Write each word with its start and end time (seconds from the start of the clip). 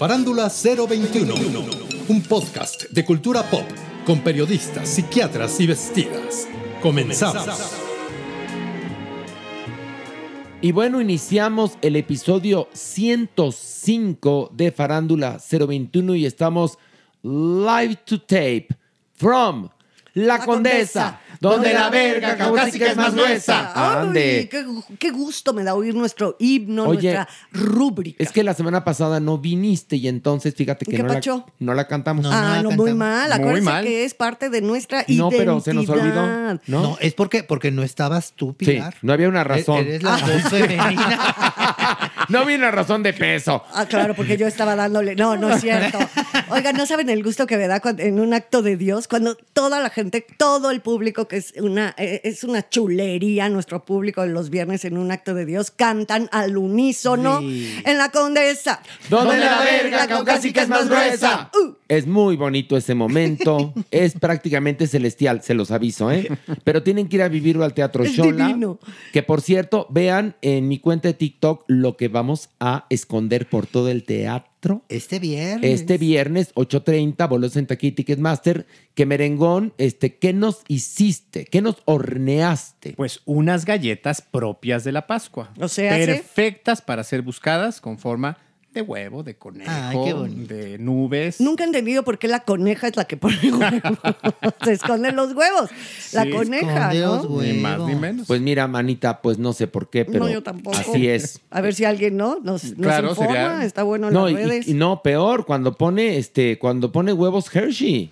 Farándula 0.00 0.48
021, 0.48 1.34
un 2.08 2.22
podcast 2.22 2.84
de 2.84 3.04
cultura 3.04 3.42
pop 3.50 3.66
con 4.06 4.20
periodistas, 4.20 4.88
psiquiatras 4.88 5.60
y 5.60 5.66
vestidas. 5.66 6.48
Comenzamos. 6.80 7.76
Y 10.62 10.72
bueno, 10.72 11.02
iniciamos 11.02 11.76
el 11.82 11.96
episodio 11.96 12.68
105 12.72 14.52
de 14.54 14.72
Farándula 14.72 15.38
021 15.38 16.14
y 16.14 16.24
estamos 16.24 16.78
live 17.22 17.96
to 18.06 18.22
tape 18.22 18.68
from 19.12 19.68
La, 20.14 20.38
Condesa, 20.44 21.20
donde 21.40 21.72
la 21.72 21.88
verga 21.90 22.36
caucásica 22.36 22.86
es 22.90 22.96
más 22.96 23.14
gruesa. 23.14 23.72
Ay, 23.74 24.06
Ande. 24.08 24.48
qué, 24.50 24.66
qué 24.98 25.10
gusto 25.10 25.52
me 25.52 25.62
da 25.62 25.74
oír 25.74 25.94
nuestro 25.94 26.36
himno, 26.40 26.84
Oye, 26.86 27.12
nuestra 27.14 27.28
rúbrica. 27.52 28.16
Es 28.22 28.32
que 28.32 28.42
la 28.42 28.54
semana 28.54 28.84
pasada 28.84 29.20
no 29.20 29.38
viniste 29.38 29.96
y 29.96 30.08
entonces 30.08 30.54
fíjate 30.54 30.84
que 30.84 30.96
¿Qué 30.96 31.02
no 31.02 31.08
la, 31.08 31.14
pacho? 31.14 31.46
no 31.60 31.74
la 31.74 31.86
cantamos. 31.86 32.26
ah, 32.28 32.60
no, 32.62 32.70
muy 32.72 32.94
mal. 32.94 33.28
Muy 33.30 33.38
Acuérdense 33.38 33.70
mal. 33.70 33.84
que 33.84 34.04
es 34.04 34.14
parte 34.14 34.50
de 34.50 34.60
nuestra 34.60 34.98
No, 35.08 35.14
identidad. 35.14 35.38
pero 35.38 35.60
se 35.60 35.74
nos 35.74 35.88
olvidó. 35.88 36.26
¿no? 36.26 36.60
No, 36.66 36.98
es 37.00 37.14
porque, 37.14 37.42
porque 37.44 37.70
no 37.70 37.82
estabas 37.82 38.32
tú, 38.34 38.56
sí, 38.58 38.66
Pilar. 38.66 38.94
no 39.02 39.12
había 39.12 39.28
una 39.28 39.42
E- 39.42 39.44
razón. 39.44 39.78
Eres 39.78 40.02
la 40.02 40.16
voz 40.16 40.42
femenina. 40.50 41.18
No 42.30 42.40
había 42.40 42.56
una 42.56 42.70
razón 42.70 43.02
de 43.02 43.12
peso. 43.12 43.62
Ah, 43.74 43.86
claro, 43.86 44.14
porque 44.14 44.36
yo 44.36 44.46
estaba 44.46 44.76
dándole. 44.76 45.14
No, 45.16 45.36
no 45.36 45.52
es 45.52 45.60
cierto. 45.60 45.98
Oigan, 46.48 46.76
no 46.76 46.86
saben 46.86 47.10
el 47.10 47.22
gusto 47.22 47.46
que 47.46 47.56
me 47.56 47.66
da 47.66 47.80
cuando- 47.80 48.02
en 48.02 48.20
un 48.20 48.34
acto 48.34 48.62
de 48.62 48.76
Dios, 48.76 49.08
cuando 49.08 49.36
toda 49.52 49.80
la 49.80 49.90
gente, 49.90 50.24
todo 50.36 50.70
el 50.70 50.80
público, 50.80 51.28
que 51.28 51.36
es 51.36 51.54
una, 51.60 51.94
eh, 51.98 52.20
es 52.24 52.44
una 52.44 52.68
chulería, 52.68 53.48
nuestro 53.48 53.84
público 53.84 54.22
de 54.22 54.28
los 54.28 54.50
viernes 54.50 54.84
en 54.84 54.96
un 54.96 55.10
acto 55.10 55.34
de 55.34 55.44
Dios, 55.44 55.70
cantan 55.70 56.28
al 56.32 56.56
unísono 56.56 57.40
en 57.40 57.98
la 57.98 58.10
condesa. 58.10 58.80
Donde 59.08 59.38
la 59.38 59.60
verga 59.60 60.06
caucásica 60.06 60.62
es 60.62 60.68
más 60.68 60.88
gruesa. 60.88 61.50
Uh. 61.54 61.74
Es 61.88 62.06
muy 62.06 62.36
bonito 62.36 62.76
ese 62.76 62.94
momento. 62.94 63.74
es 63.90 64.14
prácticamente 64.14 64.86
celestial, 64.86 65.42
se 65.42 65.54
los 65.54 65.70
aviso, 65.70 66.10
¿eh? 66.10 66.28
Pero 66.64 66.82
tienen 66.82 67.08
que 67.08 67.16
ir 67.16 67.22
a 67.22 67.28
vivirlo 67.28 67.64
al 67.64 67.74
Teatro 67.74 68.04
Shola. 68.04 68.56
Que 69.12 69.22
por 69.22 69.40
cierto, 69.40 69.86
vean 69.90 70.36
en 70.42 70.68
mi 70.68 70.78
cuenta 70.78 71.08
de 71.08 71.14
TikTok 71.14 71.64
lo 71.66 71.96
que 71.96 72.08
vamos 72.20 72.50
a 72.60 72.84
esconder 72.90 73.48
por 73.48 73.66
todo 73.66 73.88
el 73.88 74.04
teatro. 74.04 74.82
Este 74.90 75.18
viernes. 75.18 75.80
Este 75.80 75.96
viernes, 75.96 76.54
8.30, 76.54 77.26
bolos 77.30 77.56
en 77.56 77.66
Taquí 77.66 77.92
Ticketmaster. 77.92 78.66
Que 78.94 79.06
merengón, 79.06 79.72
este, 79.78 80.16
¿qué 80.16 80.34
nos 80.34 80.60
hiciste? 80.68 81.46
¿Qué 81.46 81.62
nos 81.62 81.76
horneaste? 81.86 82.92
Pues 82.92 83.22
unas 83.24 83.64
galletas 83.64 84.20
propias 84.20 84.84
de 84.84 84.92
la 84.92 85.06
Pascua. 85.06 85.50
O 85.58 85.68
sea, 85.68 85.96
¿sí? 85.98 86.04
perfectas 86.04 86.82
para 86.82 87.04
ser 87.04 87.22
buscadas 87.22 87.80
con 87.80 87.98
forma 87.98 88.36
de 88.72 88.82
huevo, 88.82 89.22
de 89.24 89.34
conejo, 89.34 89.68
Ay, 89.72 89.98
qué 90.04 90.12
bonito. 90.12 90.54
de 90.54 90.78
nubes. 90.78 91.40
Nunca 91.40 91.64
he 91.64 91.66
entendido 91.66 92.04
por 92.04 92.18
qué 92.18 92.28
la 92.28 92.40
coneja 92.44 92.86
es 92.86 92.96
la 92.96 93.04
que 93.04 93.16
pone 93.16 93.36
huevos. 93.52 93.98
Se 94.64 94.72
esconden 94.72 95.16
los 95.16 95.32
huevos. 95.34 95.70
La 96.12 96.22
Sí, 96.22 96.30
coneja, 96.30 96.94
¿no? 96.94 97.22
los 97.22 97.30
Ni 97.44 97.54
más 97.54 97.80
ni 97.80 97.94
menos. 97.96 98.26
Pues 98.28 98.40
mira, 98.40 98.68
manita, 98.68 99.22
pues 99.22 99.38
no 99.38 99.52
sé 99.52 99.66
por 99.66 99.90
qué, 99.90 100.04
pero 100.04 100.20
no, 100.20 100.30
yo 100.30 100.42
tampoco. 100.42 100.76
así 100.76 101.08
es. 101.08 101.40
A 101.50 101.60
ver 101.60 101.74
si 101.74 101.84
alguien, 101.84 102.16
¿no? 102.16 102.38
Nos, 102.44 102.62
nos 102.64 102.74
Claro, 102.86 103.08
informa. 103.10 103.32
sería- 103.34 103.64
Está 103.64 103.82
bueno 103.82 104.06
en 104.08 104.14
No, 104.14 104.28
las 104.28 104.32
y, 104.32 104.36
redes. 104.44 104.68
y 104.68 104.74
no, 104.74 105.02
peor, 105.02 105.46
cuando 105.46 105.74
pone 105.76 106.16
este, 106.18 106.58
cuando 106.58 106.92
pone 106.92 107.12
huevos 107.12 107.54
Hershey. 107.54 108.10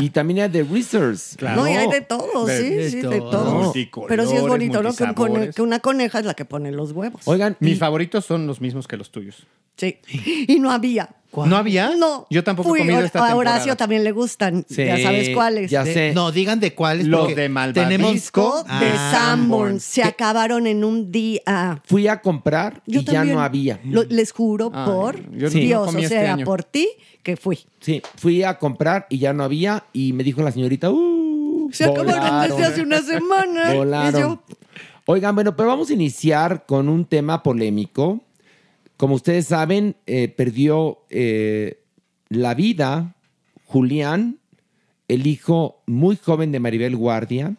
Y 0.00 0.10
también 0.10 0.40
hay 0.40 0.48
de 0.48 0.62
Reese's. 0.64 1.34
Claro. 1.36 1.62
No, 1.62 1.68
y 1.68 1.72
hay 1.72 1.88
de 1.90 2.00
todo, 2.00 2.46
De- 2.46 2.58
sí, 2.58 2.70
de 2.70 2.90
sí, 2.90 2.96
de 3.02 3.18
todo. 3.18 3.72
Pero 4.08 4.26
sí 4.26 4.36
es 4.36 4.42
bonito, 4.42 4.82
¿no? 4.82 4.94
Que, 4.94 5.04
un 5.04 5.14
cone- 5.14 5.28
multisabores. 5.30 5.54
que 5.54 5.62
una 5.62 5.80
coneja 5.80 6.18
es 6.20 6.24
la 6.26 6.34
que 6.34 6.44
pone 6.44 6.70
los 6.72 6.92
huevos. 6.92 7.22
Oigan, 7.26 7.56
Mis 7.60 7.76
y- 7.76 7.78
favoritos 7.78 8.24
son 8.24 8.46
los 8.46 8.60
mismos 8.60 8.86
que 8.88 8.96
los 8.96 9.10
tuyos. 9.10 9.46
Sí. 9.76 9.98
Y 10.48 10.58
no 10.58 10.70
había. 10.70 11.08
¿No 11.34 11.56
había? 11.56 11.94
No. 11.96 12.26
Yo 12.30 12.42
tampoco 12.42 12.68
Fui, 12.70 12.80
he 12.80 12.82
comido 12.82 13.00
esta 13.04 13.20
A 13.24 13.28
temporada. 13.28 13.56
Horacio 13.56 13.76
también 13.76 14.02
le 14.04 14.12
gustan. 14.12 14.64
Sí, 14.68 14.84
ya 14.84 14.98
sabes 15.00 15.30
cuáles. 15.30 15.70
ya 15.70 15.84
De- 15.84 15.94
sé. 15.94 16.12
no, 16.14 16.32
digan 16.32 16.58
de 16.60 16.74
cuáles. 16.74 17.06
Los 17.06 17.34
de 17.34 17.48
Malvavisco. 17.48 17.88
Tenemos 17.88 18.12
Disco 18.12 18.64
de 18.64 18.90
Ah, 18.92 19.10
Sanborn. 19.14 19.78
Se 19.80 20.02
¿Qué? 20.02 20.08
acabaron 20.08 20.66
en 20.66 20.82
un 20.84 21.12
día. 21.12 21.80
fui 21.84 22.08
a 22.08 22.20
comprar 22.20 22.82
Yo 22.86 23.00
y 23.00 23.04
ya 23.04 23.24
no 23.24 23.40
había. 23.40 23.80
Lo- 23.84 24.02
les 24.04 24.32
juro 24.32 24.70
Ay, 24.74 24.84
por 24.86 25.28
no 25.30 25.48
Dios, 25.48 25.94
o 25.94 25.98
este 25.98 26.08
sea, 26.08 26.34
año. 26.34 26.44
por 26.44 26.64
ti 26.64 26.88
que 27.22 27.36
fui. 27.36 27.58
Sí, 27.80 28.02
fui 28.16 28.42
a 28.42 28.58
comprar 28.58 29.06
y 29.10 29.18
ya 29.18 29.32
no 29.32 29.44
había 29.44 29.84
y 29.92 30.12
me 30.12 30.24
dijo 30.24 30.42
la 30.42 30.50
señorita, 30.52 30.90
uh, 30.90 31.68
Se 31.72 31.84
acabaron 31.84 32.06
volaron, 32.12 32.48
desde 32.56 32.64
hace 32.72 32.82
una 32.82 33.00
semana. 33.02 33.72
Y 33.74 33.76
volaron. 33.76 34.20
yo, 34.20 34.42
Oigan, 35.06 35.34
bueno, 35.34 35.56
pero 35.56 35.68
vamos 35.68 35.90
a 35.90 35.92
iniciar 35.92 36.64
con 36.66 36.88
un 36.88 37.04
tema 37.04 37.42
polémico. 37.42 38.20
Como 39.00 39.14
ustedes 39.14 39.46
saben, 39.46 39.96
eh, 40.04 40.28
perdió 40.28 41.06
eh, 41.08 41.82
la 42.28 42.52
vida 42.52 43.16
Julián, 43.64 44.40
el 45.08 45.26
hijo 45.26 45.82
muy 45.86 46.16
joven 46.16 46.52
de 46.52 46.60
Maribel 46.60 46.96
Guardia, 46.96 47.56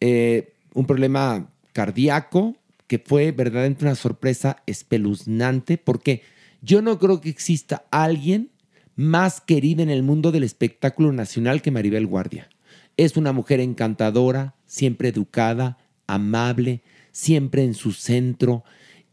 eh, 0.00 0.54
un 0.74 0.84
problema 0.84 1.48
cardíaco 1.72 2.56
que 2.88 2.98
fue 2.98 3.30
verdaderamente 3.30 3.84
una 3.84 3.94
sorpresa 3.94 4.64
espeluznante 4.66 5.78
porque 5.78 6.22
yo 6.60 6.82
no 6.82 6.98
creo 6.98 7.20
que 7.20 7.28
exista 7.28 7.84
alguien 7.92 8.50
más 8.96 9.40
querida 9.40 9.84
en 9.84 9.90
el 9.90 10.02
mundo 10.02 10.32
del 10.32 10.42
espectáculo 10.42 11.12
nacional 11.12 11.62
que 11.62 11.70
Maribel 11.70 12.08
Guardia. 12.08 12.48
Es 12.96 13.16
una 13.16 13.30
mujer 13.30 13.60
encantadora, 13.60 14.56
siempre 14.66 15.10
educada, 15.10 15.78
amable, 16.08 16.82
siempre 17.12 17.62
en 17.62 17.74
su 17.74 17.92
centro. 17.92 18.64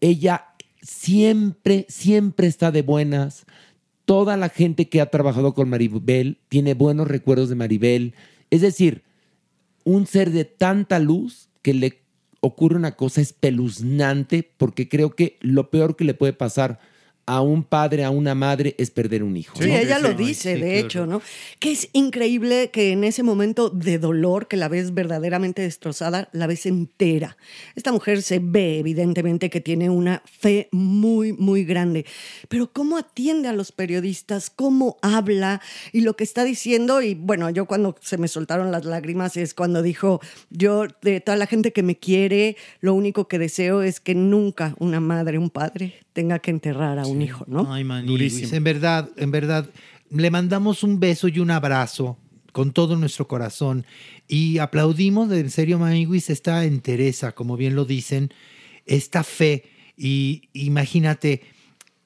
Ella 0.01 0.54
siempre, 0.85 1.85
siempre 1.89 2.47
está 2.47 2.71
de 2.71 2.81
buenas. 2.81 3.45
Toda 4.05 4.37
la 4.37 4.49
gente 4.49 4.87
que 4.87 5.01
ha 5.01 5.07
trabajado 5.07 5.53
con 5.53 5.69
Maribel 5.69 6.37
tiene 6.47 6.75
buenos 6.75 7.07
recuerdos 7.07 7.49
de 7.49 7.55
Maribel. 7.55 8.13
Es 8.51 8.61
decir, 8.61 9.03
un 9.83 10.05
ser 10.05 10.31
de 10.31 10.45
tanta 10.45 10.99
luz 10.99 11.49
que 11.61 11.73
le 11.73 12.01
ocurre 12.39 12.75
una 12.75 12.95
cosa 12.95 13.21
espeluznante 13.21 14.47
porque 14.57 14.87
creo 14.87 15.15
que 15.15 15.37
lo 15.41 15.71
peor 15.71 15.95
que 15.95 16.03
le 16.05 16.13
puede 16.13 16.33
pasar 16.33 16.79
a 17.25 17.41
un 17.41 17.63
padre, 17.63 18.03
a 18.03 18.11
una 18.11 18.35
madre, 18.35 18.75
es 18.77 18.91
perder 18.91 19.23
un 19.23 19.35
hijo. 19.35 19.57
Sí, 19.59 19.67
¿no? 19.67 19.75
ella 19.75 19.99
lo 19.99 20.13
dice, 20.13 20.55
sí, 20.55 20.61
de 20.61 20.69
claro. 20.71 20.85
hecho, 20.85 21.05
¿no? 21.07 21.21
Que 21.59 21.71
es 21.71 21.89
increíble 21.93 22.69
que 22.71 22.91
en 22.91 23.03
ese 23.03 23.23
momento 23.23 23.69
de 23.69 23.97
dolor, 23.97 24.47
que 24.47 24.57
la 24.57 24.67
ves 24.67 24.93
verdaderamente 24.93 25.63
destrozada, 25.63 26.29
la 26.33 26.47
ves 26.47 26.65
entera. 26.65 27.37
Esta 27.75 27.91
mujer 27.91 28.21
se 28.21 28.39
ve 28.39 28.79
evidentemente 28.79 29.49
que 29.49 29.61
tiene 29.61 29.89
una 29.89 30.21
fe 30.25 30.69
muy, 30.71 31.33
muy 31.33 31.65
grande. 31.65 32.05
Pero 32.47 32.71
cómo 32.71 32.97
atiende 32.97 33.47
a 33.47 33.53
los 33.53 33.71
periodistas, 33.71 34.49
cómo 34.49 34.97
habla 35.01 35.61
y 35.91 36.01
lo 36.01 36.15
que 36.15 36.23
está 36.23 36.43
diciendo. 36.43 37.01
Y 37.01 37.15
bueno, 37.15 37.49
yo 37.49 37.65
cuando 37.65 37.95
se 38.01 38.17
me 38.17 38.27
soltaron 38.27 38.71
las 38.71 38.85
lágrimas 38.85 39.35
es 39.37 39.53
cuando 39.53 39.81
dijo, 39.81 40.21
yo 40.51 40.85
de 41.01 41.21
toda 41.21 41.37
la 41.37 41.47
gente 41.47 41.73
que 41.73 41.83
me 41.83 41.97
quiere, 41.97 42.55
lo 42.81 42.93
único 42.93 43.27
que 43.27 43.39
deseo 43.39 43.81
es 43.81 43.99
que 43.99 44.13
nunca 44.13 44.75
una 44.79 44.99
madre, 44.99 45.39
un 45.39 45.49
padre 45.49 46.04
tenga 46.15 46.39
que 46.39 46.49
enterrar 46.49 46.97
a 46.97 47.05
un 47.05 47.21
hijo, 47.21 47.43
¿no? 47.45 47.71
Ay, 47.71 47.83
Maniguis, 47.83 48.09
Durísimo. 48.09 48.55
En 48.55 48.63
verdad, 48.63 49.09
en 49.17 49.31
verdad, 49.31 49.69
le 50.09 50.31
mandamos 50.31 50.81
un 50.81 51.01
beso 51.01 51.27
y 51.27 51.39
un 51.39 51.51
abrazo 51.51 52.17
con 52.53 52.71
todo 52.71 52.95
nuestro 52.95 53.27
corazón 53.27 53.85
y 54.25 54.59
aplaudimos, 54.59 55.29
en 55.33 55.49
serio, 55.49 55.77
Maniguis, 55.77 56.29
esta 56.29 56.63
entereza, 56.63 57.33
como 57.33 57.57
bien 57.57 57.75
lo 57.75 57.83
dicen, 57.83 58.33
esta 58.85 59.25
fe 59.25 59.65
y 59.97 60.43
imagínate 60.53 61.41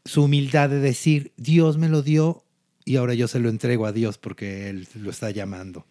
su 0.06 0.24
humildad 0.24 0.72
de 0.72 0.80
decir, 0.80 1.32
Dios 1.38 1.78
me 1.78 1.88
lo 1.88 2.02
dio 2.02 2.44
y 2.86 2.96
ahora 2.96 3.14
yo 3.14 3.28
se 3.28 3.40
lo 3.40 3.50
entrego 3.50 3.86
a 3.86 3.92
Dios 3.92 4.18
porque 4.18 4.72
Él 4.72 4.88
lo 4.96 5.12
está 5.12 5.30
llamando. 5.30 5.86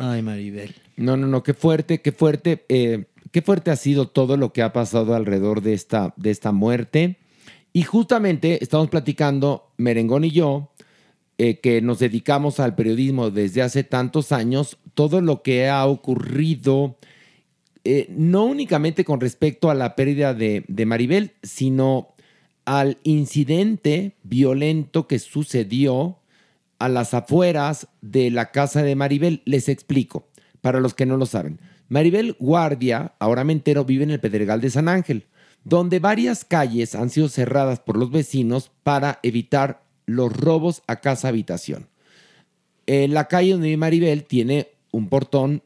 Ay, 0.00 0.20
Maribel. 0.20 0.74
No, 0.98 1.16
no, 1.16 1.26
no, 1.26 1.42
qué 1.42 1.54
fuerte, 1.54 2.02
qué 2.02 2.12
fuerte, 2.12 2.66
eh, 2.68 3.06
qué 3.30 3.40
fuerte 3.40 3.70
ha 3.70 3.76
sido 3.76 4.06
todo 4.06 4.36
lo 4.36 4.52
que 4.52 4.60
ha 4.60 4.74
pasado 4.74 5.14
alrededor 5.14 5.62
de 5.62 5.72
esta, 5.72 6.12
de 6.18 6.30
esta 6.30 6.52
muerte. 6.52 7.16
Y 7.76 7.82
justamente 7.82 8.62
estamos 8.62 8.88
platicando, 8.88 9.72
Merengón 9.78 10.22
y 10.22 10.30
yo, 10.30 10.70
eh, 11.38 11.58
que 11.58 11.82
nos 11.82 11.98
dedicamos 11.98 12.60
al 12.60 12.76
periodismo 12.76 13.32
desde 13.32 13.62
hace 13.62 13.82
tantos 13.82 14.30
años, 14.30 14.78
todo 14.94 15.20
lo 15.20 15.42
que 15.42 15.68
ha 15.68 15.84
ocurrido, 15.84 16.96
eh, 17.82 18.06
no 18.10 18.44
únicamente 18.44 19.04
con 19.04 19.20
respecto 19.20 19.70
a 19.70 19.74
la 19.74 19.96
pérdida 19.96 20.34
de, 20.34 20.64
de 20.68 20.86
Maribel, 20.86 21.32
sino 21.42 22.14
al 22.64 22.98
incidente 23.02 24.14
violento 24.22 25.08
que 25.08 25.18
sucedió 25.18 26.20
a 26.78 26.88
las 26.88 27.12
afueras 27.12 27.88
de 28.00 28.30
la 28.30 28.52
casa 28.52 28.84
de 28.84 28.94
Maribel. 28.94 29.42
Les 29.46 29.68
explico, 29.68 30.28
para 30.60 30.78
los 30.78 30.94
que 30.94 31.06
no 31.06 31.16
lo 31.16 31.26
saben. 31.26 31.58
Maribel 31.88 32.36
Guardia, 32.38 33.14
ahora 33.18 33.42
me 33.42 33.52
entero, 33.52 33.84
vive 33.84 34.04
en 34.04 34.12
el 34.12 34.20
Pedregal 34.20 34.60
de 34.60 34.70
San 34.70 34.88
Ángel, 34.88 35.26
donde 35.64 35.98
varias 35.98 36.44
calles 36.44 36.94
han 36.94 37.10
sido 37.10 37.28
cerradas 37.28 37.80
por 37.80 37.96
los 37.96 38.10
vecinos 38.10 38.70
para 38.82 39.18
evitar 39.22 39.82
los 40.06 40.32
robos 40.32 40.82
a 40.86 40.96
casa 40.96 41.28
habitación. 41.28 41.88
Eh, 42.86 43.08
la 43.08 43.28
calle 43.28 43.52
donde 43.52 43.68
vive 43.68 43.78
Maribel 43.78 44.24
tiene 44.24 44.68
un 44.92 45.08
portón, 45.08 45.62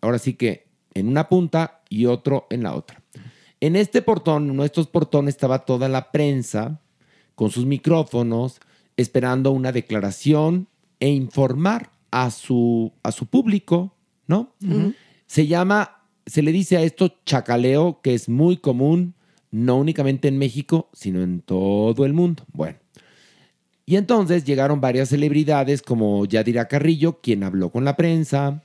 ahora 0.00 0.18
sí 0.18 0.34
que 0.34 0.66
en 0.94 1.08
una 1.08 1.28
punta 1.28 1.82
y 1.88 2.06
otro 2.06 2.46
en 2.50 2.62
la 2.62 2.74
otra. 2.74 3.02
En 3.60 3.76
este 3.76 4.02
portón, 4.02 4.44
en 4.44 4.50
uno 4.52 4.62
de 4.62 4.66
estos 4.66 4.88
portones, 4.88 5.34
estaba 5.34 5.64
toda 5.64 5.88
la 5.88 6.10
prensa 6.10 6.80
con 7.34 7.50
sus 7.50 7.66
micrófonos, 7.66 8.60
esperando 8.96 9.50
una 9.50 9.72
declaración 9.72 10.68
e 11.00 11.08
informar 11.08 11.90
a 12.10 12.30
su, 12.30 12.92
a 13.02 13.10
su 13.10 13.26
público, 13.26 13.94
¿no? 14.26 14.54
Se 15.26 15.46
llama, 15.46 16.02
se 16.26 16.42
le 16.42 16.52
dice 16.52 16.76
a 16.76 16.82
esto 16.82 17.16
chacaleo, 17.26 18.00
que 18.02 18.14
es 18.14 18.28
muy 18.28 18.56
común, 18.56 19.13
no 19.54 19.76
únicamente 19.78 20.26
en 20.28 20.36
México, 20.38 20.88
sino 20.92 21.22
en 21.22 21.40
todo 21.40 22.04
el 22.06 22.12
mundo. 22.12 22.44
Bueno. 22.52 22.78
Y 23.86 23.96
entonces 23.96 24.44
llegaron 24.44 24.80
varias 24.80 25.10
celebridades 25.10 25.82
como 25.82 26.24
Yadira 26.24 26.66
Carrillo, 26.68 27.20
quien 27.22 27.44
habló 27.44 27.70
con 27.70 27.84
la 27.84 27.96
prensa, 27.96 28.62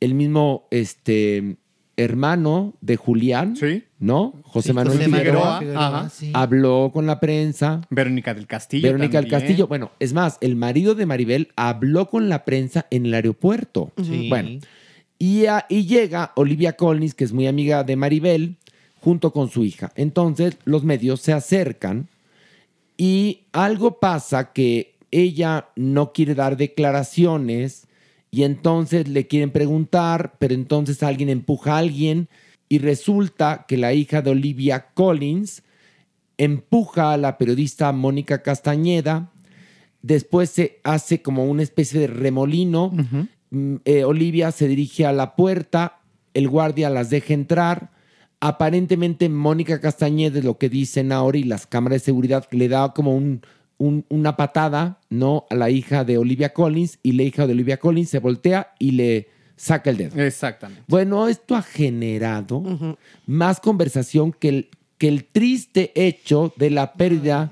el 0.00 0.14
mismo 0.14 0.66
este, 0.70 1.56
hermano 1.96 2.74
de 2.80 2.96
Julián, 2.96 3.56
Sí. 3.56 3.84
¿no? 3.98 4.34
José 4.42 4.68
Sí, 4.70 4.72
Manuel 4.74 4.98
José 4.98 5.08
Figueroa, 5.10 5.58
Ajá. 5.76 6.08
sí. 6.10 6.30
habló 6.34 6.90
con 6.92 7.06
la 7.06 7.20
prensa. 7.20 7.80
Verónica 7.90 8.34
del 8.34 8.46
Castillo. 8.46 8.88
Verónica 8.88 9.20
del. 9.22 9.30
Castillo. 9.30 9.68
Bueno, 9.68 9.92
es 10.00 10.12
más, 10.12 10.36
el 10.40 10.56
marido 10.56 10.94
de 10.94 11.06
Maribel 11.06 11.48
habló 11.56 12.10
con 12.10 12.28
la 12.28 12.44
prensa 12.44 12.86
en 12.90 13.06
el 13.06 13.14
aeropuerto. 13.14 13.92
Sí. 14.02 14.28
Bueno, 14.28 14.58
y, 15.18 15.46
a- 15.46 15.64
y 15.70 15.86
llega 15.86 16.32
Olivia 16.36 16.74
Collins, 16.74 17.14
que 17.14 17.24
es 17.24 17.32
muy 17.32 17.46
amiga 17.46 17.84
de 17.84 17.96
Maribel, 17.96 18.56
junto 19.00 19.32
con 19.32 19.50
su 19.50 19.64
hija. 19.64 19.92
Entonces 19.94 20.56
los 20.64 20.84
medios 20.84 21.20
se 21.20 21.32
acercan 21.32 22.08
y 22.96 23.42
algo 23.52 23.98
pasa 24.00 24.52
que 24.52 24.94
ella 25.10 25.68
no 25.76 26.12
quiere 26.12 26.34
dar 26.34 26.56
declaraciones 26.56 27.86
y 28.30 28.42
entonces 28.42 29.08
le 29.08 29.26
quieren 29.26 29.50
preguntar, 29.50 30.36
pero 30.38 30.54
entonces 30.54 31.02
alguien 31.02 31.28
empuja 31.28 31.74
a 31.74 31.78
alguien 31.78 32.28
y 32.68 32.78
resulta 32.78 33.64
que 33.68 33.76
la 33.76 33.92
hija 33.92 34.22
de 34.22 34.30
Olivia 34.30 34.88
Collins 34.94 35.62
empuja 36.38 37.12
a 37.12 37.16
la 37.16 37.38
periodista 37.38 37.92
Mónica 37.92 38.42
Castañeda, 38.42 39.30
después 40.02 40.50
se 40.50 40.80
hace 40.82 41.22
como 41.22 41.44
una 41.46 41.62
especie 41.62 42.00
de 42.00 42.06
remolino, 42.08 42.92
Mm, 43.50 43.76
eh, 43.84 44.04
Olivia 44.04 44.50
se 44.52 44.68
dirige 44.68 45.06
a 45.06 45.12
la 45.12 45.36
puerta, 45.36 46.00
el 46.34 46.48
guardia 46.48 46.90
las 46.90 47.10
deja 47.10 47.34
entrar, 47.34 47.90
aparentemente 48.40 49.28
Mónica 49.28 49.80
Castañeda 49.80 50.38
es 50.38 50.44
lo 50.44 50.58
que 50.58 50.68
dicen 50.68 51.12
ahora 51.12 51.38
y 51.38 51.42
las 51.44 51.66
cámaras 51.66 52.00
de 52.02 52.04
seguridad 52.04 52.46
le 52.50 52.68
da 52.68 52.92
como 52.92 53.14
un, 53.16 53.42
un- 53.78 54.04
una 54.08 54.36
patada, 54.36 54.98
¿no? 55.10 55.46
A 55.50 55.54
la 55.54 55.70
hija 55.70 56.04
de 56.04 56.18
Olivia 56.18 56.52
Collins 56.52 56.98
y 57.02 57.12
la 57.12 57.22
hija 57.22 57.46
de 57.46 57.52
Olivia 57.52 57.78
Collins 57.78 58.10
se 58.10 58.18
voltea 58.18 58.72
y 58.78 58.92
le 58.92 59.28
saca 59.56 59.90
el 59.90 59.96
dedo. 59.96 60.20
Exactamente. 60.22 60.82
Bueno, 60.86 61.28
esto 61.28 61.56
ha 61.56 61.62
generado 61.62 62.96
más 63.26 63.58
conversación 63.60 64.32
que 64.32 64.48
el, 64.48 64.68
que 64.98 65.08
el 65.08 65.24
triste 65.24 65.92
hecho 65.94 66.52
de 66.56 66.70
la 66.70 66.92
pérdida 66.92 67.50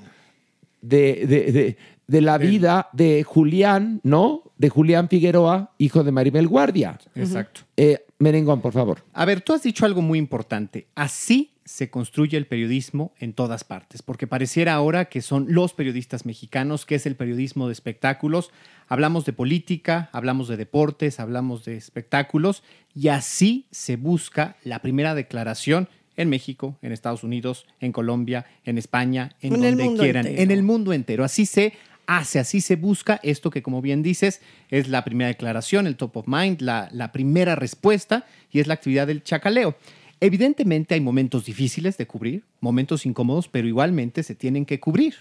de, 0.81 1.25
de- 1.27 1.51
de- 1.51 1.77
de 2.07 2.21
la 2.21 2.37
vida 2.37 2.89
de 2.93 3.23
Julián, 3.23 3.99
¿no? 4.03 4.43
De 4.59 4.69
Julián 4.69 5.09
Figueroa, 5.09 5.71
hijo 5.79 6.03
de 6.03 6.11
Maribel 6.11 6.47
Guardia. 6.47 6.99
Exacto. 7.15 7.61
Eh, 7.75 8.04
Merengón, 8.19 8.61
por 8.61 8.73
favor. 8.73 9.03
A 9.13 9.25
ver, 9.25 9.41
tú 9.41 9.53
has 9.53 9.63
dicho 9.63 9.85
algo 9.85 10.01
muy 10.01 10.17
importante. 10.17 10.87
Así 10.95 11.51
se 11.65 11.89
construye 11.89 12.37
el 12.37 12.45
periodismo 12.45 13.13
en 13.19 13.33
todas 13.33 13.63
partes, 13.63 14.01
porque 14.03 14.27
pareciera 14.27 14.75
ahora 14.75 15.05
que 15.05 15.21
son 15.21 15.47
los 15.49 15.73
periodistas 15.73 16.25
mexicanos, 16.25 16.85
que 16.85 16.95
es 16.95 17.05
el 17.05 17.15
periodismo 17.15 17.67
de 17.67 17.73
espectáculos. 17.73 18.51
Hablamos 18.87 19.25
de 19.25 19.33
política, 19.33 20.09
hablamos 20.13 20.47
de 20.47 20.57
deportes, 20.57 21.19
hablamos 21.19 21.65
de 21.65 21.75
espectáculos, 21.75 22.63
y 22.93 23.07
así 23.07 23.65
se 23.71 23.95
busca 23.97 24.57
la 24.63 24.79
primera 24.79 25.15
declaración 25.15 25.89
en 26.15 26.29
México, 26.29 26.77
en 26.81 26.91
Estados 26.91 27.23
Unidos, 27.23 27.65
en 27.79 27.91
Colombia, 27.91 28.45
en 28.63 28.77
España, 28.77 29.35
en, 29.41 29.59
donde 29.59 29.95
quieran, 29.97 30.27
entero. 30.27 30.43
en 30.43 30.51
el 30.51 30.63
mundo 30.63 30.93
entero. 30.93 31.23
Así 31.23 31.45
se 31.45 31.73
hace, 32.07 32.39
así 32.39 32.61
se 32.61 32.75
busca 32.75 33.19
esto 33.23 33.49
que, 33.49 33.61
como 33.61 33.81
bien 33.81 34.03
dices, 34.03 34.41
es 34.69 34.87
la 34.87 35.03
primera 35.03 35.27
declaración, 35.27 35.87
el 35.87 35.95
top 35.95 36.17
of 36.17 36.27
mind, 36.27 36.61
la, 36.61 36.89
la 36.91 37.11
primera 37.11 37.55
respuesta 37.55 38.25
y 38.51 38.59
es 38.59 38.67
la 38.67 38.75
actividad 38.75 39.07
del 39.07 39.23
chacaleo. 39.23 39.75
Evidentemente 40.19 40.95
hay 40.95 41.01
momentos 41.01 41.45
difíciles 41.45 41.97
de 41.97 42.07
cubrir, 42.07 42.43
momentos 42.61 43.05
incómodos, 43.05 43.47
pero 43.47 43.67
igualmente 43.67 44.23
se 44.23 44.35
tienen 44.35 44.65
que 44.65 44.79
cubrir. 44.79 45.15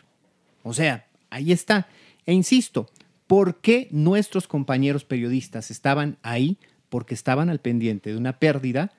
O 0.62 0.72
sea, 0.72 1.06
ahí 1.30 1.52
está. 1.52 1.88
E 2.26 2.32
insisto, 2.32 2.88
¿por 3.26 3.60
qué 3.60 3.88
nuestros 3.90 4.46
compañeros 4.46 5.04
periodistas 5.04 5.70
estaban 5.70 6.16
ahí? 6.22 6.58
Porque 6.88 7.14
estaban 7.14 7.50
al 7.50 7.60
pendiente 7.60 8.10
de 8.10 8.16
una 8.16 8.38
pérdida 8.38 8.92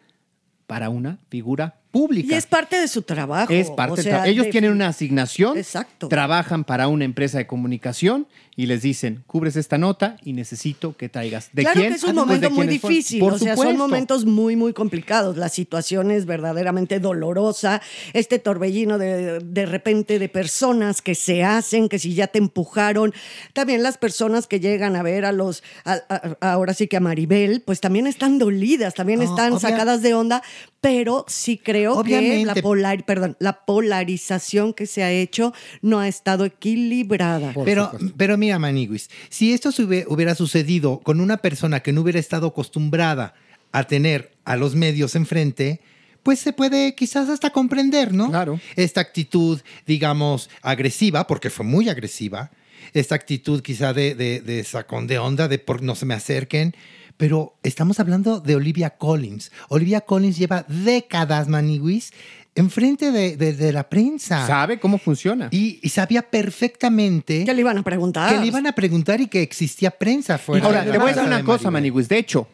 para 0.67 0.89
una 0.89 1.19
figura 1.29 1.79
pública. 1.99 2.33
Y 2.35 2.37
es 2.37 2.45
parte 2.45 2.77
de 2.79 2.87
su 2.89 3.03
trabajo. 3.03 3.53
Es 3.53 3.69
parte 3.71 4.01
o 4.01 4.03
sea. 4.03 4.27
Ellos 4.27 4.45
de- 4.47 4.51
tienen 4.51 4.71
una 4.71 4.87
asignación, 4.89 5.57
Exacto. 5.57 6.09
trabajan 6.09 6.65
para 6.65 6.89
una 6.89 7.05
empresa 7.05 7.37
de 7.37 7.47
comunicación 7.47 8.27
y 8.57 8.65
les 8.67 8.81
dicen, 8.81 9.23
cubres 9.27 9.55
esta 9.55 9.77
nota 9.77 10.17
y 10.23 10.33
necesito 10.33 10.95
que 10.97 11.07
traigas. 11.09 11.49
¿De 11.53 11.61
claro 11.63 11.79
quién? 11.79 11.91
que 11.91 11.95
es 11.97 12.03
un 12.03 12.09
Ah, 12.11 12.13
momento 12.13 12.49
¿de 12.49 12.53
muy 12.53 12.67
difícil, 12.67 13.19
Por 13.19 13.33
o 13.33 13.37
sea, 13.37 13.55
son 13.55 13.63
supuesto. 13.67 13.87
momentos 13.87 14.25
muy, 14.25 14.55
muy 14.55 14.73
complicados. 14.73 15.37
La 15.37 15.49
situación 15.49 16.11
es 16.11 16.25
verdaderamente 16.25 16.99
dolorosa. 16.99 17.81
Este 18.13 18.39
torbellino 18.39 18.97
de, 18.97 19.39
de 19.39 19.65
repente 19.65 20.19
de 20.19 20.27
personas 20.29 21.01
que 21.01 21.15
se 21.15 21.43
hacen, 21.43 21.87
que 21.89 21.99
si 21.99 22.13
ya 22.13 22.27
te 22.27 22.39
empujaron. 22.39 23.13
También 23.53 23.83
las 23.83 23.97
personas 23.97 24.47
que 24.47 24.59
llegan 24.59 24.95
a 24.95 25.03
ver 25.03 25.23
a 25.25 25.31
los, 25.31 25.63
a- 25.85 26.01
a- 26.09 26.37
ahora 26.53 26.73
sí 26.73 26.87
que 26.87 26.97
a 26.97 27.01
Maribel, 27.01 27.61
pues 27.61 27.79
también 27.81 28.05
están 28.07 28.37
dolidas, 28.39 28.93
también 28.93 29.21
están 29.21 29.53
obvia- 29.53 29.59
sacadas 29.59 30.01
de 30.01 30.13
onda, 30.13 30.41
pero 30.81 31.25
sí 31.27 31.57
creo 31.57 31.84
que 31.91 32.11
la, 32.11 32.17
Obviamente. 32.19 32.61
polar, 32.61 33.05
perdón, 33.05 33.37
la 33.39 33.65
polarización 33.65 34.73
que 34.73 34.85
se 34.85 35.03
ha 35.03 35.11
hecho 35.11 35.53
no 35.81 35.99
ha 35.99 36.07
estado 36.07 36.45
equilibrada. 36.45 37.53
Pero, 37.65 37.91
pero 38.17 38.37
mira, 38.37 38.59
Maniguis, 38.59 39.09
si 39.29 39.53
esto 39.53 39.69
hubiera 40.07 40.35
sucedido 40.35 40.99
con 40.99 41.19
una 41.19 41.37
persona 41.37 41.81
que 41.81 41.93
no 41.93 42.01
hubiera 42.01 42.19
estado 42.19 42.47
acostumbrada 42.47 43.33
a 43.71 43.83
tener 43.85 44.31
a 44.45 44.55
los 44.55 44.75
medios 44.75 45.15
enfrente, 45.15 45.81
pues 46.23 46.39
se 46.39 46.53
puede 46.53 46.95
quizás 46.95 47.29
hasta 47.29 47.51
comprender, 47.51 48.13
¿no? 48.13 48.29
Claro. 48.29 48.59
Esta 48.75 49.01
actitud, 49.01 49.61
digamos, 49.85 50.49
agresiva, 50.61 51.27
porque 51.27 51.49
fue 51.49 51.65
muy 51.65 51.87
agresiva, 51.89 52.51
esta 52.93 53.15
actitud 53.15 53.61
quizá 53.61 53.93
de, 53.93 54.15
de, 54.15 54.41
de 54.41 54.63
sacón 54.63 55.07
de 55.07 55.19
onda, 55.19 55.47
de 55.47 55.59
por 55.59 55.83
no 55.83 55.95
se 55.95 56.05
me 56.05 56.13
acerquen, 56.13 56.75
pero 57.17 57.55
estamos 57.63 57.99
hablando 57.99 58.39
de 58.39 58.55
Olivia 58.55 58.91
Collins. 58.91 59.51
Olivia 59.69 60.01
Collins 60.01 60.37
lleva 60.37 60.65
décadas, 60.67 61.47
Maniwis, 61.47 62.11
enfrente 62.55 63.11
de, 63.11 63.37
de, 63.37 63.53
de 63.53 63.73
la 63.73 63.89
prensa. 63.89 64.45
Sabe 64.47 64.79
cómo 64.79 64.97
funciona. 64.97 65.49
Y, 65.51 65.79
y 65.81 65.89
sabía 65.89 66.21
perfectamente 66.21 67.43
¿Qué 67.45 67.53
le 67.53 67.61
iban 67.61 67.77
a 67.77 67.83
preguntar? 67.83 68.33
que 68.33 68.39
le 68.39 68.47
iban 68.47 68.67
a 68.67 68.73
preguntar 68.73 69.21
y 69.21 69.27
que 69.27 69.41
existía 69.41 69.91
prensa 69.91 70.37
fuera. 70.37 70.65
Ahora, 70.65 70.83
te 70.83 70.97
voy 70.97 71.09
a 71.09 71.13
decir 71.13 71.23
una 71.23 71.37
de 71.37 71.43
cosa. 71.43 71.69
Maniguis. 71.71 72.07
De 72.09 72.17
hecho, 72.17 72.47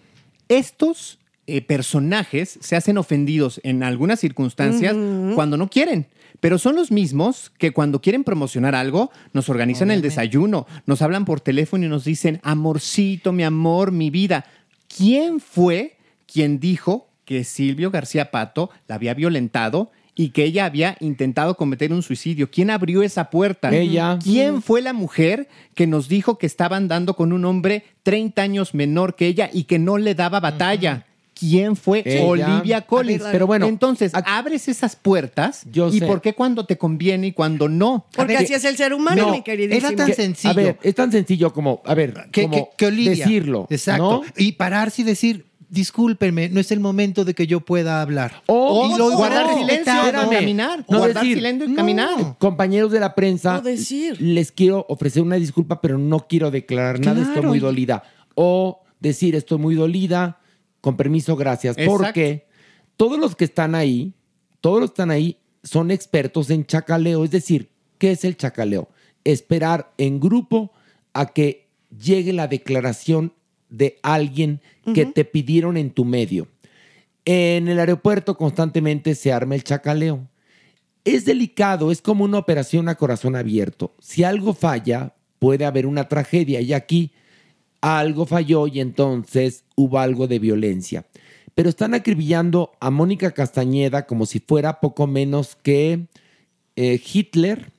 estos 0.49 1.19
eh, 1.47 1.61
personajes 1.61 2.57
se 2.61 2.75
hacen 2.75 2.97
ofendidos 2.97 3.59
en 3.63 3.83
algunas 3.83 4.19
circunstancias 4.19 4.95
cuando 5.35 5.57
no 5.57 5.69
quieren. 5.69 6.07
Pero 6.41 6.57
son 6.57 6.75
los 6.75 6.91
mismos 6.91 7.51
que 7.57 7.71
cuando 7.71 8.01
quieren 8.01 8.25
promocionar 8.25 8.75
algo, 8.75 9.11
nos 9.31 9.47
organizan 9.47 9.91
el 9.91 10.01
desayuno, 10.01 10.65
nos 10.87 11.01
hablan 11.03 11.23
por 11.23 11.39
teléfono 11.39 11.85
y 11.85 11.87
nos 11.87 12.03
dicen, 12.03 12.41
amorcito, 12.43 13.31
mi 13.31 13.43
amor, 13.43 13.91
mi 13.91 14.09
vida. 14.09 14.45
¿Quién 14.97 15.39
fue 15.39 15.97
quien 16.25 16.59
dijo 16.59 17.07
que 17.25 17.43
Silvio 17.43 17.91
García 17.91 18.31
Pato 18.31 18.71
la 18.87 18.95
había 18.95 19.13
violentado 19.13 19.91
y 20.15 20.29
que 20.29 20.43
ella 20.43 20.65
había 20.65 20.97
intentado 20.99 21.55
cometer 21.55 21.93
un 21.93 22.01
suicidio? 22.01 22.49
¿Quién 22.49 22.71
abrió 22.71 23.03
esa 23.03 23.29
puerta? 23.29 23.73
Ella. 23.73 24.17
¿Quién 24.21 24.63
fue 24.63 24.81
la 24.81 24.93
mujer 24.93 25.47
que 25.75 25.85
nos 25.85 26.09
dijo 26.09 26.39
que 26.39 26.47
estaba 26.47 26.75
andando 26.75 27.15
con 27.15 27.33
un 27.33 27.45
hombre 27.45 27.85
30 28.01 28.41
años 28.41 28.73
menor 28.73 29.15
que 29.15 29.27
ella 29.27 29.47
y 29.53 29.65
que 29.65 29.77
no 29.77 29.99
le 29.99 30.15
daba 30.15 30.39
batalla? 30.39 31.05
¿Quién 31.41 31.75
fue? 31.75 32.03
Ella. 32.05 32.23
Olivia 32.23 32.81
Collins. 32.81 33.23
Ver, 33.23 33.31
pero 33.31 33.47
bueno, 33.47 33.65
entonces 33.65 34.11
abres 34.13 34.67
esas 34.67 34.95
puertas 34.95 35.63
Yo 35.71 35.89
y 35.89 35.97
sé. 35.99 36.05
por 36.05 36.21
qué 36.21 36.33
cuando 36.35 36.65
te 36.67 36.77
conviene 36.77 37.27
y 37.27 37.31
cuando 37.33 37.67
no. 37.67 38.05
Porque 38.15 38.37
así 38.37 38.53
es 38.53 38.63
el 38.63 38.77
ser 38.77 38.93
humano, 38.93 39.25
No, 39.25 39.31
mi 39.31 39.41
queridísimo. 39.41 39.87
era 39.87 39.97
tan 39.97 40.07
Que- 40.07 40.13
sencillo. 40.13 40.51
A 40.51 40.53
ver, 40.53 40.77
es 40.83 40.93
tan 40.95 41.11
sencillo 41.11 41.51
como, 41.51 41.81
a 41.83 41.95
ver, 41.95 42.13
que, 42.31 42.43
como 42.43 42.55
que- 42.55 42.69
que 42.77 42.85
Olivia. 42.85 43.11
decirlo. 43.11 43.67
Exacto. 43.71 44.23
¿no? 44.23 44.33
Y 44.37 44.51
pararse 44.51 45.01
y 45.01 45.05
decir, 45.05 45.47
discúlpenme, 45.69 46.49
no 46.49 46.59
es 46.59 46.71
el 46.71 46.79
momento 46.79 47.25
de 47.25 47.33
que 47.33 47.47
yo 47.47 47.61
pueda 47.61 48.01
hablar. 48.01 48.43
O, 48.45 48.89
guardar 49.15 49.57
silencio 49.57 49.93
y 50.09 50.29
caminar. 50.35 50.85
No 50.87 50.99
guardar 50.99 51.23
decir, 51.23 51.37
silencio 51.37 51.65
y 51.65 51.69
no. 51.69 51.75
caminar. 51.75 52.37
Compañeros 52.37 52.91
de 52.91 52.99
la 52.99 53.15
prensa, 53.15 53.61
decir. 53.61 54.21
les 54.21 54.51
quiero 54.51 54.85
ofrecer 54.89 55.23
una 55.23 55.37
disculpa, 55.37 55.81
pero 55.81 55.97
no 55.97 56.27
quiero 56.27 56.51
declarar 56.51 56.99
nada, 56.99 57.21
estoy 57.21 57.41
muy 57.43 57.59
dolida. 57.59 58.03
O 58.35 58.81
decir, 58.99 59.33
estoy 59.35 59.57
muy 59.57 59.73
dolida, 59.75 60.37
con 60.81 60.97
permiso, 60.97 61.35
gracias. 61.35 61.77
Exacto. 61.77 61.97
Porque 61.97 62.45
todos 62.97 63.19
los 63.19 63.35
que 63.35 63.45
están 63.45 63.75
ahí, 63.75 64.13
todos 64.59 64.81
los 64.81 64.89
que 64.89 64.93
están 64.95 65.11
ahí 65.11 65.37
son 65.63 65.91
expertos 65.91 66.49
en 66.49 66.65
chacaleo. 66.65 67.23
Es 67.23 67.31
decir, 67.31 67.69
¿qué 67.97 68.11
es 68.11 68.25
el 68.25 68.35
chacaleo? 68.35 68.89
Esperar 69.23 69.93
en 69.97 70.19
grupo 70.19 70.71
a 71.13 71.27
que 71.27 71.67
llegue 71.97 72.33
la 72.33 72.47
declaración 72.47 73.33
de 73.69 73.99
alguien 74.01 74.61
que 74.93 75.05
te 75.05 75.23
pidieron 75.23 75.77
en 75.77 75.91
tu 75.91 76.03
medio. 76.03 76.47
En 77.23 77.67
el 77.67 77.79
aeropuerto 77.79 78.35
constantemente 78.35 79.15
se 79.15 79.31
arma 79.31 79.55
el 79.55 79.63
chacaleo. 79.63 80.27
Es 81.03 81.25
delicado, 81.25 81.91
es 81.91 82.01
como 82.01 82.25
una 82.25 82.37
operación 82.37 82.89
a 82.89 82.95
corazón 82.95 83.35
abierto. 83.35 83.95
Si 83.99 84.23
algo 84.23 84.53
falla, 84.53 85.15
puede 85.39 85.65
haber 85.65 85.85
una 85.85 86.07
tragedia 86.07 86.61
y 86.61 86.73
aquí 86.73 87.11
algo 87.81 88.25
falló 88.25 88.67
y 88.67 88.79
entonces 88.79 89.65
hubo 89.75 89.99
algo 89.99 90.27
de 90.27 90.39
violencia. 90.39 91.05
Pero 91.55 91.69
están 91.69 91.93
acribillando 91.93 92.71
a 92.79 92.91
Mónica 92.91 93.31
Castañeda 93.31 94.05
como 94.05 94.25
si 94.25 94.39
fuera 94.39 94.79
poco 94.79 95.07
menos 95.07 95.57
que 95.61 96.07
eh, 96.75 97.01
Hitler 97.13 97.71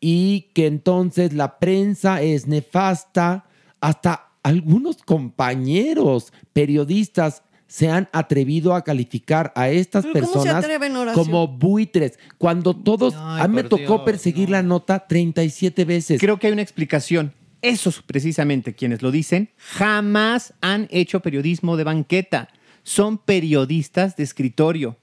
y 0.00 0.50
que 0.54 0.66
entonces 0.66 1.32
la 1.32 1.58
prensa 1.58 2.20
es 2.20 2.46
nefasta. 2.46 3.46
Hasta 3.80 4.28
algunos 4.42 4.98
compañeros 4.98 6.32
periodistas 6.52 7.42
se 7.66 7.90
han 7.90 8.08
atrevido 8.12 8.74
a 8.74 8.84
calificar 8.84 9.52
a 9.56 9.70
estas 9.70 10.04
¿Pero 10.04 10.26
cómo 10.26 10.42
se 10.42 10.48
personas 10.50 10.64
atreven, 10.64 10.92
como 11.14 11.48
buitres, 11.48 12.18
cuando 12.38 12.74
todos, 12.74 13.14
Ay, 13.16 13.42
a 13.42 13.48
mí 13.48 13.56
me 13.56 13.64
tocó 13.64 13.76
Dios, 13.76 14.02
perseguir 14.02 14.50
la 14.50 14.62
nota 14.62 15.06
37 15.06 15.84
veces. 15.84 16.20
Creo 16.20 16.38
que 16.38 16.46
hay 16.46 16.52
una 16.52 16.62
explicación. 16.62 17.32
Esos 17.62 18.02
precisamente 18.02 18.74
quienes 18.74 19.02
lo 19.02 19.10
dicen 19.10 19.50
jamás 19.58 20.54
han 20.60 20.88
hecho 20.90 21.20
periodismo 21.20 21.76
de 21.76 21.84
banqueta. 21.84 22.48
Son 22.82 23.18
periodistas 23.18 24.16
de 24.16 24.24
escritorio 24.24 24.96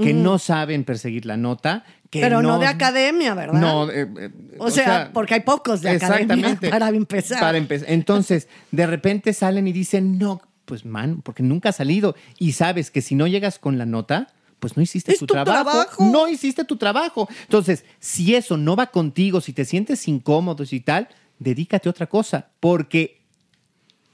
que 0.00 0.12
no 0.12 0.38
saben 0.38 0.84
perseguir 0.84 1.24
la 1.24 1.36
nota. 1.36 1.84
Que 2.10 2.20
Pero 2.20 2.42
no, 2.42 2.58
de 2.58 2.66
academia, 2.66 3.34
¿verdad? 3.34 3.60
No, 3.60 3.90
eh, 3.90 4.08
eh, 4.18 4.30
O 4.58 4.70
sea, 4.70 5.10
porque 5.12 5.34
hay 5.34 5.40
pocos 5.40 5.82
de 5.82 5.90
academia, 5.90 6.58
para 6.70 6.88
empezar. 6.88 7.40
Para 7.40 7.58
empezar. 7.58 7.90
Entonces, 7.90 8.48
de 8.72 8.86
repente 8.86 9.32
salen 9.32 9.66
y 9.68 9.72
dicen, 9.72 10.18
no, 10.18 10.40
pues 10.64 10.84
man, 10.84 11.22
porque 11.22 11.42
nunca 11.42 11.68
ha 11.68 11.72
salido. 11.72 12.16
Y 12.38 12.52
sabes 12.52 12.90
que 12.90 13.02
si 13.02 13.14
no 13.14 13.26
llegas 13.26 13.58
con 13.58 13.78
la 13.78 13.86
nota, 13.86 14.28
pues 14.58 14.76
no 14.76 14.82
hiciste 14.82 15.12
Es 15.12 15.18
tu, 15.18 15.26
tu 15.26 15.34
trabajo. 15.34 15.70
trabajo. 15.70 16.04
No 16.06 16.28
hiciste 16.28 16.64
tu 16.64 16.76
trabajo. 16.76 17.28
Entonces, 17.42 17.84
si 18.00 18.34
eso 18.34 18.56
no 18.56 18.74
va 18.76 18.88
contigo, 18.88 19.40
si 19.40 19.52
te 19.52 19.64
sientes 19.64 20.06
incómodo 20.08 20.64
y 20.68 20.80
tal, 20.80 21.08
dedícate 21.44 21.88
a 21.88 21.90
otra 21.90 22.06
cosa. 22.06 22.48
Porque 22.58 23.20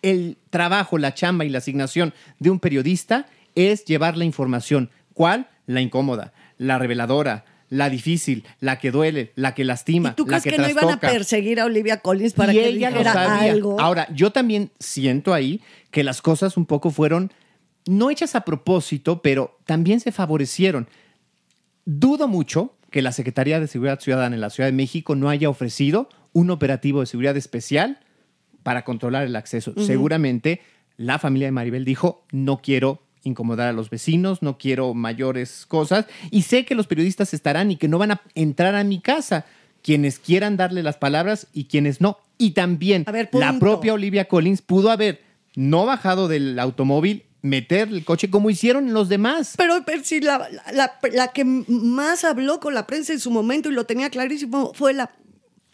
el 0.02 0.37
trabajo, 0.50 0.99
la 0.99 1.14
chamba 1.14 1.44
y 1.44 1.49
la 1.49 1.58
asignación 1.58 2.12
de 2.38 2.50
un 2.50 2.60
periodista 2.60 3.26
es 3.54 3.84
llevar 3.84 4.16
la 4.16 4.25
información. 4.25 4.90
¿Cuál? 5.14 5.49
La 5.66 5.80
incómoda, 5.80 6.32
la 6.58 6.78
reveladora, 6.78 7.44
la 7.68 7.88
difícil, 7.88 8.44
la 8.58 8.78
que 8.78 8.90
duele, 8.90 9.32
la 9.37 9.54
que 9.54 9.64
lastima, 9.64 10.10
¿Y 10.10 10.14
tú 10.14 10.25
la 10.25 10.40
crees 10.40 10.42
que, 10.42 10.50
que, 10.50 10.58
no 10.58 10.68
iban 10.68 10.90
a 10.90 11.00
perseguir 11.00 11.60
a 11.60 11.66
Olivia 11.66 11.99
Collins 11.99 12.34
para 12.34 12.52
y 12.52 12.56
que 12.56 12.68
ella 12.68 12.90
dijera 12.90 13.12
sabía. 13.12 13.52
algo? 13.52 13.80
Ahora, 13.80 14.08
yo 14.12 14.32
también 14.32 14.70
siento 14.78 15.32
ahí 15.32 15.62
que 15.90 16.04
las 16.04 16.20
cosas 16.20 16.56
un 16.56 16.66
poco 16.66 16.90
fueron 16.90 17.32
no 17.87 18.10
hechas 18.10 18.34
a 18.34 18.42
propósito, 18.42 19.22
pero 19.22 19.58
también 19.64 20.00
se 20.00 20.12
favorecieron. 20.12 20.88
Dudo 21.84 22.28
mucho 22.28 22.75
que 22.90 23.02
la 23.02 23.12
Secretaría 23.12 23.61
de 23.61 23.66
Seguridad 23.66 24.00
Ciudadana 24.00 24.35
en 24.35 24.40
la 24.40 24.50
Ciudad 24.50 24.68
de 24.68 24.73
México 24.73 25.14
no 25.14 25.28
haya 25.28 25.49
ofrecido 25.49 26.09
un 26.32 26.50
operativo 26.50 27.00
de 27.00 27.06
seguridad 27.06 27.37
especial 27.37 27.99
para 28.62 28.85
controlar 28.85 29.25
el 29.25 29.37
acceso. 29.37 29.73
Seguramente 29.76 30.61
la 30.97 31.18
familia 31.18 31.49
de 31.49 31.52
Maribel 31.52 31.85
dijo, 31.85 32.25
no 32.30 32.61
quiero 32.61 33.02
incomodar 33.23 33.68
a 33.68 33.73
los 33.73 33.90
vecinos, 33.90 34.42
no 34.42 34.59
quiero 34.59 34.94
mayores 34.94 35.66
cosas 35.66 36.06
y 36.30 36.42
sé 36.42 36.64
que 36.64 36.75
los 36.75 36.87
periodistas 36.87 37.35
estarán 37.35 37.70
y 37.70 37.76
que 37.76 37.88
no 37.88 37.99
van 37.99 38.12
a 38.12 38.23
entrar 38.35 38.75
a 38.75 38.85
mi 38.85 39.00
casa 39.00 39.47
quienes 39.82 40.18
quieran 40.18 40.56
darle 40.56 40.82
las 40.82 40.97
palabras 40.97 41.47
y 41.52 41.64
quienes 41.64 42.00
no. 42.00 42.18
Y 42.38 42.50
también 42.50 43.04
ver, 43.11 43.28
la 43.32 43.59
propia 43.59 43.94
Olivia 43.94 44.26
Collins 44.26 44.62
pudo 44.62 44.90
haber 44.90 45.23
no 45.54 45.87
bajado 45.87 46.28
del 46.28 46.59
automóvil, 46.59 47.25
meter 47.42 47.88
el 47.88 48.04
coche 48.04 48.28
como 48.30 48.50
hicieron 48.50 48.92
los 48.92 49.09
demás. 49.09 49.54
Pero, 49.56 49.82
pero 49.87 50.04
si 50.04 50.20
la, 50.20 50.49
la- 50.73 50.92
la 51.12 51.28
que 51.28 51.44
más 51.44 52.25
habló 52.25 52.61
con 52.61 52.75
la 52.75 52.87
prensa 52.87 53.12
en 53.12 53.20
su 53.20 53.30
momento 53.30 53.70
y 53.70 53.73
lo 53.73 53.87
tenía 53.87 54.11
clarísimo 54.11 54.73
fue 54.75 54.92
la 54.92 55.11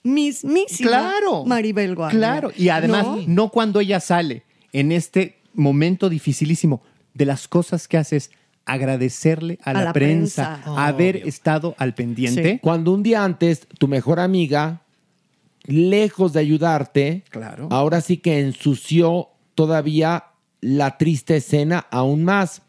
mismísima 0.02 0.88
Claro. 0.90 1.44
Maribel 1.44 1.94
Guardia. 1.96 2.18
Claro, 2.18 2.52
y 2.56 2.68
además 2.68 3.04
¿No? 3.06 3.16
¿No? 3.26 3.48
cuando 3.50 3.80
ella 3.80 3.98
sale 4.00 4.44
en 4.72 4.92
este 4.92 5.40
momento 5.54 6.08
dificilísimo, 6.08 6.82
de 7.14 7.24
las 7.24 7.48
cosas 7.48 7.88
que 7.88 7.96
hace 7.96 8.16
es 8.16 8.30
agradecerle 8.66 9.58
a, 9.62 9.70
A 9.70 9.72
la, 9.72 9.84
la 9.84 9.92
prensa, 9.92 10.60
prensa. 10.62 10.86
haber 10.86 11.16
estado 11.28 11.74
al 11.78 11.94
pendiente. 11.94 12.52
Sí. 12.52 12.58
Cuando 12.62 12.92
un 12.92 13.02
día 13.02 13.24
antes 13.24 13.66
tu 13.78 13.88
mejor 13.88 14.20
amiga, 14.20 14.82
lejos 15.64 16.32
de 16.34 16.40
ayudarte, 16.40 17.24
Claro. 17.30 17.68
ahora 17.70 18.00
sí 18.00 18.18
que 18.18 18.40
ensució 18.40 19.30
todavía 19.54 20.24
la 20.66 20.98
triste 20.98 21.36
escena 21.36 21.86
aún 21.90 22.24
más. 22.24 22.62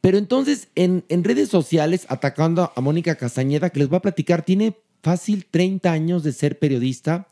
Pero 0.00 0.18
entonces 0.18 0.68
en, 0.74 1.04
en 1.08 1.24
redes 1.24 1.48
sociales, 1.48 2.06
atacando 2.08 2.72
a 2.74 2.80
Mónica 2.80 3.16
Castañeda, 3.16 3.70
que 3.70 3.80
les 3.80 3.88
voy 3.88 3.96
a 3.96 4.02
platicar, 4.02 4.44
tiene 4.44 4.76
fácil 5.02 5.46
30 5.50 5.90
años 5.90 6.22
de 6.22 6.32
ser 6.32 6.58
periodista, 6.58 7.28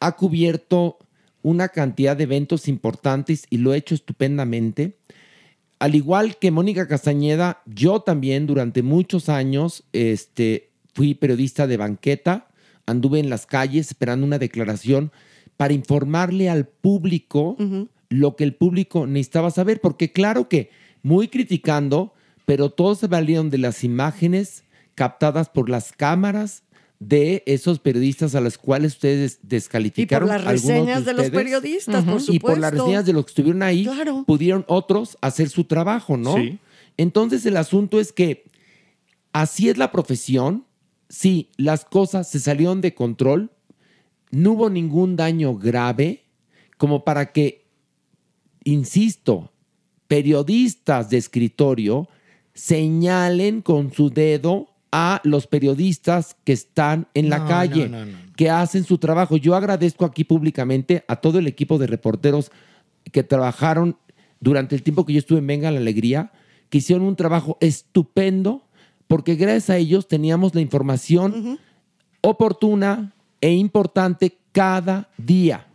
ha 0.00 0.12
cubierto 0.12 0.98
una 1.42 1.68
cantidad 1.68 2.16
de 2.16 2.24
eventos 2.24 2.68
importantes 2.68 3.46
y 3.50 3.58
lo 3.58 3.72
ha 3.72 3.76
hecho 3.76 3.94
estupendamente. 3.94 4.96
Al 5.78 5.94
igual 5.94 6.38
que 6.38 6.50
Mónica 6.50 6.88
Castañeda, 6.88 7.62
yo 7.66 8.00
también 8.00 8.46
durante 8.46 8.82
muchos 8.82 9.28
años 9.28 9.84
este, 9.92 10.70
fui 10.94 11.14
periodista 11.14 11.66
de 11.66 11.76
banqueta, 11.76 12.48
anduve 12.86 13.18
en 13.18 13.30
las 13.30 13.46
calles 13.46 13.88
esperando 13.88 14.26
una 14.26 14.38
declaración 14.38 15.12
para 15.56 15.74
informarle 15.74 16.48
al 16.48 16.66
público 16.66 17.56
lo 18.08 18.36
que 18.36 18.44
el 18.44 18.54
público 18.54 19.06
necesitaba 19.06 19.50
saber, 19.50 19.80
porque 19.80 20.12
claro 20.12 20.48
que 20.48 20.70
muy 21.02 21.28
criticando, 21.28 22.14
pero 22.44 22.70
todos 22.70 22.98
se 22.98 23.06
valieron 23.06 23.50
de 23.50 23.58
las 23.58 23.84
imágenes 23.84 24.64
captadas 24.94 25.48
por 25.48 25.68
las 25.68 25.92
cámaras 25.92 26.62
de 26.98 27.42
esos 27.46 27.78
periodistas 27.78 28.34
a 28.34 28.40
los 28.40 28.56
cuales 28.56 28.94
ustedes 28.94 29.34
Y 29.34 29.36
por 29.40 29.48
descalificaron. 29.50 30.28
las 30.28 30.46
algunos 30.46 30.62
reseñas 30.62 31.04
de, 31.04 31.12
los 31.12 31.30
periodistas, 31.30 32.04
por 32.04 32.20
supuesto. 32.20 32.32
Y 32.32 32.38
por 32.38 32.58
las 32.58 32.72
reseñas 32.72 33.04
de 33.04 33.12
los 33.12 33.26
que 33.26 33.30
estuvieron 33.30 33.62
ahí, 33.62 33.84
Claro. 33.84 34.24
pudieron 34.26 34.64
otros 34.68 35.18
hacer 35.20 35.50
su 35.50 35.64
trabajo, 35.64 36.16
¿no? 36.16 36.36
Sí. 36.36 36.58
Entonces 36.96 37.44
el 37.44 37.58
asunto 37.58 38.00
es 38.00 38.12
que 38.12 38.44
así 39.32 39.68
es 39.68 39.76
la 39.76 39.92
profesión. 39.92 40.64
Sí, 41.08 41.50
las 41.58 41.84
cosas 41.84 42.30
se 42.30 42.40
salieron 42.40 42.80
de 42.80 42.94
control. 42.94 43.50
No 44.30 44.52
hubo 44.52 44.70
ningún 44.70 45.16
daño 45.16 45.54
grave 45.56 46.24
como 46.78 47.04
para 47.04 47.32
que, 47.32 47.65
insisto, 48.66 49.52
periodistas 50.08 51.10
de 51.10 51.16
escritorio 51.16 52.08
señalen 52.54 53.62
con 53.62 53.92
su 53.92 54.10
dedo 54.10 54.68
a 54.92 55.20
los 55.24 55.46
periodistas 55.46 56.36
que 56.44 56.52
están 56.52 57.08
en 57.14 57.28
la 57.28 57.38
No, 57.40 57.48
calle, 57.48 57.88
no, 57.88 58.04
no, 58.04 58.12
no. 58.12 58.18
que 58.36 58.50
hacen 58.50 58.84
su 58.84 58.98
trabajo. 58.98 59.36
Yo 59.36 59.54
agradezco 59.54 60.04
aquí 60.04 60.24
públicamente 60.24 61.04
a 61.08 61.16
todo 61.16 61.38
el 61.38 61.46
equipo 61.46 61.78
de 61.78 61.86
reporteros 61.86 62.50
que 63.12 63.22
trabajaron 63.22 63.96
durante 64.40 64.74
el 64.74 64.82
tiempo 64.82 65.04
que 65.04 65.12
yo 65.12 65.18
estuve 65.18 65.38
en 65.40 65.46
Venga 65.46 65.70
la 65.70 65.78
Alegría, 65.80 66.32
que 66.70 66.78
hicieron 66.78 67.06
un 67.06 67.16
trabajo 67.16 67.58
estupendo, 67.60 68.62
porque 69.06 69.34
gracias 69.34 69.70
a 69.70 69.76
ellos 69.76 70.08
teníamos 70.08 70.54
la 70.54 70.60
información 70.60 71.58
oportuna 72.22 73.14
e 73.40 73.52
importante 73.52 74.38
cada 74.52 75.10
día, 75.18 75.66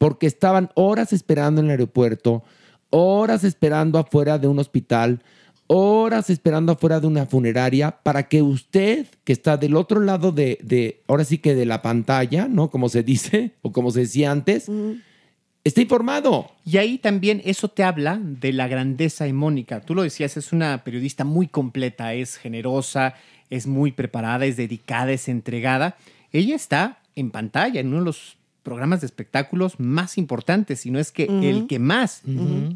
porque 0.00 0.26
estaban 0.26 0.70
horas 0.76 1.12
esperando 1.12 1.60
en 1.60 1.66
el 1.66 1.72
aeropuerto, 1.72 2.42
horas 2.88 3.44
esperando 3.44 3.98
afuera 3.98 4.38
de 4.38 4.48
un 4.48 4.58
hospital, 4.58 5.22
horas 5.66 6.30
esperando 6.30 6.72
afuera 6.72 7.00
de 7.00 7.06
una 7.06 7.26
funeraria, 7.26 7.90
para 7.90 8.26
que 8.26 8.40
usted, 8.40 9.08
que 9.24 9.34
está 9.34 9.58
del 9.58 9.76
otro 9.76 10.00
lado 10.00 10.32
de, 10.32 10.58
de 10.62 11.02
ahora 11.06 11.24
sí 11.24 11.36
que 11.36 11.54
de 11.54 11.66
la 11.66 11.82
pantalla, 11.82 12.48
¿no? 12.48 12.70
Como 12.70 12.88
se 12.88 13.02
dice, 13.02 13.52
o 13.60 13.72
como 13.72 13.90
se 13.90 14.00
decía 14.00 14.30
antes, 14.30 14.70
esté 15.64 15.82
informado. 15.82 16.50
Y 16.64 16.78
ahí 16.78 16.96
también 16.96 17.42
eso 17.44 17.68
te 17.68 17.84
habla 17.84 18.18
de 18.22 18.54
la 18.54 18.68
grandeza 18.68 19.26
de 19.26 19.34
Mónica. 19.34 19.82
Tú 19.82 19.94
lo 19.94 20.02
decías, 20.02 20.38
es 20.38 20.54
una 20.54 20.82
periodista 20.82 21.24
muy 21.24 21.46
completa, 21.46 22.14
es 22.14 22.38
generosa, 22.38 23.16
es 23.50 23.66
muy 23.66 23.92
preparada, 23.92 24.46
es 24.46 24.56
dedicada, 24.56 25.12
es 25.12 25.28
entregada. 25.28 25.98
Ella 26.32 26.56
está 26.56 27.02
en 27.16 27.30
pantalla 27.30 27.80
en 27.80 27.88
uno 27.88 27.98
de 27.98 28.04
los 28.06 28.39
programas 28.70 29.00
de 29.00 29.06
espectáculos 29.06 29.80
más 29.80 30.16
importantes, 30.16 30.78
si 30.78 30.92
no 30.92 31.00
es 31.00 31.10
que 31.10 31.24
el 31.24 31.66
que 31.66 31.80
más. 31.80 32.22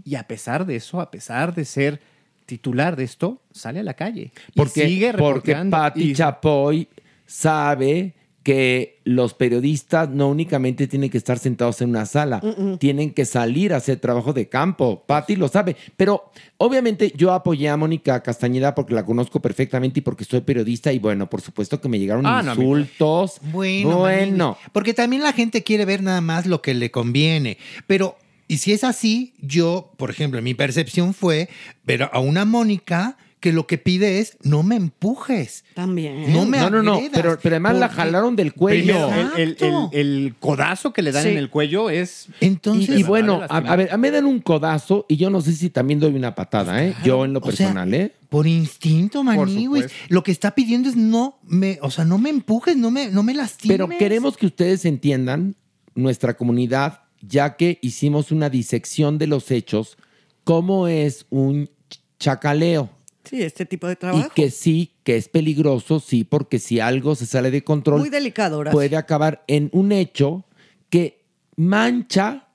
Y 0.05 0.17
a 0.17 0.27
pesar 0.27 0.67
de 0.67 0.75
eso, 0.75 1.01
a 1.01 1.09
pesar 1.13 1.55
de 1.55 1.65
ser 1.65 2.01
titular 2.47 2.97
de 2.97 3.05
esto, 3.05 3.41
sale 3.53 3.79
a 3.79 3.85
la 3.85 3.95
calle. 3.95 4.33
Y 4.49 4.57
Porque, 4.57 4.87
sigue 4.89 5.15
porque. 5.15 5.55
Patti 5.71 6.11
Y- 6.11 6.15
Chapoy 6.15 6.89
sabe 7.27 8.13
que 8.45 9.01
los 9.05 9.33
periodistas 9.33 10.11
no 10.11 10.29
únicamente 10.29 10.87
tienen 10.87 11.09
que 11.09 11.17
estar 11.17 11.39
sentados 11.39 11.81
en 11.81 11.89
una 11.89 12.05
sala, 12.05 12.43
tienen 12.79 13.13
que 13.13 13.25
salir 13.25 13.73
a 13.73 13.79
hacer 13.79 13.99
trabajo 14.01 14.35
de 14.35 14.51
campo. 14.51 15.03
Patti 15.07 15.35
lo 15.35 15.49
sabe. 15.49 15.77
Pero 15.97 16.31
obviamente 16.59 17.11
yo 17.17 17.33
apoyé 17.33 17.71
a 17.71 17.77
Mónica 17.79 18.23
Castañeda 18.23 18.75
porque 18.75 18.93
la 18.95 19.05
conozco 19.05 19.41
perfectamente 19.41 20.01
y 20.01 20.03
porque 20.03 20.25
soy 20.25 20.43
periodista 20.43 20.93
y 20.93 20.99
bueno, 20.99 21.29
por 21.29 21.41
supuesto 21.41 21.81
que 21.81 21.89
me 21.89 21.99
llegaron 21.99 22.27
Ah, 22.27 22.43
no, 22.43 22.53
insultos. 22.53 23.41
Bueno, 23.51 23.99
bueno. 24.01 24.49
Manini, 24.51 24.71
porque 24.73 24.93
también 24.93 25.23
la 25.23 25.33
gente 25.33 25.63
quiere 25.63 25.87
ver 25.87 26.03
nada 26.03 26.21
más 26.21 26.45
lo 26.45 26.61
que 26.61 26.75
le 26.75 26.91
conviene. 26.91 27.57
Pero, 27.87 28.19
y 28.47 28.59
si 28.59 28.75
es 28.75 28.85
así, 28.85 29.33
yo, 29.41 29.91
por 29.97 30.11
ejemplo, 30.11 30.43
mi 30.43 30.53
percepción 30.53 31.15
fue 31.15 31.49
ver 31.85 32.11
a 32.13 32.19
una 32.21 32.45
Mónica 32.45 33.17
que 33.45 33.53
lo 33.53 33.67
que 33.67 33.77
pide 33.77 34.21
es 34.21 34.39
no 34.43 34.63
me 34.63 34.75
empujes. 34.75 35.65
También. 35.75 36.33
No 36.33 36.47
me 36.47 36.57
No, 36.57 36.71
no, 36.71 36.83
no, 36.83 36.95
agredas, 36.95 37.11
pero, 37.13 37.39
pero 37.43 37.57
además 37.57 37.77
la 37.77 37.91
jalaron 37.91 38.37
del 38.37 38.55
cuello. 38.55 39.11
El, 39.13 39.29
el- 39.37 39.57
el- 39.61 39.89
el 39.93 40.35
codazo 40.41 40.95
que 40.95 41.03
le 41.03 41.13
dan 41.13 41.25
Sí. 41.25 41.29
en 41.29 41.37
el 41.37 41.51
cuello 41.51 41.91
es. 41.91 42.29
Entonces, 42.41 42.97
y, 42.97 43.01
y 43.01 43.03
bueno, 43.03 43.43
a, 43.47 43.59
a 43.59 43.77
ver, 43.77 43.93
a 43.93 43.99
mí 43.99 44.01
me 44.01 44.11
dan 44.11 44.25
un 44.25 44.41
codazo 44.41 45.05
y 45.11 45.17
yo 45.17 45.29
no 45.29 45.43
sé 45.43 45.53
si 45.53 45.69
también 45.69 46.01
doy 46.01 46.15
una 46.15 46.35
patada, 46.35 46.83
¿eh? 46.83 46.95
Yo 47.05 47.27
en 47.27 47.35
lo 47.35 47.41
o 47.41 47.43
sea, 47.43 47.51
personal, 47.69 47.93
¿eh? 47.93 48.13
Por 48.31 48.47
instinto, 48.47 49.23
maní, 49.23 49.67
güey. 49.67 49.85
Lo 50.09 50.23
que 50.23 50.33
está 50.33 50.55
pidiendo 50.55 50.89
es 50.89 50.97
no 50.97 51.39
me, 51.43 51.79
o 51.83 51.91
sea, 51.91 52.07
no 52.07 52.17
me 52.17 52.31
empujes, 52.31 52.77
no 52.79 52.91
me, 52.91 53.11
no 53.11 53.23
me 53.23 53.35
lastimes. 53.35 53.77
Pero 53.77 53.89
queremos 53.91 54.39
que 54.39 54.47
ustedes 54.47 54.87
entiendan 54.87 55.55
nuestra 55.95 56.35
comunidad, 56.39 57.03
ya 57.21 57.57
que 57.57 57.79
hicimos 57.83 58.33
una 58.33 58.49
disección 58.49 59.19
de 59.19 59.27
los 59.27 59.51
hechos, 59.51 59.99
cómo 60.45 60.89
es 60.89 61.27
un 61.29 61.67
ch- 61.91 61.99
chacaleo. 62.19 62.89
Sí, 63.25 63.43
este 63.43 63.66
tipo 63.66 63.87
de 63.87 63.95
Y 63.95 63.97
trabajo. 63.97 64.31
que 64.35 64.50
sí, 64.50 64.93
que 65.02 65.16
es 65.16 65.28
peligroso, 65.28 66.00
sí, 66.00 66.25
porque 66.25 66.59
si 66.59 66.80
algo 66.80 67.15
se 67.15 67.26
sale 67.26 67.50
de 67.50 67.65
control, 67.65 68.00
Muy 68.00 68.10
delicado, 68.10 68.63
puede 68.71 68.97
acabar 68.97 69.45
en 69.47 69.71
un 69.73 69.93
hecho 69.93 70.45
que 70.91 71.25
mancha 71.56 72.49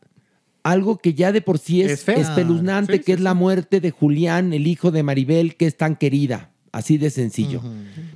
algo 0.63 0.97
que 0.97 1.13
ya 1.13 1.31
de 1.31 1.41
por 1.41 1.57
sí 1.57 1.81
es, 1.81 2.07
espeluznante, 2.07 2.97
Sí, 2.97 3.03
que 3.03 3.13
es 3.13 3.19
la 3.19 3.33
muerte 3.33 3.79
de 3.79 3.91
Julián, 3.91 4.53
el 4.53 4.67
hijo 4.67 4.91
de 4.91 5.03
Maribel, 5.03 5.55
que 5.55 5.65
es 5.65 5.77
tan 5.77 5.95
querida. 5.95 6.51
Así 6.71 6.99
de 6.99 7.09
sencillo. 7.09 7.61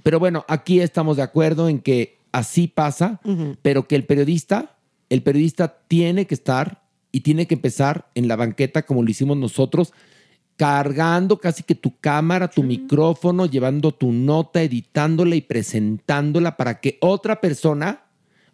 Pero 0.03 0.19
bueno, 0.19 0.45
aquí 0.47 0.79
estamos 0.79 1.17
de 1.17 1.23
acuerdo 1.23 1.69
en 1.69 1.79
que 1.79 2.19
así 2.31 2.67
pasa, 2.67 3.19
pero 3.61 3.87
que 3.87 3.95
el 3.95 4.05
periodista, 4.05 4.75
el 5.09 5.23
periodista 5.23 5.79
tiene 5.87 6.27
que 6.27 6.35
estar 6.35 6.83
y 7.11 7.21
tiene 7.21 7.47
que 7.47 7.55
empezar 7.55 8.09
en 8.13 8.27
la 8.27 8.35
banqueta 8.35 8.83
como 8.83 9.01
lo 9.01 9.09
hicimos 9.09 9.37
nosotros, 9.37 9.93
cargando 10.57 11.39
casi 11.39 11.63
que 11.63 11.75
tu 11.75 11.97
cámara, 11.99 12.47
tu 12.47 12.63
micrófono, 12.63 13.45
llevando 13.45 13.91
tu 13.91 14.11
nota, 14.11 14.61
editándola 14.61 15.35
y 15.35 15.41
presentándola 15.41 16.57
para 16.57 16.79
que 16.79 16.97
otra 17.01 17.41
persona, 17.41 18.03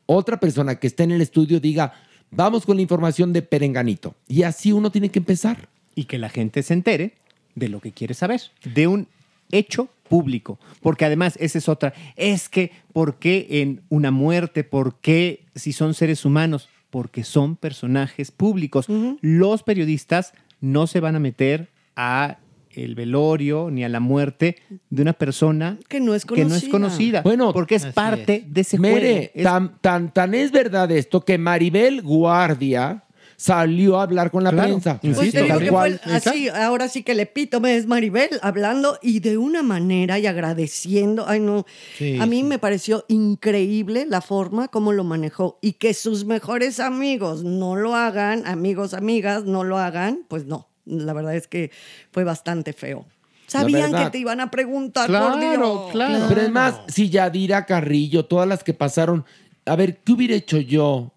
otra 0.05 0.39
persona 0.39 0.75
que 0.79 0.88
esté 0.88 1.03
en 1.03 1.12
el 1.12 1.21
estudio 1.21 1.59
diga, 1.59 1.93
vamos 2.31 2.65
con 2.65 2.77
la 2.77 2.81
información 2.81 3.33
de 3.33 3.41
Perenganito. 3.41 4.15
Y 4.27 4.43
así 4.43 4.71
uno 4.71 4.91
tiene 4.91 5.09
que 5.09 5.19
empezar. 5.19 5.69
Y 5.95 6.05
que 6.05 6.17
la 6.17 6.29
gente 6.29 6.63
se 6.63 6.73
entere 6.73 7.15
de 7.55 7.67
lo 7.67 7.81
que 7.81 7.91
quiere 7.91 8.13
saber, 8.13 8.41
de 8.63 8.88
un 8.88 9.07
hecho 9.51 9.89
público. 10.07 10.59
Porque 10.81 11.05
además, 11.05 11.35
esa 11.39 11.57
es 11.57 11.67
otra. 11.67 11.93
Es 12.15 12.47
que, 12.47 12.71
¿por 12.93 13.15
qué 13.15 13.47
en 13.49 13.81
una 13.89 14.12
muerte? 14.12 14.63
¿Por 14.63 14.95
qué 14.95 15.43
si 15.55 15.73
son 15.73 15.93
seres 15.93 16.23
humanos? 16.23 16.69
Porque 16.89 17.23
son 17.23 17.55
personajes 17.55 18.31
públicos. 18.31 18.88
Los 19.21 19.63
periodistas 19.63 20.33
no 20.62 20.88
se 20.88 20.99
van 20.99 21.15
a 21.15 21.19
meter 21.19 21.69
a 22.01 22.38
el 22.71 22.95
velorio 22.95 23.69
ni 23.71 23.83
a 23.83 23.89
la 23.89 23.99
muerte 23.99 24.55
de 24.89 25.01
una 25.01 25.12
persona 25.13 25.77
que 25.89 25.99
no 25.99 26.15
es 26.15 26.23
que 26.23 26.45
no 26.45 26.55
es 26.55 26.63
conocida. 26.69 26.71
conocida. 26.71 27.21
Bueno, 27.23 27.51
porque 27.51 27.75
es 27.75 27.85
parte 27.88 28.45
de 28.47 28.62
ese 28.62 28.79
Mere, 28.79 28.99
juego. 29.13 29.31
Es- 29.35 29.43
tan, 29.43 29.81
tan, 29.81 30.13
tan 30.13 30.33
es 30.33 30.51
verdad 30.51 30.89
esto 30.91 31.19
que 31.25 31.38
Maribel 31.38 32.01
Guardia 32.01 33.03
salió 33.35 33.99
a 33.99 34.03
hablar 34.03 34.31
con 34.31 34.43
la 34.43 34.51
Claro, 34.51 34.67
prensa. 34.69 34.99
Pues 35.01 35.17
Insisto, 35.17 35.39
te 35.39 35.43
digo 35.43 35.55
tal 35.55 35.63
que 35.63 35.69
cual. 35.71 36.01
fue 36.03 36.13
así, 36.13 36.49
ahora 36.49 36.88
sí 36.89 37.03
que 37.03 37.13
el 37.13 37.21
epítome 37.21 37.75
es 37.75 37.85
Maribel 37.88 38.29
hablando 38.41 38.97
y 39.01 39.19
de 39.21 39.38
una 39.38 39.62
manera 39.63 40.19
y 40.19 40.27
agradeciendo. 40.27 41.25
Ay, 41.27 41.39
no. 41.41 41.65
Sí, 41.97 42.17
a 42.19 42.25
mí 42.25 42.38
sí. 42.38 42.43
me 42.43 42.59
pareció 42.59 43.03
increíble 43.07 44.05
la 44.05 44.21
forma 44.21 44.67
como 44.67 44.91
lo 44.93 45.03
manejó 45.03 45.57
y 45.62 45.73
que 45.73 45.93
sus 45.93 46.23
mejores 46.25 46.79
amigos 46.79 47.43
no 47.43 47.75
lo 47.75 47.95
hagan, 47.95 48.45
amigos, 48.45 48.93
amigas, 48.93 49.43
no 49.45 49.63
lo 49.63 49.77
hagan, 49.79 50.25
pues 50.27 50.45
no. 50.45 50.68
La 50.89 51.13
verdad 51.13 51.36
es 51.36 51.47
que 51.47 51.71
fue 52.12 52.23
bastante 52.23 52.73
feo. 52.73 53.06
Sabían 53.47 53.93
que 53.93 54.10
te 54.12 54.19
iban 54.19 54.41
a 54.41 54.52
preguntar, 54.52 55.08
Claro, 55.08 55.32
por 55.32 55.39
Dios. 55.39 55.91
claro. 55.91 56.25
Pero 56.30 56.41
además, 56.41 56.82
si 56.88 57.10
Yadira 57.10 57.65
Carrillo, 57.65 58.25
todas 58.25 58.47
las 58.47 58.63
que 58.63 58.73
pasaron, 58.73 59.25
a 59.65 59.75
ver, 59.75 60.02
¿qué 60.04 60.12
hubiera 60.12 60.36
hecho 60.36 60.60
yo 60.60 61.13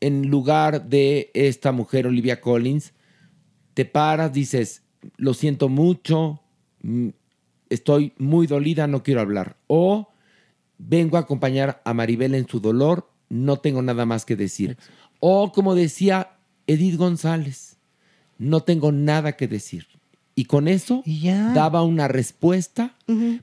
en 0.00 0.28
lugar 0.28 0.88
de 0.88 1.30
esta 1.34 1.72
mujer, 1.72 2.06
Olivia 2.06 2.40
Collins? 2.40 2.94
Te 3.74 3.84
paras, 3.84 4.32
dices, 4.32 4.82
lo 5.18 5.34
siento 5.34 5.68
mucho, 5.68 6.40
mm, 6.82 7.08
estoy 7.68 8.14
muy 8.16 8.46
dolida, 8.46 8.86
no 8.86 9.02
quiero 9.02 9.20
hablar. 9.20 9.56
O 9.66 10.08
vengo 10.78 11.18
a 11.18 11.20
acompañar 11.20 11.82
a 11.84 11.92
Maribel 11.92 12.34
en 12.34 12.48
su 12.48 12.60
dolor, 12.60 13.10
no 13.28 13.58
tengo 13.58 13.82
nada 13.82 14.06
más 14.06 14.24
que 14.24 14.36
decir. 14.36 14.78
O 15.20 15.52
como 15.52 15.74
decía 15.74 16.30
Edith 16.66 16.96
González, 16.96 17.67
no 18.38 18.60
tengo 18.62 18.92
nada 18.92 19.32
que 19.32 19.48
decir. 19.48 19.86
Y 20.34 20.44
con 20.44 20.68
eso 20.68 21.02
daba 21.54 21.82
una 21.82 22.06
respuesta, 22.08 22.94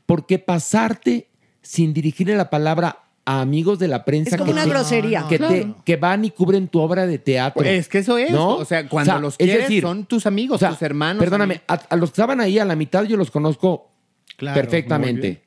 porque 0.05 0.39
pasarte 0.39 1.27
sin 1.61 1.93
dirigirle 1.93 2.35
la 2.35 2.49
palabra 2.49 2.99
a 3.27 3.41
amigos 3.41 3.79
de 3.79 3.87
la 3.87 4.05
prensa 4.05 4.29
Es 4.31 4.37
como 4.37 4.45
que, 4.45 4.51
una 4.53 4.63
te- 4.65 4.69
grosería. 4.69 5.25
que, 5.27 5.39
te- 5.39 5.73
que 5.83 5.95
van 5.97 6.23
y 6.25 6.29
cubren 6.31 6.67
tu 6.67 6.79
obra 6.79 7.07
de 7.07 7.17
teatro. 7.17 7.63
Pues 7.63 7.79
es 7.79 7.87
que 7.89 7.97
eso 7.97 8.17
es. 8.19 8.29
¿no? 8.31 8.57
O 8.57 8.65
sea, 8.65 8.87
cuando 8.87 9.19
los 9.19 9.33
es 9.33 9.37
quieres 9.45 9.63
decir, 9.63 9.81
son 9.81 10.05
tus 10.05 10.25
amigos, 10.27 10.55
o 10.57 10.59
sea, 10.59 10.69
tus 10.69 10.81
hermanos. 10.83 11.19
Perdóname, 11.23 11.61
a, 11.67 11.73
a 11.73 11.95
los 11.95 12.11
que 12.11 12.13
estaban 12.13 12.39
ahí 12.39 12.59
a 12.59 12.65
la 12.65 12.75
mitad 12.75 13.03
yo 13.03 13.17
los 13.17 13.31
conozco 13.31 13.89
Claro, 14.37 14.61
perfectamente. 14.61 15.41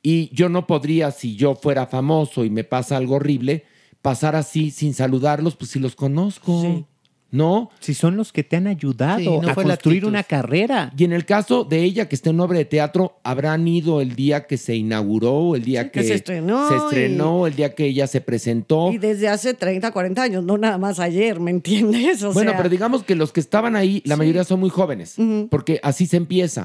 Y 0.00 0.32
yo 0.34 0.48
no 0.48 0.66
podría, 0.66 1.10
si 1.10 1.34
yo 1.34 1.54
fuera 1.56 1.86
famoso 1.86 2.44
y 2.44 2.50
me 2.50 2.62
pasa 2.62 2.96
algo 2.96 3.16
horrible, 3.16 3.64
pasar 4.00 4.36
así 4.36 4.70
sin 4.70 4.94
saludarlos, 4.94 5.56
pues 5.56 5.70
si 5.72 5.80
los 5.80 5.96
conozco. 5.96 6.86
¿No? 7.34 7.70
Si 7.80 7.94
son 7.94 8.16
los 8.16 8.32
que 8.32 8.44
te 8.44 8.54
han 8.54 8.68
ayudado 8.68 9.18
Sí, 9.18 9.26
no 9.26 9.48
a 9.48 9.54
construir 9.54 10.06
una 10.06 10.22
carrera. 10.22 10.92
Y 10.96 11.02
en 11.02 11.12
el 11.12 11.26
caso 11.26 11.64
de 11.64 11.82
ella, 11.82 12.08
que 12.08 12.14
está 12.14 12.30
en 12.30 12.38
obra 12.38 12.58
de 12.58 12.64
teatro, 12.64 13.18
habrán 13.24 13.66
ido 13.66 14.00
el 14.00 14.14
día 14.14 14.46
que 14.46 14.56
se 14.56 14.76
inauguró, 14.76 15.56
el 15.56 15.64
día 15.64 15.90
que 15.90 16.00
que, 16.00 16.04
se 16.04 16.14
estrenó 16.14 16.68
se 16.68 16.76
estrenó, 16.76 17.48
el 17.48 17.56
día 17.56 17.74
que 17.74 17.86
ella 17.86 18.06
se 18.06 18.20
presentó. 18.20 18.92
Y 18.92 18.98
desde 18.98 19.28
hace 19.28 19.52
30, 19.52 19.90
40 19.90 20.22
años, 20.22 20.44
no 20.44 20.56
nada 20.56 20.78
más 20.78 21.00
ayer, 21.00 21.40
¿me 21.40 21.50
entiendes? 21.50 22.22
O 22.22 22.32
bueno, 22.32 22.52
sea, 22.52 22.56
pero 22.56 22.68
digamos 22.68 23.02
que 23.02 23.16
los 23.16 23.32
que 23.32 23.40
estaban 23.40 23.74
ahí, 23.74 24.00
la 24.04 24.16
mayoría 24.16 24.44
son 24.44 24.60
muy 24.60 24.70
jóvenes, 24.70 25.16
porque 25.50 25.80
así 25.82 26.06
se 26.06 26.16
empieza. 26.16 26.64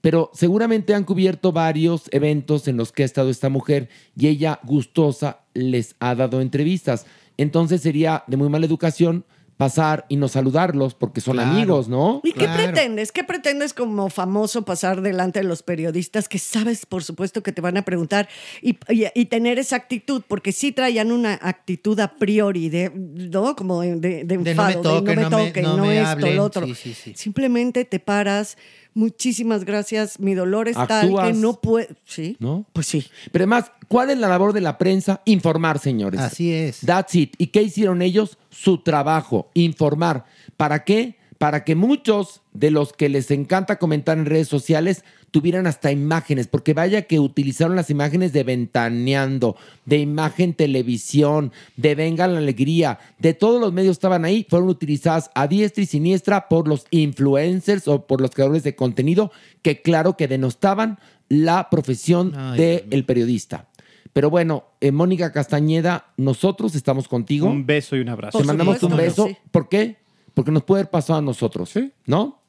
Pero 0.00 0.30
seguramente 0.34 0.94
han 0.94 1.04
cubierto 1.04 1.52
varios 1.52 2.04
eventos 2.10 2.66
en 2.66 2.76
los 2.76 2.90
que 2.90 3.04
ha 3.04 3.06
estado 3.06 3.30
esta 3.30 3.48
mujer 3.48 3.88
y 4.16 4.26
ella 4.26 4.58
gustosa 4.64 5.42
les 5.54 5.94
ha 6.00 6.16
dado 6.16 6.40
entrevistas. 6.40 7.06
Entonces 7.36 7.82
sería 7.82 8.24
de 8.26 8.36
muy 8.36 8.48
mala 8.48 8.66
educación 8.66 9.24
pasar 9.58 10.06
y 10.08 10.16
no 10.16 10.28
saludarlos 10.28 10.94
porque 10.94 11.20
son 11.20 11.34
Claro. 11.34 11.50
amigos, 11.50 11.88
¿no? 11.88 12.20
¿Y 12.24 12.32
qué 12.32 12.46
pretendes? 12.48 13.10
¿Qué 13.12 13.24
pretendes 13.24 13.74
como 13.74 14.08
famoso 14.08 14.64
pasar 14.64 15.02
delante 15.02 15.40
de 15.40 15.44
los 15.44 15.62
periodistas 15.64 16.28
que 16.28 16.38
sabes, 16.38 16.86
por 16.86 17.02
supuesto, 17.02 17.42
que 17.42 17.52
te 17.52 17.60
van 17.60 17.76
a 17.76 17.82
preguntar 17.82 18.28
y, 18.62 18.78
y- 18.88 19.06
y 19.14 19.24
tener 19.26 19.58
esa 19.58 19.74
actitud? 19.76 20.22
Porque 20.26 20.52
sí 20.52 20.70
traían 20.72 21.10
una 21.12 21.34
actitud 21.42 21.98
a 21.98 22.14
priori 22.16 22.68
de, 22.68 22.90
¿no? 22.94 23.56
Como 23.56 23.82
de, 23.82 23.96
de, 23.96 24.24
de 24.24 24.36
no 24.36 24.42
me 24.44 24.50
enfado, 24.52 24.68
de 24.68 24.82
toque, 24.82 25.16
no 25.16 25.30
me- 25.30 25.46
toque, 25.46 25.62
no 25.62 25.76
no, 25.76 25.84
me 25.86 25.96
esto, 25.98 26.08
hablen. 26.08 26.36
lo 26.36 26.44
otro. 26.44 26.64
Sí, 26.66 26.74
sí, 26.74 26.94
sí. 26.94 27.12
Simplemente 27.16 27.84
te 27.84 27.98
paras. 27.98 28.56
Muchísimas 28.98 29.64
gracias. 29.64 30.18
Mi 30.18 30.34
dolor 30.34 30.66
es 30.66 30.76
tal 30.88 31.14
que 31.22 31.32
no 31.32 31.60
puedo. 31.60 31.86
Sí. 32.04 32.36
¿No? 32.40 32.66
Pues 32.72 32.88
sí. 32.88 33.06
Pero 33.30 33.44
además, 33.44 33.70
¿cuál 33.86 34.10
es 34.10 34.18
la 34.18 34.26
labor 34.26 34.52
de 34.52 34.60
la 34.60 34.76
prensa? 34.76 35.22
Informar, 35.24 35.78
señores. 35.78 36.20
Así 36.20 36.52
es. 36.52 36.80
That's 36.80 37.14
it. 37.14 37.34
¿Y 37.38 37.46
qué 37.46 37.62
hicieron 37.62 38.02
ellos? 38.02 38.38
Su 38.50 38.78
trabajo, 38.78 39.50
informar. 39.54 40.24
¿Para 40.56 40.82
qué? 40.82 41.16
Para 41.38 41.64
que 41.64 41.76
muchos 41.76 42.42
de 42.52 42.70
los 42.72 42.92
que 42.92 43.08
les 43.08 43.30
encanta 43.30 43.78
comentar 43.78 44.18
en 44.18 44.26
redes 44.26 44.48
sociales 44.48 45.04
tuvieran 45.30 45.66
hasta 45.66 45.92
imágenes, 45.92 46.48
porque 46.48 46.74
vaya 46.74 47.02
que 47.02 47.20
utilizaron 47.20 47.76
las 47.76 47.90
imágenes 47.90 48.32
de 48.32 48.42
Ventaneando, 48.42 49.56
de 49.84 49.98
Imagen 49.98 50.54
Televisión, 50.54 51.52
de 51.76 51.94
Venga 51.94 52.26
la 52.26 52.38
Alegría, 52.38 52.98
de 53.18 53.34
todos 53.34 53.60
los 53.60 53.72
medios 53.72 53.92
estaban 53.92 54.24
ahí, 54.24 54.46
fueron 54.48 54.68
utilizadas 54.68 55.30
a 55.34 55.46
diestra 55.46 55.82
y 55.82 55.86
siniestra 55.86 56.48
por 56.48 56.66
los 56.66 56.86
influencers 56.90 57.86
o 57.88 58.06
por 58.06 58.20
los 58.20 58.30
creadores 58.30 58.64
de 58.64 58.74
contenido, 58.74 59.30
que 59.62 59.82
claro 59.82 60.16
que 60.16 60.28
denostaban 60.28 60.98
la 61.28 61.68
profesión 61.70 62.32
del 62.56 63.04
periodista. 63.04 63.68
Pero 64.12 64.30
bueno, 64.30 64.64
eh, 64.80 64.90
Mónica 64.90 65.32
Castañeda, 65.32 66.06
nosotros 66.16 66.74
estamos 66.74 67.06
contigo. 67.06 67.46
Un 67.46 67.66
beso 67.66 67.94
y 67.94 68.00
un 68.00 68.08
abrazo. 68.08 68.38
Te 68.38 68.44
mandamos 68.44 68.82
un 68.82 68.96
beso. 68.96 69.28
¿Por 69.52 69.68
qué? 69.68 69.98
Porque 70.38 70.52
nos 70.52 70.62
puede 70.62 70.82
haber 70.82 70.90
pasado 70.92 71.18
a 71.18 71.22
nosotros, 71.22 71.74
¿no? 72.06 72.44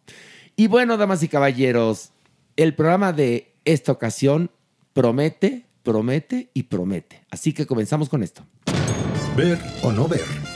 Y 0.56 0.68
bueno, 0.68 0.96
damas 0.96 1.24
y 1.24 1.28
caballeros, 1.28 2.12
el 2.56 2.76
programa 2.76 3.14
de 3.14 3.56
esta 3.66 3.92
ocasión 3.92 4.52
promete, 4.94 5.66
promete 5.82 6.52
y 6.54 6.62
promete. 6.62 7.26
Así 7.32 7.52
que 7.52 7.66
comenzamos 7.66 8.08
con 8.08 8.22
esto. 8.22 8.46
Ver 9.36 9.58
o 9.82 9.92
no 9.92 10.08
ver. 10.08 10.49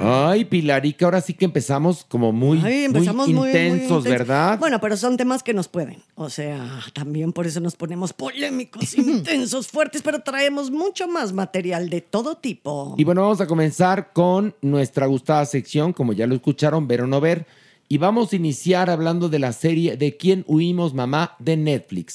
Ay, 0.00 0.44
Pilarica, 0.44 1.06
ahora 1.06 1.20
sí 1.20 1.34
que 1.34 1.44
empezamos 1.44 2.04
como 2.04 2.32
muy, 2.32 2.60
Ay, 2.64 2.84
empezamos 2.84 3.26
muy 3.26 3.34
muy, 3.34 3.40
muy 3.40 3.48
intensos, 3.50 3.98
intensos. 3.98 4.04
¿verdad? 4.04 4.58
Bueno, 4.58 4.80
pero 4.80 4.96
son 4.96 5.16
temas 5.16 5.42
que 5.42 5.52
nos 5.52 5.66
pueden. 5.66 6.02
O 6.14 6.30
sea, 6.30 6.80
también 6.92 7.32
por 7.32 7.46
eso 7.46 7.58
nos 7.60 7.74
ponemos 7.74 8.12
polémicos, 8.12 8.94
intensos, 8.98 9.68
fuertes, 9.68 10.02
pero 10.02 10.20
traemos 10.20 10.70
mucho 10.70 11.08
más 11.08 11.32
material 11.32 11.90
de 11.90 12.00
todo 12.00 12.36
tipo. 12.36 12.94
Y 12.96 13.04
bueno, 13.04 13.22
vamos 13.22 13.40
a 13.40 13.46
comenzar 13.46 14.12
con 14.12 14.54
nuestra 14.62 15.06
gustada 15.06 15.44
sección, 15.46 15.92
como 15.92 16.12
ya 16.12 16.26
lo 16.26 16.34
escucharon, 16.34 16.86
ver 16.86 17.02
o 17.02 17.06
no 17.06 17.20
ver. 17.20 17.46
Y 17.88 17.98
vamos 17.98 18.32
a 18.32 18.36
iniciar 18.36 18.90
hablando 18.90 19.30
de 19.30 19.38
la 19.38 19.52
serie 19.52 19.96
De 19.96 20.16
quién 20.16 20.44
huimos, 20.46 20.92
mamá, 20.92 21.34
de 21.38 21.56
Netflix. 21.56 22.14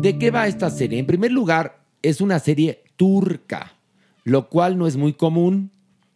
¿De 0.00 0.18
qué 0.18 0.30
va 0.30 0.48
esta 0.48 0.70
serie? 0.70 0.98
En 0.98 1.06
primer 1.06 1.30
lugar, 1.30 1.80
es 2.02 2.20
una 2.20 2.38
serie 2.38 2.82
turca, 2.96 3.74
lo 4.24 4.48
cual 4.48 4.78
no 4.78 4.86
es 4.86 4.96
muy 4.96 5.12
común, 5.12 5.70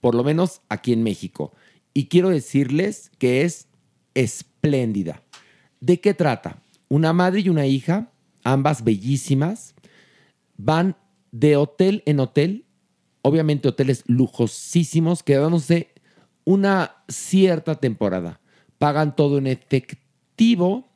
por 0.06 0.14
lo 0.14 0.22
menos 0.22 0.60
aquí 0.68 0.92
en 0.92 1.02
México. 1.02 1.52
Y 1.92 2.06
quiero 2.06 2.28
decirles 2.28 3.10
que 3.18 3.42
es 3.42 3.66
espléndida. 4.14 5.24
¿De 5.80 6.00
qué 6.00 6.14
trata? 6.14 6.62
Una 6.88 7.12
madre 7.12 7.40
y 7.40 7.48
una 7.48 7.66
hija, 7.66 8.12
ambas 8.44 8.84
bellísimas, 8.84 9.74
van 10.56 10.94
de 11.32 11.56
hotel 11.56 12.04
en 12.06 12.20
hotel, 12.20 12.66
obviamente 13.22 13.66
hoteles 13.66 14.04
lujosísimos, 14.06 15.24
quedándose 15.24 15.88
una 16.44 16.98
cierta 17.08 17.74
temporada. 17.74 18.38
Pagan 18.78 19.16
todo 19.16 19.38
en 19.38 19.48
efectivo 19.48 20.86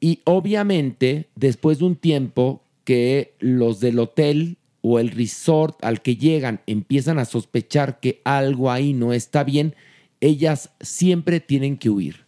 y 0.00 0.22
obviamente 0.24 1.30
después 1.36 1.78
de 1.78 1.84
un 1.84 1.94
tiempo 1.94 2.64
que 2.82 3.36
los 3.38 3.78
del 3.78 4.00
hotel 4.00 4.58
o 4.82 4.98
el 4.98 5.10
resort 5.10 5.84
al 5.84 6.02
que 6.02 6.16
llegan 6.16 6.60
empiezan 6.66 7.18
a 7.18 7.24
sospechar 7.24 8.00
que 8.00 8.20
algo 8.24 8.70
ahí 8.70 8.92
no 8.92 9.12
está 9.12 9.44
bien, 9.44 9.74
ellas 10.20 10.70
siempre 10.80 11.40
tienen 11.40 11.76
que 11.76 11.90
huir. 11.90 12.24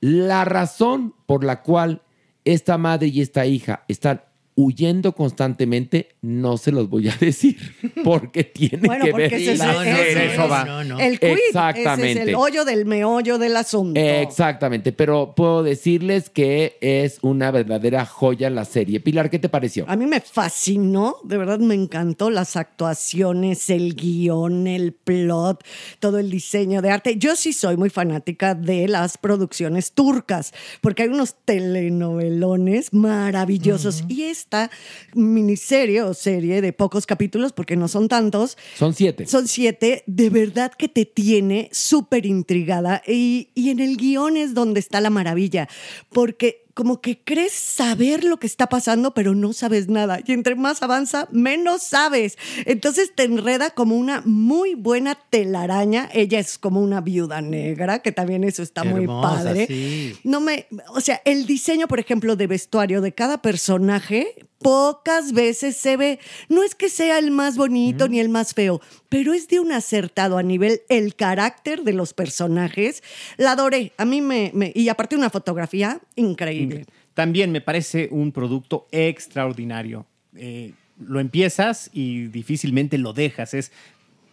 La 0.00 0.44
razón 0.44 1.14
por 1.26 1.44
la 1.44 1.62
cual 1.62 2.02
esta 2.44 2.78
madre 2.78 3.08
y 3.08 3.20
esta 3.20 3.46
hija 3.46 3.84
están 3.88 4.22
huyendo 4.54 5.12
constantemente, 5.14 6.08
no 6.20 6.56
se 6.56 6.72
los 6.72 6.88
voy 6.88 7.08
a 7.08 7.16
decir, 7.20 7.56
porque 8.04 8.44
tienen 8.44 8.82
Bueno, 8.82 9.04
que 9.04 9.10
porque 9.10 9.28
ver 9.28 9.34
ese 9.34 9.52
es, 9.52 9.58
la 9.58 9.72
ese 9.72 10.12
serie. 10.12 10.34
es 10.34 10.88
no. 10.88 11.00
el 11.00 11.20
quid. 11.20 11.36
Exactamente. 11.48 12.10
Ese 12.12 12.22
es 12.22 12.28
el 12.28 12.34
hoyo 12.34 12.64
del 12.64 12.84
meollo 12.84 13.38
del 13.38 13.56
asunto. 13.56 13.98
Exactamente, 13.98 14.92
pero 14.92 15.34
puedo 15.34 15.62
decirles 15.62 16.30
que 16.30 16.76
es 16.80 17.18
una 17.22 17.50
verdadera 17.50 18.04
joya 18.04 18.50
la 18.50 18.64
serie. 18.64 19.00
Pilar, 19.00 19.30
¿qué 19.30 19.38
te 19.38 19.48
pareció? 19.48 19.84
A 19.88 19.96
mí 19.96 20.06
me 20.06 20.20
fascinó, 20.20 21.16
de 21.24 21.38
verdad 21.38 21.58
me 21.58 21.74
encantó 21.74 22.30
las 22.30 22.56
actuaciones, 22.56 23.70
el 23.70 23.94
guion, 23.94 24.66
el 24.66 24.92
plot, 24.92 25.64
todo 25.98 26.18
el 26.18 26.30
diseño 26.30 26.82
de 26.82 26.90
arte. 26.90 27.16
Yo 27.16 27.36
sí 27.36 27.52
soy 27.52 27.76
muy 27.76 27.90
fanática 27.90 28.54
de 28.54 28.88
las 28.88 29.18
producciones 29.18 29.92
turcas, 29.92 30.52
porque 30.80 31.04
hay 31.04 31.08
unos 31.08 31.36
telenovelones 31.44 32.92
maravillosos. 32.92 34.04
Y 34.08 34.24
esta 34.42 34.70
miniserie 35.14 36.02
o 36.02 36.14
serie 36.14 36.60
de 36.60 36.72
pocos 36.72 37.06
capítulos, 37.06 37.52
porque 37.52 37.76
no 37.76 37.88
son 37.88 38.08
tantos, 38.08 38.56
Son 38.76 38.92
siete. 38.94 39.26
son 39.26 39.46
siete, 39.48 40.02
de 40.06 40.30
verdad 40.30 40.72
que 40.76 40.88
te 40.88 41.04
tiene 41.06 41.68
súper 41.72 42.26
intrigada 42.26 43.02
y, 43.06 43.50
y 43.54 43.70
en 43.70 43.80
el 43.80 43.96
guion 43.96 44.36
es 44.36 44.54
donde 44.54 44.80
está 44.80 45.00
la 45.00 45.10
maravilla, 45.10 45.68
porque 46.10 46.61
como 46.74 47.00
que 47.00 47.22
crees 47.22 47.52
saber 47.52 48.24
lo 48.24 48.38
que 48.38 48.46
está 48.46 48.68
pasando, 48.68 49.14
pero 49.14 49.34
no 49.34 49.52
sabes 49.52 49.88
nada. 49.88 50.20
Y 50.24 50.32
entre 50.32 50.54
más 50.54 50.82
avanza, 50.82 51.28
menos 51.30 51.82
sabes. 51.82 52.38
Entonces 52.66 53.12
te 53.14 53.24
enreda 53.24 53.70
como 53.70 53.96
una 53.96 54.22
muy 54.24 54.74
buena 54.74 55.14
telaraña. 55.14 56.08
Ella 56.12 56.38
es 56.38 56.58
como 56.58 56.80
una 56.80 57.00
viuda 57.00 57.40
negra, 57.40 58.00
que 58.00 58.12
también 58.12 58.44
eso 58.44 58.62
está 58.62 58.84
muy 58.84 59.06
padre. 59.06 59.66
sí. 59.66 60.16
No 60.24 60.40
me, 60.40 60.66
o 60.94 61.00
sea, 61.00 61.20
el 61.24 61.46
diseño, 61.46 61.88
por 61.88 62.00
ejemplo, 62.00 62.36
de 62.36 62.46
vestuario 62.46 63.00
de 63.00 63.12
cada 63.12 63.42
personaje, 63.42 64.34
pocas 64.58 65.32
veces 65.32 65.76
se 65.76 65.96
ve. 65.96 66.18
No 66.48 66.62
es 66.62 66.74
que 66.74 66.88
sea 66.88 67.18
el 67.18 67.30
más 67.30 67.56
bonito 67.56 68.08
ni 68.08 68.20
el 68.20 68.28
más 68.28 68.54
feo, 68.54 68.80
pero 69.12 69.34
es 69.34 69.46
de 69.46 69.60
un 69.60 69.72
acertado 69.72 70.38
a 70.38 70.42
nivel 70.42 70.80
el 70.88 71.14
carácter 71.14 71.82
de 71.82 71.92
los 71.92 72.14
personajes. 72.14 73.02
La 73.36 73.52
adoré. 73.52 73.92
A 73.98 74.06
mí 74.06 74.22
me, 74.22 74.50
me- 74.54 74.72
y 74.74 74.88
aparte 74.88 75.16
una 75.16 75.28
fotografía 75.28 76.00
increíble. 76.16 76.86
También 77.12 77.52
me 77.52 77.60
parece 77.60 78.08
un 78.10 78.32
producto 78.32 78.88
extraordinario. 78.90 80.06
Eh, 80.34 80.72
lo 80.98 81.20
empiezas 81.20 81.90
y 81.92 82.28
difícilmente 82.28 82.96
lo 82.96 83.12
dejas. 83.12 83.52
Es 83.52 83.70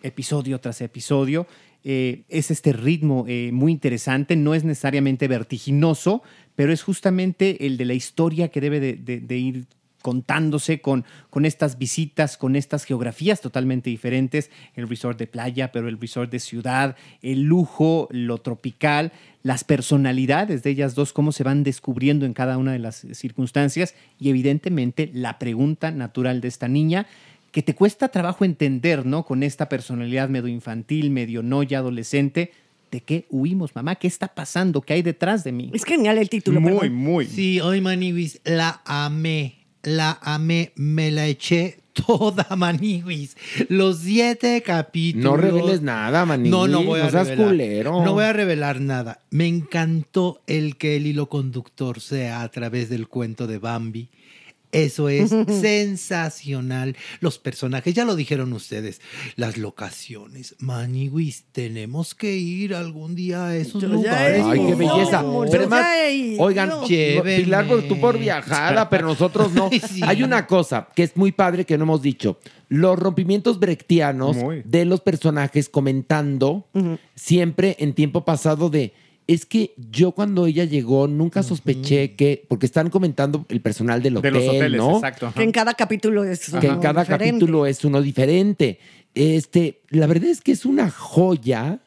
episodio 0.02 0.62
tras 0.62 0.80
episodio. 0.80 1.46
Eh, 1.84 2.24
es 2.30 2.50
este 2.50 2.72
ritmo 2.72 3.26
eh, 3.28 3.52
muy 3.52 3.74
interesante. 3.74 4.38
No 4.38 4.56
es 4.56 4.64
necesariamente 4.64 5.28
vertiginoso, 5.28 6.24
pero 6.56 6.72
es 6.72 6.84
justamente 6.84 7.66
el 7.66 7.76
de 7.76 7.84
la 7.84 7.96
historia 7.96 8.48
que 8.48 8.62
debe 8.62 8.80
de, 8.80 9.38
ir 9.38 9.66
contándose 10.02 10.82
con, 10.82 11.06
con 11.30 11.46
estas 11.46 11.78
visitas, 11.78 12.38
con 12.38 12.56
estas 12.56 12.86
geografías 12.86 13.42
totalmente 13.42 13.90
diferentes, 13.90 14.50
el 14.76 14.88
resort 14.88 15.20
de 15.20 15.28
playa, 15.28 15.72
pero 15.72 15.88
el 15.88 16.00
resort 16.00 16.32
de 16.32 16.40
ciudad, 16.40 16.96
el 17.22 17.44
lujo, 17.44 18.08
lo 18.12 18.40
tropical, 18.40 19.12
las 19.44 19.64
personalidades 19.64 20.64
de 20.64 20.70
ellas 20.70 20.96
dos, 20.96 21.14
cómo 21.14 21.32
se 21.32 21.44
van 21.44 21.64
descubriendo 21.64 22.26
en 22.26 22.34
cada 22.34 22.58
una 22.58 22.74
de 22.74 22.80
las 22.80 23.06
circunstancias 23.14 23.96
y 24.20 24.30
evidentemente 24.30 25.10
la 25.14 25.40
pregunta 25.40 25.92
natural 25.92 26.42
de 26.42 26.48
esta 26.48 26.68
niña 26.68 27.08
que 27.52 27.64
te 27.64 27.74
cuesta 27.74 28.10
trabajo 28.10 28.46
entender, 28.46 29.06
¿no? 29.06 29.26
Con 29.26 29.44
esta 29.44 29.70
personalidad 29.70 30.30
medio 30.30 30.48
infantil, 30.48 31.10
medio 31.10 31.42
no 31.42 31.64
ya 31.64 31.80
adolescente. 31.80 32.52
¿De 32.92 33.02
qué 33.02 33.26
huimos, 33.30 33.76
mamá? 33.76 33.96
¿Qué 33.96 34.08
está 34.08 34.28
pasando? 34.30 34.82
¿Qué 34.82 34.94
hay 34.94 35.02
detrás 35.02 35.44
de 35.44 35.52
mí? 35.52 35.72
Es 35.74 35.84
genial 35.84 36.18
el 36.18 36.30
título. 36.30 36.60
Muy, 36.60 36.74
perdón. 36.74 36.94
muy. 36.96 37.26
Sí, 37.26 37.60
hoy 37.60 37.82
Maniwis, 37.82 38.42
la 38.44 38.82
amé, 38.86 39.59
la 39.84 40.18
amé, 40.22 40.72
me 40.76 41.12
la 41.12 41.28
eché 41.28 41.80
toda, 41.94 42.48
Maniguis. 42.58 43.36
Los 43.68 44.00
siete 44.00 44.62
capítulos. 44.62 45.24
No 45.32 45.38
reveles 45.38 45.82
nada, 45.82 46.26
Maniguis. 46.26 46.52
No, 46.52 46.68
no 46.68 46.84
voy 46.84 47.02
a 47.02 47.06
No 47.06 47.12
seas 47.12 47.28
revelar. 47.30 47.48
culero. 47.50 48.04
No 48.04 48.14
voy 48.14 48.24
a 48.26 48.34
revelar 48.34 48.80
nada. 48.80 49.20
Me 49.32 49.48
encantó 49.48 50.42
el 50.48 50.78
que 50.78 50.96
el 50.96 51.08
hilo 51.08 51.30
conductor 51.30 52.00
sea 52.00 52.42
a 52.42 52.50
través 52.50 52.90
del 52.90 53.08
cuento 53.08 53.48
de 53.48 53.58
Bambi. 53.58 54.10
Eso 54.72 55.10
es 55.10 55.30
sensacional. 55.62 56.96
Los 57.22 57.40
personajes, 57.40 57.94
ya 57.94 58.06
lo 58.06 58.16
dijeron 58.16 58.54
ustedes. 58.54 59.02
Las 59.36 59.58
locaciones. 59.58 60.56
Maniwis, 60.60 61.46
tenemos 61.52 62.14
que 62.16 62.36
ir 62.36 62.74
algún 62.76 63.16
día 63.16 63.48
a 63.48 63.56
esos 63.56 63.82
Yo 63.82 63.88
lugares. 63.90 64.44
Ay, 64.46 64.60
qué 64.68 64.76
belleza. 64.76 65.24
Pero 65.52 65.64
además, 65.64 65.86
oigan. 66.40 66.72
Pilar, 66.88 67.68
por- 67.68 67.84
tú 67.88 68.00
por 68.00 68.18
viajada, 68.20 68.90
pero 68.90 69.08
nosotros 69.08 69.52
no. 69.54 69.70
Sí. 69.90 70.02
Hay 70.04 70.24
una 70.24 70.46
cosa 70.46 70.88
que 70.96 71.04
es 71.04 71.16
muy 71.18 71.32
padre 71.32 71.66
que 71.66 71.78
no 71.78 71.84
hemos 71.86 72.02
dicho. 72.02 72.40
Los 72.68 73.00
rompimientos 73.00 73.60
brechtianos 73.60 74.36
Muy. 74.38 74.62
de 74.66 74.86
los 74.86 75.02
personajes 75.02 75.70
comentando 75.70 76.68
siempre 77.16 77.76
en 77.80 77.94
tiempo 77.94 78.24
pasado 78.26 78.70
de 78.70 78.94
es 79.30 79.46
que 79.46 79.76
yo 79.92 80.14
cuando 80.14 80.48
ella 80.48 80.64
llegó 80.64 81.08
nunca 81.08 81.44
sospeché 81.44 82.16
que 82.16 82.44
porque 82.48 82.66
están 82.66 82.90
comentando 82.90 83.46
el 83.50 83.62
personal 83.62 84.02
del 84.02 84.14
De 84.16 84.20
hotel, 84.20 84.34
los 84.34 84.48
hoteles, 84.48 84.78
¿no? 84.80 84.96
exacto. 84.96 85.28
ajá. 85.28 85.36
Que 85.36 85.44
en 85.44 85.52
cada 85.52 85.76
capítulo 85.76 86.24
es 86.24 86.50
que 86.50 86.66
en 86.66 86.74
uno 86.74 86.82
cada 86.82 87.02
diferente. 87.02 87.32
capítulo 87.32 87.66
es 87.68 87.86
uno 87.86 88.02
diferente. 88.02 88.80
Este, 89.14 89.82
la 89.90 90.08
verdad 90.08 90.30
es 90.32 90.42
que 90.42 90.52
es 90.52 90.66
una 90.66 90.90
joya. 90.90 91.80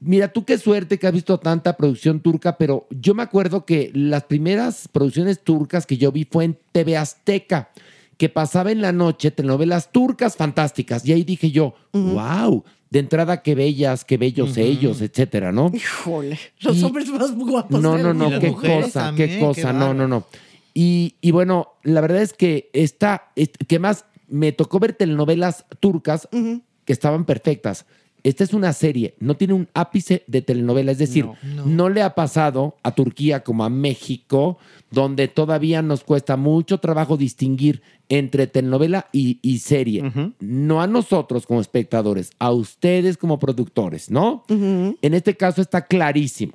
Mira, 0.00 0.28
tú 0.28 0.44
qué 0.44 0.58
suerte 0.58 0.98
que 0.98 1.06
has 1.06 1.14
visto 1.14 1.40
tanta 1.40 1.78
producción 1.78 2.20
turca, 2.20 2.58
pero 2.58 2.86
yo 2.90 3.14
me 3.14 3.22
acuerdo 3.22 3.64
que 3.64 3.90
las 3.94 4.24
primeras 4.24 4.86
producciones 4.88 5.40
turcas 5.40 5.86
que 5.86 5.96
yo 5.96 6.12
vi 6.12 6.28
fue 6.30 6.44
en 6.44 6.58
TV 6.72 6.98
Azteca, 6.98 7.70
que 8.18 8.28
pasaba 8.28 8.70
en 8.70 8.82
la 8.82 8.92
noche 8.92 9.30
telenovelas 9.30 9.92
turcas 9.92 10.36
fantásticas. 10.36 11.06
Y 11.06 11.12
ahí 11.14 11.24
dije 11.24 11.50
yo, 11.50 11.74
wow, 11.94 12.64
de 12.96 13.00
entrada 13.00 13.42
qué 13.42 13.54
bellas, 13.54 14.04
qué 14.04 14.16
bellos 14.16 14.56
ellos, 14.56 15.00
etcétera, 15.02 15.52
¿no? 15.52 15.70
Híjole, 15.74 16.38
los 16.60 16.78
Y- 16.78 16.84
hombres 16.84 17.08
más 17.10 17.34
guapos. 17.36 17.80
No, 17.82 17.98
no, 17.98 18.14
no, 18.14 18.30
las 18.30 18.40
qué 18.40 18.52
cosa, 18.52 18.90
también, 19.06 19.28
qué 19.28 19.34
qué 19.38 19.40
cosa, 19.44 19.72
no, 19.72 19.78
no, 19.80 19.86
bárbaro. 19.86 20.08
no. 20.08 20.26
Y, 20.72 21.16
y 21.20 21.30
bueno, 21.30 21.74
la 21.82 22.00
verdad 22.00 22.22
es 22.22 22.32
que 22.32 22.70
esta, 22.72 23.30
est- 23.36 23.56
que 23.68 23.78
más 23.78 24.04
me 24.28 24.52
tocó 24.52 24.78
ver 24.78 24.94
telenovelas 24.94 25.64
turcas 25.80 26.28
que 26.32 26.92
estaban 26.92 27.24
perfectas. 27.24 27.84
Esta 28.26 28.42
es 28.42 28.52
una 28.54 28.72
serie, 28.72 29.14
no 29.20 29.36
tiene 29.36 29.54
un 29.54 29.68
ápice 29.72 30.24
de 30.26 30.42
telenovela, 30.42 30.90
es 30.90 30.98
decir, 30.98 31.28
no, 31.64 31.88
le 31.88 32.02
ha 32.02 32.16
pasado 32.16 32.74
a 32.82 32.92
Turquía 32.92 33.44
como 33.44 33.64
a 33.64 33.70
México, 33.70 34.58
donde 34.90 35.28
todavía 35.28 35.80
nos 35.80 36.02
cuesta 36.02 36.36
mucho 36.36 36.78
trabajo 36.78 37.16
distinguir 37.16 37.82
entre 38.08 38.48
telenovela 38.48 39.06
y, 39.12 39.38
y 39.42 39.58
serie. 39.58 40.02
No 40.40 40.82
a 40.82 40.88
nosotros 40.88 41.46
como 41.46 41.60
espectadores, 41.60 42.32
a 42.40 42.50
ustedes 42.50 43.16
como 43.16 43.38
productores, 43.38 44.10
¿no? 44.10 44.42
En 44.48 45.14
este 45.14 45.36
caso 45.36 45.62
está 45.62 45.86
clarísimo. 45.86 46.54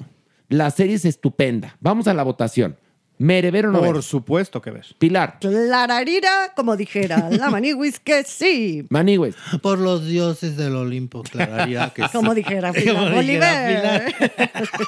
La 0.49 0.71
serie 0.71 0.95
es 0.95 1.05
estupenda. 1.05 1.77
Vamos 1.79 2.05
a 2.09 2.13
la 2.13 2.23
votación. 2.23 2.75
¿Mere 3.21 3.51
ver 3.51 3.67
o 3.67 3.71
no 3.71 3.81
ver? 3.81 3.91
Por 3.93 4.03
supuesto 4.03 4.61
que 4.61 4.71
ves. 4.71 4.95
Pilar, 4.97 5.37
Clararira, 5.39 6.53
como 6.55 6.75
dijera 6.75 7.29
la 7.29 7.49
maniwis, 7.51 7.99
que 7.99 8.23
sí. 8.23 8.85
Manigües. 8.89 9.35
Por 9.61 9.77
los 9.77 10.07
dioses 10.07 10.57
del 10.57 10.75
Olimpo, 10.75 11.21
clararía 11.23 11.91
que 11.93 12.01
sí. 12.05 12.09
Como 12.13 12.33
dijera 12.33 12.71
Pilar 12.73 13.13
Bolívar. 13.13 14.13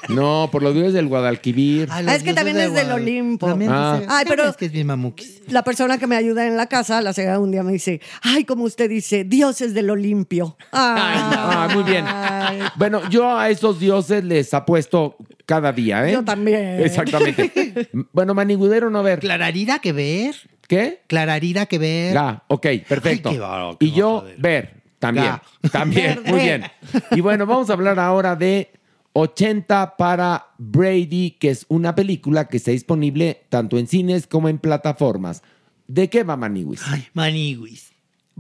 No, 0.10 0.50
por 0.52 0.64
los 0.64 0.74
dioses 0.74 0.94
del 0.94 1.08
Guadalquivir. 1.08 1.90
Ay, 1.92 2.00
Ah, 2.00 2.02
los 2.02 2.14
es 2.16 2.24
que 2.24 2.34
también 2.34 2.58
de 2.58 2.66
es 2.66 2.74
del 2.74 2.92
Olimpo. 2.92 3.48
También 3.48 3.72
Ah. 3.72 3.98
dice- 4.00 4.08
Ay, 4.12 4.26
pero- 4.28 4.50
Es 4.50 4.58
que 4.58 4.66
es 4.66 4.72
bien 4.72 4.88
mamuquis. 4.88 5.42
La 5.50 5.64
persona 5.64 5.98
que 5.98 6.08
me 6.08 6.16
ayuda 6.16 6.48
en 6.48 6.58
la 6.58 6.68
casa, 6.68 7.02
la 7.02 7.14
señora 7.14 7.38
un 7.40 7.52
día 7.52 7.62
me 7.64 7.74
dice, 7.74 8.02
ay, 8.22 8.46
como 8.46 8.64
usted 8.64 8.90
dice, 8.90 9.26
dioses 9.26 9.74
del 9.74 9.90
Olimpio. 9.90 10.58
Ah, 10.72 11.68
muy 11.74 11.84
bien. 11.84 12.06
Ay, 12.08 12.60
Bueno, 12.78 13.08
yo 13.10 13.38
a 13.38 13.50
esos 13.50 13.80
dioses 13.80 14.24
les 14.24 14.54
apuesto 14.54 15.16
cada 15.46 15.74
día, 15.74 16.08
¿eh? 16.08 16.14
Yo 16.14 16.24
también. 16.24 16.80
Exactamente. 16.82 17.90
bueno, 18.14 18.23
manigüero 18.26 18.90
no 18.90 19.04
ver. 19.04 19.20
Clararira 19.20 19.80
que 19.80 19.92
ver. 19.92 20.36
¿Qué? 20.68 21.02
Clararira 21.08 21.66
que 21.66 21.78
ver. 21.78 22.14
Ga, 22.14 22.44
ok, 22.48 22.68
perfecto. 22.88 23.30
Ay, 23.30 23.36
qué 23.36 23.42
bárbaro, 23.42 23.78
qué 23.78 23.86
y 23.86 23.92
yo 23.92 24.26
ver, 24.38 24.82
también. 25.00 25.34
También, 25.72 26.22
muy 26.26 26.40
bien. 26.40 26.64
Y 27.12 27.22
bueno, 27.22 27.46
vamos 27.46 27.70
a 27.70 27.74
hablar 27.74 28.00
ahora 28.00 28.36
de 28.36 28.72
80 29.14 29.98
para 29.98 30.48
Brady, 30.58 31.32
que 31.32 31.50
es 31.50 31.66
una 31.70 31.96
película 31.96 32.48
que 32.48 32.58
está 32.58 32.72
disponible 32.72 33.44
tanto 33.50 33.78
en 33.78 33.88
cines 33.88 34.28
como 34.28 34.50
en 34.50 34.60
plataformas. 34.60 35.44
¿De 35.88 36.10
qué 36.10 36.24
va 36.24 36.38
Maniwis? 36.38 36.82
Ay, 36.88 37.08
Maniwis. 37.14 37.92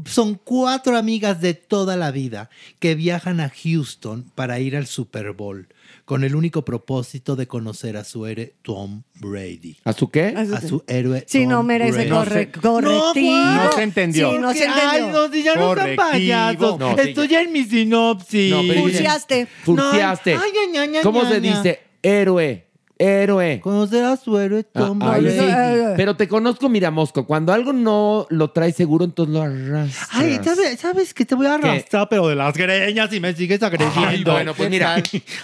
Son 0.05 0.39
cuatro 0.43 0.97
amigas 0.97 1.39
de 1.41 1.53
toda 1.53 1.97
la 1.97 2.11
vida 2.11 2.49
que 2.79 2.95
viajan 2.95 3.39
a 3.39 3.49
Houston 3.49 4.31
para 4.33 4.59
ir 4.59 4.75
al 4.75 4.87
Super 4.87 5.33
Bowl 5.33 5.67
con 6.05 6.23
el 6.23 6.35
único 6.35 6.65
propósito 6.65 7.35
de 7.35 7.47
conocer 7.47 7.95
a 7.97 8.03
su 8.03 8.25
héroe 8.25 8.55
Tom 8.61 9.03
Brady. 9.21 9.77
¿A 9.85 9.93
su 9.93 10.09
qué? 10.09 10.33
A 10.35 10.59
su 10.61 10.83
héroe 10.87 11.23
Sí, 11.27 11.41
Tom 11.43 11.49
no 11.49 11.63
merece 11.63 12.09
corre- 12.09 12.09
No 12.09 12.23
se- 12.23 12.51
correctivo. 12.59 13.31
No, 13.35 13.63
No 13.65 13.71
se 13.71 13.83
entendió. 13.83 14.31
Sí, 14.31 14.37
no 14.39 14.53
se 14.53 14.59
Que- 14.59 14.65
Ay, 14.67 14.97
entendió. 14.97 15.19
no, 15.27 15.33
si 15.33 15.43
ya 15.43 15.55
no 15.55 15.69
están 15.73 15.95
payasos. 15.95 16.79
No, 16.79 16.97
Estoy 16.97 17.27
ya 17.27 17.41
en 17.41 17.51
mi 17.53 17.63
sinopsis. 17.63 18.51
No, 18.51 18.63
Furciaste. 18.81 19.47
Furciaste. 19.63 20.35
No, 20.35 20.41
ay, 20.41 20.51
ay, 20.67 20.77
ay, 20.77 20.95
ay, 20.97 21.03
¿Cómo 21.03 21.21
ay, 21.21 21.27
se 21.27 21.33
ay. 21.35 21.39
dice? 21.41 21.79
Héroe. 22.01 22.67
Héroe. 22.99 23.59
Conocer 23.61 24.03
a 24.05 24.15
su 24.17 24.37
héroe 24.37 24.63
Tom 24.63 25.01
Ah, 25.01 25.13
ahí 25.13 25.27
sí. 25.29 25.37
Brady. 25.37 25.93
Pero 25.97 26.15
te 26.15 26.27
conozco, 26.27 26.69
mira, 26.69 26.91
Mosco. 26.91 27.25
Cuando 27.25 27.51
algo 27.51 27.73
no 27.73 28.27
lo 28.29 28.51
traes 28.51 28.75
seguro, 28.75 29.03
entonces 29.03 29.33
lo 29.33 29.41
arrastras. 29.41 30.09
Ay, 30.11 30.39
¿sabes, 30.43 30.79
¿sabes 30.79 31.13
que 31.13 31.25
te 31.25 31.35
voy 31.35 31.47
a 31.47 31.59
¿Qué? 31.59 31.67
arrastrar, 31.67 32.07
pero 32.09 32.27
de 32.27 32.35
las 32.35 32.55
greñas 32.55 33.11
y 33.11 33.19
me 33.19 33.35
sigues 33.35 33.61
agrediendo? 33.63 34.07
Ay, 34.07 34.23
bueno, 34.23 34.53
pues 34.53 34.67
¿Qué 34.67 34.69
mira. 34.69 34.95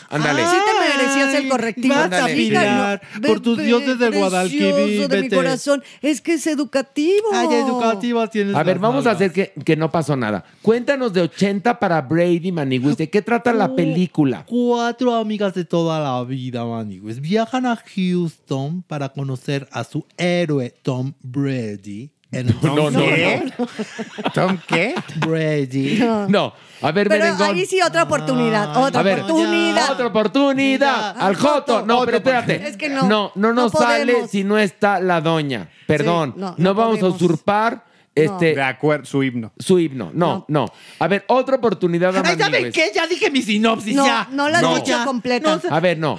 Ándale. 0.10 0.44
Sí 0.46 0.56
te 0.66 0.98
merecías 0.98 1.34
el 1.34 1.50
correctivo. 1.50 1.96
Vas 1.96 2.04
Ándale. 2.06 2.58
a 2.58 3.02
por 3.26 3.40
tus 3.40 3.58
dioses 3.58 3.98
de 4.00 4.10
Guadalquivir. 4.12 5.08
de 5.08 5.22
mi 5.22 5.30
corazón. 5.30 5.84
Es 6.02 6.22
que 6.22 6.36
es 6.36 6.48
educativo. 6.48 7.28
Ay, 7.34 7.48
educativa 7.56 8.28
tienes 8.28 8.56
A 8.56 8.64
ver, 8.64 8.80
vamos 8.80 9.08
a 9.08 9.12
hacer 9.12 9.32
que, 9.34 9.54
que 9.66 9.76
no 9.76 9.92
pasó 9.92 10.16
nada. 10.16 10.44
Cuéntanos 10.62 11.14
de 11.14 11.22
80 11.22 11.80
para 11.80 12.02
Brady 12.02 12.52
Maniguis. 12.52 12.96
¿De 12.96 13.10
qué 13.10 13.22
trata 13.22 13.54
la 13.54 13.76
película? 13.76 14.46
Cuatro 14.48 15.16
amigas 15.16 15.54
de 15.56 15.66
toda 15.66 16.00
la 16.00 16.24
vida, 16.24 16.64
manigues, 16.66 17.20
viajan 17.40 17.66
a 17.68 17.78
Houston 17.96 18.84
para 18.84 19.08
conocer 19.10 19.70
a 19.72 19.86
su 19.86 20.06
héroe 20.18 20.74
Tom 20.84 21.14
Brady. 21.22 22.12
En 22.32 22.50
el 22.50 22.56
No, 22.62 22.92
no, 22.92 23.00
¿Qué? 23.00 23.54
¿Tom 24.34 24.60
qué? 24.68 24.94
Brady. 25.26 26.00
No, 26.28 26.54
a 26.82 26.92
ver, 26.92 27.08
Pero 27.08 27.24
Merengón. 27.24 27.56
ahí 27.56 27.66
sí 27.66 27.80
otra 27.82 28.04
oportunidad. 28.04 28.76
Otra 28.76 29.00
A 29.00 29.04
ver, 29.04 29.22
oportunidad. 29.22 29.92
Otra 29.92 30.08
oportunidad. 30.08 31.16
Al 31.18 31.36
Joto. 31.38 31.86
No, 31.86 32.04
pero 32.04 32.18
espérate. 32.18 32.68
Es 32.68 32.76
que 32.76 32.90
no. 32.90 33.08
No, 33.08 33.32
no 33.36 33.54
nos 33.54 33.74
No 33.74 33.80
sale 33.80 34.28
si 34.28 34.44
no 34.44 34.58
está 34.58 35.00
la 35.00 35.22
doña. 35.22 35.70
Perdón. 35.88 36.34
Sí, 36.36 36.42
no, 36.42 36.48
no, 36.50 36.56
no 36.58 36.74
vamos 36.76 37.02
a 37.02 37.08
usurpar 37.08 37.86
este, 38.26 38.56
De 38.56 38.62
acuerdo, 38.62 39.06
su 39.06 39.24
himno. 39.24 39.52
su 39.60 39.80
himno. 39.80 40.12
No, 40.14 40.46
no, 40.48 40.66
A 41.00 41.08
ver, 41.08 41.26
otra 41.28 41.56
oportunidad 41.58 42.16
a 42.16 42.22
Ay, 42.28 42.38
¿saben 42.38 42.72
qué? 42.72 42.92
Ya 42.94 43.08
dije 43.08 43.30
mi 43.32 43.42
sinopsis, 43.42 43.96
No, 43.96 44.06
ya. 44.06 44.28
no 44.32 44.50
la 44.50 44.60
has 44.60 44.88
No. 44.88 45.06
completa. 45.06 45.60
No, 45.64 45.76
A 45.76 45.80
ver, 45.80 45.98
no. 45.98 46.18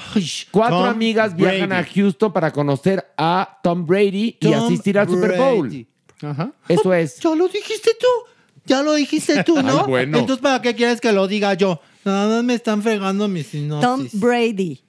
Cuatro 0.51 0.79
Tom 0.79 0.89
amigas 0.89 1.35
viajan 1.35 1.69
Brady. 1.71 1.83
a 1.83 1.95
Houston 1.95 2.33
para 2.33 2.51
conocer 2.53 3.05
a 3.17 3.59
Tom 3.63 3.87
Brady 3.87 4.37
y 4.41 4.53
asistir 4.53 4.99
al 4.99 5.09
Super 5.09 5.37
Bowl. 5.37 5.87
Ajá. 6.23 6.53
Eso 6.69 6.93
es. 6.93 7.19
Ya 7.21 7.35
lo 7.35 7.49
dijiste 7.49 7.91
tú. 7.99 8.07
Ya 8.67 8.83
lo 8.83 8.95
dijiste 8.95 9.43
tú, 9.43 9.55
¿no? 9.63 9.81
Ay, 9.81 9.85
bueno. 9.89 10.19
Entonces, 10.19 10.43
¿para 10.43 10.61
qué 10.61 10.75
quieres 10.75 11.01
que 11.01 11.13
lo 11.13 11.27
diga 11.27 11.55
yo? 11.55 11.81
Nada 12.05 12.29
más 12.29 12.45
me 12.45 12.55
están 12.55 12.83
fregando 12.83 13.27
mi 13.27 13.43
sinopsis. 13.43 14.13
Tom 14.13 14.21
Brady. 14.21 14.81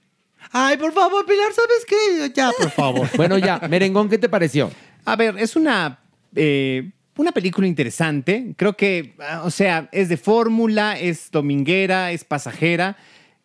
Ay, 0.54 0.76
por 0.76 0.92
favor, 0.92 1.24
Pilar, 1.24 1.50
¿sabes 1.54 1.84
qué? 1.86 2.32
Ya, 2.34 2.50
por 2.56 2.70
favor. 2.70 3.08
Bueno, 3.16 3.38
ya, 3.38 3.58
Merengón, 3.70 4.08
¿qué 4.10 4.18
te 4.18 4.28
pareció? 4.28 4.70
A 5.04 5.16
ver, 5.16 5.36
es 5.38 5.56
una, 5.56 5.98
eh, 6.36 6.90
una 7.16 7.32
película 7.32 7.66
interesante. 7.66 8.54
Creo 8.56 8.74
que, 8.76 9.14
ah, 9.20 9.42
o 9.44 9.50
sea, 9.50 9.88
es 9.92 10.08
de 10.08 10.16
fórmula, 10.16 10.98
es 10.98 11.30
dominguera, 11.30 12.12
es 12.12 12.24
pasajera. 12.24 12.96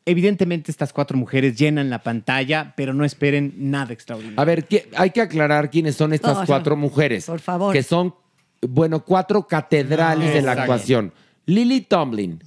Evidentemente 0.06 0.72
estas 0.72 0.94
cuatro 0.94 1.18
mujeres 1.18 1.58
llenan 1.58 1.90
la 1.90 2.02
pantalla, 2.02 2.74
pero 2.78 2.94
no 2.94 3.04
esperen 3.04 3.54
nada 3.58 3.92
extraordinario. 3.94 4.40
A 4.40 4.46
ver, 4.46 4.66
¿qué- 4.66 4.90
hay 4.96 5.10
que 5.12 5.20
aclarar 5.22 5.70
quiénes 5.70 5.96
son 5.96 6.14
estas 6.14 6.34
No, 6.36 6.40
no. 6.42 6.48
cuatro 6.48 6.78
mujeres. 6.78 7.26
Por 7.26 7.42
favor. 7.42 7.74
Que 7.74 7.84
son, 7.84 8.16
bueno, 8.62 9.04
cuatro 9.04 9.46
catedrales 9.48 10.34
de 10.34 10.42
la 10.42 10.54
actuación. 10.54 11.12
Lily 11.46 11.82
Tomlin, 11.82 12.40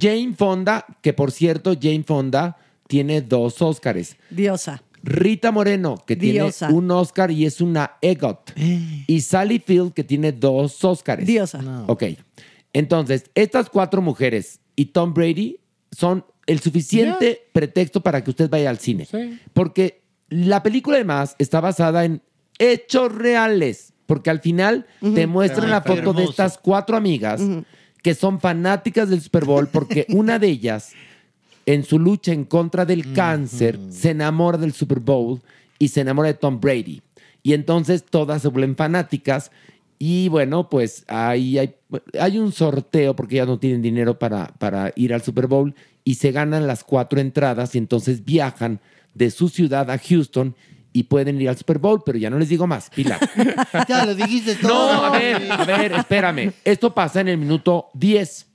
Jane 0.00 0.34
Fonda, 0.36 0.84
que 1.02 1.12
por 1.12 1.30
cierto, 1.32 1.74
Jane 1.80 2.04
Fonda 2.04 2.56
tiene 2.86 3.22
dos 3.22 3.60
Óscares. 3.62 4.16
Diosa. 4.30 4.82
Rita 5.06 5.52
Moreno, 5.52 6.02
que 6.06 6.16
Diosa. 6.16 6.66
tiene 6.68 6.78
un 6.78 6.90
Oscar 6.90 7.30
y 7.30 7.44
es 7.44 7.60
una 7.60 7.92
EGOT. 8.00 8.52
Y 9.06 9.20
Sally 9.20 9.58
Field, 9.58 9.92
que 9.92 10.02
tiene 10.02 10.32
dos 10.32 10.82
Óscares. 10.82 11.26
Diosa. 11.26 11.84
Ok. 11.86 12.04
Entonces, 12.72 13.24
estas 13.34 13.68
cuatro 13.68 14.00
mujeres 14.00 14.60
y 14.76 14.86
Tom 14.86 15.12
Brady 15.12 15.58
son 15.92 16.24
el 16.46 16.60
suficiente 16.60 17.46
pretexto 17.52 18.00
para 18.00 18.24
que 18.24 18.30
usted 18.30 18.48
vaya 18.48 18.70
al 18.70 18.78
cine. 18.78 19.04
Sí. 19.04 19.38
Porque 19.52 20.02
la 20.30 20.62
película 20.62 20.96
además 20.96 21.36
está 21.38 21.60
basada 21.60 22.04
en 22.04 22.22
hechos 22.58 23.14
reales. 23.14 23.92
porque 24.06 24.30
al 24.30 24.40
final 24.40 24.86
te 25.14 25.26
muestran 25.26 25.70
la 25.70 25.82
foto 25.82 26.12
de 26.12 26.24
estas 26.24 26.58
cuatro 26.58 26.96
amigas 26.96 27.40
que 28.02 28.14
son 28.14 28.38
fanáticas 28.38 29.08
del 29.08 29.22
Super 29.22 29.44
Bowl 29.46 29.68
porque 29.68 30.06
una 30.10 30.38
de 30.38 30.48
ellas, 30.48 30.92
en 31.66 31.84
su 31.84 31.98
lucha 31.98 32.32
en 32.32 32.44
contra 32.44 32.84
del 32.84 33.12
cáncer, 33.12 33.78
se 33.90 34.10
enamora 34.10 34.58
del 34.58 34.72
Super 34.72 35.00
Bowl 35.00 35.40
y 35.78 35.88
se 35.88 36.00
enamora 36.00 36.28
de 36.28 36.34
Tom 36.34 36.60
Brady. 36.60 37.00
Y 37.42 37.52
entonces 37.52 38.04
todas 38.04 38.42
se 38.42 38.48
vuelven 38.48 38.76
fanáticas. 38.76 39.50
Y 39.98 40.28
bueno, 40.28 40.68
pues 40.68 41.04
ahí 41.08 41.58
hay, 41.58 41.74
hay 42.18 42.38
un 42.38 42.52
sorteo 42.52 43.14
porque 43.14 43.36
ya 43.36 43.46
no 43.46 43.58
tienen 43.58 43.82
dinero 43.82 44.18
para, 44.18 44.48
para 44.58 44.92
ir 44.96 45.14
al 45.14 45.22
Super 45.22 45.46
Bowl 45.46 45.74
y 46.04 46.16
se 46.16 46.32
ganan 46.32 46.66
las 46.66 46.84
cuatro 46.84 47.20
entradas 47.20 47.74
y 47.74 47.78
entonces 47.78 48.24
viajan 48.24 48.80
de 49.14 49.30
su 49.30 49.48
ciudad 49.48 49.90
a 49.90 49.98
Houston 49.98 50.54
y 50.92 51.04
pueden 51.04 51.40
ir 51.40 51.48
al 51.48 51.56
Super 51.56 51.78
Bowl, 51.78 52.02
pero 52.04 52.18
ya 52.18 52.30
no 52.30 52.38
les 52.38 52.48
digo 52.48 52.66
más, 52.66 52.88
Pilar. 52.90 53.18
Ya 53.88 54.06
lo 54.06 54.14
dijiste 54.14 54.54
todo. 54.56 54.94
No, 54.94 55.04
a 55.04 55.18
ver, 55.18 55.50
a 55.50 55.64
ver, 55.64 55.92
espérame. 55.92 56.52
Esto 56.64 56.94
pasa 56.94 57.20
en 57.20 57.28
el 57.28 57.38
minuto 57.38 57.88
10. 57.94 58.46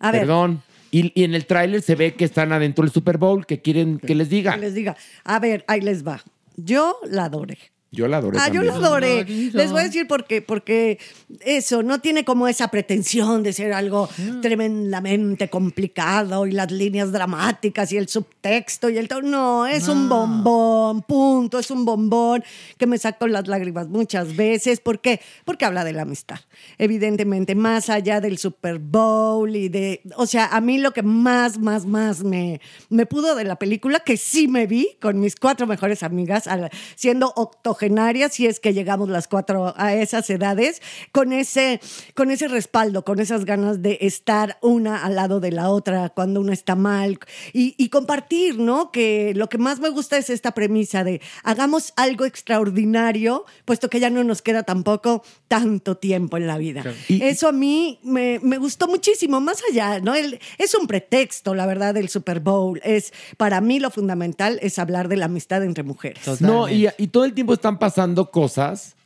A 0.00 0.12
ver. 0.12 0.20
Perdón. 0.20 0.62
Y, 0.94 1.10
y 1.20 1.24
en 1.24 1.34
el 1.34 1.44
tráiler 1.46 1.82
se 1.82 1.96
ve 1.96 2.14
que 2.14 2.24
están 2.24 2.52
adentro 2.52 2.84
del 2.84 2.92
Super 2.92 3.18
Bowl, 3.18 3.46
que 3.46 3.60
quieren 3.60 3.98
que 3.98 4.14
les 4.14 4.28
diga. 4.28 4.54
Que 4.54 4.60
les 4.60 4.74
diga. 4.74 4.96
A 5.24 5.40
ver, 5.40 5.64
ahí 5.66 5.80
les 5.80 6.06
va. 6.06 6.22
Yo 6.54 7.00
la 7.10 7.24
adoré. 7.24 7.58
Yo 7.94 8.08
la 8.08 8.18
adoré 8.18 8.38
Ah, 8.40 8.50
yo 8.50 8.62
lo 8.62 8.74
adoré. 8.74 9.24
Les 9.24 9.70
voy 9.70 9.80
a 9.80 9.84
decir 9.84 10.06
por 10.06 10.26
qué. 10.26 10.42
Porque 10.42 10.98
eso 11.40 11.82
no 11.82 12.00
tiene 12.00 12.24
como 12.24 12.48
esa 12.48 12.68
pretensión 12.68 13.42
de 13.42 13.52
ser 13.52 13.72
algo 13.72 14.08
tremendamente 14.42 15.48
complicado 15.48 16.46
y 16.46 16.52
las 16.52 16.70
líneas 16.70 17.12
dramáticas 17.12 17.92
y 17.92 17.96
el 17.96 18.08
subtexto 18.08 18.90
y 18.90 18.98
el 18.98 19.08
todo. 19.08 19.22
No, 19.22 19.66
es 19.66 19.88
un 19.88 20.08
bombón, 20.08 21.02
punto. 21.02 21.58
Es 21.58 21.70
un 21.70 21.84
bombón 21.84 22.44
que 22.76 22.86
me 22.86 22.98
sacó 22.98 23.26
las 23.26 23.48
lágrimas 23.48 23.88
muchas 23.88 24.36
veces. 24.36 24.80
¿Por 24.80 25.00
qué? 25.00 25.20
Porque 25.44 25.64
habla 25.64 25.84
de 25.84 25.92
la 25.92 26.02
amistad. 26.02 26.40
Evidentemente, 26.78 27.54
más 27.54 27.88
allá 27.90 28.20
del 28.20 28.38
Super 28.38 28.78
Bowl 28.78 29.54
y 29.54 29.68
de. 29.68 30.02
O 30.16 30.26
sea, 30.26 30.46
a 30.46 30.60
mí 30.60 30.78
lo 30.78 30.92
que 30.92 31.02
más, 31.02 31.58
más, 31.58 31.86
más 31.86 32.24
me, 32.24 32.60
me 32.90 33.06
pudo 33.06 33.34
de 33.34 33.44
la 33.44 33.56
película, 33.56 34.00
que 34.00 34.16
sí 34.16 34.48
me 34.48 34.66
vi 34.66 34.96
con 35.00 35.20
mis 35.20 35.36
cuatro 35.36 35.66
mejores 35.66 36.02
amigas, 36.02 36.48
siendo 36.96 37.32
octogenarias, 37.36 37.83
si 38.30 38.46
es 38.46 38.60
que 38.60 38.72
llegamos 38.72 39.08
las 39.08 39.28
cuatro 39.28 39.74
a 39.76 39.94
esas 39.94 40.28
edades, 40.30 40.80
con 41.12 41.32
ese, 41.32 41.80
con 42.14 42.30
ese 42.30 42.48
respaldo, 42.48 43.04
con 43.04 43.18
esas 43.20 43.44
ganas 43.44 43.82
de 43.82 43.98
estar 44.00 44.58
una 44.62 45.04
al 45.04 45.14
lado 45.16 45.40
de 45.40 45.50
la 45.52 45.68
otra 45.70 46.08
cuando 46.10 46.40
una 46.40 46.52
está 46.52 46.74
mal 46.76 47.18
y, 47.52 47.74
y 47.78 47.88
compartir, 47.88 48.58
¿no? 48.58 48.90
Que 48.90 49.32
lo 49.34 49.48
que 49.48 49.58
más 49.58 49.80
me 49.80 49.88
gusta 49.88 50.16
es 50.16 50.30
esta 50.30 50.52
premisa 50.52 51.04
de 51.04 51.20
hagamos 51.42 51.92
algo 51.96 52.24
extraordinario, 52.24 53.44
puesto 53.64 53.88
que 53.90 54.00
ya 54.00 54.10
no 54.10 54.24
nos 54.24 54.42
queda 54.42 54.62
tampoco 54.62 55.22
tanto 55.48 55.96
tiempo 55.96 56.36
en 56.36 56.46
la 56.46 56.58
vida. 56.58 56.82
Eso 57.08 57.48
a 57.48 57.52
mí 57.52 57.98
me, 58.02 58.40
me 58.42 58.58
gustó 58.58 58.88
muchísimo, 58.88 59.40
más 59.40 59.62
allá, 59.70 60.00
¿no? 60.00 60.14
El- 60.14 60.38
es 60.58 60.74
un 60.74 60.86
pretexto, 60.86 61.54
la 61.54 61.66
verdad, 61.66 61.94
del 61.94 62.08
Super 62.08 62.40
Bowl. 62.40 62.80
Es, 62.84 63.12
para 63.36 63.60
mí 63.60 63.78
lo 63.80 63.90
fundamental 63.90 64.58
es 64.62 64.78
hablar 64.78 65.08
de 65.08 65.16
la 65.16 65.26
amistad 65.26 65.62
entre 65.62 65.84
mujeres. 65.84 66.22
No, 66.40 66.68
y, 66.68 66.88
y 66.98 67.06
todo 67.08 67.24
el 67.24 67.32
tiempo 67.34 67.54
están 67.54 67.73
pasando 67.78 68.30
cosas 68.30 68.96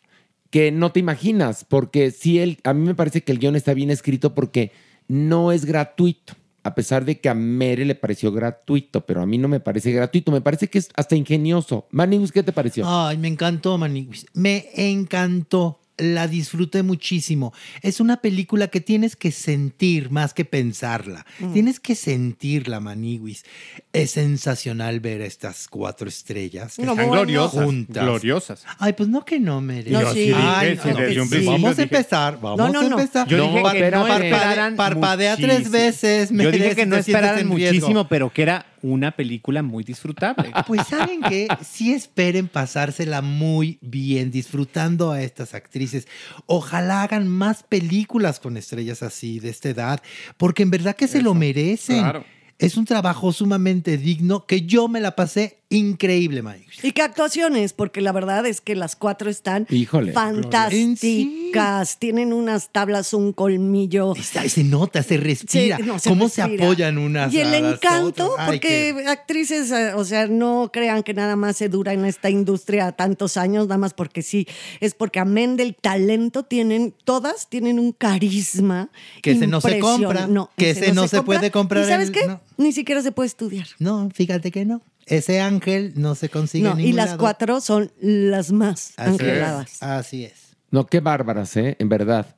que 0.50 0.72
no 0.72 0.92
te 0.92 1.00
imaginas, 1.00 1.64
porque 1.64 2.10
sí, 2.10 2.38
el, 2.38 2.58
a 2.64 2.72
mí 2.72 2.86
me 2.86 2.94
parece 2.94 3.22
que 3.22 3.32
el 3.32 3.38
guion 3.38 3.56
está 3.56 3.74
bien 3.74 3.90
escrito 3.90 4.34
porque 4.34 4.72
no 5.06 5.52
es 5.52 5.64
gratuito, 5.64 6.34
a 6.62 6.74
pesar 6.74 7.04
de 7.04 7.20
que 7.20 7.28
a 7.28 7.34
Mere 7.34 7.84
le 7.84 7.94
pareció 7.94 8.32
gratuito, 8.32 9.04
pero 9.04 9.22
a 9.22 9.26
mí 9.26 9.38
no 9.38 9.48
me 9.48 9.60
parece 9.60 9.92
gratuito, 9.92 10.32
me 10.32 10.40
parece 10.40 10.68
que 10.68 10.78
es 10.78 10.88
hasta 10.94 11.16
ingenioso. 11.16 11.86
Manningus, 11.90 12.32
¿qué 12.32 12.42
te 12.42 12.52
pareció? 12.52 12.84
Ay, 12.86 13.18
me 13.18 13.28
encantó, 13.28 13.76
Maniguis. 13.78 14.26
Me 14.34 14.68
encantó. 14.74 15.80
La 15.98 16.28
disfruté 16.28 16.82
muchísimo. 16.84 17.52
Es 17.82 17.98
una 18.00 18.18
película 18.18 18.68
que 18.68 18.80
tienes 18.80 19.16
que 19.16 19.32
sentir 19.32 20.10
más 20.10 20.32
que 20.32 20.44
pensarla. 20.44 21.26
Mm. 21.40 21.52
Tienes 21.52 21.80
que 21.80 21.94
sentirla, 21.94 22.78
Maniguis. 22.80 23.44
Es 23.92 24.12
sensacional 24.12 25.00
ver 25.00 25.22
a 25.22 25.26
estas 25.26 25.66
cuatro 25.68 26.08
estrellas. 26.08 26.78
No, 26.78 26.92
Están 26.92 26.96
bueno. 26.96 27.12
gloriosas, 27.12 27.64
Juntas. 27.64 28.04
gloriosas. 28.04 28.64
Ay, 28.78 28.92
pues 28.92 29.08
no 29.08 29.24
que 29.24 29.40
no, 29.40 29.60
Mere. 29.60 29.90
No, 29.90 30.12
sí. 30.12 30.30
Ay, 30.34 30.78
sí, 30.80 30.88
no, 30.90 30.96
sí. 30.98 31.04
principio 31.04 31.50
Vamos 31.52 31.78
a 31.78 31.82
empezar. 31.82 32.38
Vamos 32.40 32.58
No, 32.58 32.68
no, 32.68 32.80
a 32.80 32.82
no. 32.90 32.98
empezar. 33.00 33.26
Yo 33.26 33.36
dije 33.42 33.54
que 33.72 33.90
no 33.90 34.06
parpade- 34.06 34.24
esperaran 34.30 34.76
Parpadea 34.76 35.36
tres 35.36 35.70
veces. 35.70 36.28
Yo 36.30 36.36
Mere, 36.36 36.52
dije 36.52 36.76
que 36.76 36.86
no 36.86 36.96
esperaran 36.96 37.46
muchísimo, 37.46 38.06
pero 38.08 38.32
que 38.32 38.42
era 38.42 38.66
una 38.82 39.12
película 39.12 39.62
muy 39.62 39.84
disfrutable. 39.84 40.50
Pues 40.66 40.86
saben 40.86 41.22
que 41.22 41.48
sí 41.64 41.92
esperen 41.92 42.48
pasársela 42.48 43.22
muy 43.22 43.78
bien, 43.80 44.30
disfrutando 44.30 45.12
a 45.12 45.22
estas 45.22 45.54
actrices. 45.54 46.06
Ojalá 46.46 47.02
hagan 47.02 47.26
más 47.28 47.62
películas 47.62 48.38
con 48.38 48.56
estrellas 48.56 49.02
así, 49.02 49.40
de 49.40 49.48
esta 49.48 49.70
edad, 49.70 50.02
porque 50.36 50.62
en 50.62 50.70
verdad 50.70 50.94
que 50.94 51.08
se 51.08 51.22
lo 51.22 51.34
merecen. 51.34 52.00
claro. 52.00 52.24
Es 52.58 52.76
un 52.76 52.84
trabajo 52.84 53.32
sumamente 53.32 53.96
digno 53.98 54.44
que 54.44 54.62
yo 54.62 54.88
me 54.88 55.00
la 55.00 55.14
pasé 55.14 55.57
increíble, 55.70 56.42
Mike. 56.42 56.66
Y 56.82 56.92
qué 56.92 57.02
actuaciones, 57.02 57.72
porque 57.74 58.00
la 58.00 58.12
verdad 58.12 58.46
es 58.46 58.60
que 58.60 58.74
las 58.74 58.96
cuatro 58.96 59.28
están 59.28 59.66
Híjole. 59.70 60.12
fantásticas. 60.12 61.98
Tienen 61.98 62.32
unas 62.32 62.70
tablas, 62.72 63.12
un 63.12 63.32
colmillo. 63.32 64.14
Está- 64.16 64.48
se 64.48 64.64
nota, 64.64 65.02
se 65.02 65.16
respira. 65.16 65.76
Sí, 65.76 65.82
no, 65.82 65.96
¿Cómo 66.06 66.28
se 66.28 66.42
apoyan 66.42 66.98
unas 66.98 67.32
Y 67.32 67.40
el 67.40 67.48
a 67.48 67.60
las 67.60 67.74
encanto, 67.74 68.32
otras? 68.32 68.48
Ay, 68.48 68.56
porque 68.58 68.94
qué- 68.96 69.08
actrices, 69.08 69.70
eh, 69.70 69.92
o 69.94 70.04
sea, 70.04 70.26
no 70.26 70.70
crean 70.72 71.02
que 71.02 71.14
nada 71.14 71.36
más 71.36 71.56
se 71.56 71.68
dura 71.68 71.92
en 71.92 72.04
esta 72.04 72.30
industria 72.30 72.92
tantos 72.92 73.36
años, 73.36 73.66
nada 73.68 73.78
más 73.78 73.94
porque 73.94 74.22
sí. 74.22 74.46
Es 74.80 74.94
porque 74.94 75.18
amén 75.20 75.56
del 75.56 75.74
talento 75.74 76.44
tienen, 76.44 76.94
todas 77.04 77.48
tienen 77.48 77.78
un 77.78 77.92
carisma. 77.92 78.90
Que 79.22 79.32
ese 79.32 79.46
no 79.46 79.60
se 79.60 79.78
compra, 79.80 80.26
No, 80.26 80.50
que 80.56 80.70
ese 80.70 80.92
no 80.92 81.08
se 81.08 81.22
puede 81.22 81.50
comprar 81.50 81.84
¿Y 81.84 81.88
sabes 81.88 82.08
el- 82.08 82.14
qué? 82.14 82.26
no. 82.26 82.40
Ni 82.56 82.72
siquiera 82.72 83.02
se 83.02 83.12
puede 83.12 83.26
estudiar. 83.28 83.66
No, 83.78 84.08
fíjate 84.14 84.50
que 84.50 84.64
no. 84.64 84.82
Ese 85.08 85.40
ángel 85.40 85.92
no 85.96 86.14
se 86.14 86.28
consigue 86.28 86.64
No, 86.64 86.72
en 86.72 86.80
y 86.80 86.82
ningún 86.84 86.96
las 86.96 87.06
lado. 87.06 87.18
cuatro 87.18 87.60
son 87.60 87.90
las 88.00 88.52
más 88.52 88.92
Así 88.96 89.14
es. 89.14 89.20
angeladas. 89.20 89.82
Así 89.82 90.24
es. 90.24 90.56
No, 90.70 90.86
qué 90.86 91.00
bárbaras, 91.00 91.56
¿eh? 91.56 91.76
En 91.78 91.88
verdad. 91.88 92.36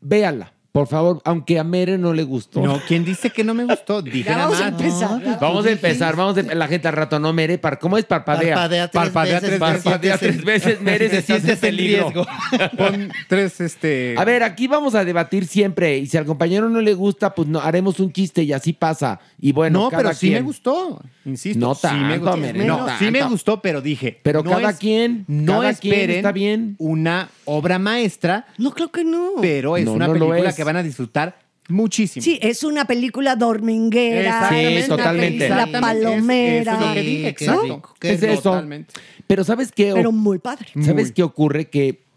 Véala, 0.00 0.52
por 0.78 0.86
favor, 0.86 1.20
aunque 1.24 1.58
a 1.58 1.64
Mere 1.64 1.98
no 1.98 2.12
le 2.12 2.22
gustó. 2.22 2.60
No, 2.62 2.80
¿quién 2.86 3.04
dice 3.04 3.30
que 3.30 3.42
no 3.42 3.52
me 3.52 3.64
gustó? 3.64 4.00
Dije 4.00 4.22
Ya 4.22 4.36
nada 4.36 4.44
vamos 4.44 4.60
a 4.60 4.68
empezar. 4.68 5.38
Vamos 5.40 5.66
a 5.66 5.70
empezar, 5.72 6.14
vamos 6.14 6.38
a 6.38 6.42
la 6.54 6.68
gente 6.68 6.86
al 6.86 6.94
rato 6.94 7.18
no 7.18 7.32
mere, 7.32 7.58
par- 7.58 7.80
¿cómo 7.80 7.98
es 7.98 8.04
parpadea? 8.04 8.54
Parpadea 8.54 8.88
tres 8.88 9.02
Parpadea 9.02 9.34
veces. 9.40 9.48
tres. 9.48 9.58
Parpadea 9.58 10.18
tres 10.18 10.44
veces, 10.44 10.80
Mere, 10.80 11.08
te 11.08 11.16
estás 11.18 11.44
en 11.44 11.58
peligro. 11.58 12.04
riesgo. 12.10 12.26
Pon 12.78 13.10
tres, 13.28 13.60
este. 13.60 14.14
A 14.16 14.24
ver, 14.24 14.44
aquí 14.44 14.68
vamos 14.68 14.94
a 14.94 15.04
debatir 15.04 15.48
siempre 15.48 15.98
y 15.98 16.06
si 16.06 16.16
al 16.16 16.24
compañero 16.26 16.68
no 16.68 16.80
le 16.80 16.94
gusta, 16.94 17.34
pues 17.34 17.48
no 17.48 17.58
haremos 17.60 17.98
un 17.98 18.12
chiste 18.12 18.44
y 18.44 18.52
así 18.52 18.72
pasa. 18.72 19.18
Y 19.40 19.50
bueno, 19.50 19.80
no, 19.84 19.90
cada 19.90 20.02
pero 20.04 20.14
sí 20.14 20.28
quien. 20.28 20.34
me 20.34 20.40
gustó. 20.42 21.00
Insisto. 21.24 21.58
No 21.58 21.74
sí 21.74 21.88
me 21.88 22.10
tanto, 22.18 22.24
gustó. 22.26 22.36
Mere, 22.36 22.64
no, 22.64 22.86
no 22.86 22.98
sí 23.00 23.10
me 23.10 23.18
tanto. 23.18 23.32
gustó, 23.32 23.60
pero 23.60 23.80
dije. 23.80 24.20
Pero 24.22 24.44
no 24.44 24.50
cada 24.52 24.70
es- 24.70 24.76
quien, 24.78 25.24
No 25.26 25.60
cada 25.60 25.74
quien 25.74 25.94
esperen 25.94 26.16
está 26.18 26.30
bien. 26.30 26.76
una 26.78 27.28
obra 27.46 27.78
maestra, 27.80 28.46
No, 28.58 28.70
creo 28.72 28.92
que 28.92 29.02
no. 29.02 29.32
pero 29.40 29.76
es 29.76 29.84
No, 29.84 29.92
una 29.94 30.06
película 30.12 30.52
que 30.54 30.64
van 30.68 30.76
a 30.76 30.82
disfrutar 30.82 31.38
muchísimo. 31.68 32.22
Sí, 32.22 32.38
es 32.42 32.62
una 32.62 32.84
película 32.84 33.36
dorminguera. 33.36 34.48
Una 34.50 34.86
totalmente. 34.86 35.46
Exactamente. 35.46 35.80
palomera. 35.80 36.74
Es 36.74 36.80
lo 36.80 36.94
que 36.94 37.00
Sí, 37.00 37.06
dije, 37.06 37.28
exacto. 37.28 37.94
qué 37.98 38.12
Es 38.12 38.22
eso. 38.22 38.42
Totalmente. 38.42 38.94
Pero 39.26 39.44
¿sabes 39.44 39.72
qué? 39.72 39.92
Pero 39.94 40.12
muy 40.12 40.38
padre. 40.38 40.68
¿Sabes 40.82 41.06
Muy. 41.06 41.12
qué 41.12 41.22
ocurre? 41.22 41.68
Que 41.68 42.07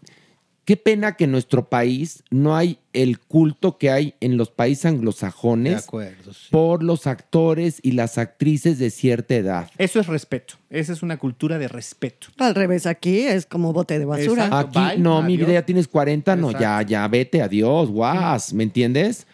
qué 0.64 0.76
pena 0.76 1.16
que 1.16 1.24
en 1.24 1.32
nuestro 1.32 1.68
país 1.68 2.22
no 2.30 2.54
hay 2.56 2.78
el 2.92 3.18
culto 3.18 3.78
que 3.78 3.90
hay 3.90 4.14
en 4.20 4.36
los 4.36 4.50
países 4.50 4.84
De 4.84 4.88
anglosajones 4.90 5.84
acuerdo. 5.84 6.32
sí. 6.32 6.46
por 6.50 6.82
los 6.84 7.06
actores 7.06 7.80
y 7.82 7.92
las 7.92 8.16
actrices 8.18 8.78
de 8.78 8.90
cierta 8.90 9.34
edad. 9.34 9.70
Eso 9.78 9.98
es 9.98 10.06
respeto. 10.06 10.54
Esa 10.70 10.92
es 10.92 11.02
una 11.02 11.16
cultura 11.18 11.58
de 11.58 11.66
respeto. 11.68 12.28
Al 12.38 12.54
revés, 12.54 12.86
aquí 12.86 13.20
es 13.22 13.46
como 13.46 13.72
bote 13.72 13.98
de 13.98 14.04
basura. 14.04 14.44
Exacto. 14.46 14.78
Aquí, 14.78 14.94
Bye, 14.96 15.02
no, 15.02 15.20
mi 15.22 15.36
vida 15.36 15.52
ya 15.52 15.66
tienes 15.66 15.88
40, 15.88 16.36
no, 16.36 16.52
ya, 16.52 16.58
Exacto. 16.58 16.90
ya 16.90 17.08
vete, 17.08 17.42
adiós, 17.42 17.90
guas, 17.90 18.52
¿me 18.52 18.62
entiendes? 18.62 19.26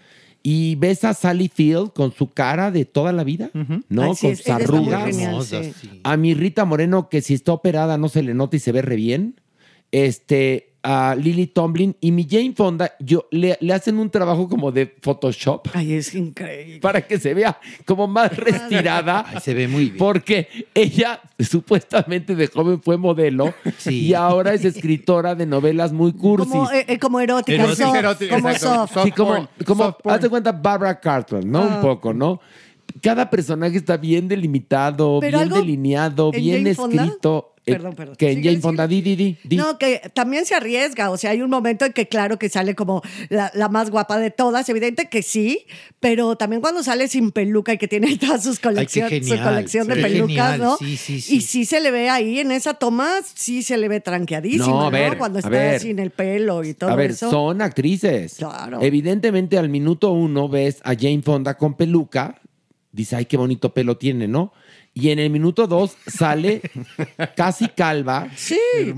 Y 0.42 0.76
ves 0.76 1.04
a 1.04 1.12
Sally 1.14 1.48
Field 1.52 1.92
con 1.92 2.12
su 2.12 2.30
cara 2.30 2.70
de 2.70 2.84
toda 2.86 3.12
la 3.12 3.22
vida, 3.24 3.50
¿no? 3.88 4.14
Con 4.14 4.16
sus 4.16 4.48
arrugas. 4.48 5.04
genial, 5.04 5.42
sí. 5.44 5.72
A 6.04 6.16
mi 6.16 6.32
Rita 6.32 6.64
Moreno, 6.64 7.08
que 7.10 7.20
si 7.20 7.34
está 7.34 7.52
operada 7.52 7.98
no 7.98 8.08
se 8.08 8.22
le 8.22 8.32
nota 8.34 8.56
y 8.56 8.60
se 8.60 8.72
ve 8.72 8.80
re 8.80 8.96
bien. 8.96 9.34
Este, 9.90 10.67
a 10.82 11.16
Lily 11.18 11.48
Tomlin 11.48 11.96
y 12.00 12.12
mi 12.12 12.26
Jane 12.30 12.52
Fonda, 12.56 12.92
yo, 13.00 13.26
le, 13.32 13.58
le 13.60 13.72
hacen 13.74 13.98
un 13.98 14.08
trabajo 14.10 14.48
como 14.48 14.70
de 14.70 14.86
Photoshop 15.02 15.66
Ay, 15.74 15.94
es 15.94 16.14
increíble. 16.14 16.80
para 16.80 17.00
que 17.06 17.18
se 17.18 17.34
vea 17.34 17.58
como 17.84 18.06
más 18.06 18.36
retirada. 18.36 19.24
Ay, 19.28 19.38
se 19.42 19.54
ve 19.54 19.66
muy 19.68 19.86
bien. 19.86 19.96
Porque 19.98 20.48
ella 20.74 21.20
supuestamente 21.40 22.34
de 22.36 22.46
joven 22.46 22.80
fue 22.82 22.96
modelo 22.96 23.52
Sí. 23.78 24.06
y 24.06 24.14
ahora 24.14 24.54
es 24.54 24.64
escritora 24.64 25.34
de 25.34 25.46
novelas 25.46 25.92
muy 25.92 26.12
cursis. 26.12 26.48
Como, 26.50 26.70
eh, 26.70 26.84
eh, 26.88 26.98
como 26.98 27.20
erótica, 27.20 27.62
Erótica, 27.62 27.84
soft, 27.86 27.96
erótica, 27.96 28.36
como 28.36 28.48
exacto. 28.50 28.86
soft. 28.94 29.04
Sí, 29.04 29.12
como, 29.12 29.30
porn, 29.30 29.48
como 29.66 29.84
soft 29.84 29.96
porn. 30.02 30.14
haz 30.16 30.22
de 30.22 30.28
cuenta 30.30 30.52
Barbara 30.52 30.98
Cartwell, 31.00 31.50
¿no? 31.50 31.58
Ah. 31.60 31.74
Un 31.76 31.80
poco, 31.82 32.12
¿no? 32.14 32.40
cada 33.02 33.28
personaje 33.28 33.76
está 33.76 33.96
bien 33.98 34.26
delimitado, 34.26 35.18
Pero 35.20 35.38
bien 35.38 35.42
algo 35.52 35.60
delineado, 35.60 36.30
en 36.32 36.40
bien 36.42 36.74
Fonda- 36.74 37.04
escrito. 37.04 37.52
Eh, 37.56 37.57
Perdón, 37.72 37.94
perdón. 37.94 38.16
Que 38.16 38.30
en 38.32 38.42
Jane 38.42 38.58
Fonda, 38.60 38.86
di, 38.86 39.00
di, 39.02 39.16
di. 39.16 39.56
No, 39.56 39.78
que 39.78 40.00
también 40.14 40.46
se 40.46 40.54
arriesga. 40.54 41.10
O 41.10 41.16
sea, 41.16 41.30
hay 41.30 41.42
un 41.42 41.50
momento 41.50 41.84
en 41.84 41.92
que, 41.92 42.08
claro, 42.08 42.38
que 42.38 42.48
sale 42.48 42.74
como 42.74 43.02
la, 43.28 43.50
la 43.54 43.68
más 43.68 43.90
guapa 43.90 44.18
de 44.18 44.30
todas. 44.30 44.68
Evidente 44.68 45.08
que 45.08 45.22
sí, 45.22 45.66
pero 46.00 46.36
también 46.36 46.60
cuando 46.60 46.82
sale 46.82 47.08
sin 47.08 47.30
peluca 47.32 47.72
y 47.72 47.78
que 47.78 47.88
tiene 47.88 48.16
todas 48.18 48.42
sus 48.42 48.58
colecciones, 48.60 49.26
su 49.26 49.30
genial, 49.34 49.48
colección 49.48 49.88
de 49.88 49.94
sí. 49.96 50.02
Pelucas, 50.02 50.28
genial, 50.28 50.60
¿no? 50.60 50.76
sí, 50.78 50.96
sí, 50.96 51.20
sí. 51.20 51.36
Y 51.36 51.40
sí 51.42 51.64
se 51.64 51.80
le 51.80 51.90
ve 51.90 52.08
ahí 52.08 52.40
en 52.40 52.52
esa 52.52 52.74
toma, 52.74 53.10
sí 53.34 53.62
se 53.62 53.76
le 53.76 53.88
ve 53.88 54.00
tranqueadísima, 54.00 54.66
No, 54.66 54.80
¿no? 54.80 54.86
a 54.86 54.90
ver, 54.90 55.18
cuando 55.18 55.38
está 55.38 55.50
ver. 55.50 55.80
sin 55.80 55.98
el 55.98 56.10
pelo 56.10 56.64
y 56.64 56.74
todo 56.74 56.90
A 56.90 56.94
ver, 56.96 57.10
eso. 57.12 57.30
son 57.30 57.62
actrices. 57.62 58.34
Claro. 58.38 58.80
Evidentemente, 58.82 59.58
al 59.58 59.68
minuto 59.68 60.12
uno 60.12 60.48
ves 60.48 60.80
a 60.84 60.94
Jane 60.94 61.22
Fonda 61.22 61.56
con 61.56 61.74
peluca. 61.74 62.40
Dice, 62.90 63.16
ay, 63.16 63.26
qué 63.26 63.36
bonito 63.36 63.72
pelo 63.74 63.96
tiene, 63.98 64.26
¿no? 64.28 64.52
Y 64.94 65.10
en 65.10 65.18
el 65.20 65.30
minuto 65.30 65.66
dos 65.68 65.96
sale 66.06 66.60
casi 67.36 67.68
calva, 67.68 68.28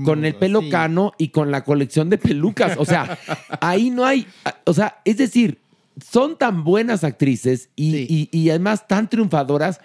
con 0.03 0.25
el 0.25 0.33
pelo 0.35 0.61
cano 0.69 1.11
y 1.19 1.27
con 1.29 1.51
la 1.51 1.63
colección 1.63 2.09
de 2.09 2.17
pelucas. 2.17 2.75
O 2.79 2.85
sea, 2.85 3.19
ahí 3.59 3.91
no 3.91 4.05
hay. 4.05 4.25
O 4.65 4.73
sea, 4.73 4.99
es 5.05 5.17
decir, 5.17 5.59
son 6.03 6.37
tan 6.37 6.63
buenas 6.63 7.03
actrices 7.03 7.69
y, 7.75 7.97
y- 7.97 8.29
y 8.31 8.49
además 8.49 8.87
tan 8.87 9.09
triunfadoras 9.09 9.79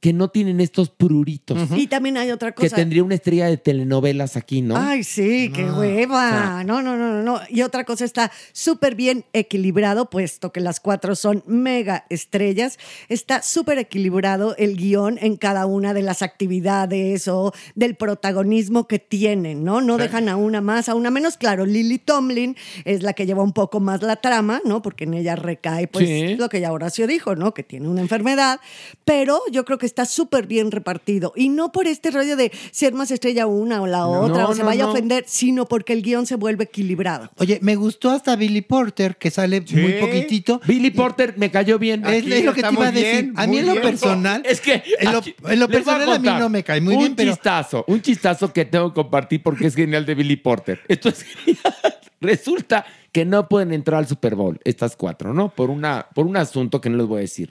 que 0.00 0.12
no 0.12 0.28
tienen 0.28 0.60
estos 0.60 0.90
pruritos. 0.90 1.58
Y 1.76 1.86
también 1.86 2.16
hay 2.16 2.30
otra 2.30 2.52
Que 2.52 2.62
cosa. 2.64 2.76
tendría 2.76 3.02
una 3.02 3.14
estrella 3.14 3.46
de 3.46 3.56
telenovelas 3.56 4.36
aquí, 4.36 4.60
¿no? 4.62 4.76
Ay, 4.76 5.02
sí, 5.04 5.50
qué 5.54 5.64
hueva. 5.70 6.62
No, 6.64 6.82
no, 6.82 6.96
no, 6.96 7.08
no, 7.08 7.22
no. 7.22 7.40
Y 7.48 7.62
otra 7.62 7.84
cosa 7.84 8.04
está 8.04 8.30
súper 8.52 8.94
bien 8.94 9.24
equilibrado, 9.32 10.10
puesto 10.10 10.52
que 10.52 10.60
las 10.60 10.80
cuatro 10.80 11.16
son 11.16 11.42
mega 11.46 12.04
estrellas. 12.10 12.78
Está 13.08 13.42
súper 13.42 13.78
equilibrado 13.78 14.54
el 14.56 14.76
guion 14.76 15.18
en 15.20 15.36
cada 15.36 15.66
una 15.66 15.94
de 15.94 16.02
las 16.02 16.22
actividades 16.22 17.26
o 17.28 17.52
del 17.74 17.96
protagonismo 17.96 18.86
que 18.86 18.98
tienen, 18.98 19.64
¿no? 19.64 19.80
No 19.80 19.96
dejan 19.96 20.28
a 20.28 20.36
una 20.36 20.60
más, 20.60 20.88
a 20.88 20.94
una 20.94 21.10
menos. 21.10 21.36
Claro, 21.36 21.64
Lily 21.66 21.98
Tomlin 21.98 22.56
es 22.84 23.02
la 23.02 23.12
que 23.14 23.26
lleva 23.26 23.42
un 23.42 23.52
poco 23.52 23.80
más 23.80 24.02
la 24.02 24.16
trama, 24.16 24.60
¿no? 24.64 24.82
Porque 24.82 25.04
en 25.04 25.14
ella 25.14 25.36
recae, 25.36 25.86
pues, 25.88 26.06
Sí. 26.06 26.36
lo 26.36 26.48
que 26.48 26.60
ya 26.60 26.72
Horacio 26.72 27.06
dijo, 27.06 27.34
¿no? 27.34 27.54
Que 27.54 27.62
tiene 27.62 27.88
una 27.88 28.02
enfermedad. 28.02 28.60
Pero 29.04 29.40
yo 29.50 29.64
creo 29.64 29.78
que 29.78 29.85
está 29.86 30.04
súper 30.04 30.46
bien 30.46 30.70
repartido. 30.70 31.32
Y 31.36 31.48
no 31.48 31.72
por 31.72 31.86
este 31.86 32.10
rollo 32.10 32.36
de 32.36 32.52
ser 32.70 32.92
más 32.94 33.10
estrella 33.10 33.46
una 33.46 33.82
o 33.82 33.86
la 33.86 34.06
otra, 34.06 34.42
No, 34.42 34.48
o 34.50 34.54
se 34.54 34.60
no, 34.60 34.66
vaya 34.66 34.84
a 34.84 34.88
ofender, 34.88 35.24
sino 35.26 35.66
porque 35.66 35.92
el 35.92 36.02
guion 36.02 36.26
se 36.26 36.36
vuelve 36.36 36.64
equilibrado. 36.64 37.30
Oye, 37.36 37.58
me 37.62 37.76
gustó 37.76 38.10
hasta 38.10 38.36
Billy 38.36 38.62
Porter, 38.62 39.16
que 39.16 39.30
sale 39.30 39.60
muy 39.60 39.94
poquitito. 39.94 40.60
Billy 40.66 40.90
Porter 40.90 41.34
me 41.36 41.50
cayó 41.50 41.78
bien. 41.78 42.04
Es, 42.06 42.26
es 42.26 42.44
lo 42.44 42.52
que 42.52 42.62
te 42.62 42.72
iba 42.72 42.88
a 42.88 42.92
decir. 42.92 43.32
a 43.36 43.46
mí 43.46 43.58
en 43.58 43.66
lo 43.66 43.74
personal. 43.80 44.42
Es 44.44 44.60
que 44.60 44.82
En 44.98 45.12
lo, 45.12 45.22
en 45.50 45.62
a 45.62 45.68
personal 45.68 46.12
a, 46.12 46.18
mí 46.18 46.28
no 46.28 46.48
me 46.48 46.62
cae 46.62 46.80
muy 46.80 46.94
un 46.94 47.00
bien, 47.00 47.16
pero. 47.16 47.32
chistazo, 47.32 47.84
un 47.88 48.00
chistazo 48.02 48.52
que 48.52 48.64
tengo 48.64 48.90
que 48.90 48.94
compartir 48.94 49.42
porque 49.42 49.66
es 49.66 49.74
genial 49.74 50.04
de 50.06 50.14
Billy 50.14 50.36
Porter. 50.36 50.80
Esto 50.88 51.08
es 51.08 51.22
genial. 51.22 51.62
Resulta 52.20 52.86
que 53.12 53.24
no 53.24 53.48
pueden 53.48 53.72
entrar 53.72 53.98
al 53.98 54.06
Super 54.06 54.34
Bowl, 54.34 54.58
estas 54.64 54.96
cuatro, 54.96 55.32
¿no? 55.32 55.48
Por, 55.48 55.70
una, 55.70 56.06
por 56.14 56.26
un 56.26 56.36
asunto 56.36 56.80
que 56.80 56.90
no 56.90 56.96
les 56.96 57.06
voy 57.06 57.18
a 57.18 57.20
decir. 57.20 57.50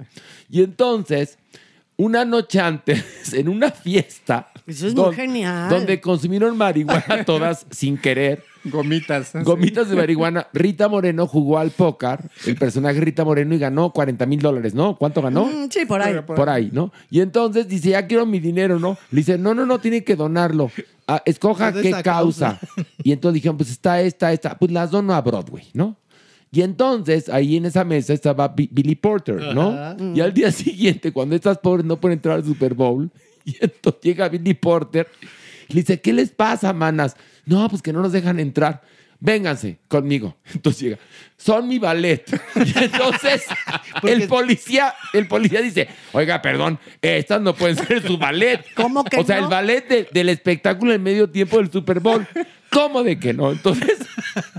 Y 0.49 0.63
entonces, 0.63 1.37
una 1.97 2.25
noche 2.25 2.59
antes, 2.59 3.03
en 3.33 3.49
una 3.49 3.71
fiesta. 3.71 4.51
Eso 4.67 4.87
es 4.87 4.95
muy 4.95 5.13
genial. 5.13 5.69
Donde 5.69 6.01
consumieron 6.01 6.57
marihuana 6.57 7.23
todas 7.25 7.65
sin 7.69 7.97
querer. 7.97 8.43
Gomitas. 8.63 9.31
Gomitas 9.43 9.89
de 9.89 9.95
marihuana. 9.95 10.47
Rita 10.51 10.89
Moreno 10.89 11.27
jugó 11.27 11.59
al 11.59 11.69
póker, 11.69 12.19
el 12.47 12.55
personaje 12.55 12.99
Rita 12.99 13.23
Moreno, 13.23 13.53
y 13.53 13.59
ganó 13.59 13.91
40 13.91 14.25
mil 14.25 14.41
dólares, 14.41 14.73
¿no? 14.73 14.95
¿Cuánto 14.97 15.21
ganó? 15.21 15.45
Mm, 15.45 15.69
sí, 15.69 15.85
por 15.85 16.01
ahí. 16.01 16.15
Por 16.25 16.49
ahí, 16.49 16.71
¿no? 16.73 16.91
Y 17.11 17.21
entonces 17.21 17.67
dice, 17.67 17.89
ya 17.89 18.07
quiero 18.07 18.25
mi 18.25 18.39
dinero, 18.39 18.79
¿no? 18.79 18.97
Le 19.11 19.17
dice, 19.17 19.37
no, 19.37 19.53
no, 19.53 19.67
no, 19.67 19.77
tiene 19.79 20.03
que 20.03 20.15
donarlo. 20.15 20.71
Ah, 21.07 21.21
escoja 21.25 21.71
qué 21.71 21.91
causa. 21.91 22.03
causa. 22.03 22.59
Y 23.03 23.11
entonces 23.11 23.35
dijeron, 23.35 23.57
pues 23.57 23.69
está 23.69 24.01
esta, 24.01 24.33
esta. 24.33 24.57
Pues 24.57 24.71
las 24.71 24.89
dono 24.89 25.13
a 25.13 25.21
Broadway, 25.21 25.65
¿no? 25.73 25.95
Y 26.55 26.61
entonces 26.61 27.27
ahí 27.27 27.57
en 27.57 27.65
esa 27.65 27.83
mesa 27.83 28.13
estaba 28.13 28.47
Bi- 28.47 28.69
Billy 28.71 28.95
Porter, 28.95 29.53
¿no? 29.53 29.95
Y 30.15 30.21
al 30.21 30.33
día 30.33 30.51
siguiente, 30.53 31.11
cuando 31.11 31.35
estas 31.35 31.57
pobres 31.57 31.85
no 31.85 31.99
pueden 31.99 32.17
entrar 32.17 32.35
al 32.35 32.45
Super 32.45 32.73
Bowl, 32.73 33.11
y 33.45 33.57
entonces 33.59 34.01
llega 34.01 34.29
Billy 34.29 34.53
Porter 34.53 35.07
y 35.67 35.73
le 35.73 35.81
dice, 35.81 35.99
¿qué 35.99 36.13
les 36.13 36.29
pasa, 36.31 36.71
manas? 36.71 37.17
No, 37.45 37.67
pues 37.69 37.81
que 37.81 37.91
no 37.91 38.01
nos 38.01 38.13
dejan 38.13 38.39
entrar. 38.39 38.81
Vénganse 39.19 39.79
conmigo. 39.87 40.35
Entonces 40.53 40.81
llega, 40.81 40.97
son 41.37 41.67
mi 41.67 41.79
ballet. 41.79 42.23
Y 42.55 42.83
entonces 42.83 43.45
el 44.03 44.27
policía, 44.27 44.93
el 45.13 45.27
policía 45.27 45.61
dice, 45.61 45.87
oiga, 46.11 46.41
perdón, 46.41 46.79
estas 47.01 47.41
no 47.41 47.55
pueden 47.55 47.75
ser 47.77 48.01
su 48.05 48.17
ballet. 48.17 48.63
¿Cómo 48.75 49.03
que 49.05 49.17
O 49.17 49.25
sea, 49.25 49.37
no? 49.37 49.43
el 49.45 49.49
ballet 49.49 49.87
de- 49.87 50.07
del 50.11 50.29
espectáculo 50.29 50.93
en 50.93 51.01
medio 51.01 51.29
tiempo 51.29 51.57
del 51.57 51.71
Super 51.71 51.99
Bowl. 52.01 52.27
¿Cómo 52.69 53.03
de 53.03 53.17
que 53.17 53.33
no? 53.33 53.51
Entonces, 53.53 53.97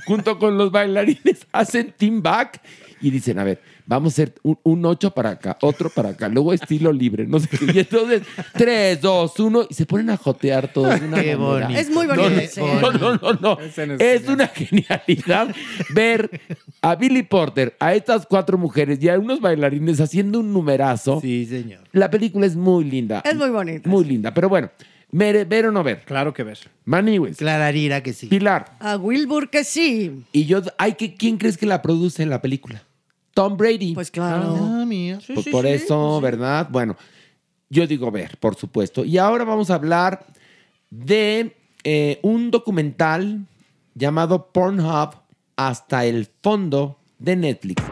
junto 0.06 0.38
con 0.38 0.56
los 0.56 0.70
bailarines, 0.70 1.46
hacen 1.52 1.92
team 1.96 2.22
back 2.22 2.60
y 3.00 3.10
dicen, 3.10 3.38
a 3.38 3.44
ver, 3.44 3.60
vamos 3.84 4.12
a 4.12 4.14
hacer 4.14 4.34
un, 4.42 4.58
un 4.62 4.84
ocho 4.86 5.10
para 5.10 5.30
acá, 5.30 5.58
otro 5.60 5.90
para 5.90 6.10
acá, 6.10 6.28
luego 6.28 6.52
estilo 6.52 6.92
libre, 6.92 7.26
no 7.26 7.38
sé 7.38 7.48
qué. 7.48 7.72
Y 7.74 7.78
entonces, 7.78 8.22
tres, 8.54 9.00
dos, 9.00 9.38
uno, 9.38 9.66
y 9.68 9.74
se 9.74 9.84
ponen 9.84 10.10
a 10.10 10.16
jotear 10.16 10.72
todos. 10.72 10.98
de 10.98 11.06
una 11.06 11.22
Qué 11.22 11.34
bonito. 11.36 11.78
Es 11.78 11.90
muy 11.90 12.06
bonito. 12.06 12.30
no, 12.30 12.40
sí. 12.46 12.60
no, 12.60 12.92
no, 12.92 13.16
no, 13.16 13.32
no. 13.34 13.58
Es 13.66 13.76
Es 13.78 14.28
una 14.28 14.48
genialidad 14.48 15.54
ver 15.90 16.40
a 16.80 16.94
Billy 16.94 17.22
Porter, 17.22 17.76
a 17.78 17.94
estas 17.94 18.26
cuatro 18.26 18.56
mujeres 18.56 19.02
y 19.02 19.08
a 19.08 19.18
unos 19.18 19.40
bailarines 19.40 20.00
haciendo 20.00 20.40
un 20.40 20.52
numerazo. 20.52 21.20
Sí, 21.20 21.44
señor. 21.46 21.80
La 21.92 22.10
película 22.10 22.46
es 22.46 22.56
muy 22.56 22.84
linda. 22.84 23.22
Es 23.24 23.36
muy 23.36 23.50
bonita. 23.50 23.88
Muy 23.88 24.04
linda. 24.04 24.32
Pero 24.32 24.48
bueno, 24.48 24.70
mere- 25.16 25.44
ver 25.44 25.66
o 25.66 25.72
no 25.72 25.82
ver. 25.82 26.02
Claro 26.04 26.32
que 26.32 26.42
ver. 26.42 26.58
Maniwis. 26.84 27.36
Clararira 27.36 28.02
que 28.02 28.12
sí. 28.12 28.26
Pilar. 28.26 28.76
A 28.80 28.96
Wilbur 28.96 29.50
que 29.50 29.64
sí. 29.64 30.24
Y 30.32 30.44
yo, 30.46 30.60
hay 30.78 30.92
que, 30.94 31.14
¿quién 31.14 31.36
crees 31.38 31.56
que 31.56 31.66
la 31.66 31.80
produce 31.82 32.22
en 32.22 32.30
la 32.30 32.40
película? 32.42 32.82
Tom 33.34 33.56
Brady. 33.56 33.94
Pues 33.94 34.10
claro. 34.10 34.56
Ah, 34.58 34.84
mía. 34.86 35.18
Pues 35.34 35.46
por 35.48 35.66
eso, 35.66 36.20
¿verdad? 36.20 36.68
Bueno, 36.70 36.96
yo 37.68 37.86
digo 37.86 38.10
ver, 38.10 38.36
por 38.38 38.54
supuesto. 38.56 39.04
Y 39.04 39.18
ahora 39.18 39.44
vamos 39.44 39.70
a 39.70 39.74
hablar 39.74 40.26
de 40.90 41.54
eh, 41.84 42.18
un 42.22 42.50
documental 42.50 43.46
llamado 43.94 44.50
Pornhub 44.52 45.10
hasta 45.56 46.04
el 46.06 46.28
fondo 46.42 46.98
de 47.18 47.36
Netflix. 47.36 47.82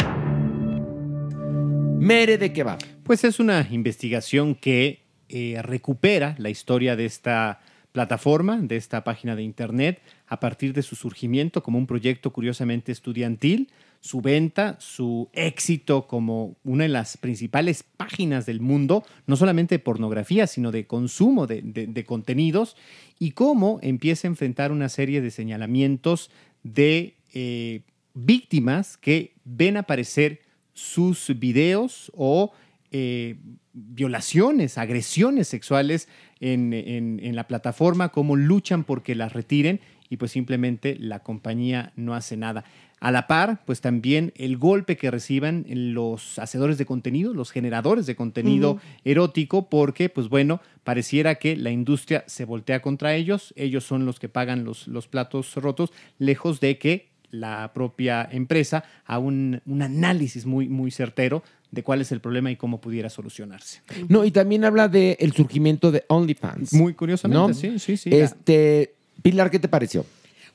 Mere 1.98 2.38
de 2.38 2.52
qué 2.52 2.62
va. 2.62 2.76
Pues 3.02 3.24
es 3.24 3.38
una 3.40 3.66
investigación 3.70 4.54
que 4.54 5.03
eh, 5.28 5.60
recupera 5.62 6.34
la 6.38 6.50
historia 6.50 6.96
de 6.96 7.06
esta 7.06 7.60
plataforma, 7.94 8.58
de 8.58 8.76
esta 8.76 9.04
página 9.04 9.36
de 9.36 9.44
internet, 9.44 10.02
a 10.26 10.40
partir 10.40 10.72
de 10.72 10.82
su 10.82 10.96
surgimiento 10.96 11.62
como 11.62 11.78
un 11.78 11.86
proyecto 11.86 12.32
curiosamente 12.32 12.90
estudiantil, 12.90 13.70
su 14.00 14.20
venta, 14.20 14.76
su 14.80 15.28
éxito 15.32 16.08
como 16.08 16.56
una 16.64 16.82
de 16.82 16.88
las 16.88 17.16
principales 17.16 17.84
páginas 17.84 18.46
del 18.46 18.60
mundo, 18.60 19.04
no 19.28 19.36
solamente 19.36 19.76
de 19.76 19.78
pornografía, 19.78 20.48
sino 20.48 20.72
de 20.72 20.88
consumo 20.88 21.46
de, 21.46 22.04
contenidos, 22.04 22.76
y 23.20 23.30
cómo 23.30 23.78
empieza 23.80 24.26
a 24.26 24.30
enfrentar 24.32 24.72
una 24.72 24.88
serie 24.88 25.20
de 25.20 25.30
señalamientos 25.30 26.32
de 26.64 27.14
eh, 27.32 27.82
víctimas 28.12 28.96
que 28.96 29.34
ven 29.44 29.76
aparecer 29.76 30.40
sus 30.72 31.32
videos 31.38 32.10
o 32.14 32.52
eh, 32.96 33.34
violaciones, 33.72 34.78
agresiones 34.78 35.48
sexuales 35.48 36.08
en, 36.40 36.72
en- 36.72 37.20
en 37.22 37.36
la 37.36 37.46
plataforma, 37.48 38.10
cómo 38.10 38.36
luchan 38.36 38.84
porque 38.84 39.14
las 39.14 39.32
retiren 39.32 39.80
y 40.10 40.16
pues 40.16 40.30
simplemente 40.32 40.96
la 41.00 41.20
compañía 41.20 41.92
no 41.96 42.14
hace 42.14 42.36
nada. 42.36 42.64
A 43.00 43.10
la 43.10 43.26
par, 43.26 43.64
pues 43.66 43.80
también 43.80 44.32
el 44.36 44.56
golpe 44.56 44.96
que 44.96 45.10
reciban 45.10 45.64
los 45.68 46.38
hacedores 46.38 46.78
de 46.78 46.86
contenido, 46.86 47.34
los 47.34 47.50
generadores 47.50 48.06
de 48.06 48.14
contenido 48.16 48.78
erótico, 49.04 49.68
porque 49.68 50.08
pues 50.08 50.28
bueno, 50.28 50.60
pareciera 50.84 51.34
que 51.34 51.56
la 51.56 51.70
industria 51.70 52.24
se 52.26 52.44
voltea 52.44 52.80
contra 52.80 53.14
ellos, 53.14 53.52
ellos 53.56 53.84
son 53.84 54.06
los 54.06 54.18
que 54.20 54.28
pagan 54.28 54.64
los, 54.64 54.86
los 54.88 55.06
platos 55.08 55.54
rotos, 55.56 55.92
lejos 56.18 56.60
de 56.60 56.78
que 56.78 57.08
la 57.30 57.72
propia 57.74 58.26
empresa 58.30 58.84
a 59.04 59.18
un, 59.18 59.60
un 59.66 59.82
análisis 59.82 60.46
muy, 60.46 60.68
muy 60.68 60.90
certero 60.92 61.42
de 61.74 61.82
cuál 61.82 62.00
es 62.00 62.12
el 62.12 62.20
problema 62.20 62.50
y 62.50 62.56
cómo 62.56 62.80
pudiera 62.80 63.10
solucionarse. 63.10 63.82
No, 64.08 64.24
y 64.24 64.30
también 64.30 64.64
habla 64.64 64.88
del 64.88 65.16
el 65.18 65.32
surgimiento 65.32 65.92
de 65.92 66.04
OnlyFans. 66.08 66.72
Muy 66.72 66.94
curiosamente, 66.94 67.48
¿no? 67.48 67.54
sí, 67.54 67.78
sí, 67.78 67.96
sí. 67.96 68.10
Este, 68.12 68.94
Pilar, 69.22 69.50
¿qué 69.50 69.58
te 69.58 69.68
pareció? 69.68 70.06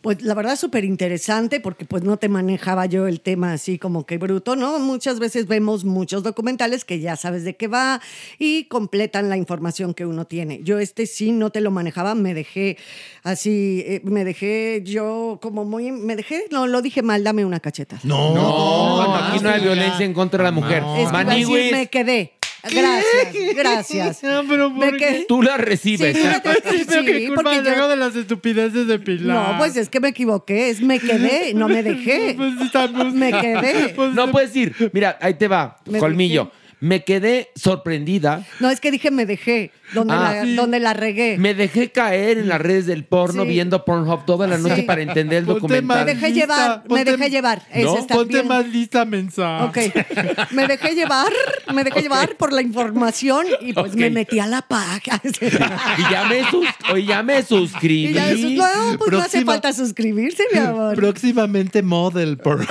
Pues 0.02 0.22
la 0.22 0.34
verdad 0.34 0.56
súper 0.56 0.86
interesante 0.86 1.60
porque 1.60 1.84
pues 1.84 2.04
no 2.04 2.16
te 2.16 2.30
manejaba 2.30 2.86
yo 2.86 3.06
el 3.06 3.20
tema 3.20 3.52
así 3.52 3.78
como 3.78 4.06
que 4.06 4.18
bruto, 4.18 4.56
¿no? 4.56 4.80
Muchas 4.80 5.20
veces 5.20 5.46
vemos 5.46 5.84
muchos 5.84 6.24
documentales 6.24 6.86
que 6.86 7.02
ya 7.02 7.18
sabes 7.18 7.44
de 7.44 7.58
qué 7.58 7.68
va 7.68 8.00
y 8.38 8.64
completan 8.66 9.28
la 9.28 9.36
información 9.36 9.94
que 9.94 10.06
uno 10.06 10.24
tiene. 10.24 10.62
Yo 10.64 10.80
este 10.80 11.06
sí 11.06 11.34
no 11.34 11.50
te 11.50 11.60
lo 11.60 11.70
manejaba, 11.70 12.16
me 12.16 12.34
dejé 12.34 12.78
así, 13.24 13.84
eh, 13.86 14.02
me 14.06 14.24
dejé 14.24 14.84
yo 14.86 15.38
como 15.42 15.66
muy, 15.66 15.92
me 15.92 16.16
dejé, 16.16 16.46
no, 16.50 16.66
lo 16.66 16.82
dije 16.82 17.02
mal, 17.02 17.26
dame 17.26 17.44
una 17.44 17.60
cacheta. 17.60 18.00
No, 18.04 18.34
No, 18.34 19.04
no, 19.04 19.16
aquí 19.16 19.44
no 19.44 19.50
hay 19.50 19.62
violencia 19.62 20.06
en 20.06 20.14
contra 20.14 20.38
de 20.38 20.44
la 20.46 20.52
mujer. 20.52 20.82
Es 20.98 21.12
que 21.12 21.26
decir, 21.26 21.72
me 21.74 21.88
quedé. 21.88 22.39
Gracias, 22.64 23.56
gracias. 23.56 24.24
No, 24.30 24.44
pero 24.48 24.70
¿De 24.70 24.98
qué? 24.98 25.26
Tú 25.28 25.42
la 25.42 25.58
recibes. 25.58 26.16
Sí, 26.18 26.24
Sí, 26.70 26.86
pero 26.90 27.20
culpa 27.28 27.42
porque 27.44 27.64
yo- 27.64 27.88
de 27.88 27.96
las 27.96 28.16
estupideces 28.16 28.88
de 28.88 29.00
Pilar. 29.00 29.52
No, 29.54 29.58
pues 29.58 29.76
es 29.78 29.90
que 29.90 30.00
me 30.00 30.10
equivoqué, 30.10 30.70
es 30.70 30.82
me 30.82 31.00
quedé, 31.00 31.54
no 31.54 31.68
me 31.68 31.84
dejé. 31.84 32.34
Pues 32.38 32.54
estamos- 32.62 33.14
Me 33.14 33.32
quedé. 33.32 33.90
Pues, 33.96 34.14
No 34.14 34.32
puedes 34.32 34.56
ir. 34.56 34.76
Mira, 34.94 35.18
ahí 35.22 35.34
te 35.36 35.48
va, 35.48 35.78
Me 35.86 36.00
colmillo. 36.00 36.52
Me 36.82 37.04
quedé 37.04 37.50
sorprendida. 37.56 38.46
No, 38.62 38.70
es 38.70 38.80
que 38.80 38.90
dije 38.92 39.12
me 39.12 39.26
dejé, 39.26 39.72
donde, 39.94 40.14
Ah, 40.14 40.32
la, 40.36 40.44
sí. 40.44 40.56
donde 40.56 40.80
la 40.80 40.94
regué. 40.94 41.38
Me 41.38 41.54
dejé 41.54 41.92
caer 41.92 42.38
en 42.38 42.48
las 42.48 42.62
redes 42.62 42.86
del 42.86 43.04
porno 43.04 43.44
Sí. 43.44 43.50
viendo 43.50 43.84
Pornhub 43.84 44.24
toda 44.26 44.48
la 44.48 44.58
noche 44.58 44.78
Sí. 44.78 44.82
para 44.84 45.02
entender 45.02 45.40
el 45.40 45.46
Ponte 45.46 45.68
Me 45.68 45.78
documental. 45.82 46.06
dejé 46.06 46.32
llevar, 46.32 46.84
me 46.90 47.04
dejé 47.04 47.30
llevar. 47.30 47.64
Ese 47.72 47.84
¿No? 47.84 47.98
está 47.98 48.16
Ponte 48.16 48.34
bien. 48.36 48.48
más 48.48 48.66
lista, 48.68 49.04
mensaje. 49.04 49.66
Ok, 49.92 50.52
me 50.52 50.68
dejé 50.68 50.96
llevar, 50.96 51.32
me 51.74 51.84
dejé 51.84 52.02
llevar 52.02 52.38
por 52.38 52.54
la 52.54 52.62
información 52.62 53.46
y 53.60 53.74
pues 53.74 53.94
me 53.96 54.10
metí 54.10 54.40
a 54.40 54.48
la 54.48 54.62
paja. 54.62 55.22
Y 55.98 56.12
ya 56.12 56.24
me, 56.30 56.50
sus- 56.50 56.66
oye, 56.94 57.06
ya 57.06 57.24
me 57.24 57.44
suscribí. 57.44 58.08
Y 58.12 58.14
ya 58.14 58.32
eso, 58.32 58.50
no, 58.50 58.98
pues 58.98 59.12
no 59.12 59.20
hace 59.20 59.44
falta 59.44 59.74
suscribirse, 59.74 60.44
mi 60.54 60.60
amor. 60.60 60.96
Próximamente 60.96 61.82
model 61.82 62.38
por 62.38 62.66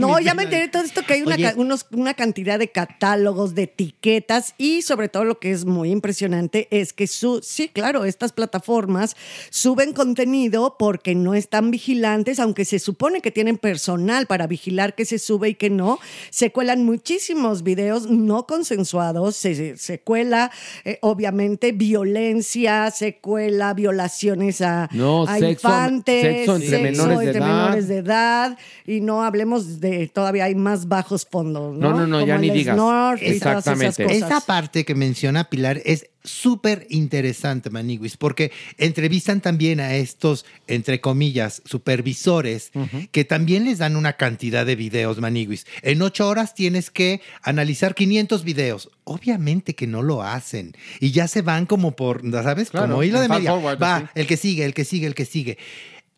No, 0.00 0.18
ya 0.20 0.34
me 0.34 0.42
enteré 0.44 0.62
de 0.62 0.68
todo 0.68 0.82
esto 0.82 1.02
que 1.04 1.14
hay 1.14 1.22
una, 1.22 1.34
Oye. 1.36 1.44
ca- 1.44 1.54
unos- 1.56 1.86
una 1.92 2.12
cantidad 2.14 2.58
de 2.58 2.68
catálogos, 3.06 3.54
de 3.54 3.62
etiquetas 3.64 4.54
y 4.58 4.82
sobre 4.82 5.08
todo 5.08 5.24
lo 5.24 5.38
que 5.38 5.52
es 5.52 5.64
muy 5.64 5.90
impresionante 5.90 6.66
es 6.70 6.92
que 6.92 7.06
su, 7.06 7.40
sí, 7.42 7.68
claro, 7.68 8.04
estas 8.04 8.32
plataformas 8.32 9.14
suben 9.50 9.92
contenido 9.92 10.74
porque 10.78 11.14
no 11.14 11.34
están 11.34 11.70
vigilantes, 11.70 12.40
aunque 12.40 12.64
se 12.64 12.78
supone 12.80 13.20
que 13.20 13.30
tienen 13.30 13.58
personal 13.58 14.26
para 14.26 14.46
vigilar 14.48 14.94
que 14.96 15.04
se 15.04 15.18
sube 15.20 15.50
y 15.50 15.54
que 15.54 15.70
no, 15.70 15.98
se 16.30 16.50
cuelan 16.50 16.84
muchísimos 16.84 17.62
videos 17.62 18.10
no 18.10 18.44
consensuados, 18.46 19.36
se, 19.36 19.76
se 19.76 20.00
cuela 20.00 20.50
eh, 20.84 20.98
obviamente 21.02 21.70
violencia, 21.72 22.90
se 22.90 23.18
cuela 23.18 23.72
violaciones 23.74 24.60
a, 24.62 24.88
No, 24.92 25.24
a 25.28 25.38
sexo- 25.38 25.50
infantes, 25.52 26.22
sexo 26.22 26.56
entre 26.56 26.82
menores 26.82 27.18
de 27.18 27.26
entre 27.26 27.40
menores 27.40 27.88
de 27.88 27.96
edad 27.98 28.58
y 28.84 29.00
no 29.00 29.22
hablemos 29.22 29.80
de 29.80 30.08
todavía 30.08 30.44
hay 30.44 30.54
más 30.56 30.88
bajos 30.88 31.24
fondos, 31.30 31.76
¿no? 31.76 31.90
No, 31.90 32.00
no, 32.00 32.06
no, 32.06 32.26
ya 32.26 32.36
ni 32.38 32.50
digas. 32.50 32.76
Y 33.20 33.38
todas 33.38 33.66
esas 33.66 33.82
Exactamente. 33.82 34.04
cosas. 34.04 34.16
Esta 34.22 34.40
parte 34.40 34.84
que 34.84 34.94
menciona 34.94 35.48
Pilar 35.50 35.80
es 35.84 36.10
súper 36.24 36.86
interesante, 36.90 37.70
Maniguis, 37.70 38.16
porque 38.16 38.50
entrevistan 38.78 39.40
también 39.40 39.78
a 39.80 39.94
estos, 39.94 40.44
entre 40.66 41.00
comillas, 41.00 41.62
supervisores, 41.64 42.72
que 43.12 43.24
también 43.24 43.64
les 43.64 43.78
dan 43.78 43.96
una 43.96 44.14
cantidad 44.14 44.66
de 44.66 44.76
videos, 44.76 45.20
Maniguis. 45.20 45.66
En 45.82 46.02
ocho 46.02 46.28
horas 46.28 46.54
tienes 46.54 46.90
que 46.90 47.20
analizar 47.42 47.94
500 47.94 48.44
videos. 48.44 48.90
Obviamente 49.04 49.74
que 49.74 49.86
no 49.86 50.02
lo 50.02 50.22
hacen. 50.22 50.76
Y 51.00 51.12
ya 51.12 51.28
se 51.28 51.42
van 51.42 51.66
como 51.66 51.94
por, 51.94 52.22
¿sabes? 52.32 52.70
Claro, 52.70 52.88
como 52.88 53.02
hilo 53.04 53.20
de 53.20 53.28
media. 53.28 53.50
forward, 53.52 53.80
Va, 53.80 53.96
así. 53.96 54.06
el 54.16 54.26
que 54.26 54.36
sigue, 54.36 54.64
el 54.64 54.74
que 54.74 54.84
sigue, 54.84 55.06
el 55.06 55.14
que 55.14 55.24
sigue. 55.24 55.58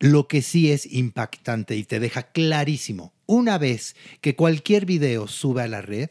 Lo 0.00 0.28
que 0.28 0.42
sí 0.42 0.70
es 0.70 0.86
impactante 0.90 1.76
y 1.76 1.82
te 1.84 1.98
deja 2.00 2.22
clarísimo, 2.22 3.12
una 3.26 3.58
vez 3.58 3.96
que 4.20 4.36
cualquier 4.36 4.86
video 4.86 5.26
sube 5.26 5.62
a 5.62 5.68
la 5.68 5.82
red, 5.82 6.10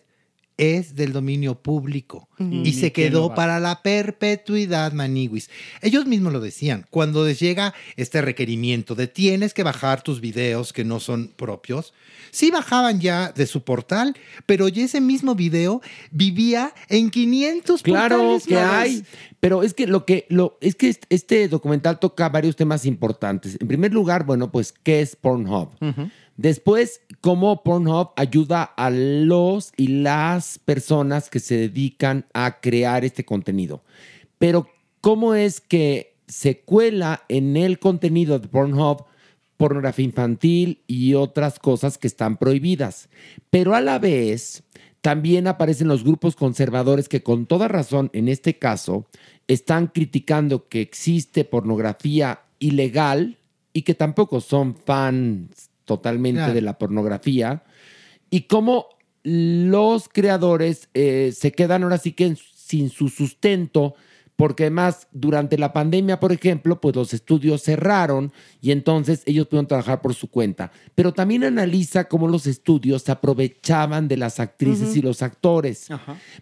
es 0.58 0.96
del 0.96 1.14
dominio 1.14 1.56
público 1.62 2.28
Y 2.40 2.74
se 2.74 2.92
quedó 2.92 3.34
para 3.36 3.60
la 3.60 3.82
perpetuidad, 3.84 4.92
Maniguis. 4.94 5.50
Ellos 5.82 6.06
mismos 6.06 6.34
lo 6.34 6.40
decían, 6.40 6.86
cuando 6.90 7.26
les 7.26 7.40
llega 7.40 7.74
este 7.96 8.22
requerimiento 8.22 8.96
de 8.96 9.08
tienes 9.08 9.54
que 9.54 9.64
bajar 9.64 10.02
tus 10.02 10.20
videos 10.22 10.74
que 10.74 10.84
no 10.84 11.00
son 11.00 11.28
propios, 11.36 11.94
sí 12.32 12.50
bajaban 12.52 13.00
ya 13.00 13.32
de 13.32 13.46
su 13.46 13.64
portal, 13.64 14.16
pero 14.46 14.68
ya 14.68 14.84
ese 14.86 15.02
mismo 15.02 15.36
video 15.36 15.82
vivía 16.12 16.74
en 16.90 17.10
500 17.10 17.82
Claro 17.84 18.18
portales 18.18 18.46
que 18.48 18.56
más. 18.56 18.72
hay, 18.74 19.04
pero 19.40 19.64
es 19.64 19.74
que 19.74 19.88
lo 19.88 20.06
que 20.06 20.26
lo 20.30 20.58
es 20.62 20.76
que 20.76 20.90
est- 20.90 21.06
este 21.10 21.48
documental 21.48 22.00
toca 22.00 22.30
varios 22.30 22.56
temas 22.56 22.86
importantes. 22.86 23.58
En 23.60 23.68
primer 23.68 23.94
lugar, 23.94 24.26
bueno, 24.26 24.52
pues 24.52 24.74
qué 24.84 25.02
es 25.02 25.16
Pornhub. 25.16 25.70
Después, 26.38 27.02
cómo 27.20 27.64
Pornhub 27.64 28.12
ayuda 28.16 28.62
a 28.64 28.92
los 28.92 29.74
y 29.76 29.88
las 29.88 30.60
personas 30.60 31.32
que 31.32 31.40
se 31.40 31.58
dedican 31.58 32.28
a 32.34 32.60
crear 32.62 33.04
este 33.04 33.26
contenido. 33.26 33.84
Pero 34.38 34.70
cómo 35.02 35.34
es 35.34 35.60
que 35.60 36.16
se 36.28 36.60
cuela 36.60 37.24
en 37.28 37.58
el 37.58 37.80
contenido 37.80 38.38
de 38.38 38.48
Pornhub 38.48 39.06
pornografía 39.58 40.06
infantil 40.06 40.84
y 40.86 41.16
otras 41.16 41.58
cosas 41.58 41.98
que 41.98 42.06
están 42.06 42.38
prohibidas. 42.38 43.10
Pero 43.50 43.74
a 43.74 43.82
la 43.82 43.98
vez, 43.98 44.64
también 45.02 45.48
aparecen 45.48 45.88
los 45.88 46.04
grupos 46.04 46.36
conservadores 46.36 47.10
que 47.10 47.24
con 47.24 47.48
toda 47.48 47.68
razón, 47.68 48.12
en 48.14 48.28
este 48.28 48.60
caso, 48.60 49.08
están 49.48 49.88
criticando 49.88 50.68
que 50.68 50.82
existe 50.82 51.46
pornografía 51.46 52.42
ilegal 52.60 53.40
y 53.74 53.82
que 53.82 53.96
tampoco 53.96 54.40
son 54.40 54.76
fans 54.76 55.72
totalmente 55.88 56.38
Claro. 56.42 56.54
de 56.54 56.62
la 56.62 56.78
pornografía. 56.78 57.64
Y 58.30 58.42
cómo 58.42 58.86
los 59.24 60.08
creadores 60.10 60.90
eh, 60.94 61.34
se 61.36 61.52
quedan 61.52 61.82
ahora 61.84 61.98
sí 61.98 62.12
que 62.12 62.28
en- 62.28 62.38
sin 62.38 62.90
su 62.92 63.10
sustento 63.10 63.96
porque 64.36 64.66
además 64.66 65.08
durante 65.12 65.58
la 65.58 65.74
pandemia, 65.74 66.20
por 66.20 66.32
ejemplo, 66.32 66.80
pues 66.80 66.96
los 66.96 67.12
estudios 67.12 67.64
cerraron 67.64 68.32
y 68.62 68.70
entonces 68.70 69.24
ellos 69.26 69.48
pudieron 69.48 69.66
trabajar 69.66 70.00
por 70.00 70.14
su 70.14 70.30
cuenta. 70.30 70.72
Pero 70.94 71.12
también 71.12 71.44
analiza 71.44 72.04
cómo 72.08 72.28
los 72.28 72.46
estudios 72.46 73.02
se 73.02 73.12
aprovechaban 73.12 74.08
de 74.08 74.16
las 74.18 74.40
actrices 74.40 74.96
y 74.96 75.02
los 75.02 75.24
actores. 75.24 75.88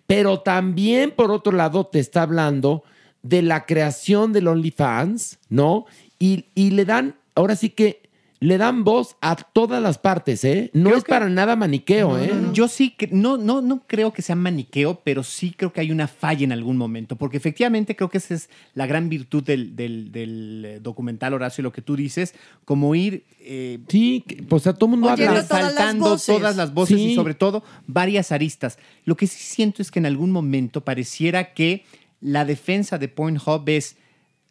Pero 0.07 0.41
también, 0.41 1.11
por 1.11 1.31
otro 1.31 1.53
lado, 1.53 1.85
te 1.85 1.99
está 1.99 2.23
hablando 2.23 2.83
de 3.23 3.41
la 3.41 3.65
creación 3.65 4.33
del 4.33 4.49
OnlyFans, 4.49 5.39
¿no? 5.47 5.85
Y, 6.19 6.47
y 6.53 6.71
le 6.71 6.83
dan, 6.83 7.15
ahora 7.33 7.55
sí 7.55 7.69
que 7.69 8.01
le 8.41 8.57
dan 8.57 8.83
voz 8.83 9.15
a 9.21 9.35
todas 9.35 9.81
las 9.81 9.97
partes, 9.97 10.43
¿eh? 10.43 10.69
No 10.73 10.85
Creo 10.89 10.97
es 10.97 11.03
que- 11.05 11.09
para 11.09 11.29
nada 11.29 11.55
maniqueo, 11.55 12.19
¿eh? 12.19 12.31
Yo 12.53 12.67
sí, 12.67 12.89
que, 12.91 13.07
no, 13.07 13.37
no, 13.37 13.61
no 13.61 13.83
creo 13.87 14.11
que 14.13 14.21
sea 14.21 14.35
maniqueo, 14.35 14.99
pero 15.03 15.23
sí 15.23 15.53
creo 15.57 15.71
que 15.71 15.79
hay 15.81 15.89
una 15.91 16.07
falla 16.07 16.43
en 16.43 16.51
algún 16.51 16.75
momento, 16.77 17.15
porque 17.15 17.37
efectivamente 17.37 17.95
creo 17.95 18.09
que 18.09 18.17
esa 18.17 18.33
es 18.33 18.49
la 18.73 18.85
gran 18.87 19.07
virtud 19.09 19.41
del, 19.43 19.75
del- 19.75 20.11
del, 20.11 20.63
eh, 20.65 20.79
documental, 20.81 21.33
Horacio, 21.33 21.63
lo 21.63 21.71
que 21.71 21.81
tú 21.81 21.95
dices, 21.95 22.35
como 22.65 22.93
ir 22.93 23.23
eh, 23.39 23.79
Sí, 23.87 24.23
pues 24.49 24.67
a 24.67 24.73
todo 24.73 24.89
mundo 24.89 25.07
Oyendo 25.11 25.31
habla. 25.31 25.47
todas 25.47 25.61
las 25.63 25.71
resaltando 25.71 26.05
voces. 26.09 26.35
todas 26.35 26.55
las 26.57 26.73
voces 26.73 26.97
Sí. 26.97 27.11
y 27.11 27.15
sobre 27.15 27.35
todo 27.35 27.63
varias 27.87 28.31
aristas. 28.31 28.77
Lo 29.05 29.15
que 29.15 29.27
sí 29.27 29.39
siento 29.39 29.81
es 29.81 29.91
que 29.91 29.99
en 29.99 30.07
algún 30.07 30.31
momento 30.31 30.81
pareciera 30.81 31.53
que 31.53 31.85
la 32.21 32.43
defensa 32.43 32.97
de 32.97 33.07
Pornhub 33.07 33.63
es 33.69 33.97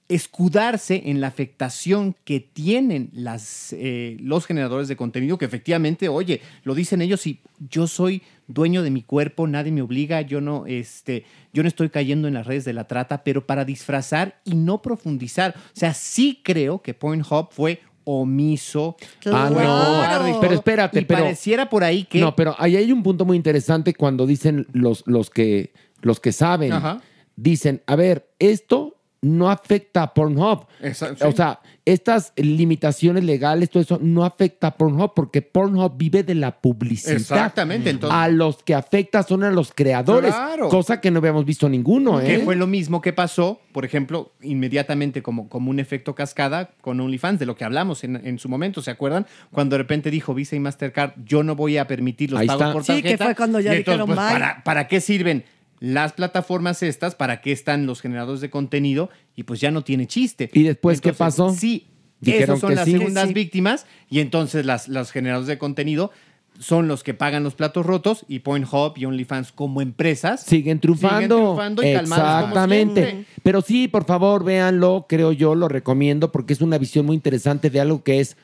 escudarse 0.09 1.03
en 1.07 1.21
la 1.21 1.29
afectación 1.29 2.15
que 2.25 2.41
tienen 2.41 3.09
las, 3.13 3.73
eh, 3.73 4.17
los 4.21 4.45
generadores 4.47 4.89
de 4.89 4.97
contenido, 4.97 5.39
que 5.39 5.47
efectivamente, 5.47 6.09
oye, 6.09 6.43
lo 6.63 6.75
dicen 6.75 7.01
ellos 7.01 7.27
y 7.27 7.41
yo 7.71 7.87
soy 7.87 8.23
dueño 8.47 8.83
de 8.83 8.91
mi 8.91 9.03
cuerpo, 9.03 9.47
nadie 9.47 9.73
me 9.73 9.81
obliga, 9.81 10.21
yo 10.21 10.43
no, 10.43 10.67
este, 10.67 11.25
yo 11.55 11.63
no 11.63 11.69
estoy 11.69 11.89
cayendo 11.89 12.29
en 12.29 12.35
las 12.35 12.47
redes 12.47 12.67
de 12.67 12.75
la 12.75 12.87
trata, 12.87 13.25
pero 13.25 13.47
para 13.47 13.65
disfrazar 13.65 14.41
y 14.45 14.55
no 14.57 14.83
profundizar. 14.83 15.55
O 15.57 15.61
sea, 15.73 15.95
sí 15.95 16.41
creo 16.45 16.83
que 16.83 16.93
Pornhub 16.93 17.49
fue 17.51 17.81
omiso. 18.05 18.97
Ah, 19.27 19.51
fue 19.51 19.65
no. 19.65 20.41
Pero 20.41 20.55
espérate, 20.55 21.01
y 21.01 21.05
pero- 21.07 21.21
pareciera 21.23 21.71
por 21.71 21.83
ahí 21.83 22.05
que... 22.05 22.21
No, 22.21 22.37
pero 22.37 22.55
ahí 22.59 22.77
hay 22.77 22.93
un 22.93 23.03
punto 23.03 23.25
muy 23.25 23.39
interesante 23.39 23.95
cuando 23.95 24.27
dicen 24.27 24.67
los, 24.73 25.03
los, 25.07 25.31
que, 25.31 25.73
los 26.03 26.21
que 26.21 26.33
saben. 26.33 26.75
Ajá. 26.75 27.01
Dicen, 27.37 27.83
a 27.87 27.97
ver, 27.97 28.29
esto 28.39 28.94
no 29.25 29.51
afecta 29.51 30.03
a 30.03 30.15
Pornhub. 30.15 30.67
Exacto, 30.83 31.25
sí. 31.25 31.31
O 31.31 31.33
sea, 31.37 31.61
estas 31.87 32.33
limitaciones 32.37 33.25
legales, 33.25 33.69
todo 33.71 33.83
eso, 33.83 33.99
no 34.01 34.25
afecta 34.25 34.69
a 34.69 34.77
Pornhub 34.77 35.13
porque 35.15 35.43
Pornhub 35.43 35.97
vive 35.97 36.23
de 36.23 36.35
la 36.35 36.61
publicidad. 36.61 37.17
Exactamente, 37.17 37.91
entonces- 37.91 38.17
A 38.19 38.29
los 38.29 38.63
que 38.63 38.75
afecta 38.75 39.23
son 39.23 39.45
a 39.45 39.51
los 39.51 39.73
creadores, 39.73 40.35
Claro. 40.35 40.69
cosa 40.69 41.01
que 41.01 41.11
no 41.11 41.19
habíamos 41.19 41.45
visto 41.45 41.69
ninguno, 41.69 42.21
¿eh? 42.21 42.25
Que 42.27 42.39
fue 42.41 42.57
lo 42.57 42.67
mismo 42.67 43.01
que 43.01 43.13
pasó, 43.13 43.61
por 43.73 43.85
ejemplo, 43.85 44.33
inmediatamente 44.43 45.23
como, 45.23 45.49
como 45.49 45.71
un 45.71 45.79
efecto 45.81 46.15
cascada 46.15 46.71
con 46.81 47.01
OnlyFans, 47.01 47.39
de 47.39 47.47
lo 47.47 47.57
que 47.57 47.65
hablamos 47.65 48.05
en, 48.05 48.17
en 48.25 48.39
su 48.39 48.49
momento, 48.49 48.81
¿se 48.83 48.91
acuerdan? 48.91 49.27
Cuando 49.51 49.75
de 49.75 49.79
repente 49.79 50.11
dijo 50.11 50.35
Visa 50.35 50.57
y 50.57 50.61
Mastercard, 50.61 51.13
yo 51.25 51.43
no 51.43 51.55
voy 51.57 51.77
a 51.79 51.87
permitir 51.87 52.31
los 52.33 52.41
Ahí 52.41 52.47
pagos 52.47 52.63
está. 52.63 52.73
por 52.73 52.85
Sí, 52.85 52.93
tarjeta. 53.03 53.09
que 53.19 53.25
fue 53.25 53.35
cuando 53.35 53.61
ya 53.61 53.75
entonces, 53.75 53.87
dijeron, 53.87 54.07
pues, 54.07 54.19
bye. 54.19 54.33
¿para, 54.33 54.63
¿para 54.65 54.89
qué 54.89 55.01
sirven 55.01 55.45
las 55.85 56.15
plataformas 56.15 56.83
estas? 56.83 57.15
¿Para 57.15 57.41
qué 57.43 57.53
están 57.53 57.85
los 57.85 58.01
generadores 58.01 58.41
de 58.41 58.49
contenido? 58.49 59.11
Y 59.37 59.43
pues 59.43 59.61
ya 59.61 59.71
no 59.71 59.83
tiene 59.83 60.07
chiste. 60.07 60.49
¿Y 60.53 60.63
después 60.63 61.01
qué 61.01 61.13
pasó? 61.13 61.53
Sí, 61.53 61.89
Dijeron 62.21 62.57
esos 62.57 62.61
son 62.61 62.75
las 62.75 62.87
sí. 62.87 62.93
segundas 62.93 63.29
Sí. 63.29 63.35
víctimas 63.35 63.87
y 64.09 64.21
entonces 64.21 64.65
las, 64.65 64.89
los 64.89 65.11
generadores 65.11 65.47
de 65.47 65.59
contenido 65.59 66.11
son 66.59 66.89
los 66.89 67.03
que 67.03 67.13
pagan 67.13 67.43
los 67.43 67.55
platos 67.55 67.85
rotos 67.85 68.25
y 68.29 68.39
Pornhub 68.39 68.95
y 68.97 69.05
OnlyFans 69.05 69.53
como 69.53 69.83
empresas 69.83 70.43
Siguen 70.43 70.79
triunfando. 70.81 71.19
Siguen 71.19 71.29
triunfando 71.29 71.83
y 71.83 71.93
calmados 71.93 72.25
como 72.25 72.39
Exactamente. 72.49 73.05
siempre. 73.05 73.27
Pero 73.43 73.61
sí, 73.61 73.89
por 73.89 74.05
favor, 74.07 74.45
véanlo, 74.45 75.05
creo 75.09 75.33
yo, 75.33 75.55
lo 75.55 75.69
recomiendo 75.69 76.33
porque 76.33 76.55
es 76.55 76.63
una 76.63 76.79
visión 76.79 77.05
muy 77.05 77.17
interesante 77.17 77.69
de 77.69 77.81
algo 77.81 78.03
que 78.03 78.21
es 78.21 78.37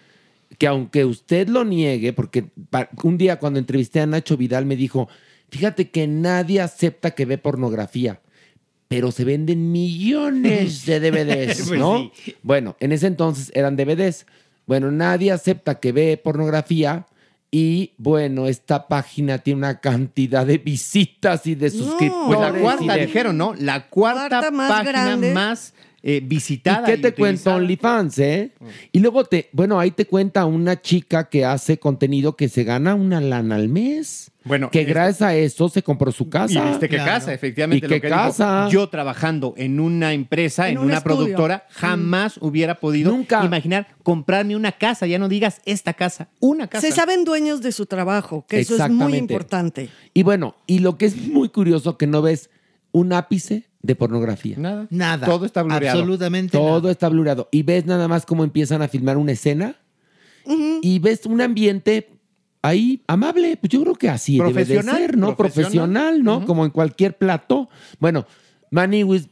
que 0.59 0.67
aunque 0.67 1.05
usted 1.05 1.49
lo 1.49 1.65
niegue, 1.65 2.13
porque 2.13 2.47
un 3.05 3.17
día 3.17 3.39
cuando 3.39 3.59
entrevisté 3.61 4.01
a 4.01 4.07
Nacho 4.07 4.37
Vidal 4.37 4.67
me 4.67 4.75
dijo, 4.77 5.09
fíjate 5.51 5.91
que 5.91 6.07
nadie 6.07 6.61
acepta 6.61 7.11
que 7.13 7.25
ve 7.27 7.39
pornografía, 7.39 8.21
pero 8.89 9.13
se 9.13 9.25
venden 9.25 9.71
millones 9.73 10.85
de 10.87 11.01
DVDs, 11.11 11.69
Pues 11.69 11.79
¿no? 11.81 12.11
Bueno, 12.43 12.77
en 12.81 12.93
ese 12.93 13.07
entonces 13.07 13.51
eran 13.55 13.77
DVDs. 13.77 14.27
Bueno, 14.67 14.91
nadie 14.91 15.33
acepta 15.33 15.81
que 15.81 15.93
ve 15.93 16.17
pornografía 16.23 17.07
y 17.51 17.93
bueno, 17.99 18.47
esta 18.47 18.87
página 18.87 19.39
tiene 19.39 19.59
una 19.59 19.81
cantidad 19.81 20.47
de 20.47 20.59
visitas 20.59 21.47
y 21.49 21.57
de 21.57 21.71
suscriptores. 21.71 22.27
Pues 22.29 22.41
la 22.41 22.53
cuarta, 22.53 22.95
de- 22.95 23.07
dijeron, 23.07 23.37
¿no? 23.37 23.55
La 23.59 23.89
cuarta, 23.89 24.29
Cuarta 24.29 24.51
más 24.53 24.71
página 24.71 24.93
grande. 24.93 25.33
más 25.35 25.75
eh, 26.03 26.21
visitada. 26.25 26.83
¿Y 26.89 26.93
qué 26.93 26.99
te 26.99 27.09
y 27.09 27.13
cuenta. 27.13 27.55
OnlyFans, 27.57 28.19
eh? 28.21 28.53
Y 28.93 29.01
luego 29.01 29.25
te, 29.25 29.49
bueno, 29.53 29.79
ahí 29.79 29.91
te 29.91 30.07
cuenta 30.07 30.45
una 30.47 30.81
chica 30.81 31.29
que 31.29 31.45
hace 31.45 31.79
contenido 31.79 32.37
que 32.37 32.49
se 32.49 32.65
gana 32.65 32.95
una 32.95 33.21
lana 33.21 33.57
al 33.57 33.69
mes. 33.69 34.31
Bueno, 34.43 34.71
que 34.71 34.81
este- 34.81 34.93
gracias 34.93 35.21
a 35.21 35.35
eso 35.35 35.69
se 35.69 35.83
compró 35.83 36.11
su 36.13 36.31
casa. 36.31 36.65
Y 36.65 36.69
viste 36.71 36.89
que 36.89 36.97
Claro. 36.97 37.13
casa, 37.13 37.35
efectivamente. 37.35 37.85
¿Y 37.85 37.89
lo 37.91 37.95
qué 37.95 38.01
que 38.01 38.07
dijo. 38.07 38.19
casa? 38.19 38.69
yo 38.71 38.89
trabajando 38.89 39.53
en 39.59 39.79
una 39.79 40.15
empresa, 40.15 40.67
En 40.69 40.73
en, 40.73 40.79
un 40.79 40.85
una 40.87 40.97
estudio. 40.97 41.17
productora, 41.19 41.67
jamás 41.71 42.39
hubiera 42.41 42.77
podido 42.81 43.13
Nunca. 43.13 43.45
imaginar 43.45 43.89
comprarme 44.03 44.57
una 44.57 44.73
casa. 44.73 45.07
Ya 45.07 45.19
no 45.19 45.29
digas 45.29 45.61
esta 45.67 45.93
casa, 45.93 46.31
una 46.41 46.69
casa. 46.69 46.87
Se 46.87 46.95
saben 46.95 47.25
dueños 47.27 47.61
de 47.61 47.73
su 47.73 47.85
trabajo, 47.85 48.47
que 48.49 48.61
eso 48.61 48.83
es 48.83 48.91
muy 48.91 49.17
importante. 49.17 49.91
Y 50.15 50.23
bueno, 50.23 50.57
y 50.67 50.79
lo 50.79 50.97
que 50.97 51.05
es 51.05 51.17
muy 51.19 51.51
curioso 51.51 51.99
que 51.99 52.07
no 52.07 52.23
ves 52.23 52.49
un 52.93 53.13
ápice 53.13 53.69
de 53.83 53.95
pornografía. 53.95 54.57
Nada. 54.59 54.87
Nada. 54.91 55.27
Todo 55.27 55.47
está 55.47 55.63
blureado. 55.63 55.99
Absolutamente 55.99 56.53
Todo 56.57 56.81
nada. 56.81 56.91
está 56.93 57.09
blureado. 57.09 57.49
Y 57.51 57.63
ves 57.63 57.87
nada 57.87 58.09
más 58.09 58.27
cómo 58.27 58.45
empiezan 58.45 58.83
a 58.83 58.89
filmar 58.89 59.17
una 59.17 59.33
escena 59.33 59.77
y 60.83 60.99
ves 60.99 61.27
un 61.27 61.41
ambiente 61.41 62.11
ahí 62.63 63.03
amable. 63.07 63.57
Pues 63.57 63.71
yo 63.71 63.83
creo 63.83 63.95
que 63.95 64.09
así 64.09 64.39
debe 64.39 64.49
de 64.49 64.55
Profesional, 64.55 64.97
ser, 64.97 65.17
¿no? 65.17 65.37
profesional. 65.37 65.71
Profesional, 65.73 66.23
¿no? 66.25 66.45
Como 66.45 66.65
en 66.65 66.71
cualquier 66.71 67.17
plato. 67.17 67.69
Bueno, 67.99 68.27
Maniwis, 68.71 69.29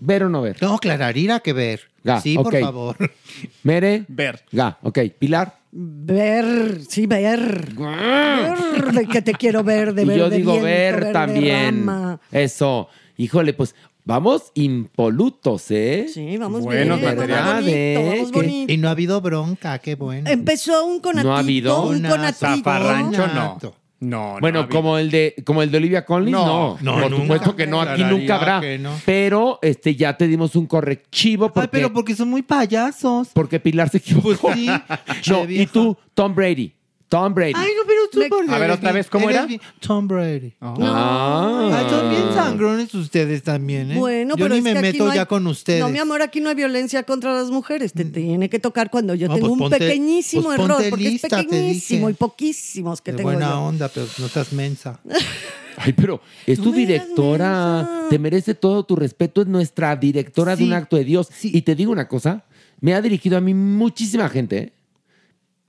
ver 0.00 0.24
o 0.24 0.28
no 0.28 0.42
ver. 0.42 0.56
No, 0.60 0.78
Clararira 0.78 1.40
que 1.40 1.52
ver. 1.52 1.80
Ga, 2.04 2.20
sí, 2.20 2.36
por 2.36 2.56
favor. 2.58 2.96
Mere. 3.64 4.04
Ver. 4.08 4.44
Ga, 4.52 4.78
ok. 4.82 4.98
Pilar. 5.18 5.58
Ver, 5.72 6.80
sí, 6.88 7.06
ver. 7.06 7.74
Ver 7.76 8.92
de 8.92 9.06
que 9.06 9.20
te 9.22 9.32
quiero 9.34 9.62
ver, 9.64 9.92
de 9.92 10.02
y 10.02 10.04
ver 10.06 10.18
yo 10.18 10.30
de 10.30 10.36
digo 10.36 10.52
viento, 10.52 10.66
ver, 10.66 11.12
también. 11.12 11.86
Eso. 12.30 12.88
Híjole, 13.18 13.52
pues 13.54 13.74
vamos 14.04 14.52
impolutos, 14.54 15.70
¿eh? 15.70 16.06
Sí, 16.12 16.36
vamos 16.36 16.62
Buenos 16.62 16.98
bien, 17.00 17.06
vamos 17.10 17.26
materiales, 17.26 17.64
bonito, 17.64 17.70
¿eh? 17.76 18.14
vamos 18.18 18.30
Que- 18.32 18.38
bonito. 18.38 18.72
Y 18.72 18.76
no 18.76 18.88
ha 18.88 18.90
habido 18.90 19.20
bronca, 19.20 19.78
qué 19.78 19.94
bueno. 19.94 20.28
Empezó 20.30 20.84
un 20.84 21.00
conatito, 21.00 21.28
¿No 21.28 21.36
ha 21.36 21.38
habido? 21.40 21.82
un 21.82 22.02
conatito. 22.02 22.46
Zafarrancho, 22.46 23.26
no. 23.28 23.58
No, 23.98 24.34
no 24.34 24.40
Bueno, 24.40 24.68
como 24.68 24.98
el 24.98 25.10
de 25.10 25.34
como 25.46 25.62
el 25.62 25.70
de 25.70 25.78
Olivia 25.78 26.04
Collins, 26.04 26.30
no. 26.32 26.76
No, 26.82 26.96
no, 26.96 27.00
por 27.00 27.10
nunca. 27.10 27.22
supuesto 27.22 27.56
que 27.56 27.66
no, 27.66 27.80
aquí 27.80 28.04
nunca 28.04 28.36
habrá. 28.36 28.60
Pero 29.06 29.58
este 29.62 29.96
ya 29.96 30.14
te 30.18 30.28
dimos 30.28 30.54
un 30.54 30.66
correctivo 30.66 31.46
porque, 31.50 31.60
Ay, 31.62 31.68
pero 31.72 31.92
porque 31.94 32.14
son 32.14 32.28
muy 32.28 32.42
payasos. 32.42 33.28
porque 33.32 33.58
Pilar 33.58 33.88
se 33.88 33.96
equivocó. 33.96 34.48
Pues 34.48 34.54
sí. 34.58 34.68
no, 35.30 35.48
y 35.50 35.66
tú, 35.66 35.96
Tom 36.12 36.34
Brady. 36.34 36.74
Tom 37.08 37.32
Brady. 37.34 37.52
Ay, 37.54 37.68
no, 37.76 37.82
pero 37.86 38.00
tú 38.10 38.20
por- 38.28 38.50
A 38.52 38.58
ver, 38.58 38.70
otra 38.72 38.90
vez, 38.90 39.08
¿cómo 39.08 39.30
era? 39.30 39.46
Tom 39.80 40.08
Brady. 40.08 40.54
Ah. 40.60 41.70
Ay, 41.72 41.86
son 41.90 42.10
bien 42.10 42.22
sangrones 42.34 42.92
ustedes 42.94 43.42
también, 43.44 43.92
¿eh? 43.92 43.96
Bueno, 43.98 44.34
Yo 44.36 44.44
pero 44.44 44.54
ni 44.54 44.58
es 44.58 44.64
me 44.64 44.72
que 44.72 44.78
aquí 44.78 44.86
meto 44.92 45.04
no 45.04 45.10
hay- 45.12 45.16
ya 45.16 45.26
con 45.26 45.46
ustedes. 45.46 45.80
No, 45.80 45.88
mi 45.88 45.98
amor, 46.00 46.20
aquí 46.22 46.40
no 46.40 46.48
hay 46.48 46.56
violencia 46.56 47.02
contra 47.04 47.32
las 47.32 47.50
mujeres. 47.50 47.92
Te 47.92 48.04
tiene 48.04 48.48
que 48.50 48.58
tocar 48.58 48.90
cuando 48.90 49.14
yo 49.14 49.28
No, 49.28 49.34
tengo 49.34 49.46
pues 49.48 49.52
un 49.52 49.58
ponte- 49.70 49.78
pequeñísimo 49.78 50.42
pues 50.44 50.58
error, 50.58 50.68
ponte 50.76 50.90
porque 50.90 51.04
lista, 51.10 51.26
es 51.28 51.44
pequeñísimo 51.44 52.10
y 52.10 52.14
poquísimos 52.14 53.00
que 53.00 53.12
De 53.12 53.18
tengo 53.18 53.30
buena 53.30 53.50
yo. 53.50 53.60
onda, 53.60 53.88
pero 53.88 54.06
no 54.18 54.28
seas 54.28 54.52
mensa. 54.52 54.98
Ay, 55.78 55.92
pero 55.92 56.20
es 56.46 56.58
No 56.58 56.64
tu 56.64 56.70
me 56.72 56.78
directora. 56.78 57.76
mensa. 57.76 58.06
Te 58.10 58.18
merece 58.18 58.54
todo 58.54 58.82
tu 58.84 58.96
respeto. 58.96 59.42
Es 59.42 59.46
nuestra 59.46 59.94
directora 59.94 60.52
de 60.56 60.58
Sí, 60.62 60.64
un 60.64 60.72
acto 60.72 60.96
de 60.96 61.04
Dios. 61.04 61.28
sí. 61.32 61.50
Y 61.54 61.62
te 61.62 61.74
digo 61.74 61.92
una 61.92 62.08
cosa. 62.08 62.44
Me 62.80 62.94
ha 62.94 63.00
dirigido 63.02 63.36
a 63.36 63.40
mí 63.40 63.52
muchísima 63.54 64.28
gente. 64.28 64.58
¿eh? 64.58 64.72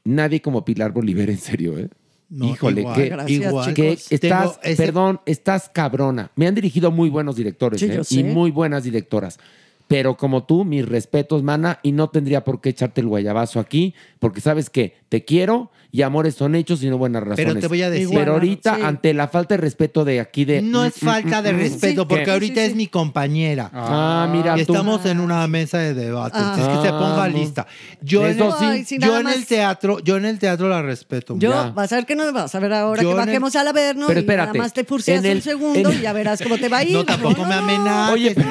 Nadie 0.08 0.42
como 0.42 0.64
Pilar 0.66 0.92
Bolívar, 0.92 1.30
en 1.30 1.38
serio, 1.38 1.78
¿eh? 1.78 1.90
No, 2.30 2.46
Híjole, 2.50 2.82
igual, 2.82 2.96
que, 2.96 3.10
Gracias, 3.10 3.50
igual. 3.50 3.74
que 3.74 3.96
chicos. 3.98 4.12
estás, 4.12 4.60
ese- 4.64 4.84
perdón, 4.86 5.22
estás 5.26 5.70
cabrona. 5.74 6.32
Me 6.36 6.46
han 6.48 6.56
dirigido 6.56 6.92
muy 6.92 7.10
buenos 7.10 7.36
directores 7.38 7.80
Sí, 7.80 7.88
¿eh? 7.90 8.02
y 8.20 8.24
muy 8.24 8.52
buenas 8.52 8.84
directoras. 8.84 9.40
Pero 9.88 10.18
como 10.18 10.44
tú, 10.44 10.66
mis 10.66 10.86
respetos, 10.86 11.42
mana, 11.44 11.80
y 11.84 11.94
no 11.94 12.10
tendría 12.10 12.44
por 12.44 12.60
qué 12.60 12.70
echarte 12.70 13.00
el 13.00 13.08
guayabazo 13.08 13.62
aquí, 13.62 13.94
porque 14.20 14.42
sabes 14.42 14.70
que 14.70 14.96
te 15.08 15.24
quiero 15.24 15.72
y 15.92 16.02
amores 16.02 16.36
son 16.36 16.56
hechos 16.56 16.84
y 16.84 16.90
no 16.90 16.98
buenas 16.98 17.24
razones. 17.24 17.60
te 17.60 17.68
voy 17.68 17.82
a 17.82 17.90
decir- 17.90 18.10
Pero 18.14 18.34
ahorita, 18.34 18.76
Sí. 18.76 18.82
ante 18.84 19.14
la 19.14 19.28
falta 19.30 19.56
de 19.56 19.62
respeto 19.62 20.04
de 20.06 20.20
aquí 20.20 20.46
de... 20.46 20.62
No 20.62 20.84
es 20.86 21.02
Mm, 21.02 21.06
falta 21.06 21.42
mm, 21.42 21.44
de 21.46 21.54
mm, 21.54 21.58
respeto, 21.58 22.02
sí, 22.02 22.08
porque 22.08 22.24
¿qué? 22.26 22.32
ahorita 22.32 22.56
Sí, 22.56 22.66
sí, 22.66 22.72
es 22.72 22.76
mi 22.76 22.88
compañera. 22.88 23.70
Ah, 23.74 24.28
mira 24.32 24.58
y 24.60 24.66
tú. 24.66 24.74
estamos 24.74 25.06
en 25.06 25.20
una 25.20 25.46
mesa 25.48 25.78
de 25.80 25.94
debate. 25.94 26.38
entonces 26.38 26.68
que 26.68 26.82
se 26.88 26.90
ponga 26.90 27.24
Ah, 27.24 27.28
lista. 27.30 27.66
Yo, 28.02 28.26
en 28.28 28.36
eso 28.36 28.48
el, 28.72 28.86
sí. 28.86 28.96
Ay, 28.96 29.02
yo 29.02 29.20
en 29.20 29.28
el 29.28 29.46
teatro, 29.46 30.00
yo 30.00 30.18
en 30.18 30.26
el 30.26 30.40
teatro 30.40 30.68
la 30.70 30.82
respeto. 30.82 31.36
Yo, 31.38 31.52
Ya. 31.52 31.70
vas 31.72 31.92
a 31.92 31.96
ver 31.96 32.06
que 32.06 32.16
no 32.16 32.26
me 32.26 32.32
vas 32.32 32.54
a 32.54 32.60
ver 32.60 32.74
ahora 32.74 33.02
Yo 33.02 33.10
que 33.10 33.14
en 33.16 33.20
el- 33.22 33.26
bajemos 33.28 33.56
al 33.56 33.68
Averno 33.68 34.08
Pero 34.08 34.20
y 34.20 34.24
nada 34.24 34.34
espérate, 34.34 34.58
más 34.60 34.74
te 34.74 34.84
furceas 34.84 35.24
en 35.24 35.32
el- 35.32 35.38
un 35.38 35.42
segundo 35.44 35.92
en- 35.92 36.00
y 36.00 36.02
ya 36.02 36.14
verás 36.14 36.42
cómo 36.42 36.58
te 36.58 36.70
va 36.70 36.78
a 36.80 36.84
ir. 36.84 36.94
No, 36.94 37.06
tampoco 37.06 37.44
me 37.46 37.54
amenaces. 37.56 38.14
Oye, 38.14 38.36
pero 38.36 38.48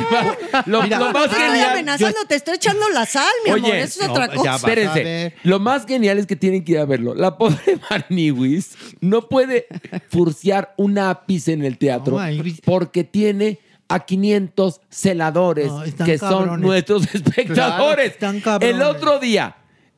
lo, 0.67 0.83
Mira, 0.83 0.99
lo 0.99 1.07
No 1.07 1.13
más 1.13 1.23
te 1.25 1.31
estoy 1.31 1.47
genial... 1.49 1.71
amenazando, 1.71 2.19
te 2.29 2.35
estoy 2.35 2.55
echando 2.57 2.89
la 2.91 3.07
sal, 3.07 3.25
mi 3.45 3.53
amor. 3.53 3.75
Eso 3.75 4.03
es 4.03 4.09
otra 4.09 4.29
cosa. 4.29 4.57
Espérense. 4.57 5.35
Lo 5.43 5.59
más 5.61 5.87
genial 5.87 6.19
es 6.19 6.27
que 6.27 6.37
tienen 6.37 6.65
que 6.65 6.73
ir 6.73 6.79
a 6.79 6.85
verlo. 6.85 7.15
La 7.15 7.36
pobre 7.39 7.79
no 9.01 9.29
puede 9.29 9.67
furciar 10.09 10.75
un 10.77 10.99
ápice 10.99 11.53
en 11.53 11.65
el 11.65 11.79
teatro 11.79 12.19
porque 12.65 13.05
tiene 13.05 13.59
a 13.89 14.01
500 14.01 14.81
celadores 14.89 15.69
No, 15.69 16.05
que 16.05 16.19
son 16.19 16.61
nuestros 16.61 17.03
espectadores. 17.15 18.17
el 18.61 18.83
otro 18.83 19.19
día 19.19 19.57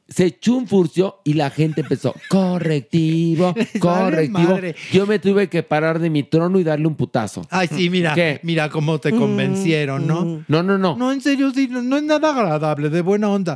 se 0.08 0.24
echó 0.24 0.54
un 0.54 0.66
furcio 0.66 1.20
y 1.22 1.34
la 1.34 1.50
gente 1.50 1.82
empezó, 1.82 2.14
correctivo, 2.28 3.54
correctivo. 3.80 4.38
madre. 4.38 4.74
Yo 4.92 5.06
me 5.06 5.18
tuve 5.18 5.48
que 5.48 5.62
parar 5.62 5.98
de 5.98 6.10
mi 6.10 6.22
trono 6.22 6.58
y 6.58 6.64
darle 6.64 6.86
un 6.86 6.94
putazo. 6.94 7.42
Ay, 7.50 7.68
sí, 7.68 7.90
mira, 7.90 8.14
¿Qué? 8.14 8.40
mira 8.42 8.70
cómo 8.70 8.98
te 8.98 9.10
convencieron, 9.12 10.06
¿no? 10.06 10.44
No, 10.48 10.62
no, 10.62 10.78
no. 10.78 10.96
No, 10.96 11.12
en 11.12 11.20
serio, 11.20 11.50
sí, 11.54 11.68
no, 11.70 11.82
no 11.82 11.96
es 11.96 12.02
nada 12.02 12.30
agradable, 12.30 12.88
de 12.88 13.00
buena 13.02 13.28
onda. 13.30 13.54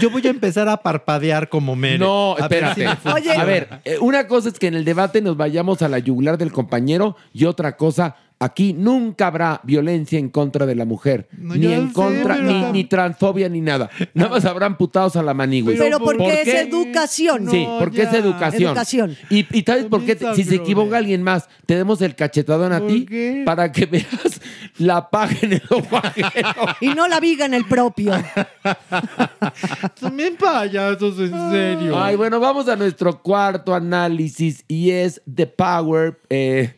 Yo 0.00 0.10
voy 0.10 0.26
a 0.26 0.30
empezar 0.30 0.68
a 0.68 0.76
parpadear 0.78 1.48
como 1.48 1.76
Mere. 1.76 1.98
No, 1.98 2.32
A 2.38 2.48
ver 2.48 2.64
espérate. 2.64 2.80
si 2.82 2.86
me 2.86 2.96
funciona. 2.96 3.14
Oye. 3.14 3.32
A 3.40 3.44
ver, 3.44 3.68
eh, 3.84 3.96
una 4.00 4.26
cosa 4.26 4.48
es 4.48 4.58
que 4.58 4.66
en 4.66 4.74
el 4.74 4.84
debate 4.84 5.20
nos 5.22 5.36
vayamos 5.36 5.82
a 5.82 5.88
la 5.88 5.98
yugular 5.98 6.36
del 6.38 6.52
compañero 6.52 7.16
y 7.32 7.44
otra 7.46 7.76
cosa, 7.76 8.16
aquí 8.38 8.72
nunca 8.72 9.28
habrá 9.28 9.60
violencia 9.64 10.18
en 10.18 10.28
contra 10.28 10.66
de 10.66 10.74
la 10.74 10.84
mujer. 10.84 11.28
No, 11.38 11.54
ni 11.54 11.72
en 11.72 11.90
contra, 11.90 12.36
ni, 12.38 12.84
transfobia, 12.84 13.48
ni 13.48 13.60
nada. 13.60 13.90
Nada 14.12 14.30
más 14.30 14.44
habrán 14.44 14.76
putados 14.76 15.16
a 15.16 15.22
la 15.22 15.34
manigüey. 15.34 15.76
Pero 15.78 15.98
¿por 15.98 16.16
porque 16.16 16.42
qué? 16.44 16.60
es 16.60 16.66
educación. 16.68 17.48
Sí, 17.50 17.64
No, 17.66 17.78
porque 17.78 18.02
es 18.02 18.12
educación. 18.12 18.70
Educación. 18.70 19.16
Y, 19.30 19.46
y 19.56 19.62
¿sabes 19.62 19.86
por 19.86 20.04
qué? 20.04 20.18
Son 20.18 20.34
Si 20.36 20.44
se 20.44 20.56
equivoca 20.56 20.98
alguien 20.98 21.22
más, 21.22 21.48
te 21.66 21.76
demos 21.76 22.02
el 22.02 22.14
cachetadón 22.14 22.72
a 22.72 22.80
¿Por 22.80 22.88
ti 22.88 23.06
qué? 23.06 23.42
para 23.46 23.72
que 23.72 23.86
veas 23.86 24.40
la 24.78 25.08
paja 25.10 25.34
en 25.42 25.54
el 25.54 25.62
ojo 25.70 25.96
ajeno. 25.96 26.48
Y 26.80 26.88
no 26.88 27.08
la 27.08 27.20
viga 27.20 27.46
en 27.46 27.54
el 27.54 27.64
propio. 27.64 28.12
Bien 30.12 30.36
payasos, 30.36 31.18
en 31.18 31.50
serio. 31.50 31.98
Ay, 32.02 32.16
bueno, 32.16 32.40
vamos 32.40 32.68
a 32.68 32.76
nuestro 32.76 33.22
cuarto 33.22 33.74
análisis 33.74 34.64
y 34.68 34.90
es 34.90 35.22
The 35.32 35.46
Power, 35.46 36.20
eh, 36.30 36.74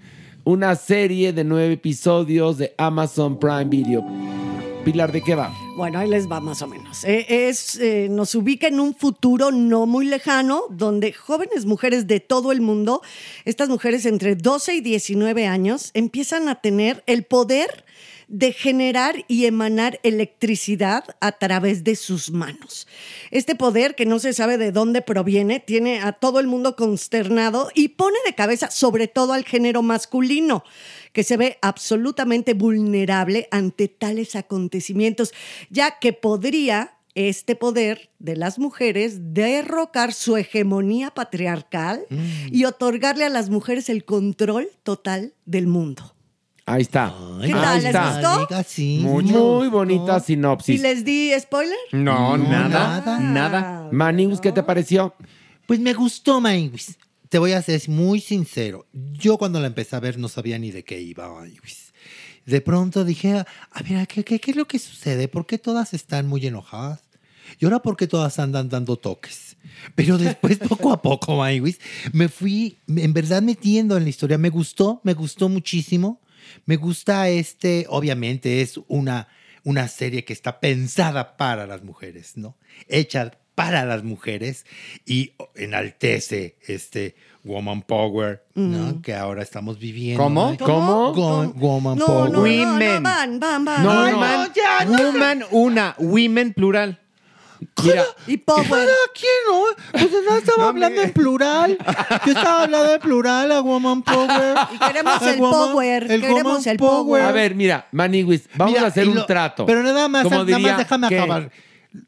una 0.46 0.76
serie 0.76 1.32
de 1.32 1.42
nueve 1.42 1.74
episodios 1.74 2.56
de 2.56 2.72
Amazon 2.78 3.36
Prime 3.36 3.64
Video. 3.64 4.06
Pilar, 4.84 5.10
¿de 5.10 5.20
qué 5.20 5.34
va? 5.34 5.52
Bueno, 5.76 5.98
ahí 5.98 6.08
les 6.08 6.30
va 6.30 6.38
más 6.38 6.62
o 6.62 6.68
menos. 6.68 7.02
Eh, 7.02 7.48
es, 7.48 7.74
eh, 7.80 8.06
nos 8.08 8.32
ubica 8.36 8.68
en 8.68 8.78
un 8.78 8.94
futuro 8.94 9.50
no 9.50 9.86
muy 9.86 10.06
lejano, 10.06 10.62
donde 10.70 11.12
jóvenes 11.12 11.66
mujeres 11.66 12.06
de 12.06 12.20
todo 12.20 12.52
el 12.52 12.60
mundo, 12.60 13.02
estas 13.44 13.68
mujeres 13.68 14.06
entre 14.06 14.36
12 14.36 14.76
y 14.76 14.80
19 14.82 15.48
años, 15.48 15.90
empiezan 15.94 16.48
a 16.48 16.60
tener 16.60 17.02
el 17.08 17.24
poder 17.24 17.84
de 18.28 18.52
generar 18.52 19.24
y 19.28 19.46
emanar 19.46 20.00
electricidad 20.02 21.04
a 21.20 21.32
través 21.32 21.84
de 21.84 21.94
sus 21.94 22.30
manos. 22.30 22.88
Este 23.30 23.54
poder, 23.54 23.94
que 23.94 24.06
no 24.06 24.18
se 24.18 24.32
sabe 24.32 24.58
de 24.58 24.72
dónde 24.72 25.02
proviene, 25.02 25.60
tiene 25.60 26.00
a 26.00 26.12
todo 26.12 26.40
el 26.40 26.46
mundo 26.46 26.74
consternado 26.74 27.70
y 27.74 27.88
pone 27.88 28.16
de 28.26 28.34
cabeza 28.34 28.70
sobre 28.70 29.06
todo 29.06 29.32
al 29.32 29.44
género 29.44 29.82
masculino 29.82 30.64
que 31.12 31.22
se 31.22 31.36
ve 31.36 31.58
absolutamente 31.62 32.54
vulnerable 32.54 33.48
ante 33.50 33.88
tales 33.88 34.36
acontecimientos, 34.36 35.32
ya 35.70 35.98
que 35.98 36.12
podría 36.12 36.92
este 37.14 37.56
poder 37.56 38.10
de 38.18 38.36
las 38.36 38.58
mujeres 38.58 39.32
derrocar 39.32 40.12
su 40.12 40.36
hegemonía 40.36 41.10
patriarcal 41.10 42.06
y 42.50 42.64
otorgarle 42.66 43.24
a 43.24 43.30
las 43.30 43.48
mujeres 43.48 43.88
el 43.88 44.04
control 44.04 44.68
total 44.82 45.32
del 45.46 45.66
mundo. 45.66 46.15
Ahí 46.68 46.82
está. 46.82 47.14
¿Qué 47.40 47.52
tal? 47.52 47.64
Ahí 47.64 47.76
¿Les 47.80 47.84
está. 47.86 48.38
gustó? 48.38 48.62
Sí, 48.66 48.98
Muy, 49.00 49.68
bonita 49.68 50.16
¿Y 50.18 50.20
sinopsis. 50.20 50.80
les 50.80 51.04
di 51.04 51.30
spoiler? 51.38 51.76
No, 51.92 52.36
No, 52.36 52.48
nada, 52.48 53.00
nada. 53.00 53.18
nada. 53.20 53.88
Manix, 53.92 54.40
¿qué 54.40 54.50
te 54.50 54.64
pareció? 54.64 55.14
Pues 55.66 55.78
me 55.78 55.94
gustó, 55.94 56.40
Maywis. 56.40 56.98
te 57.28 57.38
voy 57.38 57.52
a 57.52 57.62
ser 57.62 57.80
muy 57.88 58.20
sincero. 58.20 58.86
Yo 58.92 59.38
cuando 59.38 59.60
la 59.60 59.68
empecé 59.68 59.94
a 59.94 60.00
ver 60.00 60.18
no 60.18 60.28
sabía 60.28 60.58
ni 60.58 60.72
de 60.72 60.82
qué 60.84 61.00
iba. 61.00 61.40
Ay, 61.40 61.56
pues, 61.60 61.92
De 62.46 62.60
pronto 62.60 63.04
dije, 63.04 63.32
a 63.70 63.82
ver, 63.88 64.06
¿qué, 64.08 64.24
qué, 64.24 64.40
qué 64.40 64.50
es 64.50 64.56
lo 64.56 64.66
que 64.66 64.78
sucede? 64.80 65.28
¿Por 65.28 65.46
qué 65.46 65.58
todas 65.58 65.94
están 65.94 66.26
muy 66.26 66.44
enojadas? 66.46 67.00
Y 67.60 67.64
ahora, 67.64 67.78
¿por 67.80 67.96
qué 67.96 68.08
todas 68.08 68.40
andan 68.40 68.68
dando 68.68 68.96
toques? 68.96 69.56
Pero 69.94 70.18
después, 70.18 70.58
poco 70.68 70.92
a 70.92 71.00
poco, 71.00 71.36
Maywis, 71.36 71.78
me 72.12 72.28
fui 72.28 72.76
en 72.88 73.12
verdad 73.12 73.40
metiendo 73.42 73.96
en 73.96 74.02
la 74.02 74.08
historia. 74.08 74.36
Me 74.36 74.50
gustó, 74.50 75.00
me 75.04 75.14
gustó 75.14 75.48
muchísimo. 75.48 76.20
Me 76.64 76.76
gusta 76.76 77.28
este, 77.28 77.86
obviamente 77.88 78.62
es 78.62 78.80
una, 78.88 79.28
una 79.64 79.88
serie 79.88 80.24
que 80.24 80.32
está 80.32 80.60
pensada 80.60 81.36
para 81.36 81.66
las 81.66 81.82
mujeres, 81.82 82.36
¿no? 82.36 82.56
Hecha 82.88 83.32
para 83.54 83.84
las 83.86 84.04
mujeres 84.04 84.66
y 85.06 85.32
enaltece 85.54 86.56
este 86.66 87.16
woman 87.42 87.82
power, 87.82 88.44
¿no? 88.54 88.94
Mm. 88.96 89.02
Que 89.02 89.14
ahora 89.14 89.42
estamos 89.42 89.78
viviendo. 89.78 90.22
¿Cómo? 90.22 90.50
¿no? 90.58 90.66
¿Cómo? 90.66 91.12
Go- 91.14 91.52
woman 91.56 91.98
No, 91.98 92.06
power. 92.06 92.30
no, 92.30 92.36
no, 92.38 92.42
Women. 92.42 93.02
no, 93.02 93.08
van, 93.08 93.40
van, 93.40 93.64
van. 93.64 93.82
No, 93.82 93.90
Ay, 94.02 94.12
woman, 94.12 94.52
ya, 94.54 94.84
no. 94.84 94.98
woman, 95.04 95.44
una, 95.52 95.94
women, 95.98 96.52
plural. 96.52 97.00
Mira, 97.84 98.04
Y 98.26 98.36
Power. 98.38 98.66
Quien, 99.14 99.30
¿no? 99.48 99.64
Pues 99.92 100.10
no 100.28 100.36
estaba 100.36 100.68
hablando 100.68 101.00
en 101.02 101.12
plural. 101.12 101.78
Yo 102.26 102.32
estaba 102.32 102.62
hablando 102.64 102.92
en 102.94 103.00
plural, 103.00 103.52
a 103.52 103.60
woman 103.60 104.02
power. 104.02 104.56
Y 104.74 104.78
queremos 104.78 105.22
A 105.22 105.30
el 105.32 105.38
power, 105.38 106.06
queremos 106.06 106.42
woman 106.44 106.62
el 106.68 106.76
power. 106.76 107.22
a 107.22 107.32
ver, 107.32 107.54
mira, 107.54 107.86
Maniwis, 107.92 108.48
vamos 108.54 108.72
Mira, 108.74 108.84
a 108.86 108.88
hacer 108.88 109.08
un 109.08 109.24
trato. 109.26 109.66
Pero 109.66 109.82
nada 109.82 110.08
más, 110.08 110.24
Como 110.24 110.44
nada 110.44 110.58
más 110.58 110.78
déjame 110.78 111.08
que- 111.08 111.18
acabar. 111.18 111.50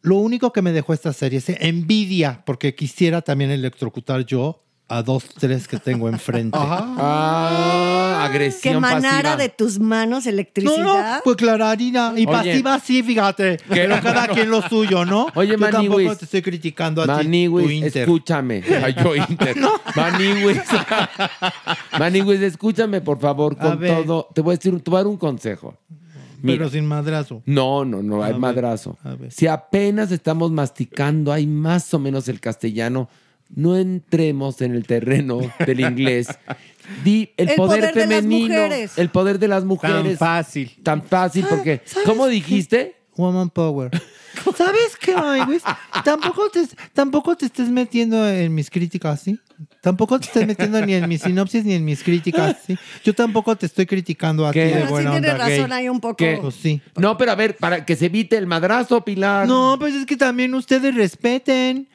Lo 0.02 0.16
único 0.16 0.52
que 0.52 0.60
me 0.60 0.72
dejó 0.72 0.92
esta 0.92 1.12
serie 1.14 1.38
es 1.38 1.48
envidia, 1.48 2.42
porque 2.44 2.74
quisiera 2.74 3.22
también 3.22 3.50
electrocutar 3.50 4.24
yo 4.26 4.62
a 4.90 5.02
dos, 5.02 5.24
tres 5.38 5.68
que 5.68 5.78
tengo 5.78 6.08
enfrente. 6.08 6.56
Ah, 6.60 8.18
Que 8.22 8.26
agresión 8.38 8.76
emanara 8.76 9.10
pasiva. 9.22 9.36
de 9.36 9.48
tus 9.50 9.78
manos 9.78 10.24
No, 10.24 10.30
electricidad. 10.30 11.16
no, 11.16 11.20
pues 11.24 11.36
clararina. 11.36 12.12
Y 12.16 12.24
Oye. 12.24 12.26
pasiva 12.26 12.78
sí, 12.80 13.02
fíjate. 13.02 13.58
Pero 13.68 14.00
cada 14.02 14.28
quien 14.28 14.50
lo 14.50 14.62
suyo, 14.62 15.04
¿no? 15.04 15.26
Oye, 15.34 15.52
Yo 15.52 15.58
tampoco 15.58 15.96
Maniwis. 15.96 16.18
te 16.18 16.24
estoy 16.24 16.42
criticando 16.42 17.02
a 17.02 17.04
ti. 17.04 17.10
Maniwis, 17.12 17.70
Inter. 17.70 18.02
escúchame. 18.02 18.62
Ay, 18.82 18.94
yo 19.02 19.14
Inter. 19.14 19.56
Maniwis. 19.94 20.58
Maniwis, 21.98 22.40
escúchame, 22.40 23.00
por 23.00 23.18
favor, 23.20 23.56
A 23.58 23.62
con 23.62 23.80
todo. 23.80 24.28
Te 24.34 24.40
voy 24.40 24.54
a 24.54 24.56
decir, 24.56 24.80
te 24.80 24.90
voy 24.90 24.98
a 24.98 25.02
dar 25.02 25.06
un 25.08 25.16
consejo. 25.18 25.76
Mira, 26.40 26.58
Pero 26.58 26.70
sin 26.70 26.86
madrazo. 26.86 27.42
no, 27.46 27.84
no, 27.84 28.00
no, 28.02 28.22
hay 28.22 28.30
ver, 28.32 28.40
madrazo. 28.40 28.96
a 29.02 29.14
ver. 29.16 29.32
Si 29.32 29.48
apenas 29.48 30.12
estamos 30.12 30.52
masticando, 30.52 31.32
hay 31.32 31.48
más 31.48 31.92
o 31.94 31.98
menos 31.98 32.28
el 32.28 32.38
castellano, 32.40 33.08
no 33.54 33.76
entremos 33.76 34.60
en 34.60 34.74
el 34.74 34.86
terreno 34.86 35.40
del 35.66 35.80
inglés. 35.80 36.28
Di 37.04 37.30
el, 37.36 37.50
El 37.50 37.56
poder, 37.56 37.92
femenino, 37.92 38.54
el 38.96 39.10
poder 39.10 39.38
de 39.38 39.48
las 39.48 39.60
Tan 39.60 39.68
mujeres. 39.68 40.18
fácil. 40.18 40.74
Tan 40.82 41.02
fácil, 41.02 41.44
porque, 41.48 41.82
¿cómo 42.06 42.26
dijiste? 42.28 42.96
Woman 43.16 43.50
Power. 43.50 43.90
¿Sabes 44.56 44.96
qué, 45.00 45.14
Maywis? 45.14 45.62
Tampoco 46.04 46.48
te, 46.48 46.60
tampoco 46.92 47.36
te 47.36 47.46
estés 47.46 47.68
metiendo 47.68 48.26
en 48.28 48.54
mis 48.54 48.70
críticas, 48.70 49.20
¿sí? 49.20 49.38
Tampoco 49.82 50.18
te 50.20 50.26
estés 50.26 50.46
metiendo 50.46 50.80
ni 50.86 50.94
en 50.94 51.08
mis 51.08 51.22
sinopsis 51.22 51.64
ni 51.64 51.74
en 51.74 51.84
mis 51.84 52.02
críticas, 52.04 52.56
¿sí? 52.64 52.78
Yo 53.04 53.12
tampoco 53.14 53.56
te 53.56 53.66
estoy 53.66 53.84
criticando 53.86 54.46
a 54.46 54.52
¿Qué? 54.52 54.62
ti 54.62 54.68
de 54.68 54.74
Pero 54.74 54.86
sí 54.86 54.92
buena 54.92 55.10
tienes 55.10 55.32
onda 55.32 55.44
razón 55.48 55.68
gay. 55.70 55.78
ahí 55.78 55.88
un 55.88 56.00
poco. 56.00 56.16
¿Qué? 56.16 56.38
Pues 56.40 56.54
sí. 56.54 56.80
No, 56.96 57.18
pero 57.18 57.32
a 57.32 57.34
ver, 57.34 57.56
para 57.56 57.84
que 57.84 57.96
se 57.96 58.06
evite 58.06 58.36
el 58.38 58.46
madrazo, 58.46 59.04
Pilar. 59.04 59.48
No, 59.48 59.76
pues 59.78 59.94
es 59.94 60.06
que 60.06 60.16
también 60.16 60.54
ustedes 60.54 60.94
respeten. 60.94 61.88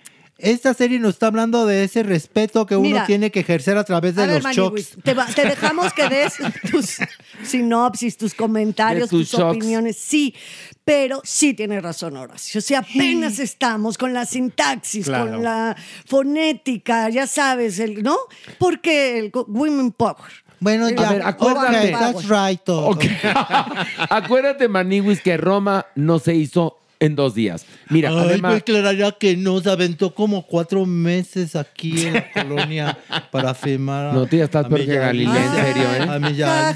Esta 0.43 0.73
serie 0.73 0.99
nos 0.99 1.11
está 1.13 1.27
hablando 1.27 1.65
de 1.65 1.85
ese 1.85 2.03
respeto 2.03 2.65
que 2.65 2.75
uno 2.75 2.89
Mira. 2.89 3.05
tiene 3.05 3.31
que 3.31 3.39
ejercer 3.39 3.77
a 3.77 3.83
través 3.85 4.15
de 4.15 4.23
A 4.23 4.25
ver, 4.27 4.43
los 4.43 4.53
shocks. 4.55 4.97
Te, 5.03 5.13
va- 5.13 5.25
te 5.25 5.43
dejamos 5.47 5.93
que 5.93 6.09
des 6.09 6.33
tus 6.71 6.97
sinopsis, 7.43 8.17
tus 8.17 8.33
comentarios, 8.33 9.09
tus 9.09 9.33
opiniones. 9.35 9.97
Sí, 9.97 10.35
pero 10.83 11.21
sí 11.23 11.53
tiene 11.53 11.79
razón, 11.79 12.17
Horacio. 12.17 12.59
O 12.59 12.61
sea, 12.61 12.79
apenas 12.79 13.39
estamos 13.39 13.97
con 13.97 14.13
la 14.13 14.25
sintaxis, 14.25 15.05
Claro. 15.05 15.31
con 15.31 15.43
la 15.43 15.77
fonética, 16.05 17.09
ya 17.09 17.25
sabes, 17.25 17.79
el, 17.79 18.03
¿no? 18.03 18.17
Porque 18.59 19.19
el 19.19 19.31
Women 19.33 19.91
Power. 19.93 20.43
Bueno, 20.59 20.89
ya. 20.89 21.09
ver, 21.11 21.21
acuérdate. 21.25 21.91
That's 21.91 22.27
right. 22.29 22.61
Acuérdate, 24.09 24.67
Maniwis, 24.67 25.21
que 25.21 25.37
Roma 25.37 25.85
no 25.95 26.19
se 26.19 26.35
hizo 26.35 26.79
en 26.99 27.15
dos 27.15 27.35
días. 27.35 27.65
Mira, 27.89 28.09
Ay, 28.09 28.17
además, 28.17 28.63
me 28.65 29.13
que 29.19 29.35
nos 29.35 29.67
aventó 29.67 30.13
como 30.13 30.45
cuatro 30.45 30.85
meses 30.85 31.55
aquí 31.55 32.07
en 32.07 32.13
la 32.13 32.31
colonia 32.31 32.97
para 33.31 33.53
firmar. 33.53 34.13
No, 34.13 34.25
tú 34.25 34.37
ya 34.37 34.45
estás 34.45 34.67
peor 34.67 34.85
que 34.85 34.95
Galilea, 34.95 35.45
en 35.45 35.51
serio, 35.53 35.83
¿eh? 35.95 36.07
A 36.09 36.19
mi 36.19 36.35
ya, 36.35 36.75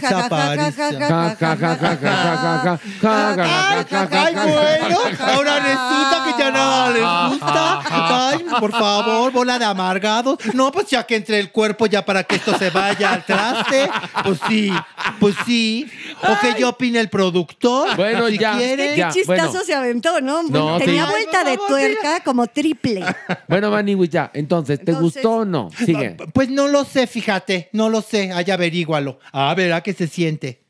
Ay, 4.11 4.35
bueno, 4.35 4.97
ahora 5.19 5.59
resulta 5.59 6.23
que 6.25 6.43
ya 6.43 6.51
nada 6.51 6.89
les 6.91 7.31
gusta. 7.31 8.29
Ay, 8.29 8.45
por 8.59 8.71
favor, 8.71 9.31
bola 9.31 9.57
de 9.57 9.65
amargados. 9.65 10.39
No, 10.53 10.71
pues 10.71 10.87
ya 10.87 11.05
que 11.05 11.15
entre 11.15 11.39
el 11.39 11.51
cuerpo 11.51 11.85
ya 11.85 12.05
para 12.05 12.23
que 12.23 12.35
esto 12.35 12.57
se 12.57 12.69
vaya 12.69 13.13
al 13.13 13.25
traste. 13.25 13.89
Pues 14.23 14.39
sí, 14.47 14.71
pues 15.19 15.35
sí. 15.45 15.89
O 16.23 16.39
que 16.39 16.59
yo 16.59 16.69
opine 16.69 16.99
el 16.99 17.09
productor. 17.09 17.95
Bueno, 17.95 18.27
si 18.27 18.37
ya. 18.37 18.57
Qué 18.57 19.07
chistazo 19.11 19.63
se 19.63 19.73
aventó, 19.73 20.16
¿no? 20.21 20.43
No, 20.43 20.77
Tenía 20.77 21.05
sí. 21.05 21.11
vuelta 21.11 21.43
de 21.43 21.57
tuerca 21.67 22.23
como 22.23 22.47
triple. 22.47 23.03
Bueno, 23.47 23.71
Maniwis, 23.71 24.09
ya. 24.09 24.31
Entonces, 24.33 24.79
¿te 24.83 24.91
Entonces- 24.91 25.21
gustó 25.23 25.31
o 25.37 25.45
no? 25.45 25.69
Sigue. 25.85 26.17
Pues 26.33 26.49
no 26.49 26.67
lo 26.67 26.83
sé, 26.85 27.07
fíjate, 27.07 27.69
no 27.73 27.89
lo 27.89 28.01
sé. 28.01 28.31
Allá 28.31 28.55
averígualo. 28.55 29.19
Ah, 29.31 29.53
verá 29.55 29.81
que 29.81 29.93
se 29.93 30.07
siente. 30.07 30.61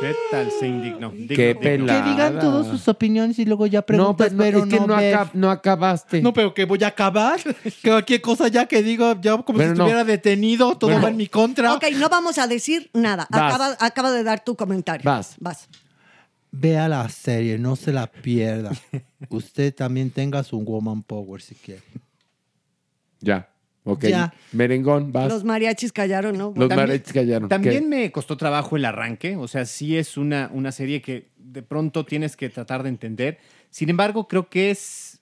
¿Qué 0.00 0.16
tal 0.30 0.50
se 0.58 0.66
indignó? 0.66 1.10
Digno, 1.10 1.36
Qué 1.36 1.46
digno. 1.48 1.60
pelada. 1.60 2.04
Que 2.04 2.10
digan 2.10 2.38
todas 2.38 2.66
sus 2.68 2.88
opiniones 2.88 3.38
y 3.38 3.44
luego 3.44 3.66
ya 3.66 3.80
No, 3.80 3.86
preguntas, 3.86 4.16
pues 4.28 4.32
no, 4.32 4.38
pero 4.42 4.58
es 4.60 4.64
que 4.64 4.80
no, 4.80 4.86
no, 4.86 4.96
ver. 4.96 5.14
acab- 5.14 5.30
no 5.34 5.50
acabaste. 5.50 6.22
No, 6.22 6.32
pero 6.32 6.54
que 6.54 6.64
voy 6.64 6.82
a 6.82 6.86
acabar. 6.88 7.38
Que 7.82 7.90
cualquier 7.90 8.20
cosa 8.22 8.48
ya 8.48 8.64
que 8.66 8.82
digo, 8.82 9.14
ya 9.20 9.36
como 9.42 9.58
Bueno, 9.58 9.74
si 9.74 9.78
no. 9.78 9.84
estuviera 9.84 10.04
detenido, 10.04 10.74
todo 10.78 10.90
Bueno. 10.90 11.04
va 11.04 11.10
en 11.10 11.16
mi 11.18 11.26
contra. 11.26 11.74
Ok, 11.74 11.84
no 11.96 12.08
vamos 12.08 12.38
a 12.38 12.46
decir 12.46 12.90
nada. 12.94 13.26
Vas. 13.30 13.42
Acaba, 13.54 13.76
acaba 13.78 14.10
de 14.10 14.22
dar 14.24 14.42
tu 14.42 14.56
comentario. 14.56 15.02
Vas. 15.04 15.34
Vas. 15.38 15.68
Vea 16.52 16.88
la 16.88 17.08
serie, 17.08 17.58
no 17.58 17.76
se 17.76 17.92
la 17.92 18.06
pierda. 18.08 18.72
Usted 19.28 19.74
también 19.74 20.10
tenga 20.10 20.42
su 20.42 20.58
woman 20.60 21.02
power 21.02 21.40
si 21.40 21.54
quiere. 21.54 21.82
Ya. 23.20 23.48
Ok. 23.84 24.04
Ya. 24.06 24.34
Merengón, 24.52 25.12
vas. 25.12 25.28
Los 25.32 25.44
mariachis 25.44 25.92
callaron, 25.92 26.36
¿no? 26.36 26.46
Los 26.48 26.68
También- 26.68 26.76
mariachis 26.80 27.12
callaron. 27.12 27.48
También 27.48 27.84
¿Qué? 27.84 27.88
me 27.88 28.12
costó 28.12 28.36
trabajo 28.36 28.76
el 28.76 28.84
arranque, 28.84 29.36
o 29.36 29.48
sea, 29.48 29.64
sí 29.64 29.96
es 29.96 30.16
una, 30.16 30.50
una 30.52 30.72
serie 30.72 31.00
que 31.00 31.30
de 31.38 31.62
pronto 31.62 32.04
tienes 32.04 32.36
que 32.36 32.48
tratar 32.50 32.82
de 32.82 32.88
entender. 32.90 33.38
Sin 33.70 33.88
embargo, 33.88 34.26
creo 34.28 34.48
que 34.48 34.70
es 34.70 35.20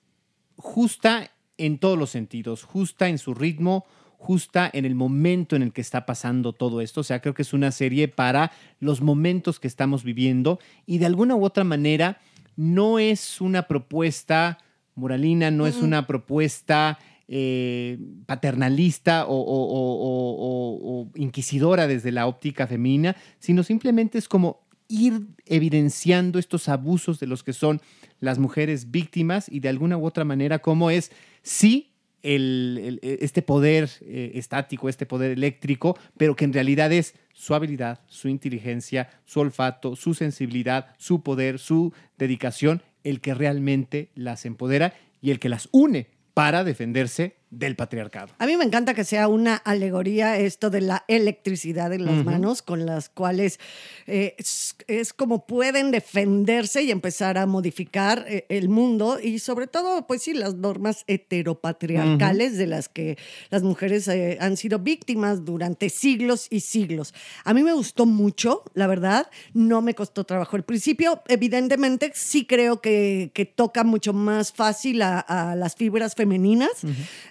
justa 0.55 1.31
en 1.57 1.77
todos 1.77 1.97
los 1.97 2.09
sentidos, 2.09 2.63
justa 2.63 3.07
en 3.09 3.17
su 3.17 3.33
ritmo, 3.33 3.85
justa 4.21 4.69
en 4.73 4.83
el 4.85 4.95
momento 4.95 5.55
en 5.55 5.63
el 5.63 5.71
que 5.71 5.79
está 5.81 6.05
pasando 6.05 6.51
todo 6.51 6.81
esto. 6.81 6.99
O 7.01 7.03
sea, 7.03 7.21
creo 7.21 7.33
que 7.33 7.41
es 7.41 7.53
una 7.53 7.71
serie 7.71 8.09
para 8.09 8.51
los 8.81 9.01
momentos 9.01 9.59
que 9.61 9.67
estamos 9.67 10.03
viviendo 10.03 10.59
y 10.85 10.97
de 10.97 11.05
alguna 11.05 11.35
u 11.35 11.43
otra 11.45 11.63
manera 11.63 12.19
no 12.57 12.99
es 12.99 13.39
una 13.39 13.63
propuesta 13.63 14.57
moralina, 14.95 15.49
no 15.51 15.65
es 15.65 15.77
una 15.81 16.05
propuesta 16.05 16.99
eh, 17.29 17.97
paternalista 18.25 19.25
o, 19.25 19.33
o- 19.35 19.67
o- 19.67 19.95
o- 20.01 20.35
o- 20.35 21.01
o 21.03 21.09
inquisidora 21.15 21.87
desde 21.87 22.11
la 22.11 22.27
óptica 22.27 22.67
femenina, 22.67 23.15
sino 23.39 23.63
simplemente 23.63 24.17
es 24.17 24.27
como 24.27 24.61
ir 24.89 25.27
evidenciando 25.45 26.39
estos 26.39 26.67
abusos 26.67 27.19
de 27.19 27.27
los 27.27 27.43
que 27.43 27.53
son 27.53 27.79
las 28.19 28.39
mujeres 28.39 28.91
víctimas 28.91 29.47
y 29.47 29.59
de 29.61 29.69
alguna 29.69 29.95
u 29.97 30.05
otra 30.05 30.25
manera 30.25 30.59
cómo 30.59 30.89
es, 30.89 31.11
sí, 31.43 31.91
el- 32.23 32.99
el- 33.01 33.17
este 33.21 33.41
poder 33.41 33.89
eh, 34.01 34.31
estático, 34.35 34.89
este 34.89 35.05
poder 35.05 35.31
eléctrico, 35.31 35.97
pero 36.17 36.35
que 36.35 36.45
en 36.45 36.53
realidad 36.53 36.91
es 36.91 37.15
su 37.33 37.55
habilidad, 37.55 38.01
su 38.07 38.27
inteligencia, 38.27 39.09
su 39.25 39.39
olfato, 39.39 39.95
su 39.95 40.13
sensibilidad, 40.13 40.87
su 40.97 41.23
poder, 41.23 41.59
su 41.59 41.93
dedicación, 42.17 42.81
el 43.03 43.21
que 43.21 43.33
realmente 43.33 44.09
las 44.15 44.45
empodera 44.45 44.93
y 45.21 45.31
el 45.31 45.39
que 45.39 45.49
las 45.49 45.69
une 45.71 46.07
para 46.33 46.63
defenderse 46.63 47.35
del 47.51 47.75
patriarcado. 47.75 48.29
A 48.37 48.45
mí 48.45 48.55
me 48.57 48.63
encanta 48.63 48.93
que 48.93 49.03
sea 49.03 49.27
una 49.27 49.55
alegoría 49.55 50.37
esto 50.37 50.69
de 50.69 50.81
la 50.81 51.03
electricidad 51.07 51.91
en 51.93 52.05
las 52.05 52.23
manos, 52.23 52.61
con 52.61 52.85
las 52.85 53.09
cuales 53.09 53.59
eh, 54.05 54.35
es, 54.37 54.75
es 54.87 55.13
como 55.13 55.47
pueden 55.47 55.89
defenderse 55.89 56.83
y 56.83 56.91
empezar 56.91 57.39
a 57.39 57.47
modificar 57.47 58.25
eh, 58.27 58.45
el 58.49 58.69
mundo 58.69 59.19
y 59.21 59.39
sobre 59.39 59.65
todo, 59.65 60.05
pues 60.05 60.21
sí, 60.23 60.33
las 60.33 60.55
normas 60.55 61.03
heteropatriarcales 61.07 62.57
de 62.57 62.67
las 62.67 62.87
que 62.87 63.17
las 63.49 63.63
mujeres 63.63 64.07
eh, 64.07 64.37
han 64.39 64.55
sido 64.55 64.79
víctimas 64.79 65.43
durante 65.43 65.89
siglos 65.89 66.47
y 66.51 66.59
siglos. 66.59 67.15
A 67.45 67.53
mí 67.55 67.63
me 67.63 67.73
gustó 67.73 68.05
mucho, 68.05 68.63
la 68.75 68.85
verdad, 68.85 69.27
no 69.53 69.81
me 69.81 69.95
costó 69.95 70.23
trabajo. 70.23 70.55
Al 70.55 70.63
principio, 70.63 71.23
evidentemente, 71.27 72.11
sí 72.13 72.45
creo 72.45 72.79
que, 72.79 73.31
que 73.33 73.45
toca 73.45 73.83
mucho 73.83 74.13
más 74.13 74.53
fácil 74.53 75.01
a, 75.01 75.19
a 75.19 75.55
las 75.55 75.75
fibras 75.75 76.13
femeninas. 76.13 76.69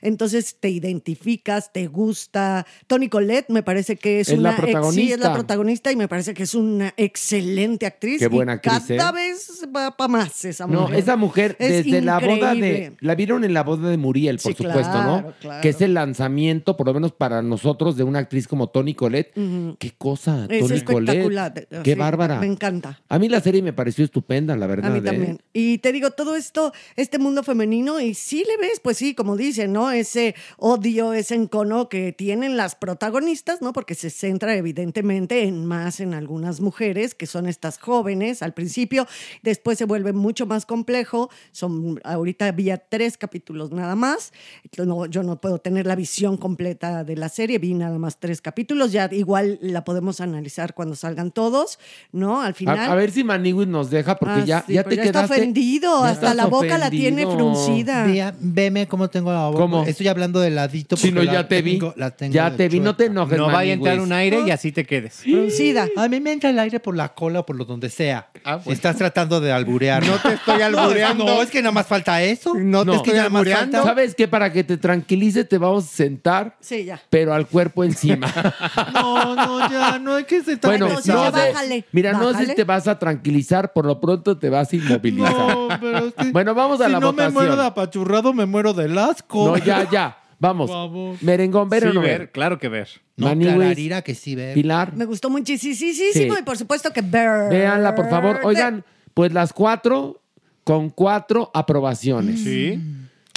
Entonces 0.08 0.56
te 0.58 0.70
identificas, 0.70 1.72
te 1.72 1.86
gusta. 1.86 2.66
Toni 2.86 3.08
Collette 3.08 3.48
me 3.50 3.62
parece 3.62 3.96
que 3.96 4.20
es, 4.20 4.28
Es 4.28 4.38
la 4.38 4.40
una 4.40 4.50
ex- 4.50 4.58
sí, 4.58 4.62
es 4.66 4.72
protagonista. 4.72 5.28
la 5.28 5.34
protagonista 5.34 5.92
y 5.92 5.96
me 5.96 6.08
parece 6.08 6.34
que 6.34 6.42
es 6.42 6.54
una 6.54 6.92
excelente 6.96 7.86
actriz. 7.86 8.18
Qué 8.18 8.28
buena 8.28 8.54
actriz, 8.54 8.84
Cada 8.96 9.10
¿eh? 9.10 9.12
vez 9.30 9.66
va 9.74 9.96
para 9.96 10.08
más 10.08 10.44
esa 10.44 10.66
No, 10.66 10.82
mujer. 10.82 10.98
esa 10.98 11.16
mujer, 11.16 11.56
Es 11.58 11.84
desde 11.84 12.00
la 12.02 12.18
boda 12.18 12.54
de. 12.54 12.92
La 13.00 13.14
vieron 13.14 13.44
en 13.44 13.54
la 13.54 13.62
boda 13.62 13.88
de 13.90 13.96
Muriel, 13.96 14.38
por 14.42 14.52
Sí, 14.52 14.56
supuesto, 14.56 14.80
claro, 14.92 15.20
¿no? 15.22 15.32
claro. 15.40 15.60
Que 15.62 15.68
es 15.70 15.80
el 15.80 15.94
lanzamiento, 15.94 16.76
por 16.76 16.86
lo 16.86 16.94
menos 16.94 17.12
para 17.12 17.42
nosotros, 17.42 17.96
de 17.96 18.04
una 18.04 18.20
actriz 18.20 18.48
como 18.48 18.68
Toni 18.68 18.94
Collette. 18.94 19.36
Ujú. 19.36 19.76
Qué 19.78 19.92
cosa, 19.96 20.46
Es 20.48 20.60
Toni 20.60 20.74
espectacular. 20.76 21.22
Collette. 21.54 21.82
Qué 21.84 21.92
Sí, 21.92 21.98
bárbara. 21.98 22.40
Me 22.40 22.46
encanta. 22.46 23.00
A 23.08 23.18
mí 23.18 23.28
la 23.28 23.40
serie 23.40 23.62
me 23.62 23.72
pareció 23.72 24.04
estupenda, 24.04 24.56
la 24.56 24.66
verdad. 24.66 24.90
A 24.90 24.94
mí 24.94 24.98
¿eh? 25.00 25.02
también. 25.02 25.42
Y 25.52 25.78
te 25.78 25.92
digo, 25.92 26.10
todo 26.12 26.36
esto, 26.36 26.72
este 26.96 27.18
mundo 27.18 27.42
femenino, 27.42 28.00
y 28.00 28.14
sí 28.14 28.44
le 28.46 28.56
ves, 28.56 28.80
pues 28.80 28.96
sí, 28.96 29.14
como 29.14 29.36
dicen, 29.36 29.72
¿no? 29.72 29.90
Ese 29.98 30.34
odio, 30.56 31.12
ese 31.12 31.34
encono 31.34 31.88
que 31.88 32.12
tienen 32.12 32.56
las 32.56 32.74
protagonistas, 32.74 33.62
¿no? 33.62 33.72
Porque 33.72 33.94
se 33.94 34.10
centra 34.10 34.54
evidentemente 34.56 35.44
en 35.44 35.64
más 35.66 36.00
en 36.00 36.14
algunas 36.14 36.60
mujeres, 36.60 37.14
que 37.14 37.26
son 37.26 37.46
estas 37.46 37.78
jóvenes 37.78 38.42
al 38.42 38.54
principio, 38.54 39.06
después 39.42 39.78
se 39.78 39.84
vuelve 39.84 40.12
mucho 40.12 40.46
más 40.46 40.66
complejo. 40.66 41.30
Son, 41.52 42.00
ahorita 42.04 42.46
había 42.46 42.78
tres 42.78 43.18
capítulos 43.18 43.70
nada 43.72 43.94
más. 43.94 44.32
Yo 44.72 44.84
no, 44.86 45.06
yo 45.06 45.22
no 45.22 45.40
puedo 45.40 45.58
tener 45.58 45.86
la 45.86 45.94
visión 45.96 46.36
completa 46.36 47.04
de 47.04 47.16
la 47.16 47.28
serie, 47.28 47.58
vi 47.58 47.74
nada 47.74 47.98
más 47.98 48.18
tres 48.18 48.40
capítulos, 48.40 48.92
ya 48.92 49.08
igual 49.12 49.58
la 49.62 49.84
podemos 49.84 50.20
analizar 50.20 50.74
cuando 50.74 50.94
salgan 50.96 51.30
todos, 51.30 51.78
¿no? 52.12 52.40
Al 52.42 52.54
final. 52.54 52.78
A, 52.78 52.92
a 52.92 52.94
ver 52.94 53.10
si 53.10 53.24
Maniwis 53.24 53.68
nos 53.68 53.90
deja, 53.90 54.16
porque 54.18 54.40
Ah, 54.40 54.44
ya, 54.44 54.64
sí, 54.66 54.74
ya 54.74 54.84
te 54.84 54.96
ya 54.96 55.02
está 55.04 55.20
quedaste. 55.20 55.34
ofendido, 55.36 56.04
ya 56.04 56.10
hasta 56.10 56.34
la 56.34 56.46
boca 56.46 56.78
la 56.78 56.90
tiene 56.90 57.24
ofendido. 57.24 57.54
fruncida. 57.54 58.04
Vea- 58.04 58.34
veme 58.40 58.86
cómo 58.86 59.08
tengo 59.08 59.32
la 59.32 59.46
boca. 59.48 59.58
¿Cómo? 59.58 59.84
Estoy 59.90 60.08
hablando 60.08 60.40
de 60.40 60.50
ladito. 60.50 60.96
Si 60.96 61.10
no, 61.10 61.16
porque 61.20 61.26
ya 61.26 61.32
la 61.42 61.48
te 61.48 61.62
vi. 61.62 61.78
tengo- 61.78 61.94
la 61.96 62.10
tengo 62.10 62.32
Ya 62.34 62.50
de 62.50 62.56
te 62.56 62.68
vi, 62.68 62.80
no 62.80 62.94
te 62.96 63.06
enojes, 63.06 63.38
No 63.38 63.46
vaya 63.46 63.70
a 63.72 63.74
entrar 63.74 64.00
un 64.00 64.12
aire 64.12 64.40
y 64.46 64.50
así 64.50 64.72
te 64.72 64.84
quedes. 64.84 65.14
Fruncida. 65.22 65.88
A 65.96 66.08
mí 66.08 66.20
me 66.20 66.32
entra 66.32 66.50
el 66.50 66.58
aire 66.58 66.80
por 66.80 66.96
la 66.96 67.08
cola 67.14 67.40
o 67.40 67.46
por 67.46 67.56
lo 67.56 67.64
donde 67.64 67.90
sea. 67.90 68.28
Ah, 68.44 68.60
Si 68.62 68.70
estás 68.72 68.96
tratando 68.96 69.40
de 69.40 69.52
alburear. 69.52 70.04
No 70.06 70.16
te 70.18 70.34
estoy 70.34 70.60
albureando. 70.62 71.24
No, 71.24 71.42
es 71.42 71.50
que 71.50 71.60
nada 71.62 71.72
más 71.72 71.86
falta 71.86 72.22
eso. 72.22 72.54
No 72.54 72.84
te 72.84 72.96
estoy 72.96 73.18
albureando. 73.18 73.78
falta- 73.78 73.88
¿Sabes 73.88 74.14
qué? 74.14 74.28
Para 74.28 74.52
que 74.52 74.64
te 74.64 74.76
tranquilices, 74.76 75.48
te 75.48 75.58
vamos 75.58 75.84
a 75.84 75.88
sentar, 75.88 76.56
Sí, 76.60 76.84
ya. 76.84 77.00
pero 77.10 77.32
al 77.34 77.46
cuerpo 77.46 77.84
encima. 77.84 78.26
No, 78.92 79.34
no, 79.34 79.70
ya, 79.70 79.98
no 79.98 80.14
hay 80.16 80.24
que 80.24 80.42
ser 80.42 80.58
tan 80.58 80.70
bueno, 80.70 80.88
no, 81.04 81.30
bájale, 81.32 81.84
Mira, 81.92 82.12
no 82.12 82.32
sé 82.36 82.46
si 82.46 82.54
te 82.54 82.64
vas 82.64 82.86
a 82.88 82.98
tranquilizar, 82.98 83.72
por 83.72 83.84
lo 83.86 84.00
pronto 84.00 84.36
te 84.36 84.48
vas 84.50 84.72
a 84.72 84.76
inmovilizar. 84.76 85.32
No, 85.34 85.68
pero 85.80 85.98
es 86.08 86.14
que 86.14 86.30
Bueno, 86.32 86.54
vamos 86.54 86.80
a 86.80 86.86
si 86.86 86.92
la 86.92 87.00
no 87.00 87.12
me 87.12 87.22
votación. 87.24 87.34
muero 87.34 87.56
de 87.56 87.66
apachurrado, 87.66 88.32
me 88.32 88.46
muero 88.46 88.72
del 88.72 88.96
asco. 88.98 89.48
No, 89.48 89.56
ya, 89.58 89.77
ya. 89.90 90.18
Vamos. 90.40 90.70
Favor. 90.70 91.16
Merengón, 91.20 91.68
ver 91.68 91.86
o 91.86 91.88
Sí, 91.90 91.94
no 91.94 92.00
ver, 92.00 92.18
ver. 92.20 92.30
claro 92.30 92.58
que 92.58 92.68
ver. 92.68 92.88
No, 93.16 93.36
clararira 93.36 94.02
que 94.02 94.14
sí, 94.14 94.36
ve. 94.36 94.52
Pilar, 94.54 94.94
Me 94.94 95.04
gustó 95.04 95.28
muchísimo 95.30 95.74
Sí. 95.74 96.28
y 96.38 96.42
por 96.44 96.56
supuesto 96.56 96.92
que 96.92 97.00
Bird. 97.02 97.48
véanla, 97.50 97.94
por 97.96 98.08
favor. 98.08 98.40
Oigan, 98.44 98.84
pues 99.14 99.32
las 99.32 99.52
cuatro 99.52 100.20
con 100.62 100.90
cuatro 100.90 101.50
aprobaciones. 101.52 102.40
Sí. 102.40 102.80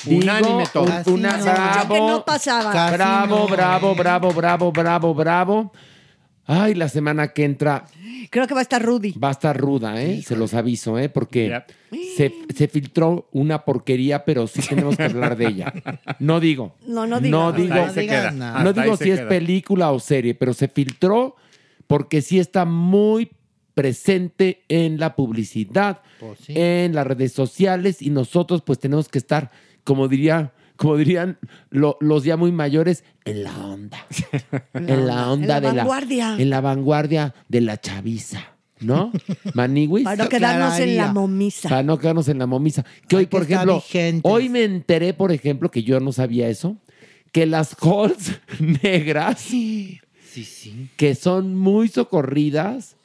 Digo, 0.06 0.22
Unánime 0.22 0.64
todo. 0.72 0.84
un- 1.08 1.14
una, 1.14 1.38
no. 1.38 1.44
Bravo, 1.44 1.94
que 1.96 2.00
no 2.02 2.26
pasaba. 2.26 2.72
Casi 2.72 2.94
bravo, 2.96 3.39
no. 3.39 3.48
bravo, 3.48 3.96
bravo, 3.96 4.32
bravo, 4.34 4.72
bravo, 4.72 5.14
bravo. 5.16 5.72
Ay, 6.54 6.74
la 6.76 6.89
semana 6.89 7.30
que 7.30 7.45
entra 7.45 7.86
Creo 8.30 8.45
que 8.47 8.54
va 8.54 8.60
a 8.60 8.64
estar 8.64 8.82
Rudy. 8.84 9.14
va 9.14 9.30
a 9.30 9.32
estar 9.32 9.58
ruda, 9.58 10.02
¿eh? 10.02 10.22
Se 10.22 10.36
los 10.36 10.54
aviso, 10.54 10.97
¿eh? 10.99 11.10
Porque 11.10 11.62
se, 12.18 12.34
se 12.56 12.68
filtró 12.68 13.28
una 13.32 13.64
porquería, 13.66 14.24
pero 14.26 14.47
sí 14.47 14.62
tenemos 14.68 14.95
que 14.97 15.04
hablar 15.04 15.36
de 15.38 15.47
ella. 15.47 15.74
No 16.20 16.39
digo. 16.39 16.76
No, 16.88 17.08
no 17.08 17.20
digas. 17.20 17.32
No 17.32 17.47
Hasta 17.49 17.62
digo, 17.62 18.14
ahí 18.14 18.64
no 18.64 18.74
digo 18.74 18.97
si 18.97 19.10
es 19.12 19.20
queda. 19.20 19.30
película 19.30 19.91
o 19.91 19.99
serie, 19.99 20.34
pero 20.36 20.54
se 20.54 20.68
filtró 20.68 21.36
porque 21.88 22.22
sí 22.22 22.39
está 22.39 22.66
muy 22.66 23.32
presente 23.74 24.64
en 24.70 24.99
la 24.99 25.16
publicidad, 25.16 26.02
Pues 26.20 26.39
sí. 26.39 26.54
en 26.56 26.93
las 26.93 27.08
redes 27.08 27.32
sociales 27.34 28.02
y 28.02 28.10
nosotros 28.10 28.62
pues 28.62 28.80
tenemos 28.80 29.08
que 29.10 29.18
estar, 29.18 29.52
como 29.84 30.08
diría, 30.08 30.52
como 30.76 30.97
dirían 30.97 31.38
lo- 31.69 31.97
los 32.01 32.24
ya 32.24 32.38
muy 32.38 32.51
mayores, 32.51 33.03
en 33.26 33.43
la 33.43 33.57
onda. 33.65 34.05
en 34.74 35.07
la 35.07 35.32
onda 35.32 35.57
En 35.57 35.63
la 35.63 35.72
de 35.72 35.78
vanguardia. 35.78 36.30
la 36.36 36.41
en 36.41 36.49
la 36.49 36.61
vanguardia 36.61 37.34
de 37.47 37.61
la 37.61 37.80
chaviza, 37.80 38.41
¿no? 38.80 39.11
Maniwis. 39.53 40.03
Para 40.05 40.24
no 40.24 40.30
quedarnos 40.30 40.80
en 40.80 40.97
la 40.97 41.13
momisa. 41.13 41.69
Para 41.69 41.84
no 41.84 41.97
quedarnos 41.99 42.28
en 42.30 42.39
la 42.39 42.47
momisa. 42.47 42.86
Que 43.07 43.15
hoy, 43.17 43.22
Hay 43.24 43.28
por 43.28 43.43
ejemplo, 43.43 43.76
vigentes. 43.76 44.32
hoy 44.32 44.49
me 44.49 44.63
enteré, 44.63 45.13
por 45.13 45.32
ejemplo, 45.32 45.69
que 45.72 45.84
yo 45.84 45.99
no 45.99 46.11
sabía 46.11 46.49
eso, 46.49 46.78
que 47.32 47.45
las 47.45 47.76
halls 47.82 48.39
negras, 48.84 49.39
Sí, 49.39 49.99
sí. 50.34 50.89
que 50.97 51.13
son 51.15 51.55
muy 51.55 51.88
socorridas 51.89 52.95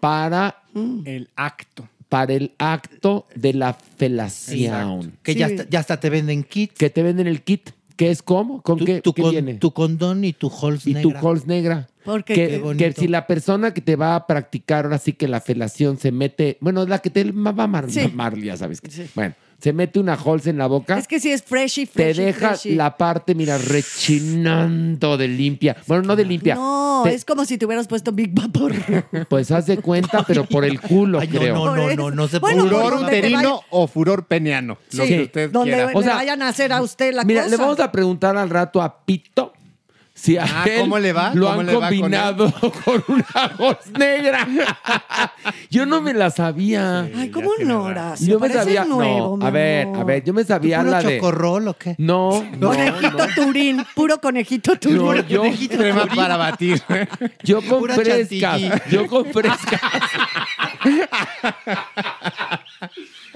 para, 0.00 0.62
El 1.04 1.28
acto. 1.36 1.88
Para 2.08 2.32
el 2.34 2.52
acto 2.58 3.26
de 3.34 3.52
la 3.54 3.74
felación. 3.74 5.12
Que 5.22 5.32
Sí. 5.34 5.38
ya, 5.38 5.46
hasta, 5.46 5.68
ya 5.68 5.80
hasta 5.80 6.00
te 6.00 6.10
venden 6.10 6.42
kit. 6.44 6.72
Que 6.72 6.90
te 6.90 7.02
venden 7.02 7.26
el 7.26 7.42
kit. 7.42 7.70
¿Qué 7.96 8.10
es 8.10 8.22
cómo? 8.22 8.62
¿Con 8.62 8.78
Tu, 8.78 8.84
qué, 8.84 9.00
tu 9.00 9.12
qué 9.12 9.22
con- 9.22 9.30
viene? 9.32 9.54
tu 9.54 9.72
condón 9.72 10.24
y 10.24 10.32
tu 10.32 10.48
halls 10.50 10.86
y 10.86 10.94
negra. 10.94 11.20
tu 11.20 11.26
halls 11.28 11.46
negra. 11.46 11.88
Porque 12.08 12.34
que, 12.34 12.62
qué 12.76 12.76
que 12.76 12.92
si 13.00 13.08
la 13.08 13.26
persona 13.26 13.72
que 13.72 13.80
te 13.80 13.96
va 13.96 14.14
a 14.16 14.26
practicar 14.26 14.84
ahora 14.86 14.98
sí 14.98 15.12
que 15.12 15.28
la 15.28 15.40
felación 15.40 15.98
se 15.98 16.10
mete, 16.12 16.56
bueno, 16.60 16.84
la 16.86 16.98
que 16.98 17.10
te 17.10 17.24
va 17.30 17.50
a 17.50 17.52
mamar, 17.52 17.90
Sí. 17.90 18.00
mamar, 18.08 18.36
ya 18.38 18.56
sabes 18.56 18.80
que. 18.80 18.90
Sí. 18.90 19.06
Bueno, 19.14 19.34
se 19.60 19.72
mete 19.72 19.98
una 19.98 20.14
halls 20.14 20.46
en 20.46 20.56
la 20.58 20.66
boca. 20.68 20.96
Es 20.96 21.08
que 21.08 21.18
sí 21.18 21.30
es 21.32 21.42
freshy, 21.42 21.86
te 21.86 21.92
freshy. 21.92 22.22
deja 22.22 22.48
freshy. 22.50 22.74
la 22.76 22.96
parte, 22.96 23.34
mira, 23.34 23.58
rechinando 23.58 25.16
de 25.16 25.28
limpia. 25.28 25.76
Bueno, 25.86 26.04
no 26.04 26.16
de 26.16 26.24
limpia. 26.24 26.54
No, 26.54 27.02
Te- 27.04 27.14
es 27.14 27.24
como 27.24 27.44
si 27.44 27.58
te 27.58 27.66
hubieras 27.66 27.88
puesto 27.88 28.12
Big 28.12 28.32
Vapor. 28.32 28.72
Pues 29.28 29.50
haz 29.50 29.66
de 29.66 29.78
cuenta, 29.78 30.22
pero 30.26 30.44
por 30.44 30.64
el 30.64 30.80
culo, 30.80 31.18
Ay, 31.20 31.28
no, 31.28 31.38
creo. 31.40 31.54
no, 31.54 31.76
no, 31.76 31.88
eso. 31.88 31.96
no, 31.96 32.10
no 32.10 32.28
se 32.28 32.40
puede. 32.40 32.60
Furor 32.60 32.98
te 33.00 33.04
uterino 33.04 33.36
vaya- 33.38 33.66
o 33.70 33.86
furor 33.86 34.26
peneano. 34.26 34.78
Lo 34.92 35.04
Sí, 35.04 35.08
que 35.10 35.22
usted 35.22 35.50
donde 35.50 35.72
quiera. 35.74 35.90
O 35.94 36.02
sea, 36.02 36.14
vayan 36.14 36.42
a 36.42 36.48
hacer 36.48 36.72
a 36.72 36.80
usted 36.80 37.12
la 37.14 37.24
Mira, 37.24 37.42
cosa. 37.42 37.56
le 37.56 37.60
vamos 37.62 37.80
a 37.80 37.90
preguntar 37.92 38.36
al 38.36 38.48
rato 38.50 38.80
a 38.80 39.04
Pito 39.04 39.52
si 40.18 40.36
a 40.36 40.44
Ah, 40.44 40.64
él 40.66 40.80
¿cómo 40.80 40.98
le 40.98 41.12
va? 41.12 41.32
lo 41.34 41.46
¿Cómo 41.46 41.60
han 41.60 41.66
le 41.66 41.74
va 41.74 41.80
con 41.80 41.88
combinado 41.88 42.52
con, 42.84 43.04
una 43.08 43.48
voz 43.56 43.78
negra. 43.96 44.46
Yo 45.70 45.86
no 45.86 46.00
me 46.00 46.12
la 46.12 46.30
sabía. 46.30 47.08
Ay, 47.16 47.30
¿cómo 47.30 47.50
no. 47.60 47.84
Horacio? 47.84 48.26
yo 48.26 48.40
me 48.40 48.48
sabía. 48.48 48.84
nuevo, 48.84 49.36
no, 49.36 49.36
mi 49.36 49.46
a 49.46 49.50
ver, 49.50 49.86
amor. 49.86 49.98
a 50.00 50.04
ver, 50.04 50.24
yo 50.24 50.32
me 50.32 50.44
sabía 50.44 50.78
¿Puro 50.78 50.90
la 50.90 51.02
de. 51.02 51.16
chocorrol 51.16 51.68
o 51.68 51.74
qué? 51.74 51.94
No, 51.98 52.44
no, 52.58 52.70
Conejito 52.70 53.10
no. 53.26 53.34
Turín, 53.34 53.86
puro 53.94 54.20
conejito 54.20 54.76
Turín. 54.78 54.96
No, 54.96 55.14
yo, 55.22 55.42
Crema 55.70 56.06
para 56.06 56.36
batir. 56.36 56.82
yo 57.44 57.62
con 57.62 57.84
frescas. 57.88 58.60
Yo 58.90 59.06
con 59.06 59.24
frescas. 59.26 59.80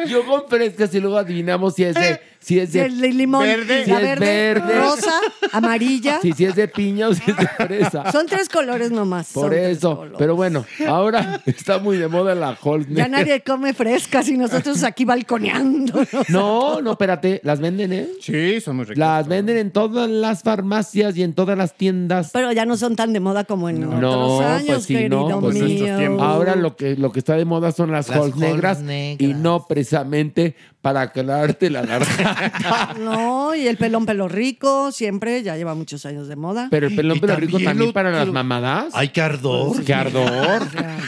Yo 0.07 0.25
con 0.27 0.43
frescas 0.49 0.95
y 0.95 1.01
luego 1.01 1.19
adivinamos 1.19 1.75
si 1.75 1.85
es 1.85 1.95
de, 1.95 2.21
si 2.41 2.59
es 2.59 2.73
de, 2.73 2.89
de 2.89 3.13
limón, 3.13 3.43
Verde. 3.45 3.79
la 3.81 3.85
Sí, 3.85 3.91
es 3.93 4.01
verde, 4.03 4.27
verde. 4.55 4.81
rosa, 4.81 5.13
amarilla. 5.53 6.21
si, 6.21 6.33
si 6.33 6.45
es 6.45 6.55
de 6.57 6.69
piña 6.69 7.09
o 7.09 7.15
si 7.15 7.23
es 7.31 7.37
de 7.37 7.47
fresa. 7.49 8.11
Son 8.13 8.27
tres 8.27 8.49
colores 8.49 8.91
nomás. 8.91 9.33
Por 9.33 9.55
eso. 9.55 10.05
Pero 10.19 10.35
bueno, 10.37 10.65
ahora 10.89 11.41
está 11.47 11.79
muy 11.79 11.97
de 11.97 12.09
moda 12.09 12.35
la 12.35 12.57
Halls 12.63 12.87
Ya 12.91 13.09
nadie 13.09 13.43
come 13.43 13.73
frescas 13.75 14.29
y 14.29 14.37
nosotros 14.37 14.83
aquí 14.85 15.05
balconeando. 15.05 16.05
No, 16.29 16.81
no, 16.81 16.93
espérate. 16.93 17.41
Las 17.45 17.61
venden, 17.61 17.93
¿eh? 17.93 18.09
Sí, 18.21 18.61
son 18.61 18.77
muy 18.77 18.85
ricos. 18.85 18.99
Las 18.99 19.29
venden 19.29 19.57
en 19.57 19.71
todas 19.71 20.09
las 20.09 20.43
farmacias 20.43 21.17
y 21.17 21.23
en 21.23 21.35
todas 21.35 21.57
las 21.57 21.75
tiendas. 21.77 22.31
Pero 22.33 22.53
ya 22.53 22.65
no 22.67 22.77
son 22.77 22.97
tan 22.97 23.13
de 23.13 23.21
moda 23.21 23.45
como 23.45 23.69
en 23.69 23.85
otros 23.85 24.01
No, 24.01 24.41
años, 24.41 24.67
pues 24.67 24.85
sí, 24.85 24.95
querido 24.95 25.29
no, 25.29 25.41
pues 25.41 25.57
estos 25.57 25.71
mío. 26.01 26.23
Ahora 26.23 26.55
lo 26.57 26.77
que, 26.77 26.97
lo 26.97 27.13
que 27.13 27.19
está 27.21 27.37
de 27.37 27.45
moda 27.45 27.73
son 27.73 27.91
las, 27.93 28.09
Las 28.09 28.37
negras. 28.37 28.81
y 29.19 29.35
no 29.35 29.67
precisamente 29.67 29.92
para 30.81 31.01
aclararte 31.03 31.71
la 31.71 31.83
garganta. 31.83 32.95
No, 32.99 33.55
y 33.55 33.67
el 33.69 33.77
pelón 33.77 34.05
pelo 34.07 34.29
rico 34.29 34.91
siempre 34.93 35.43
ya 35.43 35.57
lleva 35.57 35.75
muchos 35.75 36.05
años 36.07 36.29
de 36.29 36.37
moda. 36.37 36.69
Pero 36.71 36.87
el 36.89 36.97
pelón 36.97 37.21
pelo 37.21 37.37
rico 37.37 37.59
también 37.61 37.89
lo- 37.89 37.93
para 37.93 38.11
las 38.11 38.29
mamadas. 38.29 38.87
Ay, 38.95 39.09
qué 39.09 39.21
ardor. 39.21 39.85
¡Qué 39.85 39.95
ardor! 39.95 40.63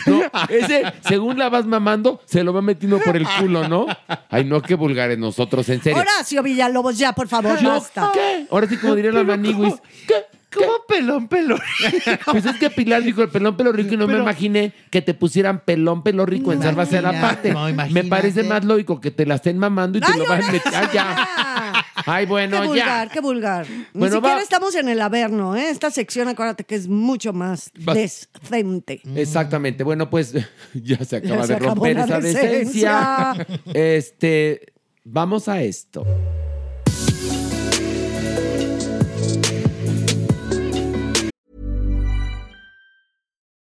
No, 0.07 0.21
ese, 0.49 0.85
según 1.07 1.39
la 1.39 1.49
vas 1.49 1.67
mamando, 1.67 2.21
se 2.25 2.45
lo 2.45 2.53
va 2.53 2.63
metiendo 2.63 2.99
por 3.01 3.17
el 3.17 3.27
culo, 3.41 3.69
¿no? 3.69 3.87
Ay, 4.31 4.45
no, 4.45 4.61
qué 4.63 4.75
vulgares 4.75 5.19
nosotros, 5.19 5.69
en 5.69 5.83
serio. 5.83 5.99
Horacio 6.01 6.43
Villalobos, 6.43 6.97
ya, 6.99 7.13
por 7.13 7.29
favor, 7.29 7.59
¿Yo 7.59 7.69
basta. 7.71 8.11
qué? 8.13 8.47
Ahora 8.51 8.69
sí, 8.69 8.77
como 8.77 8.95
diría 8.95 9.13
la 9.13 9.23
maniguis. 9.25 9.75
¿Qué? 10.07 10.15
¿Cómo 10.55 10.73
pelón, 10.89 11.29
pelón? 11.29 11.61
Pues 12.31 12.47
es 12.47 12.57
que 12.57 12.71
Pilar 12.71 13.03
dijo 13.03 13.23
el 13.23 13.29
pelón 13.29 13.57
pelo 13.57 13.73
rico 13.73 13.95
y 13.95 13.97
no 13.97 14.07
me 14.07 14.19
imaginé 14.19 14.73
que 14.91 15.03
te 15.03 15.15
pusieran 15.15 15.61
pelón 15.65 16.03
pelo 16.03 16.25
rico 16.27 16.53
en 16.53 16.63
salvarse 16.63 17.01
la 17.03 17.11
Imagina- 17.11 17.29
parte. 17.29 17.53
no, 17.53 17.67
me 17.93 18.05
parece 18.05 18.43
más 18.43 18.65
lógico 18.65 19.01
que 19.01 19.11
te 19.11 19.27
la 19.27 19.37
estén 19.37 19.59
mamando 19.59 19.99
y 19.99 20.01
te 20.01 20.13
Ay, 20.13 20.19
lo 20.19 20.27
vas 20.27 20.49
a 20.49 20.53
meter. 20.53 20.73
Ya. 20.73 20.91
ya. 20.93 21.85
Ay, 22.07 22.27
bueno, 22.27 22.61
qué 22.61 22.67
vulgar, 22.69 23.07
ya. 23.09 23.13
qué 23.13 23.21
vulgar. 23.21 23.67
Ni 23.69 23.85
Bueno, 24.01 24.17
siquiera 24.17 24.37
va. 24.37 24.43
estamos 24.43 24.75
en 24.75 24.89
el 24.89 25.01
Averno, 25.01 25.57
¿eh? 25.57 25.71
Esta 25.71 25.91
sección, 25.91 26.29
acuérdate 26.29 26.65
que 26.65 26.75
es 26.75 26.87
mucho 26.89 27.33
más 27.33 27.71
Va. 27.89 27.95
decente. 27.95 29.01
Exactamente. 29.15 29.85
Bueno, 29.85 30.11
pues 30.11 30.35
ya 30.75 31.03
se 31.05 31.17
acaba 31.17 31.47
Ya 31.47 31.55
de 31.55 31.59
romper 31.61 31.97
la 31.97 32.05
esa 32.05 32.21
decencia. 32.21 33.35
decencia. 33.39 33.47
Este, 33.73 34.73
vamos 35.05 35.49
a 35.49 35.63
esto. 35.63 36.05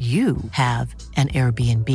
you 0.00 0.38
have 0.52 0.94
an 1.16 1.28
Airbnb. 1.28 1.86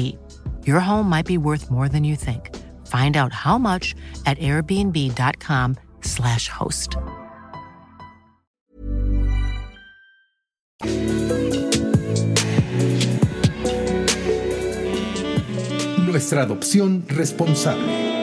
Your 0.67 0.79
home 0.79 1.09
might 1.09 1.25
be 1.25 1.39
worth 1.39 1.71
more 1.71 1.89
than 1.89 2.03
you 2.03 2.15
think. 2.15 2.55
Find 2.85 3.17
out 3.17 3.33
how 3.33 3.57
much 3.57 3.95
at 4.27 4.37
airbnb.com/slash 4.37 6.49
host. 6.49 6.95
Nuestra 16.05 16.43
adopción 16.43 17.05
responsable. 17.07 18.13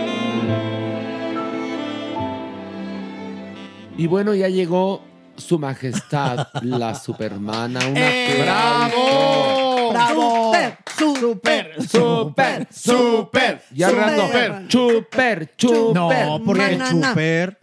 Y 3.99 4.07
bueno, 4.07 4.35
ya 4.35 4.49
llegó 4.49 5.03
su 5.37 5.59
majestad, 5.59 6.49
la 6.63 6.95
supermana. 6.95 7.81
Un 7.87 7.97
¡Eh, 7.97 8.49
aplauso. 8.49 9.52
¡Bravo! 9.93 10.53
Super, 10.53 10.79
super, 10.99 11.89
super, 11.89 12.67
super. 12.71 13.63
Ya 13.73 13.91
Rando. 13.91 14.69
Chuper, 14.69 15.57
chuper. 15.57 15.95
No, 15.95 16.43
porque 16.45 16.77
Manana. 16.77 17.15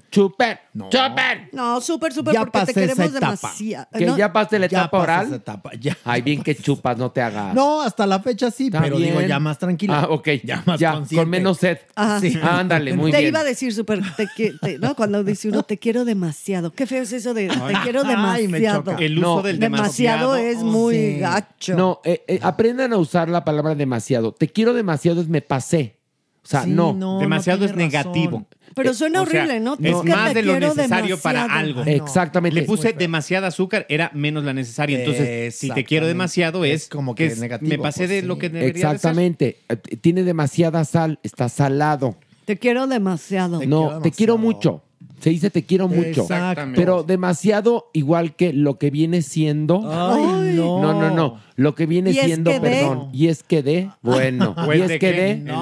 Chuper. 0.10 0.60
Chuper, 0.74 0.90
chuper. 0.90 1.50
No, 1.54 1.82
súper, 1.82 2.14
súper, 2.14 2.34
Ya 2.34 2.40
porque 2.42 2.52
pasé 2.60 2.74
te 2.74 2.84
esa 2.86 2.94
queremos 2.96 3.16
etapa. 3.18 3.36
demasiado. 3.36 3.88
Que 3.94 4.06
No, 4.06 4.18
ya 4.18 4.34
pasaste 4.34 4.60
la 4.60 4.68
Ya 4.68 4.78
etapa 4.80 4.98
pasé 5.00 5.12
esa 5.12 5.22
oral. 5.22 5.34
etapa, 5.34 5.72
ya. 5.80 5.98
Ay, 6.04 6.22
bien 6.22 6.42
que 6.44 6.56
chupas, 6.56 6.98
no 6.98 7.12
te 7.12 7.22
hagas. 7.22 7.54
No, 7.54 7.82
hasta 7.82 8.06
la 8.08 8.20
fecha 8.20 8.50
sí, 8.52 8.68
Está 8.68 8.82
pero 8.82 8.98
digo 8.98 9.22
ya 9.22 9.40
más 9.40 9.58
tranquila. 9.60 10.02
Ah, 10.02 10.08
ok. 10.10 10.28
Ya 10.44 10.64
más 10.66 10.80
ya, 10.80 10.94
consciente. 10.94 11.22
con 11.22 11.30
menos 11.30 11.58
sed. 11.58 11.78
Ajá. 11.96 12.20
Sí. 12.20 12.38
Ándale, 12.42 12.94
muy 12.94 13.12
te 13.12 13.18
bien. 13.18 13.30
iba 13.30 13.40
a 13.40 13.44
decir 13.44 13.74
súper, 13.74 14.02
te 14.16 14.28
qui- 14.28 14.60
te- 14.60 14.78
¿no? 14.80 14.96
Cuando 14.96 15.24
dice 15.24 15.50
uno, 15.50 15.64
te 15.64 15.78
quiero 15.78 16.06
demasiado. 16.06 16.72
Qué 16.72 16.86
feo 16.88 17.04
es 17.04 17.12
eso 17.14 17.34
de 17.34 17.48
te 17.48 17.74
quiero 17.84 18.02
Ay, 18.06 18.48
me 18.48 18.60
demasiado. 18.60 18.84
choca. 18.92 19.04
El 19.04 19.18
uso 19.20 19.36
No. 19.38 19.42
del 19.44 19.60
demasiado, 19.60 20.34
demasiado. 20.34 20.36
es 20.38 20.58
muy 20.64 20.96
sí. 20.96 21.20
gacho. 21.20 21.76
No, 21.76 22.02
eh, 22.04 22.24
eh, 22.28 22.40
aprendan 22.42 22.94
a 22.94 22.98
usar 22.98 23.30
la 23.30 23.44
palabra 23.46 23.76
demasiado. 23.76 24.32
Te 24.34 24.48
quiero 24.48 24.74
demasiado 24.74 25.22
es 25.22 25.28
me 25.28 25.42
pasé. 25.42 25.99
O 26.44 26.48
sea, 26.48 26.64
Sí, 26.64 26.72
no. 26.72 26.94
no, 26.94 27.20
demasiado 27.20 27.60
no 27.60 27.66
es 27.66 27.76
negativo. 27.76 28.40
razón. 28.40 28.48
Pero 28.76 28.94
suena 28.94 29.22
O 29.22 29.26
sea, 29.26 29.42
horrible, 29.42 29.60
¿no? 29.60 29.74
Es 29.74 29.96
que 30.04 30.10
más 30.12 30.34
de 30.34 30.42
lo 30.44 30.58
necesario 30.60 31.20
para 31.20 31.44
algo. 31.46 31.82
Ay, 31.86 31.98
no. 31.98 32.04
Exactamente. 32.06 32.62
Le 32.62 32.66
puse 32.68 32.94
demasiada 32.94 33.48
azúcar, 33.48 33.86
era 33.90 34.10
menos 34.14 34.44
la 34.44 34.54
necesaria. 34.54 35.00
Entonces, 35.00 35.24
si 35.26 35.28
te 35.30 35.46
Exactamente. 35.48 35.88
quiero 35.88 36.08
demasiado, 36.08 36.64
es, 36.66 36.84
Es 36.84 36.90
como 36.90 37.14
que 37.16 37.26
es- 37.26 37.40
negativo, 37.40 37.70
Me 37.70 37.78
pasé 37.80 38.02
pues, 38.02 38.10
de 38.10 38.22
sí. 38.22 38.26
lo 38.28 38.38
que 38.38 38.50
debería 38.50 38.72
de 38.74 38.80
ser. 38.80 38.96
Exactamente. 38.96 39.58
Eh, 39.68 39.76
Tiene 39.98 40.24
demasiada 40.24 40.86
sal, 40.86 41.20
está 41.24 41.50
salado. 41.50 42.16
Te 42.46 42.58
quiero 42.58 42.88
demasiado. 42.88 43.60
Te 43.60 43.68
no, 43.68 43.86
quiero 43.88 44.02
te 44.02 44.12
quiero 44.12 44.38
mucho. 44.38 44.84
Se 45.20 45.30
dice 45.30 45.50
te 45.50 45.64
quiero 45.64 45.88
mucho. 45.88 46.22
Exacto. 46.22 46.72
Pero 46.76 47.04
demasiado 47.04 47.90
igual 47.94 48.36
que 48.36 48.54
lo 48.54 48.78
que 48.78 48.90
viene 48.90 49.22
siendo. 49.22 49.82
Ay, 49.86 50.54
no. 50.56 50.82
No, 50.82 50.94
no, 51.00 51.14
no. 51.14 51.40
Lo 51.56 51.76
que 51.76 51.86
viene 51.86 52.14
siendo, 52.14 52.52
que 52.52 52.60
de- 52.60 52.70
perdón. 52.70 53.10
Y 53.14 53.28
es 53.28 53.44
que 53.44 53.62
de. 53.64 53.90
Bueno. 54.02 54.56
¿O 54.58 54.74
y 54.74 54.82
es 54.82 54.88
de 54.88 55.00
que 55.00 55.12
de. 55.12 55.36
De- 55.36 55.54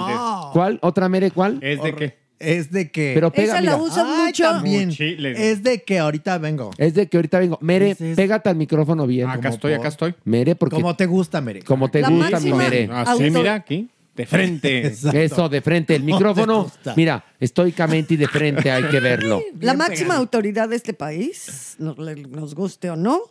¿Cuál? 0.53 0.79
¿Otra 0.81 1.09
mere 1.09 1.31
cuál? 1.31 1.59
¿Es 1.61 1.81
de 1.81 1.93
qué? 1.95 2.17
Es 2.39 2.71
de 2.71 2.91
que. 2.91 3.13
Pero 3.15 3.31
pega, 3.31 3.53
Esa 3.53 3.61
la 3.63 3.73
Ay, 3.73 4.25
mucho. 4.27 4.43
también. 4.43 4.91
Es 4.99 5.63
de 5.63 5.81
que 5.81 5.97
ahorita 5.97 6.37
vengo. 6.37 6.69
Es 6.77 6.93
de 6.93 7.07
que 7.07 7.17
ahorita 7.17 7.39
vengo. 7.39 7.57
Mere, 7.61 7.91
es- 7.91 8.15
pégate 8.15 8.49
al 8.49 8.55
micrófono 8.55 9.07
bien. 9.07 9.27
Acá 9.27 9.49
estoy, 9.49 9.71
por- 9.71 9.79
acá 9.79 9.87
estoy. 9.87 10.13
Mere, 10.23 10.55
porque 10.55 10.75
Como 10.75 10.95
te 10.95 11.07
gusta, 11.07 11.41
Mere. 11.41 11.63
como 11.63 11.89
te 11.89 12.01
La 12.01 12.09
gusta 12.09 12.39
mi 12.39 12.51
máxima- 12.51 12.57
mere. 12.57 12.89
Así, 12.93 13.31
mira, 13.31 13.55
aquí. 13.55 13.89
De 14.17 14.25
frente. 14.25 14.87
Exacto. 14.87 15.17
Eso, 15.17 15.49
de 15.49 15.61
frente. 15.61 15.95
El 15.95 16.03
micrófono, 16.03 16.69
mira, 16.95 17.23
estoicamente 17.39 18.15
y 18.15 18.17
de 18.17 18.27
frente 18.27 18.71
hay 18.71 18.83
que 18.85 18.99
verlo. 18.99 19.41
La 19.59 19.73
Bien 19.73 19.77
máxima 19.77 19.99
pegado. 19.99 20.19
autoridad 20.19 20.69
de 20.69 20.75
este 20.75 20.93
país, 20.93 21.75
nos, 21.77 22.55
guste 22.55 22.89
o 22.89 22.95
no, 22.95 23.21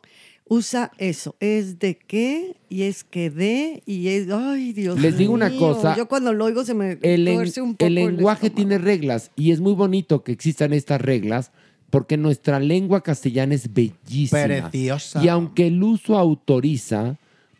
usa 0.46 0.92
eso. 0.98 1.34
Es 1.40 1.80
de 1.80 1.98
qué 1.98 2.56
y 2.68 2.82
es 2.82 3.02
que 3.02 3.30
de 3.30 3.82
y 3.84 4.08
es. 4.08 4.28
Ay, 4.30 4.72
Dios 4.72 4.98
Les 5.00 5.18
digo 5.18 5.34
una 5.34 5.50
cosa, 5.56 5.96
Yo 5.96 6.06
cuando 6.06 6.32
lo 6.32 6.44
oigo 6.44 6.64
se 6.64 6.74
me 6.74 6.98
El, 7.02 7.28
un 7.60 7.74
poco. 7.74 7.86
el 7.86 7.94
lenguaje 7.96 8.48
tiene 8.48 8.78
reglas 8.78 9.32
y 9.34 9.50
es 9.50 9.60
muy 9.60 9.74
bonito 9.74 10.22
que 10.22 10.30
existan 10.30 10.72
estas 10.72 11.00
reglas 11.00 11.50
porque 11.90 12.16
nuestra 12.16 12.60
lengua 12.60 13.02
castellana 13.02 13.54
es 13.54 13.72
bellísima. 13.72 14.44
Preciosa. 14.44 15.24
Y 15.24 15.28
aunque 15.28 15.68
el 15.68 15.82
uso 15.82 16.16
autoriza, 16.16 17.16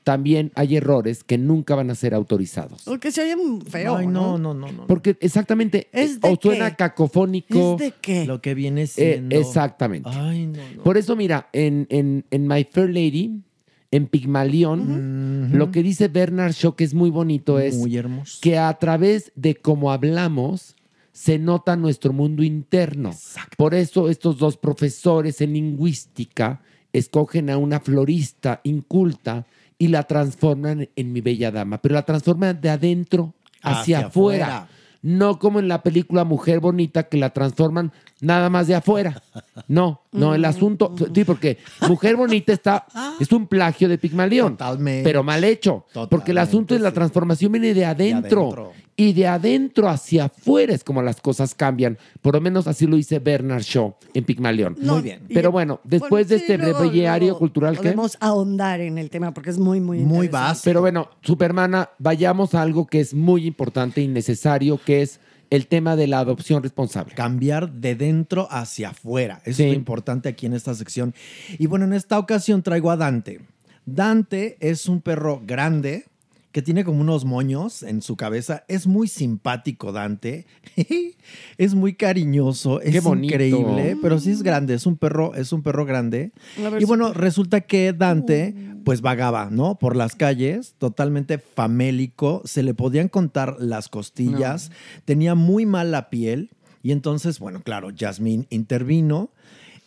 también 0.07 0.52
hay 0.54 0.76
errores 0.76 1.24
que 1.24 1.36
nunca 1.36 1.74
van 1.74 1.90
a 1.90 1.96
ser 1.96 2.14
autorizados. 2.14 2.82
Porque 2.84 3.11
se 3.11 3.22
oye 3.22 3.34
feo. 3.68 3.96
Ay, 3.96 4.07
no, 4.07 4.38
no, 4.38 4.54
no, 4.54 4.70
no. 4.70 4.86
Porque 4.86 5.16
exactamente, 5.20 5.88
¿Es 5.90 6.20
de 6.20 6.28
o 6.30 6.38
suena 6.40 6.70
qué? 6.70 6.76
cacofónico. 6.76 7.72
¿Es 7.72 7.78
de 7.80 7.94
qué? 8.00 8.24
Lo 8.24 8.40
que 8.40 8.54
viene 8.54 8.82
eh, 8.82 8.86
siendo. 8.86 9.34
exactamente. 9.36 10.09
Ay, 10.12 10.46
no, 10.46 10.62
no. 10.76 10.82
Por 10.84 10.96
eso, 10.96 11.16
mira, 11.16 11.48
en, 11.52 11.88
en, 11.90 12.24
en 12.30 12.46
My 12.46 12.62
Fair 12.70 12.88
Lady, 12.90 13.42
en 13.90 14.07
Pigmalión, 14.07 15.50
lo 15.52 15.72
que 15.72 15.82
dice 15.82 16.07
Bernard 16.07 16.52
Shaw, 16.52 16.76
que 16.76 16.84
es 16.84 16.94
muy 16.94 17.11
bonito, 17.11 17.59
es 17.59 17.76
Muy 17.76 17.96
hermoso. 17.96 18.38
que 18.40 18.59
a 18.59 18.72
través 18.74 19.32
de 19.34 19.57
cómo 19.57 19.90
hablamos 19.90 20.76
se 21.11 21.40
nota 21.40 21.74
nuestro 21.74 22.12
mundo 22.12 22.44
interno. 22.44 23.11
Por 23.57 23.74
eso 23.74 24.09
estos 24.09 24.38
dos 24.38 24.57
profesores 24.57 25.40
en 25.40 25.54
lingüística 25.54 26.61
escogen 26.92 27.50
a 27.50 27.59
una 27.59 27.80
florista 27.80 28.61
inculta 28.62 29.46
y 29.78 29.88
la 29.88 30.04
transforman 30.04 30.88
en 30.96 31.12
mi 31.12 31.20
bella 31.20 31.50
dama, 31.50 31.78
pero 31.78 31.94
la 31.94 32.02
transforman 32.04 32.60
de 32.60 32.70
adentro 32.70 33.34
hacia, 33.62 33.80
Hacia 33.80 34.06
afuera. 34.06 34.46
afuera. 34.46 34.68
No 35.02 35.38
como 35.38 35.60
en 35.60 35.68
la 35.68 35.82
película 35.82 36.24
Mujer 36.24 36.58
Bonita 36.60 37.04
que 37.04 37.16
la 37.16 37.30
transforman 37.30 37.92
nada 38.20 38.48
más 38.50 38.66
de 38.66 38.74
afuera. 38.74 39.22
No, 39.68 40.02
no, 40.12 40.34
el 40.34 40.44
asunto, 40.44 40.94
sí, 41.14 41.24
porque 41.24 41.58
Mujer 41.88 42.16
Bonita 42.16 42.52
está, 42.52 42.86
es 43.20 43.30
un 43.32 43.46
plagio 43.46 43.88
de 43.88 43.98
Pigmalión, 43.98 44.52
Totalmente. 44.56 45.02
pero 45.04 45.22
mal 45.22 45.44
hecho, 45.44 45.84
porque 46.10 46.30
el 46.32 46.38
asunto 46.38 46.74
de 46.74 46.80
la 46.80 46.92
transformación 46.92 47.52
viene 47.52 47.74
de 47.74 47.84
adentro, 47.84 48.42
adentro. 48.42 48.72
y 48.96 49.12
de 49.12 49.26
adentro 49.26 49.88
hacia 49.88 50.26
afuera 50.26 50.72
es 50.74 50.82
como 50.84 51.02
las 51.02 51.20
cosas 51.20 51.54
cambian. 51.54 51.98
Por 52.22 52.34
lo 52.34 52.40
menos 52.40 52.66
así 52.66 52.86
lo 52.86 52.96
dice 52.96 53.18
Bernard 53.18 53.62
Shaw 53.62 53.94
en 54.14 54.24
Pigmalión. 54.24 54.76
No, 54.80 54.94
Muy 54.94 55.02
bien. 55.02 55.22
Pero 55.32 55.50
bueno, 55.52 55.80
después 55.84 56.10
bueno, 56.10 56.28
de 56.28 56.36
sí, 56.38 56.42
este 56.44 56.58
luego- 56.58 56.80
breviario 56.80 57.26
luego 57.28 57.38
cultural 57.38 57.74
que... 57.76 57.82
Podemos 57.82 58.16
ahondar 58.20 58.80
en 58.80 58.98
el 58.98 59.10
tema 59.10 59.32
porque 59.34 59.50
es 59.50 59.58
muy, 59.58 59.80
muy 59.80 59.98
Muy 59.98 60.28
básico. 60.28 60.64
Pero 60.64 60.80
bueno, 60.80 61.10
Supermana, 61.22 61.90
vayamos 61.98 62.54
a 62.54 62.62
algo 62.62 62.86
que 62.86 63.00
es 63.00 63.12
muy 63.14 63.46
importante 63.46 64.00
y 64.00 64.08
necesario, 64.08 64.78
que 64.84 65.02
es 65.02 65.20
el 65.51 65.66
tema 65.68 65.97
de 65.97 66.07
la 66.07 66.18
adopción 66.20 66.62
responsable. 66.62 67.14
Cambiar 67.14 67.70
de 67.72 67.94
dentro 67.94 68.49
hacia 68.51 68.90
afuera. 68.90 69.40
Eso 69.44 69.59
Sí. 69.59 69.62
es 69.64 69.68
lo 69.70 69.74
importante 69.74 70.28
aquí 70.28 70.47
en 70.47 70.55
esta 70.55 70.74
sección. 70.74 71.14
Y 71.59 71.66
bueno, 71.66 71.84
en 71.84 71.92
esta 71.92 72.18
ocasión 72.18 72.62
traigo 72.62 72.90
a 72.90 72.97
Dante. 72.97 73.40
Dante 73.84 74.57
es 74.61 74.88
un 74.88 75.01
perro 75.01 75.40
grande 75.47 76.05
que 76.53 76.62
tiene 76.62 76.84
como 76.84 77.03
unos 77.03 77.24
moños 77.26 77.82
en 77.82 78.01
su 78.01 78.16
cabeza. 78.16 78.64
Es 78.66 78.86
muy 78.86 79.09
simpático 79.09 79.92
Dante. 79.92 80.47
es 81.59 81.74
muy 81.74 81.94
cariñoso, 81.94 82.80
es 82.80 82.92
Qué 82.92 83.01
bonito. 83.01 83.34
increíble, 83.34 83.97
pero 84.01 84.18
sí 84.18 84.30
es 84.30 84.42
grande, 84.42 84.74
es 84.74 84.86
un 84.86 84.97
perro, 84.97 85.34
es 85.34 85.53
un 85.53 85.62
perro 85.62 85.84
grande. 85.84 86.32
Y 86.80 86.84
bueno, 86.86 87.12
resulta 87.12 87.61
que 87.61 87.92
Dante 87.92 88.55
pues 88.87 89.01
vagaba, 89.01 89.49
¿no? 89.51 89.80
Por 89.80 89.97
las 89.97 90.14
calles, 90.14 90.76
totalmente 90.78 91.39
famélico, 91.39 92.43
se 92.45 92.62
le 92.62 92.72
podían 92.72 93.09
contar 93.09 93.57
las 93.59 93.89
costillas, 93.89 94.70
tenía 95.05 95.34
muy 95.34 95.66
mala 95.66 96.09
piel 96.09 96.51
y 96.84 96.93
entonces, 96.93 97.41
bueno, 97.41 97.62
claro, 97.64 97.89
Jasmine 97.99 98.47
intervino 98.49 99.30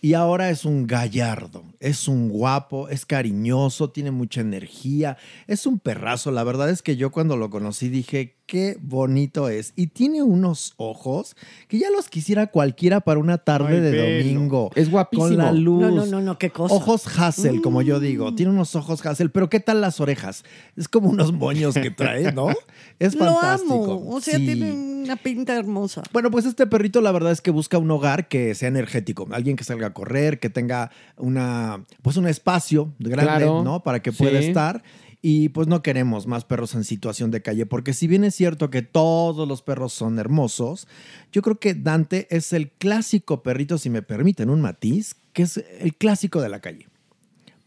y 0.02 0.16
ahora 0.16 0.50
es 0.50 0.66
un 0.66 0.86
gallardo, 0.86 1.64
es 1.80 2.10
un 2.10 2.28
guapo, 2.28 2.90
es 2.90 3.06
cariñoso, 3.06 3.90
tiene 3.90 4.12
mucha 4.12 4.42
energía, 4.42 5.16
es 5.48 5.66
un 5.66 5.80
perrazo. 5.80 6.32
La 6.32 6.44
verdad 6.44 6.70
es 6.70 6.82
que 6.82 6.98
yo 6.98 7.10
cuando 7.10 7.38
lo 7.38 7.50
conocí 7.50 7.88
dije, 7.88 8.36
qué 8.50 8.78
bonito 8.82 9.48
es. 9.48 9.74
Y 9.76 9.88
tiene 9.88 10.24
unos 10.24 10.74
ojos 10.78 11.36
que 11.68 11.78
ya 11.78 11.92
los 11.92 12.10
quisiera 12.10 12.48
cualquiera 12.48 13.00
para 13.00 13.20
una 13.20 13.38
tarde 13.38 13.76
Ay, 13.76 13.80
de 13.82 14.24
domingo. 14.24 14.72
Es 14.74 14.90
guapísimo. 14.90 15.28
Con 15.28 15.38
la 15.38 15.52
luz. 15.52 15.82
No, 15.82 15.92
no, 15.92 16.06
no, 16.08 16.20
no, 16.22 16.38
qué 16.40 16.50
cosa. 16.50 16.74
Ojos 16.74 17.06
Hassel, 17.16 17.62
como 17.62 17.84
yo 17.84 18.00
digo. 18.00 18.34
Tiene 18.34 18.52
unos 18.52 18.76
ojos 18.76 19.06
Hassel, 19.06 19.30
pero 19.30 19.50
¿qué 19.52 19.60
tal 19.60 19.82
las 19.82 20.00
orejas? 20.00 20.44
Es 20.76 20.88
como 20.88 21.10
unos 21.12 21.32
moños 21.32 21.76
que 21.76 21.92
trae, 21.92 22.32
¿no? 22.34 22.48
Es 23.00 23.14
Lo 23.16 23.26
fantástico. 23.26 23.76
amo. 23.76 24.10
O 24.16 24.20
sea, 24.20 24.38
Sí. 24.40 24.46
tiene 24.46 24.72
una 24.74 25.16
pinta 25.16 25.56
hermosa. 25.56 26.02
Bueno, 26.12 26.32
pues 26.32 26.46
este 26.46 26.66
perrito 26.68 27.00
la 27.02 27.12
verdad 27.12 27.32
es 27.32 27.42
que 27.42 27.52
busca 27.52 27.78
un 27.78 27.90
hogar 27.92 28.28
que 28.28 28.56
sea 28.56 28.68
energético, 28.68 29.28
alguien 29.32 29.56
que 29.56 29.64
salga 29.64 29.88
a 29.88 29.94
correr, 29.94 30.40
que 30.40 30.50
tenga 30.50 30.90
una, 31.18 31.84
pues 32.02 32.18
un 32.18 32.28
espacio 32.28 32.94
grande, 33.00 33.24
Claro, 33.32 33.64
¿no? 33.64 33.84
Para 33.84 34.02
que 34.02 34.12
pueda 34.12 34.40
sí. 34.42 34.48
estar. 34.48 34.84
Y 35.22 35.50
pues 35.50 35.68
no 35.68 35.82
queremos 35.82 36.28
más 36.28 36.46
perros 36.46 36.76
en 36.76 36.86
situación 36.86 37.30
de 37.30 37.42
calle, 37.42 37.66
porque 37.66 37.94
si 37.94 38.08
bien 38.08 38.24
es 38.24 38.36
cierto 38.36 38.70
que 38.70 38.82
todos 38.82 39.46
los 39.48 39.62
perros 39.62 39.92
son 39.92 40.18
hermosos, 40.18 40.88
yo 41.34 41.42
creo 41.42 41.60
que 41.60 41.74
Dante 41.74 42.28
es 42.30 42.54
el 42.54 42.70
clásico 42.72 43.44
perrito, 43.44 43.78
si 43.78 43.90
me 43.90 44.02
permiten 44.02 44.50
un 44.50 44.62
matiz, 44.62 45.16
que 45.34 45.42
es 45.44 45.58
el 45.80 45.94
clásico 45.96 46.42
de 46.42 46.48
la 46.48 46.62
calle. 46.62 46.88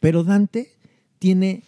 Pero 0.00 0.24
Dante 0.24 0.72
tiene 1.18 1.62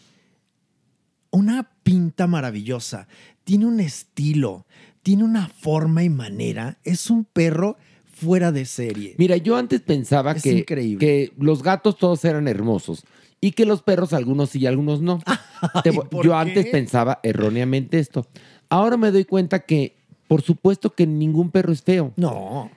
una 1.31 1.69
pinta 1.83 2.27
maravillosa, 2.27 3.07
tiene 3.45 3.67
un 3.67 3.79
estilo, 3.81 4.65
tiene 5.03 5.23
una 5.23 5.49
forma 5.49 6.03
y 6.03 6.09
manera, 6.09 6.79
es 6.85 7.11
un 7.11 7.25
perro 7.27 7.77
fuera 8.07 8.53
de 8.53 8.65
serie. 8.65 9.17
Mira, 9.19 9.37
yo 9.37 9.57
antes 9.57 9.83
pensaba 9.83 10.33
Es 10.33 10.43
que, 10.43 10.53
increíble. 10.53 10.99
que 10.99 11.33
los 11.39 11.63
gatos 11.63 11.99
todos 11.99 12.25
eran 12.25 12.49
hermosos 12.49 13.05
y 13.47 13.53
que 13.53 13.67
los 13.67 13.83
perros 13.83 14.13
algunos 14.15 14.51
sí 14.51 14.61
y 14.61 14.67
algunos 14.67 15.03
no. 15.03 15.21
Te 15.85 15.91
voy- 15.91 16.07
¿por 16.09 16.25
yo 16.25 16.31
qué? 16.33 16.37
antes 16.39 16.67
pensaba 16.67 17.21
erróneamente 17.23 17.99
esto. 17.99 18.27
Ahora 18.71 18.97
me 18.97 19.11
doy 19.11 19.25
cuenta 19.27 19.61
que, 19.61 19.97
por 20.29 20.41
supuesto 20.41 20.95
que 20.95 21.07
ningún 21.07 21.51
perro 21.51 21.73
es 21.73 21.83
feo. 21.83 22.13
No. 22.17 22.71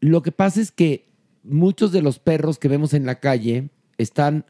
Lo 0.00 0.22
que 0.22 0.32
pasa 0.32 0.60
es 0.60 0.70
que 0.72 1.06
muchos 1.44 1.92
de 1.92 2.00
los 2.00 2.18
perros 2.18 2.58
que 2.58 2.68
vemos 2.68 2.94
en 2.94 3.04
la 3.04 3.16
calle 3.16 3.68
están 3.98 4.46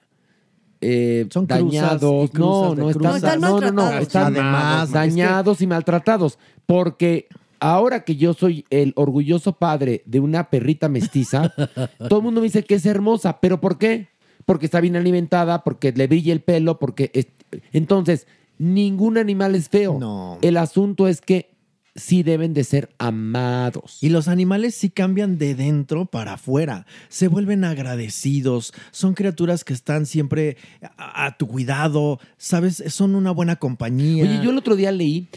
eh, 0.80 1.26
Son 1.30 1.46
dañados. 1.46 2.30
cruzas 2.30 2.38
no, 2.38 2.74
no 2.76 2.90
están, 2.90 3.02
No, 3.02 3.16
están 3.16 3.40
no, 3.40 3.60
no, 3.60 3.72
no, 3.72 3.90
están 3.98 4.32
Además, 4.36 4.92
dañados 4.92 5.60
y 5.60 5.66
maltratados. 5.66 6.38
Porque 6.66 7.26
ahora 7.58 8.04
que 8.04 8.14
yo 8.16 8.32
soy 8.32 8.64
el 8.70 8.92
orgulloso 8.96 9.54
padre 9.54 10.02
de 10.06 10.20
una 10.20 10.48
perrita 10.50 10.88
mestiza, 10.88 11.52
todo 12.08 12.18
el 12.20 12.24
mundo 12.24 12.40
me 12.40 12.46
dice 12.46 12.62
que 12.62 12.76
es 12.76 12.86
hermosa. 12.86 13.40
¿Pero 13.40 13.60
por 13.60 13.76
qué? 13.76 14.08
Porque 14.46 14.66
está 14.66 14.80
bien 14.80 14.96
alimentada, 14.96 15.62
porque 15.64 15.92
le 15.92 16.06
brilla 16.06 16.32
el 16.32 16.40
pelo, 16.40 16.78
porque... 16.78 17.10
es- 17.14 17.28
Entonces, 17.72 18.26
ningún 18.58 19.18
animal 19.18 19.54
es 19.54 19.68
feo. 19.68 19.98
No. 19.98 20.38
El 20.42 20.56
asunto 20.56 21.08
es 21.08 21.20
que 21.20 21.50
sí 21.96 22.22
deben 22.22 22.54
de 22.54 22.62
ser 22.64 22.90
amados. 22.98 23.98
Y 24.00 24.10
los 24.10 24.28
animales 24.28 24.74
sí 24.74 24.90
cambian 24.90 25.38
de 25.38 25.54
dentro 25.54 26.06
para 26.06 26.34
afuera, 26.34 26.86
se 27.08 27.26
vuelven 27.28 27.64
agradecidos, 27.64 28.72
son 28.92 29.14
criaturas 29.14 29.64
que 29.64 29.72
están 29.72 30.06
siempre 30.06 30.56
a, 30.96 31.26
a 31.26 31.36
tu 31.36 31.46
cuidado, 31.48 32.20
¿sabes? 32.36 32.82
Son 32.88 33.14
una 33.14 33.32
buena 33.32 33.56
compañía. 33.56 34.22
Oye, 34.24 34.40
yo 34.42 34.50
el 34.50 34.58
otro 34.58 34.76
día 34.76 34.92
leí, 34.92 35.28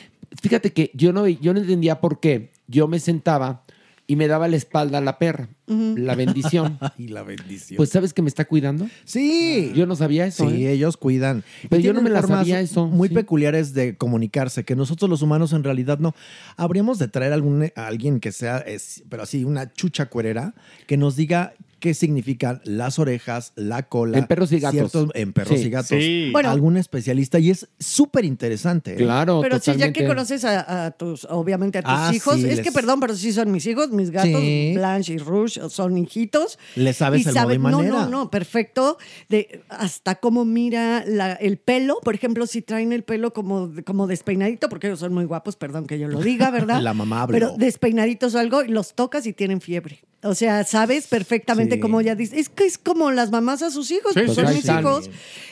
fíjate 0.42 0.72
que 0.74 0.92
yo 0.94 1.12
no, 1.12 1.28
yo 1.28 1.54
no 1.54 1.60
entendía 1.60 2.00
por 2.00 2.20
qué. 2.20 2.52
Yo 2.68 2.88
me 2.88 3.00
sentaba 3.00 3.64
y 4.06 4.16
me 4.18 4.28
daba 4.28 4.48
la 4.50 4.58
espalda 4.58 4.98
a 4.98 5.02
la 5.02 5.18
perra, 5.18 5.48
la 5.68 6.14
bendición. 6.16 6.78
Ay, 6.98 7.08
la 7.08 7.24
bendición. 7.24 7.78
Pues 7.78 7.90
¿sabes 7.90 8.14
que 8.14 8.22
me 8.22 8.28
está 8.28 8.46
cuidando? 8.46 8.88
Sí. 9.06 9.72
Yo 9.76 9.86
no 9.86 9.96
sabía 9.96 10.26
eso. 10.26 10.50
Sí, 10.50 10.66
¿eh? 10.66 10.74
ellos 10.74 10.98
cuidan. 10.98 11.44
Pero 11.70 11.80
Y 11.80 11.84
yo 11.84 11.94
no 11.94 12.02
me 12.02 12.10
la 12.10 12.22
sabía 12.22 12.60
eso, 12.60 12.88
Muy 12.88 13.08
sí. 13.08 13.14
peculiares 13.16 13.74
de 13.74 13.96
comunicarse, 13.96 14.66
que 14.66 14.76
nosotros 14.76 15.10
los 15.10 15.22
humanos 15.22 15.54
en 15.54 15.64
realidad 15.64 16.00
no. 16.00 16.14
Habríamos 16.58 17.00
de 17.00 17.08
traer 17.08 17.32
algún, 17.34 17.72
a 17.76 17.88
alguien 17.88 18.20
que 18.20 18.32
sea, 18.34 18.58
es- 18.58 19.04
pero 19.10 19.24
así, 19.24 19.46
una 19.46 19.72
chucha 19.72 20.08
cuerera, 20.08 20.54
que 20.86 20.98
nos 20.98 21.16
diga 21.16 21.54
qué 21.84 21.94
significan 21.94 22.62
las 22.64 22.98
orejas, 22.98 23.52
la 23.58 23.90
cola. 23.90 24.18
En 24.18 24.26
perros 24.26 24.54
y 24.54 24.60
gatos. 24.62 24.90
ciertos- 24.90 25.10
en 25.16 25.34
perros 25.34 25.60
Sí. 25.60 25.66
y 25.66 25.70
gatos. 25.70 25.88
Sí. 25.90 26.30
Bueno. 26.32 26.50
algún 26.50 26.78
especialista. 26.78 27.40
Y 27.40 27.50
es 27.50 27.68
súper 27.78 28.24
interesante. 28.24 28.94
¿eh? 28.94 28.96
Claro, 28.96 29.42
Pero 29.42 29.60
sí, 29.60 29.72
ya 29.72 29.74
que 29.92 30.06
totalmente. 30.06 30.08
conoces 30.08 30.46
a, 30.46 30.86
a 30.86 30.92
tus, 30.92 31.26
obviamente 31.26 31.80
a 31.80 31.82
tus 31.82 31.92
Ah, 31.94 32.12
hijos, 32.16 32.36
sí, 32.36 32.44
es 32.48 32.56
les- 32.56 32.62
que 32.62 32.72
perdón, 32.72 33.02
pero 33.02 33.16
sí 33.18 33.34
son 33.34 33.52
mis 33.52 33.66
hijos, 33.68 33.90
mis 33.92 34.12
gatos, 34.12 34.40
Sí. 34.40 34.72
Blanche 34.76 35.12
y 35.12 35.18
Rouge, 35.18 35.60
son 35.70 35.98
hijitos. 35.98 36.58
Le 36.78 36.94
sabes 36.94 37.26
Y 37.26 37.30
el 37.30 37.36
modo 37.36 37.52
y 37.54 37.58
no, 37.58 37.68
manera. 37.70 37.92
no, 38.06 38.08
no, 38.10 38.32
perfecto. 38.32 38.98
De, 39.28 39.62
hasta 39.68 40.16
cómo 40.16 40.46
mira 40.46 41.04
la- 41.06 41.34
el 41.34 41.58
pelo, 41.58 42.00
por 42.02 42.16
ejemplo, 42.16 42.48
si 42.48 42.62
traen 42.62 42.94
el 42.94 43.04
pelo 43.04 43.34
como, 43.34 43.72
como 43.86 44.08
despeinadito, 44.08 44.70
porque 44.70 44.88
ellos 44.88 45.00
son 45.02 45.14
muy 45.14 45.26
guapos, 45.26 45.58
perdón 45.58 45.86
que 45.86 46.00
yo 46.00 46.08
lo 46.08 46.22
diga, 46.22 46.50
¿verdad? 46.80 46.82
La 46.82 46.94
mamá 46.94 47.24
habló. 47.24 47.34
Pero 47.34 47.56
despeinaditos 47.58 48.36
o 48.36 48.40
algo, 48.40 48.64
y 48.64 48.70
los 48.70 48.94
tocas 48.96 49.26
y 49.26 49.34
tienen 49.34 49.60
fiebre. 49.60 50.00
O 50.24 50.36
sea, 50.36 50.64
sabes 50.64 51.08
perfectamente 51.08 51.76
Sí. 51.76 51.82
cómo 51.82 52.00
ella 52.02 52.16
dice. 52.16 52.40
Es 52.40 52.50
que 52.50 52.66
es 52.66 52.78
como 52.78 53.12
las 53.12 53.30
mamás 53.32 53.62
a 53.62 53.72
sus 53.72 53.92
hijos, 53.92 54.14
Sí, 54.14 54.22
pues 54.26 54.36
son 54.36 54.54
mis 54.54 54.66
hijos. 54.68 55.10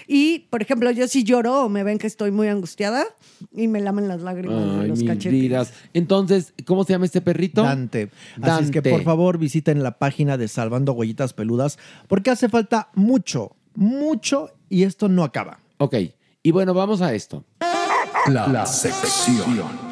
Y, 0.08 0.40
por 0.50 0.62
ejemplo, 0.62 0.92
yo 0.92 1.08
si 1.08 1.24
lloro 1.24 1.64
o 1.66 1.70
me 1.70 1.84
ven 1.84 1.98
que 1.98 2.08
estoy 2.08 2.32
muy 2.32 2.48
angustiada 2.48 3.06
y 3.54 3.68
me 3.68 3.80
lamen 3.82 4.08
las 4.08 4.22
lágrimas 4.22 4.66
de 4.76 4.82
Ay, 4.82 4.88
los 4.88 5.00
mis 5.00 5.08
cachetes. 5.08 5.32
vidas. 5.32 5.74
Entonces, 5.94 6.54
¿cómo 6.66 6.84
se 6.84 6.94
llama 6.94 7.06
este 7.06 7.22
perrito? 7.22 7.64
Dante. 7.64 8.10
Así 8.42 8.64
es 8.66 8.72
que 8.72 8.82
por 8.82 9.04
favor 9.04 9.38
visiten 9.38 9.84
la 9.84 9.98
página 10.00 10.38
de 10.38 10.48
Salvando 10.48 10.94
Huellitas 10.94 11.34
Peludas 11.34 11.78
porque 12.08 12.30
hace 12.32 12.50
falta 12.50 12.90
mucho, 12.96 13.56
mucho 13.76 14.52
y 14.70 14.84
esto 14.84 15.08
no 15.10 15.24
acaba. 15.24 15.60
Ok, 15.78 15.96
y 16.44 16.52
bueno, 16.52 16.74
vamos 16.74 17.02
a 17.02 17.14
esto. 17.14 17.44
La, 18.28 18.48
la 18.48 18.66
sección. 18.66 19.91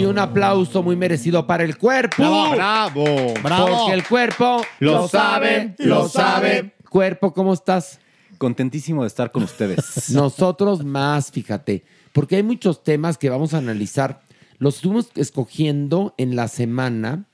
Y 0.00 0.04
un 0.06 0.18
aplauso 0.18 0.82
muy 0.82 0.96
merecido 0.96 1.46
para 1.46 1.62
el 1.62 1.76
cuerpo. 1.76 2.22
Bravo, 2.52 3.34
bravo. 3.42 3.76
Porque 3.76 3.92
el 3.92 4.06
cuerpo 4.06 4.62
Lo 4.78 5.06
sabe, 5.08 5.74
lo 5.78 6.08
sabe. 6.08 6.72
Cuerpo, 6.88 7.34
¿cómo 7.34 7.52
estás? 7.52 8.00
Contentísimo 8.38 9.02
de 9.02 9.08
estar 9.08 9.30
con 9.30 9.42
ustedes. 9.42 10.10
Nosotros 10.14 10.84
más, 10.84 11.30
fíjate, 11.30 11.84
porque 12.12 12.36
hay 12.36 12.42
muchos 12.42 12.82
temas 12.82 13.18
que 13.18 13.28
vamos 13.28 13.52
a 13.52 13.58
analizar. 13.58 14.22
Los 14.58 14.76
estuvimos 14.76 15.10
escogiendo 15.16 16.14
en 16.16 16.34
la 16.34 16.48
semana 16.48 17.26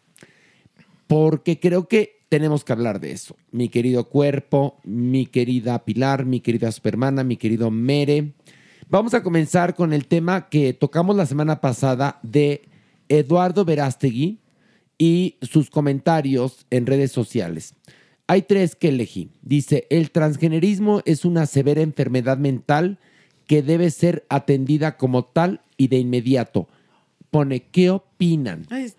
porque 1.06 1.60
creo 1.60 1.86
que 1.86 2.16
tenemos 2.28 2.64
que 2.64 2.72
hablar 2.72 3.00
de 3.00 3.12
eso. 3.12 3.36
Mi 3.52 3.68
querido 3.68 4.08
cuerpo, 4.08 4.80
mi 4.84 5.26
querida 5.26 5.84
Pilar, 5.84 6.24
mi 6.24 6.40
querida 6.40 6.72
Supermana, 6.72 7.22
mi 7.22 7.36
querido 7.36 7.70
Mere. 7.70 8.32
Vamos 8.88 9.14
a 9.14 9.22
comenzar 9.24 9.74
con 9.74 9.92
el 9.92 10.06
tema 10.06 10.48
que 10.48 10.72
tocamos 10.72 11.16
la 11.16 11.26
semana 11.26 11.60
pasada 11.60 12.20
de 12.22 12.68
Eduardo 13.08 13.64
Verástegui 13.64 14.38
y 14.96 15.34
sus 15.42 15.70
comentarios 15.70 16.66
en 16.70 16.86
redes 16.86 17.10
sociales. 17.10 17.74
Hay 18.28 18.42
tres 18.42 18.76
que 18.76 18.90
elegí. 18.90 19.30
Dice, 19.42 19.88
el 19.90 20.12
transgenerismo 20.12 21.02
es 21.04 21.24
una 21.24 21.46
severa 21.46 21.80
enfermedad 21.80 22.38
mental 22.38 23.00
que 23.48 23.60
debe 23.60 23.90
ser 23.90 24.24
atendida 24.28 24.96
como 24.96 25.24
tal 25.24 25.62
y 25.76 25.88
de 25.88 25.98
inmediato. 25.98 26.68
Pone, 27.36 27.64
¿qué 27.70 27.90
opinan? 27.90 28.66
Ay, 28.70 28.90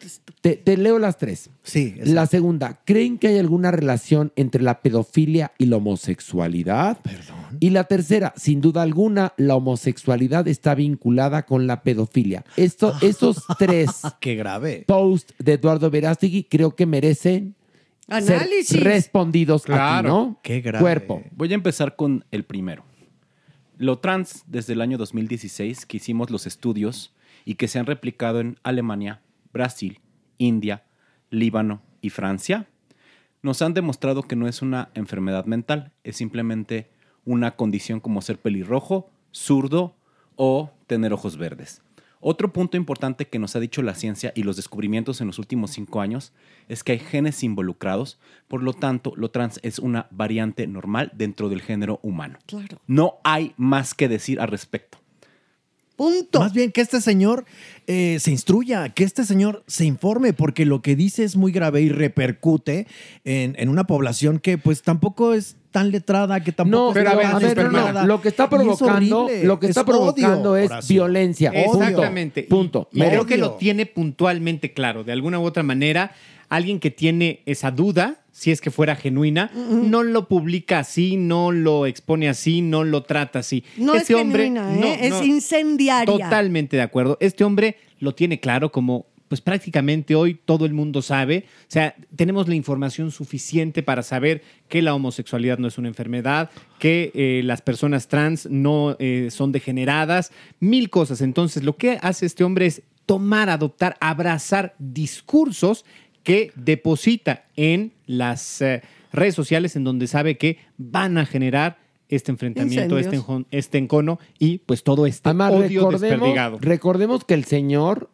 Te, 0.41 0.55
te 0.57 0.77
leo 0.77 0.99
las 0.99 1.17
tres. 1.17 1.49
Sí. 1.63 1.95
La 2.03 2.27
segunda, 2.27 2.79
¿creen 2.85 3.17
que 3.17 3.29
hay 3.29 3.39
alguna 3.39 3.71
relación 3.71 4.31
entre 4.35 4.61
la 4.61 4.81
pedofilia 4.81 5.53
y 5.57 5.65
la 5.65 5.77
homosexualidad? 5.77 6.99
Perdón. 7.01 7.57
Y 7.59 7.71
la 7.71 7.85
tercera, 7.85 8.33
sin 8.37 8.61
duda 8.61 8.83
alguna, 8.83 9.33
la 9.37 9.55
homosexualidad 9.55 10.47
está 10.47 10.75
vinculada 10.75 11.45
con 11.45 11.65
la 11.65 11.81
pedofilia. 11.81 12.45
Esto, 12.57 12.93
esos 13.01 13.43
tres 13.57 13.89
Qué 14.19 14.35
grave. 14.35 14.83
posts 14.85 15.33
de 15.39 15.53
Eduardo 15.53 15.89
Verástegui 15.89 16.43
creo 16.43 16.75
que 16.75 16.85
merecen 16.85 17.55
ser 18.07 18.35
Análisis. 18.35 18.83
respondidos 18.83 19.63
aquí, 19.63 19.71
Claro. 19.73 20.09
¿no? 20.09 20.39
Qué 20.43 20.61
grave. 20.61 20.81
Cuerpo. 20.83 21.23
Voy 21.31 21.51
a 21.51 21.55
empezar 21.55 21.95
con 21.95 22.23
el 22.31 22.43
primero. 22.45 22.83
Lo 23.79 23.97
trans 23.99 24.43
desde 24.47 24.73
el 24.73 24.81
año 24.81 24.97
2016 24.99 25.85
que 25.87 25.97
hicimos 25.97 26.29
los 26.29 26.45
estudios 26.47 27.13
y 27.47 27.55
que 27.55 27.69
se 27.69 27.79
han 27.79 27.85
replicado 27.85 28.41
en 28.41 28.59
Alemania, 28.61 29.21
Brasil, 29.53 30.01
India, 30.37 30.83
Líbano 31.29 31.81
y 32.01 32.09
Francia, 32.09 32.67
nos 33.41 33.61
han 33.61 33.73
demostrado 33.73 34.23
que 34.23 34.35
no 34.35 34.49
es 34.49 34.61
una 34.61 34.89
enfermedad 34.95 35.45
mental, 35.45 35.93
es 36.03 36.17
simplemente 36.17 36.91
una 37.23 37.55
condición 37.55 38.01
como 38.01 38.21
ser 38.21 38.37
pelirrojo, 38.37 39.09
zurdo 39.31 39.95
o 40.35 40.71
tener 40.87 41.13
ojos 41.13 41.37
verdes. 41.37 41.81
Otro 42.19 42.51
punto 42.51 42.75
importante 42.75 43.29
que 43.29 43.39
nos 43.39 43.55
ha 43.55 43.61
dicho 43.61 43.81
la 43.81 43.95
ciencia 43.95 44.33
y 44.35 44.43
los 44.43 44.57
descubrimientos 44.57 45.21
en 45.21 45.27
los 45.27 45.39
últimos 45.39 45.71
cinco 45.71 46.01
años 46.01 46.33
es 46.67 46.83
que 46.83 46.91
hay 46.91 46.99
genes 46.99 47.41
involucrados, 47.43 48.19
por 48.49 48.61
lo 48.61 48.73
tanto, 48.73 49.13
lo 49.15 49.31
trans 49.31 49.61
es 49.63 49.79
una 49.79 50.07
variante 50.11 50.67
normal 50.67 51.13
dentro 51.15 51.47
del 51.47 51.61
género 51.61 52.01
humano. 52.03 52.39
Claro. 52.45 52.81
No 52.87 53.19
hay 53.23 53.53
más 53.55 53.93
que 53.93 54.09
decir 54.09 54.41
al 54.41 54.49
respecto. 54.49 54.97
Punto. 55.97 56.39
Más 56.39 56.53
bien 56.53 56.71
que 56.71 56.79
este 56.81 57.01
señor 57.01 57.43
eh, 57.87 58.17
se 58.21 58.31
instruya, 58.31 58.89
que 58.89 59.03
este 59.03 59.25
señor 59.25 59.63
se 59.67 59.83
informe, 59.83 60.31
porque 60.31 60.65
lo 60.65 60.81
que 60.81 60.95
dice 60.95 61.23
es 61.23 61.35
muy 61.35 61.51
grave 61.51 61.81
y 61.81 61.89
repercute 61.89 62.87
en, 63.25 63.55
en 63.57 63.67
una 63.67 63.85
población 63.87 64.39
que 64.39 64.57
pues 64.59 64.83
tampoco 64.83 65.33
es 65.33 65.57
tan 65.71 65.91
letrada, 65.91 66.39
que 66.43 66.51
tampoco 66.51 66.87
No, 66.89 66.93
pero 66.93 67.09
a 67.09 67.15
ver, 67.15 67.25
tan 67.25 67.35
a 67.35 67.39
ver, 67.39 67.57
no, 67.57 67.63
no. 67.63 67.77
esperada. 67.79 68.05
Lo 68.05 68.21
que 68.21 68.29
está 68.29 68.43
es 68.43 68.49
provocando, 68.49 69.23
horrible, 69.25 69.43
lo 69.43 69.59
que 69.59 69.67
está 69.67 69.81
es 69.81 69.87
odio, 69.87 69.95
provocando 69.97 70.55
es 70.55 70.71
Horacio. 70.71 70.93
violencia. 70.93 71.49
Exactamente. 71.51 72.43
Punto. 72.43 72.89
Y 72.93 73.01
creo 73.01 73.25
que 73.25 73.37
lo 73.37 73.53
tiene 73.53 73.85
puntualmente 73.87 74.73
claro. 74.73 75.03
De 75.03 75.11
alguna 75.11 75.39
u 75.39 75.43
otra 75.45 75.63
manera, 75.63 76.11
alguien 76.49 76.79
que 76.79 76.91
tiene 76.91 77.41
esa 77.45 77.71
duda, 77.71 78.23
si 78.31 78.51
es 78.51 78.61
que 78.61 78.71
fuera 78.71 78.95
genuina, 78.95 79.51
no 79.53 80.03
lo 80.03 80.27
publica 80.27 80.79
así, 80.79 81.17
no 81.17 81.51
lo 81.51 81.85
expone 81.85 82.29
así, 82.29 82.61
no 82.61 82.83
lo 82.83 83.03
trata 83.03 83.39
así. 83.39 83.63
No 83.77 83.95
es 83.95 84.07
genuina, 84.07 84.75
¿eh? 84.75 85.07
Es 85.07 85.25
incendiaria. 85.25 86.05
Totalmente 86.05 86.77
de 86.77 86.83
acuerdo. 86.83 87.17
Este 87.19 87.43
hombre 87.43 87.77
lo 87.99 88.13
tiene 88.13 88.39
claro 88.39 88.71
como 88.71 89.07
pues 89.27 89.41
prácticamente 89.41 90.15
hoy 90.15 90.35
todo 90.35 90.65
el 90.65 90.73
mundo 90.73 91.01
sabe, 91.01 91.45
o 91.47 91.65
sea, 91.67 91.95
tenemos 92.15 92.47
la 92.47 92.55
información 92.55 93.11
suficiente 93.11 93.83
para 93.83 94.03
saber 94.03 94.41
que 94.69 94.81
la 94.81 94.93
homosexualidad 94.93 95.57
no 95.57 95.67
es 95.67 95.77
una 95.77 95.89
enfermedad, 95.89 96.49
que 96.79 97.11
eh, 97.13 97.41
las 97.43 97.61
personas 97.61 98.07
trans 98.07 98.47
no 98.49 98.95
eh, 98.99 99.27
son 99.31 99.51
degeneradas, 99.51 100.31
mil 100.59 100.89
cosas. 100.89 101.21
Entonces, 101.21 101.63
lo 101.63 101.75
que 101.75 101.97
hace 102.01 102.25
este 102.25 102.43
hombre 102.43 102.67
es 102.67 102.83
tomar, 103.05 103.49
adoptar, 103.49 103.97
abrazar 103.99 104.75
discursos 104.79 105.85
que 106.27 106.51
deposita 106.57 107.45
en 107.55 107.93
las 108.05 108.61
eh, 108.61 108.81
redes 109.13 109.33
sociales 109.33 109.77
en 109.77 109.85
donde 109.85 110.07
sabe 110.07 110.37
que 110.37 110.57
van 110.77 111.17
a 111.17 111.25
generar 111.25 111.77
este 112.09 112.31
enfrentamiento, 112.33 112.97
este, 112.97 113.17
enjon- 113.17 113.45
este 113.49 113.77
encono 113.77 114.19
y 114.37 114.57
pues 114.59 114.83
todo 114.83 115.05
este 115.05 115.29
Además, 115.29 115.53
odio 115.53 115.61
recordemos, 115.89 116.01
desperdigado. 116.01 116.57
recordemos 116.59 117.23
que 117.23 117.33
el 117.33 117.45
señor, 117.45 118.09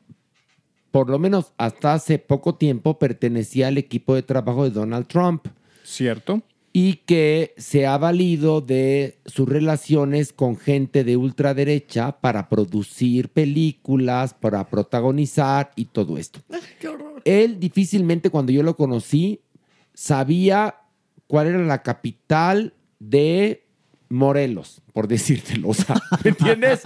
por 0.92 1.10
lo 1.10 1.18
menos 1.18 1.54
hasta 1.58 1.94
hace 1.96 2.20
poco 2.20 2.54
tiempo, 2.54 3.00
pertenecía 3.00 3.68
al 3.70 3.80
equipo 3.80 4.14
de 4.14 4.22
trabajo 4.22 4.64
de 4.64 4.70
Donald 4.70 5.08
Trump. 5.08 5.48
Cierto. 5.84 6.44
Y 6.76 6.96
que 7.06 7.54
se 7.58 7.86
ha 7.86 7.98
valido 8.00 8.60
de 8.60 9.20
sus 9.26 9.48
relaciones 9.48 10.34
con 10.34 10.58
gente 10.58 11.04
de 11.04 11.18
ultraderecha 11.18 12.20
para 12.20 12.50
producir 12.50 13.30
películas, 13.30 14.34
para 14.34 14.68
protagonizar 14.68 15.72
y 15.76 15.86
todo 15.86 16.18
esto. 16.18 16.40
Él 17.26 17.60
difícilmente 17.60 18.32
cuando 18.32 18.52
yo 18.52 18.64
lo 18.64 18.76
conocí 18.76 19.42
sabía 19.94 20.76
cuál 21.28 21.48
era 21.48 21.60
la 21.60 21.84
capital 21.84 22.74
de 23.00 23.63
Morelos, 24.14 24.82
por 24.94 25.08
decírtelo. 25.08 25.70
O 25.70 25.74
sea, 25.74 25.96
¿me 26.24 26.30
entiendes? 26.30 26.82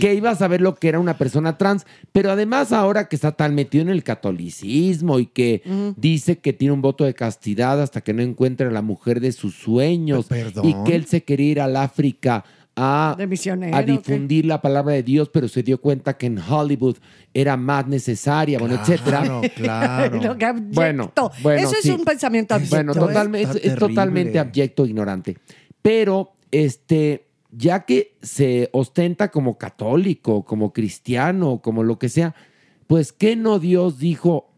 que 0.00 0.14
iba 0.14 0.30
a 0.30 0.34
saber 0.34 0.60
lo 0.62 0.74
que 0.74 0.88
era 0.88 0.98
una 0.98 1.18
persona 1.18 1.58
trans, 1.58 1.86
pero 2.10 2.30
además 2.30 2.72
ahora 2.72 3.08
que 3.08 3.16
está 3.16 3.32
tan 3.32 3.54
metido 3.54 3.82
en 3.82 3.90
el 3.90 4.02
catolicismo 4.02 5.18
y 5.18 5.26
que 5.26 5.62
dice 5.96 6.38
que 6.38 6.52
tiene 6.54 6.72
un 6.72 6.82
voto 6.82 7.04
de 7.04 7.14
castidad 7.14 7.82
hasta 7.82 8.00
que 8.00 8.14
no 8.14 8.22
encuentre 8.22 8.66
a 8.66 8.70
la 8.70 8.82
mujer 8.82 9.20
de 9.20 9.32
sus 9.32 9.54
sueños 9.54 10.26
Perdón. 10.26 10.66
y 10.66 10.74
que 10.84 10.96
él 10.96 11.04
se 11.06 11.22
quería 11.22 11.50
ir 11.50 11.60
al 11.60 11.76
África 11.76 12.44
a, 12.76 13.12
a 13.12 13.16
¿qué? 13.16 13.92
difundir 13.92 14.46
la 14.46 14.60
palabra 14.60 14.94
de 14.94 15.02
Dios, 15.02 15.28
pero 15.32 15.46
se 15.48 15.62
dio 15.62 15.80
cuenta 15.80 16.16
que 16.16 16.26
en 16.26 16.38
Hollywood 16.38 16.96
era 17.32 17.56
más 17.56 17.86
necesaria, 17.86 18.58
bueno, 18.58 18.76
etcétera. 18.76 19.22
Que 19.54 19.68
abyecto. 19.70 20.70
Bueno, 20.72 21.12
bueno, 21.42 21.60
Eso 21.60 21.74
sí. 21.80 21.90
es 21.90 21.94
un 21.94 22.04
pensamiento 22.04 22.54
abyecto. 22.54 22.74
Bueno, 22.74 22.92
¿eh? 22.92 22.94
totalmente, 22.96 23.58
es, 23.58 23.72
es 23.72 23.78
totalmente 23.78 24.38
abyecto, 24.38 24.86
ignorante. 24.86 25.36
Pero, 25.84 26.33
este, 26.54 27.26
ya 27.50 27.84
que 27.84 28.16
se 28.22 28.70
ostenta 28.72 29.32
como 29.32 29.58
católico, 29.58 30.44
como 30.44 30.72
cristiano, 30.72 31.60
como 31.60 31.82
lo 31.82 31.98
que 31.98 32.08
sea, 32.08 32.34
pues, 32.86 33.12
¿qué 33.12 33.34
no 33.34 33.58
Dios 33.58 33.98
dijo? 33.98 34.52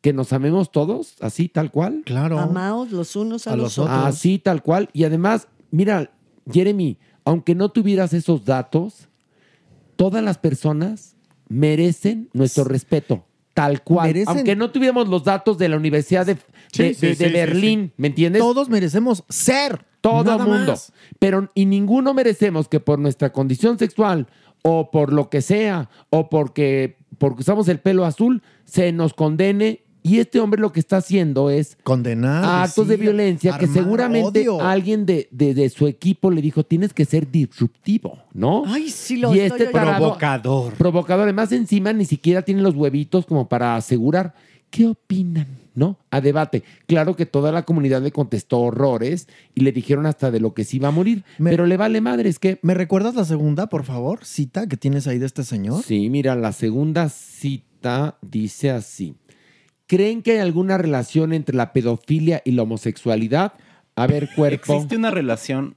¿Que 0.00 0.14
nos 0.14 0.32
amemos 0.32 0.72
todos? 0.72 1.16
Así, 1.20 1.48
tal 1.50 1.70
cual. 1.70 2.02
Claro. 2.06 2.38
Amaos 2.38 2.90
los 2.90 3.16
unos 3.16 3.46
a, 3.46 3.54
los, 3.54 3.78
otros. 3.78 3.94
Así, 3.94 4.38
tal 4.38 4.62
cual. 4.62 4.88
Y 4.94 5.04
además, 5.04 5.48
mira, 5.70 6.10
Jeremy, 6.50 6.98
aunque 7.24 7.54
no 7.54 7.68
tuvieras 7.68 8.14
esos 8.14 8.46
datos, 8.46 9.08
todas 9.96 10.22
las 10.22 10.38
personas 10.38 11.16
merecen 11.48 12.30
nuestro 12.32 12.64
respeto. 12.64 13.26
Tal 13.56 13.82
cual. 13.82 14.08
Merecen- 14.12 14.28
Aunque 14.28 14.54
no 14.54 14.70
tuviéramos 14.70 15.08
los 15.08 15.24
datos 15.24 15.56
de 15.56 15.70
la 15.70 15.78
Universidad 15.78 16.26
de, 16.26 16.36
Sí, 16.70 16.82
de- 16.82 16.94
sí, 16.94 17.06
de- 17.06 17.14
sí, 17.14 17.22
de 17.24 17.28
sí, 17.30 17.32
Berlín, 17.32 17.92
¿me 17.96 18.08
entiendes? 18.08 18.42
Todos 18.42 18.68
merecemos 18.68 19.24
ser. 19.30 19.82
Todo 20.02 20.24
Nada 20.24 20.44
mundo. 20.44 20.72
más. 20.72 20.92
Pero, 21.18 21.50
y 21.54 21.64
ninguno 21.64 22.12
merecemos 22.12 22.68
que 22.68 22.80
por 22.80 22.98
nuestra 22.98 23.32
condición 23.32 23.78
sexual 23.78 24.26
o 24.60 24.90
por 24.90 25.10
lo 25.10 25.30
que 25.30 25.40
sea, 25.40 25.88
o 26.10 26.28
porque, 26.28 26.98
porque 27.16 27.40
usamos 27.40 27.66
el 27.68 27.78
pelo 27.80 28.04
azul, 28.04 28.42
se 28.66 28.92
nos 28.92 29.14
condene. 29.14 29.84
Y 30.08 30.18
este 30.20 30.38
hombre 30.40 30.60
lo 30.60 30.72
que 30.72 30.78
está 30.80 30.98
haciendo 30.98 31.50
es 31.50 31.76
condenar 31.82 32.44
a 32.44 32.62
actos 32.62 32.86
de 32.86 32.94
sí, 32.96 33.00
violencia 33.02 33.58
que 33.58 33.66
seguramente 33.66 34.40
odio. 34.48 34.60
alguien 34.60 35.04
de, 35.04 35.28
de- 35.32 35.52
de 35.54 35.68
su 35.68 35.86
equipo 35.88 36.30
le 36.30 36.40
dijo, 36.42 36.62
tienes 36.64 36.92
que 36.92 37.04
ser 37.04 37.28
disruptivo, 37.30 38.18
¿no? 38.32 38.62
Ay, 38.66 38.88
sí 38.90 39.16
lo 39.16 39.34
y 39.34 39.40
estoy 39.40 39.62
este 39.62 39.72
tarado- 39.72 39.96
Provocador. 39.98 40.72
Provocador. 40.74 41.24
Además, 41.24 41.50
encima 41.52 41.92
ni 41.92 42.04
siquiera 42.04 42.42
tiene 42.42 42.62
los 42.62 42.74
huevitos 42.76 43.26
como 43.26 43.48
para 43.48 43.74
asegurar. 43.74 44.34
¿Qué 44.70 44.86
opinan? 44.86 45.46
¿No? 45.74 45.98
A 46.10 46.20
debate. 46.20 46.62
Claro 46.86 47.16
que 47.16 47.26
toda 47.26 47.52
la 47.52 47.64
comunidad 47.64 48.00
le 48.02 48.10
contestó 48.12 48.60
horrores 48.60 49.28
y 49.54 49.60
le 49.60 49.72
dijeron 49.72 50.06
hasta 50.06 50.30
de 50.30 50.40
lo 50.40 50.54
que 50.54 50.64
se 50.64 50.76
iba 50.76 50.88
a 50.88 50.90
morir. 50.90 51.22
pero 51.42 51.66
le 51.66 51.76
vale 51.76 52.00
madre, 52.00 52.28
es 52.28 52.38
que. 52.38 52.58
¿Me 52.62 52.74
recuerdas 52.74 53.14
la 53.14 53.24
segunda, 53.24 53.66
por 53.68 53.84
favor? 53.84 54.24
Cita 54.24 54.66
que 54.68 54.76
tienes 54.76 55.06
ahí 55.06 55.18
de 55.18 55.26
este 55.26 55.44
señor. 55.44 55.82
Sí, 55.82 56.08
mira, 56.10 56.34
la 56.34 56.52
segunda 56.52 57.08
cita 57.08 58.16
dice 58.22 58.70
así. 58.70 59.14
¿Creen 59.86 60.22
que 60.22 60.32
hay 60.32 60.38
alguna 60.38 60.78
relación 60.78 61.32
entre 61.32 61.56
la 61.56 61.72
pedofilia 61.72 62.42
y 62.44 62.52
la 62.52 62.62
homosexualidad? 62.62 63.52
A 63.94 64.06
ver, 64.06 64.28
cuerpo. 64.34 64.74
Existe 64.74 64.96
una 64.96 65.10
relación 65.10 65.76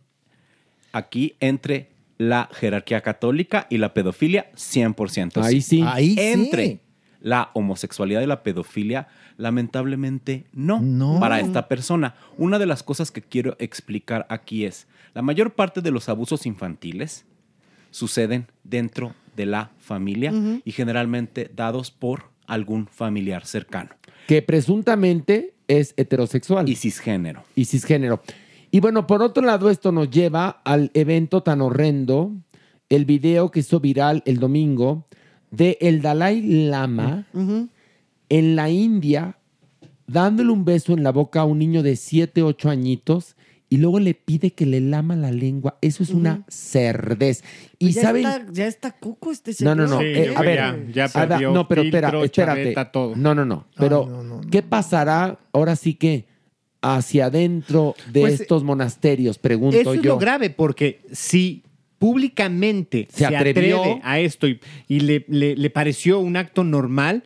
aquí 0.91 1.35
entre 1.39 1.89
la 2.17 2.49
jerarquía 2.51 3.01
católica 3.01 3.67
y 3.69 3.77
la 3.77 3.93
pedofilia 3.93 4.51
100%. 4.53 5.43
Ahí 5.43 5.61
sí. 5.61 5.83
Ahí 5.85 6.15
sí. 6.15 6.19
entre 6.19 6.79
la 7.21 7.51
homosexualidad 7.53 8.21
y 8.21 8.25
la 8.27 8.43
pedofilia, 8.43 9.07
lamentablemente 9.37 10.45
no, 10.53 10.79
No. 10.81 11.19
para 11.19 11.39
esta 11.39 11.67
persona. 11.67 12.15
Una 12.37 12.59
de 12.59 12.65
las 12.65 12.81
cosas 12.83 13.11
que 13.11 13.21
quiero 13.21 13.55
explicar 13.59 14.25
aquí 14.29 14.65
es, 14.65 14.87
la 15.13 15.21
mayor 15.21 15.51
parte 15.53 15.81
de 15.81 15.91
los 15.91 16.07
abusos 16.09 16.45
infantiles 16.45 17.25
suceden 17.91 18.47
dentro 18.63 19.13
de 19.35 19.45
la 19.45 19.71
familia 19.79 20.33
y 20.63 20.71
generalmente 20.71 21.51
dados 21.53 21.91
por 21.91 22.25
algún 22.47 22.87
familiar 22.87 23.45
cercano. 23.45 23.91
Que 24.29 24.43
presuntamente 24.43 25.55
es 25.67 25.95
heterosexual. 25.97 26.69
Y 26.69 26.75
cisgénero. 26.75 27.41
Y 27.55 27.65
cisgénero. 27.65 28.21
Y 28.69 28.79
bueno, 28.79 29.07
por 29.07 29.23
otro 29.23 29.43
lado, 29.43 29.71
esto 29.71 29.91
nos 29.91 30.11
lleva 30.11 30.61
al 30.63 30.91
evento 30.93 31.41
tan 31.41 31.61
horrendo, 31.61 32.35
el 32.89 33.05
video 33.05 33.49
que 33.49 33.61
hizo 33.61 33.79
viral 33.79 34.21
el 34.27 34.37
domingo 34.37 35.07
de 35.49 35.79
el 35.81 36.03
Dalai 36.03 36.43
Lama 36.43 37.25
en 38.29 38.55
la 38.55 38.69
India 38.69 39.39
dándole 40.05 40.51
un 40.51 40.63
beso 40.63 40.93
en 40.93 41.01
la 41.01 41.11
boca 41.11 41.41
a 41.41 41.45
un 41.45 41.57
niño 41.57 41.81
de 41.81 41.95
7, 41.95 42.43
8 42.43 42.69
añitos 42.69 43.35
y 43.69 43.77
luego 43.77 43.99
le 43.99 44.15
pide 44.15 44.51
que 44.51 44.65
le 44.65 44.81
lama 44.81 45.15
la 45.15 45.31
lengua. 45.31 45.77
Eso 45.81 46.01
es 46.03 46.09
una 46.09 46.43
cerdez. 46.49 47.43
Y 47.77 47.91
ya 47.91 48.01
saben... 48.01 48.25
Está, 48.25 48.45
ya 48.51 48.65
está 48.67 48.91
cuco 48.91 49.31
este 49.31 49.51
No, 49.51 49.55
señor. 49.57 49.77
no, 49.77 49.87
no. 49.87 49.99
Sí, 49.99 50.05
eh, 50.07 50.33
a 50.35 50.41
ver, 50.41 50.55
ya- 50.57 50.87
ya 50.91 51.05
a 51.05 51.19
ver, 51.25 51.29
perdió 51.29 51.51
no, 51.51 51.67
pero 51.67 51.81
espera, 51.83 52.09
filtro, 52.09 52.25
espérate. 52.25 52.61
chaveta, 52.63 52.91
todo. 52.91 53.15
No, 53.15 53.35
no, 53.35 53.45
no. 53.45 53.67
Pero, 53.77 54.41
¿qué 54.49 54.63
pasará 54.63 55.37
ahora 55.53 55.75
sí 55.75 55.93
que 55.93 56.25
hacia 56.81 57.25
adentro 57.25 57.93
de 58.11 58.21
Pues, 58.21 58.41
estos 58.41 58.63
monasterios? 58.63 59.37
Pregunto 59.37 59.77
Eso 59.77 59.93
es 59.93 60.01
yo. 60.01 60.13
lo 60.13 60.17
grave, 60.17 60.49
porque 60.49 61.01
si 61.11 61.63
públicamente 61.99 63.07
Se 63.11 63.19
se, 63.19 63.25
atrevió. 63.35 63.79
atreve 63.81 64.01
a 64.03 64.19
esto 64.19 64.47
y, 64.47 64.59
y 64.87 65.01
le, 65.01 65.25
le- 65.27 65.55
le 65.55 65.69
pareció 65.69 66.19
un 66.19 66.37
acto 66.37 66.63
normal, 66.63 67.23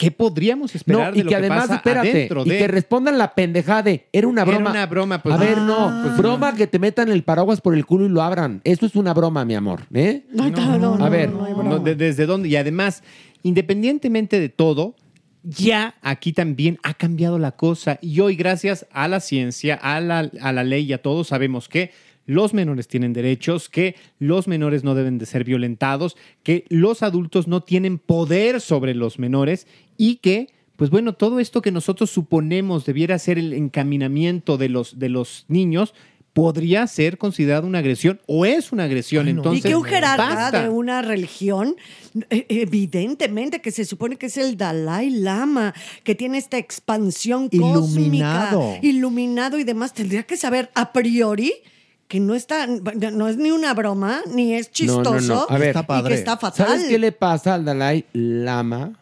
¿qué 0.00 0.10
podríamos 0.10 0.74
esperar 0.74 1.08
No, 1.08 1.12
de 1.12 1.18
y 1.18 1.22
lo 1.22 1.28
que 1.28 1.34
que, 1.34 1.36
además, 1.36 1.60
pasa 1.62 1.74
espérate, 1.76 2.10
adentro 2.10 2.42
y 2.44 2.48
de? 2.48 2.58
que 2.58 2.68
respondan 2.68 3.18
la 3.18 3.34
pendejada 3.34 3.82
de, 3.84 4.06
era 4.12 4.26
una 4.26 4.42
Era 4.42 4.50
broma. 4.52 4.70
una 4.70 4.86
broma, 4.86 5.22
pues, 5.22 5.34
a 5.34 5.38
ver, 5.38 5.58
ah, 5.58 5.64
no, 5.66 6.02
pues, 6.02 6.16
broma 6.16 6.54
que 6.54 6.66
te 6.66 6.78
metan 6.78 7.10
el 7.10 7.22
paraguas 7.22 7.60
por 7.60 7.74
el 7.74 7.84
culo 7.84 8.06
y 8.06 8.08
lo 8.08 8.22
abran. 8.22 8.62
Eso 8.64 8.86
es 8.86 8.96
una 8.96 9.12
broma, 9.14 9.44
mi 9.44 9.54
amor, 9.54 9.82
¿eh? 9.92 10.24
No, 10.32 10.48
no, 10.50 10.78
no, 10.96 11.04
a 11.04 11.08
ver, 11.10 11.30
No, 11.30 11.78
de- 11.78 11.94
¿Desde 11.94 12.24
dónde? 12.26 12.48
Y 12.48 12.56
además, 12.56 13.02
independientemente 13.42 14.40
de 14.40 14.48
todo, 14.48 14.94
ya 15.42 15.94
aquí 16.02 16.32
también 16.32 16.78
ha 16.82 16.94
cambiado 16.94 17.38
la 17.38 17.52
cosa 17.52 17.98
y 18.00 18.20
hoy 18.20 18.36
gracias 18.36 18.86
a 18.92 19.06
la 19.08 19.20
ciencia, 19.20 19.74
a 19.74 20.00
la, 20.00 20.30
a 20.40 20.52
la 20.52 20.64
ley 20.64 20.84
y 20.84 20.92
a 20.92 21.02
todos 21.02 21.28
sabemos 21.28 21.68
que 21.68 21.90
los 22.26 22.54
menores 22.54 22.86
tienen 22.86 23.12
derechos, 23.12 23.68
que 23.68 23.96
los 24.20 24.46
menores 24.46 24.84
no 24.84 24.94
deben 24.94 25.18
de 25.18 25.26
ser 25.26 25.42
violentados, 25.44 26.16
que 26.44 26.64
los 26.68 27.02
adultos 27.02 27.48
no 27.48 27.62
tienen 27.62 27.98
poder 27.98 28.60
sobre 28.60 28.94
los 28.94 29.18
menores 29.18 29.66
y 30.00 30.16
que, 30.16 30.48
pues 30.76 30.88
bueno, 30.88 31.12
todo 31.12 31.40
esto 31.40 31.60
que 31.60 31.70
nosotros 31.70 32.08
suponemos 32.08 32.86
debiera 32.86 33.18
ser 33.18 33.38
el 33.38 33.52
encaminamiento 33.52 34.56
de 34.56 34.70
los, 34.70 34.98
de 34.98 35.10
los 35.10 35.44
niños, 35.48 35.92
podría 36.32 36.86
ser 36.86 37.18
considerado 37.18 37.66
una 37.66 37.80
agresión 37.80 38.18
o 38.24 38.46
es 38.46 38.72
una 38.72 38.84
agresión. 38.84 39.28
Entonces, 39.28 39.62
y 39.62 39.68
que 39.68 39.76
un 39.76 39.84
jerarca 39.84 40.34
basta. 40.34 40.62
de 40.62 40.70
una 40.70 41.02
religión, 41.02 41.76
eh, 42.30 42.46
evidentemente 42.48 43.60
que 43.60 43.72
se 43.72 43.84
supone 43.84 44.16
que 44.16 44.26
es 44.26 44.38
el 44.38 44.56
Dalai 44.56 45.10
Lama, 45.10 45.74
que 46.02 46.14
tiene 46.14 46.38
esta 46.38 46.56
expansión 46.56 47.50
Iluminado. 47.50 48.60
cósmica, 48.60 48.78
iluminado 48.80 49.58
y 49.58 49.64
demás, 49.64 49.92
tendría 49.92 50.22
que 50.22 50.38
saber 50.38 50.70
a 50.74 50.94
priori 50.94 51.52
que 52.08 52.20
no 52.20 52.34
está, 52.34 52.66
no 52.66 53.28
es 53.28 53.36
ni 53.36 53.50
una 53.50 53.74
broma, 53.74 54.22
ni 54.32 54.54
es 54.54 54.70
No, 54.80 55.02
no, 55.02 55.02
chistoso, 55.02 55.34
no. 55.34 55.46
A 55.46 55.58
ver, 55.58 55.76
y 55.76 56.02
que 56.04 56.14
está 56.14 56.38
fatal. 56.38 56.66
¿Sabes 56.68 56.84
qué 56.86 56.98
le 56.98 57.12
pasa 57.12 57.52
al 57.52 57.66
Dalai 57.66 58.06
Lama? 58.14 58.94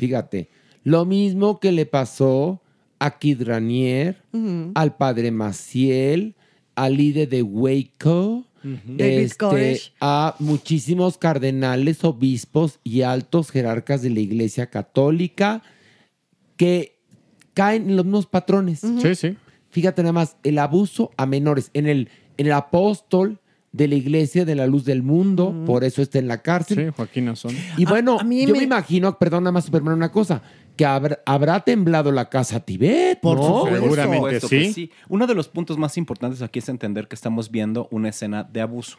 Fíjate, 0.00 0.48
lo 0.82 1.04
mismo 1.04 1.60
que 1.60 1.72
le 1.72 1.86
pasó 1.86 2.62
a 2.98 3.18
Kid 3.18 3.42
Ranier, 3.42 4.22
al 4.74 4.96
padre 4.96 5.30
Maciel, 5.30 6.34
al 6.74 6.96
líder 6.96 7.28
de 7.28 7.42
Waco, 7.42 8.46
David 8.62 9.32
este, 9.40 9.80
a 10.00 10.36
muchísimos 10.38 11.16
cardenales, 11.16 12.04
obispos 12.04 12.78
y 12.84 13.02
altos 13.02 13.50
jerarcas 13.50 14.02
de 14.02 14.10
la 14.10 14.20
Iglesia 14.20 14.68
Católica 14.68 15.62
que 16.56 16.98
caen 17.54 17.88
en 17.88 17.96
los 17.96 18.04
mismos 18.04 18.26
patrones. 18.26 18.80
Sí, 18.80 19.14
sí. 19.14 19.36
Fíjate 19.70 20.02
nada 20.02 20.12
más, 20.12 20.36
el 20.42 20.58
abuso 20.58 21.10
a 21.16 21.26
menores. 21.26 21.70
En 21.72 21.86
el, 21.86 22.10
en 22.36 22.46
el 22.46 22.52
apóstol 22.52 23.40
de 23.72 23.86
la 23.88 23.94
Iglesia 23.94 24.44
de 24.44 24.54
la 24.56 24.66
Luz 24.66 24.84
del 24.84 25.02
Mundo, 25.02 25.54
por 25.66 25.84
eso 25.84 26.02
está 26.02 26.18
en 26.18 26.26
la 26.28 26.42
cárcel. 26.42 26.86
Sí, 26.88 26.92
Joaquín 26.96 27.28
Azón. 27.28 27.54
Y 27.76 27.84
bueno, 27.84 28.18
a 28.18 28.24
mí 28.24 28.44
yo 28.46 28.52
me- 28.52 28.58
me... 28.58 28.64
imagino, 28.64 29.16
perdón, 29.18 29.44
nada 29.44 29.52
más 29.52 29.64
Superman, 29.66 29.94
una 29.94 30.10
cosa, 30.10 30.42
que 30.76 30.84
habrá, 30.84 31.20
habrá 31.24 31.60
temblado 31.60 32.10
la 32.10 32.28
casa 32.28 32.58
Tibet, 32.60 33.20
Por 33.20 33.36
¿no? 33.38 33.44
supuesto. 33.44 33.80
Seguramente 33.82 34.16
Supuesto 34.40 34.48
que 34.48 34.64
sí. 34.64 34.72
sí. 34.72 34.90
Uno 35.08 35.26
de 35.28 35.34
los 35.36 35.46
puntos 35.48 35.78
más 35.78 35.96
importantes 35.98 36.42
aquí 36.42 36.58
es 36.58 36.68
entender 36.68 37.06
que 37.06 37.14
estamos 37.14 37.50
viendo 37.50 37.86
una 37.92 38.08
escena 38.08 38.42
de 38.42 38.60
abuso. 38.60 38.98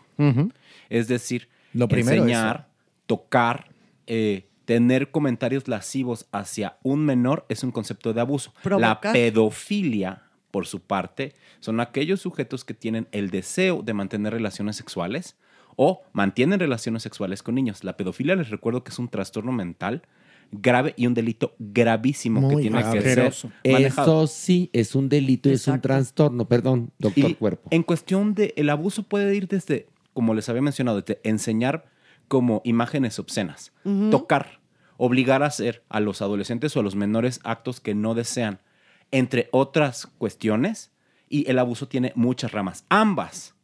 Es 0.90 1.08
decir, 1.10 1.50
Lo 1.74 1.88
primero, 1.90 2.18
enseñar, 2.24 2.70
tocar, 3.08 3.72
eh, 4.08 4.48
tener 4.64 5.12
comentarios 5.12 5.68
lascivos 5.68 6.28
hacia 6.32 6.78
un 6.84 7.04
menor 7.04 7.46
es 7.50 7.64
un 7.64 7.72
concepto 7.72 8.14
de 8.14 8.22
abuso. 8.22 8.54
La 8.64 9.02
pedofilia, 9.02 10.24
por 10.52 10.68
su 10.68 10.82
parte, 10.82 11.34
son 11.60 11.80
aquellos 11.80 12.22
sujetos 12.22 12.64
que 12.66 12.74
tienen 12.74 13.08
el 13.12 13.30
deseo 13.30 13.82
de 13.82 13.94
mantener 13.94 14.34
relaciones 14.34 14.76
sexuales 14.76 15.36
o 15.76 16.02
mantienen 16.14 16.60
relaciones 16.60 17.04
sexuales 17.04 17.42
con 17.42 17.56
niños. 17.56 17.84
La 17.84 17.98
pedofilia, 17.98 18.36
les 18.36 18.50
recuerdo 18.50 18.84
que 18.84 18.92
es 18.92 19.00
un 19.00 19.08
trastorno 19.08 19.52
mental 19.52 20.04
grave 20.52 20.94
y 20.98 21.08
un 21.08 21.14
delito 21.14 21.56
gravísimo 21.60 22.42
que 22.42 22.54
Muy 22.56 22.62
tiene 22.64 22.80
grave. 22.80 23.00
que 23.00 23.10
ser 23.10 23.34
manejado. 23.72 24.24
Eso 24.26 24.34
sí, 24.34 24.70
es 24.74 24.96
un 24.96 25.08
delito 25.10 25.50
y 25.50 25.54
es 25.54 25.68
un 25.68 25.80
trastorno. 25.82 26.46
Perdón, 26.48 26.92
doctor 27.00 27.30
Y 27.32 27.36
Cuerpo. 27.36 27.70
En 27.72 27.84
cuestión 27.84 28.36
de 28.36 28.54
el 28.58 28.70
abuso 28.70 29.04
puede 29.04 29.34
ir 29.36 29.48
desde, 29.48 29.88
como 30.14 30.34
les 30.34 30.50
había 30.50 30.62
mencionado, 30.62 31.02
desde 31.02 31.22
enseñar 31.24 31.86
como 32.28 32.62
imágenes 32.64 33.18
obscenas, 33.20 33.74
tocar, 34.10 34.60
obligar 34.98 35.44
a 35.44 35.48
hacer 35.48 35.84
a 35.90 36.00
los 36.00 36.22
adolescentes 36.22 36.76
o 36.76 36.80
a 36.80 36.84
los 36.84 36.96
menores 36.96 37.40
actos 37.44 37.80
que 37.80 37.96
no 37.96 38.14
desean, 38.14 38.60
entre 39.12 39.50
otras 39.52 40.08
cuestiones, 40.18 40.92
y 41.30 41.50
el 41.50 41.60
abuso 41.60 41.88
tiene 41.88 42.12
muchas 42.16 42.52
ramas. 42.52 42.86
Ambas, 42.90 43.56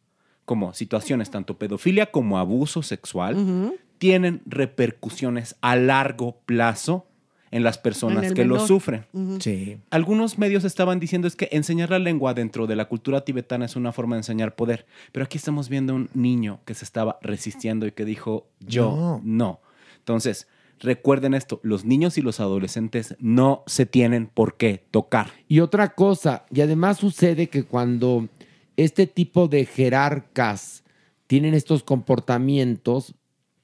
como 0.45 0.73
situaciones, 0.73 1.29
tanto 1.29 1.57
pedofilia 1.57 2.11
como 2.11 2.37
abuso 2.37 2.81
sexual, 2.83 3.73
tienen 3.97 4.41
repercusiones 4.45 5.55
a 5.61 5.75
largo 5.75 6.37
plazo 6.45 7.05
en 7.49 7.63
las 7.63 7.77
personas 7.77 8.25
En 8.25 8.33
que 8.33 8.45
lo 8.45 8.59
sufren. 8.65 9.05
Sí. 9.39 9.77
Algunos 9.89 10.37
medios 10.37 10.65
estaban 10.65 10.99
diciendo 10.99 11.27
es 11.27 11.35
que 11.35 11.47
enseñar 11.51 11.89
la 11.89 11.99
lengua 11.99 12.33
dentro 12.33 12.67
de 12.67 12.75
la 12.75 12.85
cultura 12.85 13.21
tibetana 13.21 13.65
es 13.65 13.75
una 13.75 13.93
forma 13.93 14.15
de 14.15 14.19
enseñar 14.19 14.55
poder, 14.55 14.85
pero 15.13 15.25
aquí 15.25 15.37
estamos 15.37 15.69
viendo 15.69 15.95
un 15.95 16.09
niño 16.13 16.59
que 16.65 16.73
se 16.73 16.83
estaba 16.83 17.17
resistiendo 17.21 17.87
y 17.87 17.91
que 17.93 18.03
dijo 18.05 18.47
yo 18.59 18.91
No. 18.95 19.21
no. 19.23 19.59
Entonces, 19.99 20.47
recuerden 20.79 21.33
esto, 21.33 21.59
los 21.63 21.85
niños 21.85 22.17
y 22.17 22.21
los 22.21 22.39
adolescentes 22.39 23.15
no 23.19 23.63
se 23.67 23.85
tienen 23.85 24.27
por 24.27 24.57
qué 24.57 24.85
tocar. 24.91 25.31
Y 25.47 25.59
otra 25.59 25.95
cosa, 25.95 26.45
y 26.51 26.61
además 26.61 26.97
sucede 26.97 27.47
que 27.47 27.63
cuando 27.63 28.29
este 28.75 29.07
tipo 29.07 29.47
de 29.47 29.65
jerarcas 29.65 30.83
tienen 31.27 31.53
estos 31.53 31.83
comportamientos, 31.83 33.15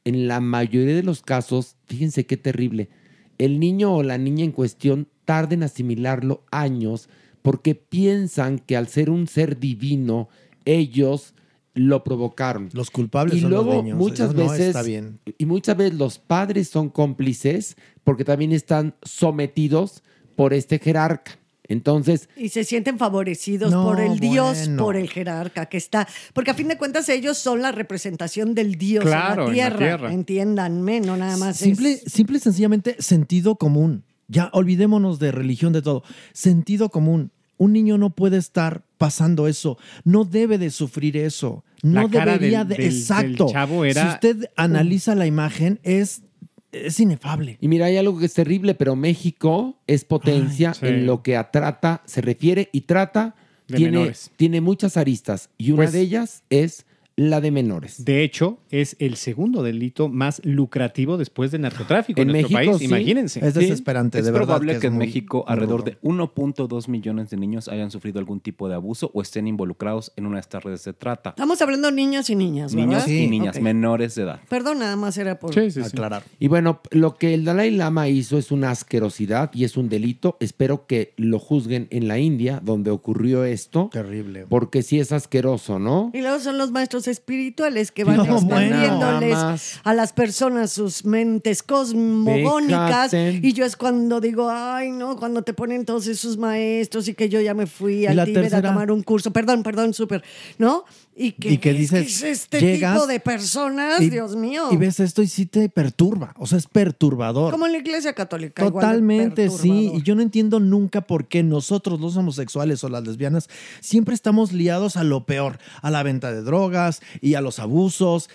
en 0.05 0.27
la 0.27 0.39
mayoría 0.39 0.95
de 0.95 1.03
los 1.03 1.21
casos, 1.21 1.77
fíjense 1.85 2.25
qué 2.25 2.37
terrible, 2.37 2.89
el 3.37 3.59
niño 3.59 3.93
o 3.93 4.03
la 4.03 4.17
niña 4.17 4.43
en 4.43 4.51
cuestión 4.51 5.07
tarda 5.25 5.53
en 5.53 5.63
asimilarlo 5.63 6.43
años 6.51 7.09
porque 7.41 7.75
piensan 7.75 8.59
que 8.59 8.75
al 8.77 8.87
ser 8.87 9.09
un 9.09 9.27
ser 9.27 9.59
divino, 9.59 10.29
ellos 10.65 11.35
lo 11.73 12.03
provocaron. 12.03 12.69
Los 12.73 12.91
culpables 12.91 13.37
y 13.37 13.41
son 13.41 13.49
luego 13.49 13.73
los 13.73 13.83
niños. 13.83 13.97
muchas 13.97 14.33
no 14.33 14.43
veces 14.49 14.67
está 14.67 14.83
bien. 14.83 15.19
y 15.37 15.45
muchas 15.45 15.75
veces 15.75 15.95
los 15.97 16.19
padres 16.19 16.69
son 16.69 16.89
cómplices 16.89 17.75
porque 18.03 18.23
también 18.25 18.51
están 18.51 18.95
sometidos 19.03 20.03
por 20.35 20.53
este 20.53 20.79
jerarca. 20.79 21.39
Entonces, 21.69 22.27
Y 22.35 22.49
se 22.49 22.65
sienten 22.65 22.97
favorecidos 22.99 23.71
No, 23.71 23.85
por 23.85 24.01
el 24.01 24.19
Dios, 24.19 24.69
por 24.77 24.97
el 24.97 25.09
jerarca 25.09 25.67
que 25.67 25.77
está. 25.77 26.07
Porque 26.33 26.51
a 26.51 26.53
fin 26.53 26.67
de 26.67 26.77
cuentas 26.77 27.07
ellos 27.07 27.37
son 27.37 27.61
la 27.61 27.71
representación 27.71 28.53
del 28.53 28.75
Dios 28.75 29.05
Claro, 29.05 29.47
en, 29.47 29.51
en 29.53 29.57
la 29.57 29.63
la 29.69 29.69
tierra. 29.69 29.77
tierra. 29.97 30.13
Entiéndanme, 30.13 30.99
no 30.99 31.15
nada 31.15 31.37
más 31.37 31.55
Simple, 31.57 31.93
es- 31.93 32.03
simple 32.11 32.37
y 32.37 32.41
sencillamente 32.41 32.97
sentido 32.99 33.55
común. 33.55 34.03
Ya 34.27 34.49
olvidémonos 34.53 35.19
de 35.19 35.31
religión, 35.31 35.71
de 35.73 35.81
todo. 35.81 36.03
Sentido 36.33 36.89
común. 36.89 37.31
Un 37.57 37.73
niño 37.73 37.97
no 37.97 38.09
puede 38.09 38.37
estar 38.37 38.83
pasando 38.97 39.47
eso. 39.47 39.77
No 40.03 40.25
debe 40.25 40.57
de 40.57 40.69
sufrir 40.71 41.17
eso. 41.17 41.63
No 41.81 42.03
La 42.03 42.09
cara 42.09 42.33
debería 42.33 42.59
del- 42.65 42.77
de. 42.77 42.83
del- 42.83 42.91
del 42.91 42.99
exacto. 43.01 43.47
chavo 43.51 43.85
era- 43.85 44.01
Si 44.01 44.07
usted 44.15 44.49
analiza 44.55 45.15
la 45.15 45.25
imagen, 45.27 45.79
es, 45.83 46.23
es 46.71 46.99
inefable. 46.99 47.57
y 47.61 47.67
mira, 47.67 47.85
hay 47.87 47.97
algo 47.97 48.17
que 48.17 48.25
es 48.25 48.33
terrible, 48.33 48.73
pero 48.73 48.95
México 48.95 49.77
es 49.87 50.05
potencia 50.05 50.69
Ay, 50.71 50.77
sí. 50.79 50.85
en 50.87 51.05
lo 51.05 51.21
que 51.21 51.35
a 51.37 51.51
trata 51.51 52.01
se 52.05 52.21
refiere 52.21 52.69
y 52.73 52.81
trata 52.81 53.35
De 53.67 53.77
tiene, 53.77 53.91
menores. 53.97 54.31
tiene 54.37 54.59
muchas 54.61 54.97
aristas 54.97 55.49
y 55.57 55.71
una 55.71 55.83
Pues- 55.83 55.91
de 55.93 56.01
ellas 56.01 56.43
es 56.49 56.85
la 57.15 57.41
de 57.41 57.51
menores. 57.51 58.03
De 58.05 58.23
hecho, 58.23 58.57
es 58.71 58.95
el 58.99 59.17
segundo 59.17 59.61
delito 59.61 60.09
más 60.09 60.41
lucrativo 60.43 61.17
después 61.17 61.51
del 61.51 61.61
narcotráfico 61.61 62.21
en, 62.21 62.29
En 62.29 62.33
nuestro 62.33 62.57
México, 62.57 62.71
país. 62.71 62.79
sí. 62.79 62.85
Imagínense. 62.85 63.45
Es 63.45 63.53
Sí. 63.53 63.59
desesperante, 63.59 64.17
Es 64.19 64.25
de 64.25 64.31
verdad. 64.31 64.47
probable 64.47 64.73
es 64.73 64.79
que, 64.79 64.87
en 64.87 64.97
México 64.97 65.45
alrededor 65.47 65.83
de 65.83 65.97
1.2 66.01 66.87
millones 66.87 67.29
de 67.29 67.37
niños 67.37 67.67
hayan 67.67 67.91
sufrido 67.91 68.17
algún 68.19 68.39
tipo 68.39 68.67
de 68.67 68.75
abuso 68.75 69.11
o 69.13 69.21
estén 69.21 69.47
involucrados 69.47 70.11
en 70.15 70.25
una 70.25 70.37
de 70.37 70.41
estas 70.41 70.63
redes 70.63 70.83
de 70.85 70.93
trata. 70.93 71.29
Estamos 71.31 71.61
hablando 71.61 71.89
de 71.89 71.93
niños 71.95 72.29
y 72.31 72.35
niñas, 72.35 72.73
¿verdad? 72.73 72.87
Niños 72.87 73.03
Sí, 73.03 73.23
y 73.23 73.27
niñas 73.27 73.61
menores 73.61 74.15
de 74.15 74.23
edad. 74.23 74.39
Perdón, 74.49 74.79
nada 74.79 74.95
más 74.95 75.17
era 75.17 75.37
por... 75.39 75.53
Sí, 75.53 75.69
sí, 75.69 75.81
sí. 75.81 75.87
Aclarar. 75.89 76.23
Y 76.39 76.47
bueno, 76.47 76.81
lo 76.91 77.15
que 77.17 77.33
el 77.35 77.45
Dalai 77.45 77.69
Lama 77.71 78.07
hizo 78.09 78.37
es 78.39 78.51
una 78.51 78.71
asquerosidad 78.71 79.51
y 79.53 79.65
es 79.65 79.77
un 79.77 79.87
delito. 79.89 80.37
Espero 80.39 80.87
que 80.87 81.13
lo 81.17 81.37
juzguen 81.37 81.87
en 81.91 82.07
la 82.07 82.17
India, 82.17 82.59
donde 82.63 82.89
ocurrió 82.89 83.43
esto, 83.45 83.89
Terrible. 83.91 84.45
porque 84.49 84.81
sí 84.81 84.99
es 84.99 85.11
asqueroso, 85.11 85.77
¿no? 85.77 86.09
Y 86.13 86.21
luego 86.21 86.39
son 86.39 86.57
los 86.57 86.71
maestros 86.71 87.02
espirituales 87.07 87.91
que 87.91 88.03
van 88.03 88.17
No, 88.17 88.23
expandiéndoles 88.25 89.79
a 89.83 89.93
las 89.93 90.13
personas 90.13 90.71
sus 90.71 91.05
mentes 91.05 91.63
cosmogónicas. 91.63 93.11
Fíjate. 93.11 93.39
Y 93.41 93.53
yo 93.53 93.65
es 93.65 93.75
cuando 93.75 94.19
digo, 94.19 94.49
ay, 94.49 94.91
no, 94.91 95.15
cuando 95.15 95.41
te 95.43 95.53
ponen 95.53 95.85
todos 95.85 96.07
esos 96.07 96.37
maestros 96.37 97.07
y 97.07 97.13
que 97.13 97.29
yo 97.29 97.41
ya 97.41 97.53
me 97.53 97.67
fui 97.67 98.05
al 98.05 98.15
la 98.15 98.25
Tíbet 98.25 98.53
a 98.53 98.61
tomar 98.61 98.91
un 98.91 99.03
curso. 99.03 99.31
Perdón, 99.31 99.63
perdón, 99.63 99.93
súper, 99.93 100.23
¿no? 100.57 100.85
Y 101.15 101.33
que, 101.33 101.51
Y 101.51 101.57
que 101.59 101.69
es 101.71 101.77
dices, 101.77 102.07
es 102.07 102.23
este 102.23 102.59
llegas 102.59 102.95
tipo 102.95 103.05
de 103.07 103.19
personas, 103.19 104.01
y- 104.01 104.09
Dios 104.09 104.35
mío. 104.35 104.69
Y 104.71 104.77
ves 104.77 104.99
esto 104.99 105.21
y 105.21 105.27
sí 105.27 105.45
te 105.45 105.69
perturba. 105.69 106.33
O 106.39 106.47
sea, 106.47 106.57
es 106.57 106.65
perturbador. 106.65 107.51
Como 107.51 107.67
en 107.67 107.73
la 107.73 107.77
iglesia 107.77 108.13
católica. 108.13 108.65
igual 108.65 108.83
Totalmente, 108.85 109.49
sí. 109.51 109.91
Y 109.93 110.01
yo 110.01 110.15
no 110.15 110.23
entiendo 110.23 110.59
nunca 110.59 111.01
por 111.01 111.27
qué 111.27 111.43
nosotros, 111.43 111.99
los 112.01 112.17
homosexuales 112.17 112.83
o 112.83 112.89
las 112.89 113.03
lesbianas, 113.05 113.47
siempre 113.79 114.15
estamos 114.15 114.53
liados 114.53 114.97
a 114.97 115.03
lo 115.03 115.25
peor, 115.27 115.59
a 115.83 115.91
la 115.91 116.01
venta 116.01 116.31
de 116.33 116.41
drogas 116.41 117.01
y 117.21 117.35
a 117.35 117.41
los 117.41 117.59
abusos. 117.59 118.29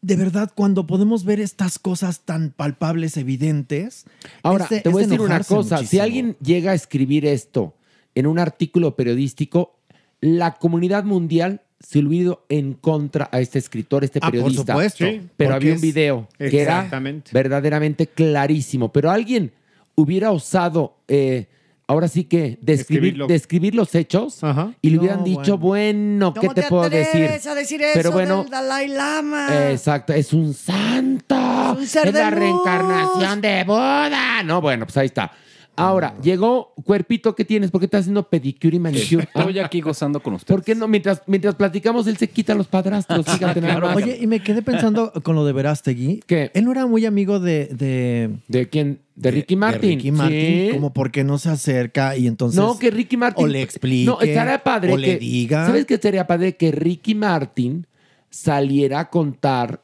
De 0.00 0.14
verdad, 0.16 0.50
cuando 0.54 0.86
podemos 0.86 1.24
ver 1.24 1.40
estas 1.40 1.78
cosas 1.78 2.20
tan 2.20 2.50
palpables, 2.50 3.16
evidentes. 3.16 4.04
Ahora, 4.44 4.64
es 4.64 4.70
de- 4.70 4.80
te 4.82 4.88
voy 4.90 5.02
a 5.02 5.06
decir 5.06 5.20
una 5.20 5.42
cosa. 5.42 5.84
Si 5.84 5.98
alguien 5.98 6.36
llega 6.40 6.70
a 6.72 6.74
escribir 6.74 7.26
esto 7.26 7.74
en 8.14 8.26
un 8.28 8.38
artículo 8.38 8.94
periodístico, 8.94 9.76
la 10.20 10.54
comunidad 10.54 11.02
mundial 11.04 11.62
se 11.86 11.98
olvidó 11.98 12.44
en 12.48 12.74
contra 12.74 13.28
a 13.32 13.40
este 13.40 13.58
escritor, 13.58 14.04
este 14.04 14.18
Ah, 14.20 14.26
por 14.26 14.30
periodista. 14.32 14.72
supuesto. 14.72 15.04
Sí, 15.04 15.22
Pero 15.36 15.54
había 15.54 15.70
un 15.72 15.76
es- 15.76 15.82
video 15.82 16.28
que 16.38 16.60
era 16.62 16.88
verdaderamente 17.32 18.06
clarísimo. 18.06 18.92
Pero 18.92 19.10
alguien, 19.10 19.52
hubiera 19.94 20.30
osado, 20.30 20.96
eh, 21.08 21.46
ahora 21.86 22.08
sí 22.08 22.24
que, 22.24 22.58
describir, 22.62 23.26
describir 23.26 23.74
los 23.74 23.94
hechos 23.94 24.40
y 24.80 24.90
le 24.90 24.98
hubieran 24.98 25.18
No, 25.18 25.24
dicho, 25.24 25.58
bueno, 25.58 26.32
¿qué 26.32 26.40
¿Cómo 26.40 26.54
te, 26.54 26.62
puedo 26.62 26.88
decir? 26.88 27.28
a 27.28 27.54
decir 27.54 27.82
eso 27.82 27.90
Pero 27.94 28.12
bueno, 28.12 28.42
del 28.42 28.50
Dalai 28.50 28.88
Lama? 28.88 29.70
Exacto, 29.70 30.12
es 30.14 30.32
un 30.32 30.54
santo. 30.54 31.36
Es 31.74 31.78
un 31.78 31.86
ser 31.86 32.08
es 32.08 32.14
de 32.14 32.20
la 32.20 32.30
luz. 32.30 32.38
reencarnación 32.40 33.40
de 33.40 33.64
Buda. 33.64 34.42
No, 34.44 34.60
bueno, 34.60 34.86
pues 34.86 34.96
ahí 34.96 35.06
está. 35.06 35.32
Ahora, 35.74 36.14
llegó 36.22 36.74
cuerpito, 36.84 37.34
¿qué 37.34 37.44
tienes? 37.46 37.70
¿Por 37.70 37.80
qué 37.80 37.86
estás 37.86 38.02
haciendo 38.02 38.28
pedicure 38.28 38.76
y 38.76 38.78
manicure? 38.78 39.24
Estoy 39.34 39.58
aquí 39.58 39.80
gozando 39.80 40.22
con 40.22 40.34
ustedes. 40.34 40.54
¿Por 40.54 40.64
qué 40.64 40.74
no? 40.74 40.86
Mientras, 40.86 41.22
mientras 41.26 41.54
platicamos, 41.54 42.06
él 42.06 42.18
se 42.18 42.28
quita 42.28 42.54
los 42.54 42.66
padrastros. 42.66 43.24
Fíjate 43.30 43.60
nada 43.62 43.80
más. 43.80 43.96
Oye, 43.96 44.18
y 44.20 44.26
me 44.26 44.42
quedé 44.42 44.60
pensando 44.60 45.12
con 45.22 45.34
lo 45.34 45.46
de 45.46 45.52
Verástegui. 45.52 46.20
¿Qué? 46.26 46.50
Él 46.52 46.64
no 46.66 46.72
era 46.72 46.86
muy 46.86 47.06
amigo 47.06 47.40
de... 47.40 47.66
¿De, 47.66 48.30
¿De 48.48 48.68
quién? 48.68 49.00
De 49.14 49.30
Ricky 49.30 49.56
Martin. 49.56 49.90
Ricky 49.90 50.10
Martin. 50.12 50.66
Sí. 50.66 50.68
Como 50.72 50.92
porque 50.92 51.24
no 51.24 51.38
se 51.38 51.48
acerca 51.48 52.16
y 52.16 52.26
entonces... 52.26 52.60
no, 52.60 52.78
que 52.78 52.90
Ricky 52.90 53.16
Martin. 53.16 53.44
O 53.44 53.48
le 53.48 53.62
explique. 53.62 54.06
No, 54.06 54.20
estaría 54.20 54.62
padre. 54.62 54.92
O 54.92 54.96
le 54.98 55.06
que- 55.06 55.18
diga. 55.18 55.66
¿Sabes 55.66 55.86
qué 55.86 55.94
estaría 55.94 56.26
padre? 56.26 56.56
Que 56.56 56.70
Ricky 56.70 57.14
Martin 57.14 57.86
saliera 58.28 59.00
a 59.00 59.10
contar 59.10 59.82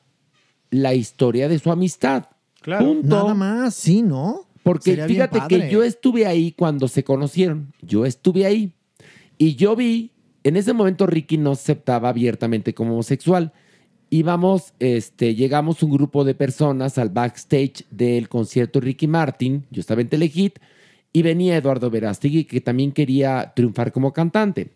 la 0.71 0.95
historia 0.95 1.49
de 1.49 1.59
su 1.59 1.71
amistad. 1.71 2.27
Claro. 2.61 2.85
Punto. 2.87 3.09
Nada 3.09 3.35
más, 3.35 3.75
sí, 3.75 4.03
¿no? 4.03 4.48
Porque 4.69 4.91
Sería 4.91 5.07
fíjate 5.07 5.41
que 5.49 5.71
yo 5.71 5.83
estuve 5.83 6.27
ahí 6.27 6.53
cuando 6.53 6.89
se 6.89 7.03
conocieron. 7.03 7.73
Yo 7.81 8.05
estuve 8.05 8.45
ahí. 8.45 8.73
Y 9.39 9.55
yo 9.55 9.75
vi, 9.75 10.13
en 10.45 10.57
ese 10.57 10.75
momento 10.75 11.07
Ricky 11.07 11.39
no 11.39 11.53
aceptaba 11.53 12.11
abiertamente 12.11 12.75
como 12.75 12.93
homosexual. 12.93 13.55
Íbamos, 14.11 14.75
este, 14.79 15.35
llegamos 15.35 15.83
un 15.83 15.91
grupo 15.91 16.23
de 16.23 16.35
personas 16.35 16.99
al 16.99 17.09
backstage 17.09 17.87
del 17.91 18.29
concierto 18.29 18.79
Ricky 18.79 19.07
Martin. 19.07 19.65
Yo 19.71 19.81
estaba 19.81 20.03
en 20.03 20.11
Telehit. 20.11 20.59
Y 21.15 21.23
venía 21.23 21.57
Eduardo 21.57 21.89
Verástegui, 21.89 22.45
que 22.45 22.61
también 22.61 22.93
quería 22.93 23.55
triunfar 23.57 23.91
como 23.91 24.13
cantante. 24.13 24.73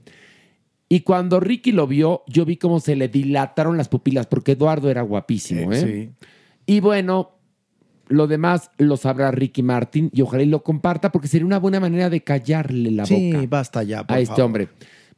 Y 0.89 1.01
cuando 1.01 1.39
Ricky 1.39 1.73
lo 1.73 1.87
vio, 1.87 2.23
yo 2.27 2.47
vi 2.47 2.57
cómo 2.57 2.81
se 2.81 2.97
le 2.97 3.09
dilataron 3.09 3.77
las 3.77 3.91
pupilas, 3.91 4.27
porque 4.27 4.53
Eduardo 4.53 4.89
era 4.89 5.03
guapísimo, 5.03 5.71
¿eh? 5.71 6.13
Y 6.65 6.81
bueno, 6.81 7.33
lo 8.09 8.27
demás 8.27 8.71
lo 8.79 8.97
sabrá 8.97 9.31
Ricky 9.31 9.63
Martin 9.63 10.11
y 10.13 10.23
ojalá 10.23 10.43
y 10.43 10.47
lo 10.47 10.63
comparta 10.63 11.11
porque 11.13 11.29
sería 11.29 11.47
una 11.47 11.59
buena 11.59 11.81
manera 11.81 12.11
de 12.11 12.23
callarle 12.23 12.91
la 12.91 13.07
Sí, 13.07 13.33
boca 13.33 13.47
basta 13.49 13.83
ya, 13.83 14.07
por 14.07 14.17
a 14.17 14.21
este 14.21 14.29
favor. 14.35 14.45
hombre. 14.45 14.69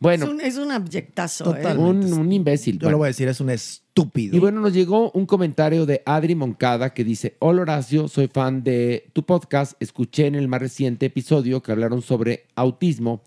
Bueno, 0.01 0.25
es, 0.27 0.31
un, 0.31 0.41
es 0.41 0.57
un 0.59 0.71
abyectazo. 0.71 1.45
¿eh? 1.45 1.63
Totalmente. 1.63 2.13
un, 2.13 2.21
un 2.21 2.33
imbécil. 2.33 2.75
Yo 2.75 2.81
lo 2.81 2.87
Bueno. 2.89 2.99
voy 2.99 3.07
a 3.07 3.09
decir, 3.09 3.27
es 3.29 3.41
un 3.41 3.49
estúpido. 3.49 4.37
Y 4.37 4.41
bueno, 4.41 4.61
nos 4.61 4.75
llegó 4.75 5.11
un 5.13 5.25
comentario 5.25 5.87
de 5.87 6.03
Adri 6.05 6.35
Moncada 6.35 6.93
que 6.93 7.05
dice, 7.05 7.37
hola 7.39 7.63
Horacio, 7.63 8.09
soy 8.09 8.29
fan 8.29 8.63
de 8.65 9.09
tu 9.15 9.23
podcast, 9.25 9.75
escuché 9.81 10.27
en 10.27 10.35
el 10.35 10.49
más 10.49 10.61
reciente 10.61 11.07
episodio 11.07 11.63
que 11.63 11.73
hablaron 11.73 12.03
sobre 12.03 12.47
autismo 12.55 13.23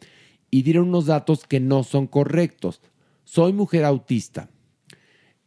y 0.51 0.61
dieron 0.61 0.89
unos 0.89 1.07
datos 1.07 1.45
que 1.47 1.59
no 1.59 1.83
son 1.83 2.05
correctos. 2.05 2.81
Soy 3.23 3.53
mujer 3.53 3.83
autista, 3.83 4.49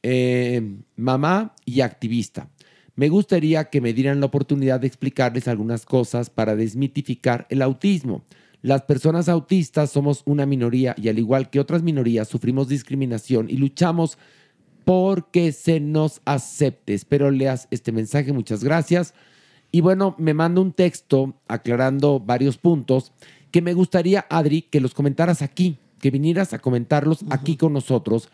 eh, 0.02 0.78
mamá 0.96 1.54
y 1.64 1.82
activista. 1.82 2.48
Me 2.96 3.08
gustaría 3.08 3.64
que 3.70 3.80
me 3.80 3.92
dieran 3.92 4.20
la 4.20 4.26
oportunidad 4.26 4.80
de 4.80 4.86
explicarles 4.86 5.48
algunas 5.48 5.86
cosas 5.86 6.30
para 6.30 6.56
desmitificar 6.56 7.46
el 7.50 7.62
autismo. 7.62 8.24
Las 8.62 8.82
personas 8.82 9.28
autistas 9.28 9.90
somos 9.90 10.22
una 10.26 10.44
minoría 10.44 10.94
y 10.98 11.08
al 11.08 11.18
igual 11.18 11.48
que 11.48 11.60
otras 11.60 11.82
minorías 11.82 12.28
sufrimos 12.28 12.68
discriminación 12.68 13.48
y 13.48 13.56
luchamos 13.56 14.18
porque 14.84 15.52
se 15.52 15.80
nos 15.80 16.20
acepte. 16.24 16.94
Espero 16.94 17.30
leas 17.30 17.68
este 17.70 17.92
mensaje, 17.92 18.32
muchas 18.32 18.62
gracias. 18.62 19.14
Y 19.72 19.80
bueno, 19.80 20.14
me 20.18 20.34
manda 20.34 20.60
un 20.60 20.72
texto 20.72 21.34
aclarando 21.48 22.20
varios 22.20 22.58
puntos 22.58 23.12
que 23.50 23.62
me 23.62 23.72
gustaría, 23.72 24.26
Adri, 24.28 24.62
que 24.62 24.80
los 24.80 24.94
comentaras 24.94 25.42
aquí, 25.42 25.78
que 26.00 26.10
vinieras 26.10 26.52
a 26.52 26.58
comentarlos 26.58 27.24
aquí 27.30 27.56
con 27.56 27.72
nosotros 27.72 28.28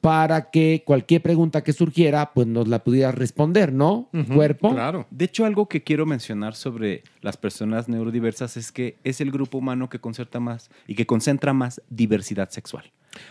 para 0.00 0.50
que 0.50 0.82
cualquier 0.86 1.20
pregunta 1.20 1.62
que 1.62 1.72
surgiera, 1.74 2.32
pues 2.32 2.46
nos 2.46 2.68
la 2.68 2.82
pudieras 2.82 3.14
responder, 3.14 3.72
¿no? 3.72 4.08
Cuerpo. 4.32 4.74
De 5.10 5.24
hecho, 5.26 5.44
algo 5.44 5.68
que 5.68 5.82
quiero 5.82 6.06
mencionar 6.06 6.54
sobre 6.54 7.02
las 7.20 7.36
personas 7.36 7.88
neurodiversas 7.88 8.56
es 8.56 8.72
que 8.72 8.96
es 9.04 9.20
el 9.20 9.30
grupo 9.30 9.58
humano 9.58 9.90
que 9.90 9.98
concerta 9.98 10.40
más 10.40 10.70
y 10.86 10.94
que 10.94 11.04
concentra 11.06 11.52
más 11.52 11.82
diversidad 11.90 12.48
sexual. 12.48 12.84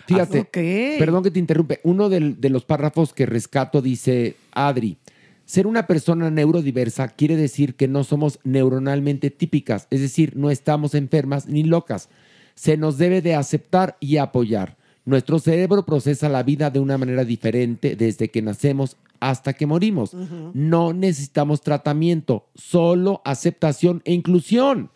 Fíjate, 0.06 0.42
Ok. 0.42 1.00
perdón 1.00 1.24
que 1.24 1.32
te 1.32 1.40
interrumpe. 1.40 1.80
Uno 1.84 2.10
del- 2.10 2.40
de, 2.40 2.50
los 2.50 2.66
párrafos 2.66 3.14
que 3.14 3.26
rescato 3.26 3.82
dice, 3.82 4.36
Adri, 4.52 4.98
ser 5.46 5.66
una 5.66 5.88
persona 5.88 6.30
neurodiversa 6.30 7.08
quiere 7.08 7.36
decir 7.36 7.76
que 7.76 7.88
no 7.88 8.04
somos 8.04 8.40
neuronalmente 8.44 9.32
típicas, 9.32 9.88
es 9.90 10.02
decir, 10.02 10.36
no 10.36 10.52
estamos 10.52 10.94
enfermas 10.94 11.48
ni 11.48 11.64
locas. 11.64 12.10
Se 12.54 12.78
nos 12.78 12.98
debe 13.00 13.22
de 13.24 13.34
aceptar 13.36 13.96
y 14.00 14.18
apoyar. 14.18 14.78
Nuestro 15.10 15.40
cerebro 15.40 15.84
procesa 15.86 16.30
la 16.30 16.44
vida 16.44 16.70
de 16.70 16.80
una 16.80 16.96
manera 17.00 17.26
diferente 17.26 17.96
desde 17.96 18.30
que 18.30 18.44
nacemos 18.44 18.96
hasta 19.20 19.54
que 19.54 19.66
morimos. 19.66 20.12
No 20.54 20.94
necesitamos 20.94 21.62
tratamiento, 21.62 22.46
solo 22.54 23.22
aceptación 23.26 24.04
e 24.06 24.14
inclusión. 24.14 24.92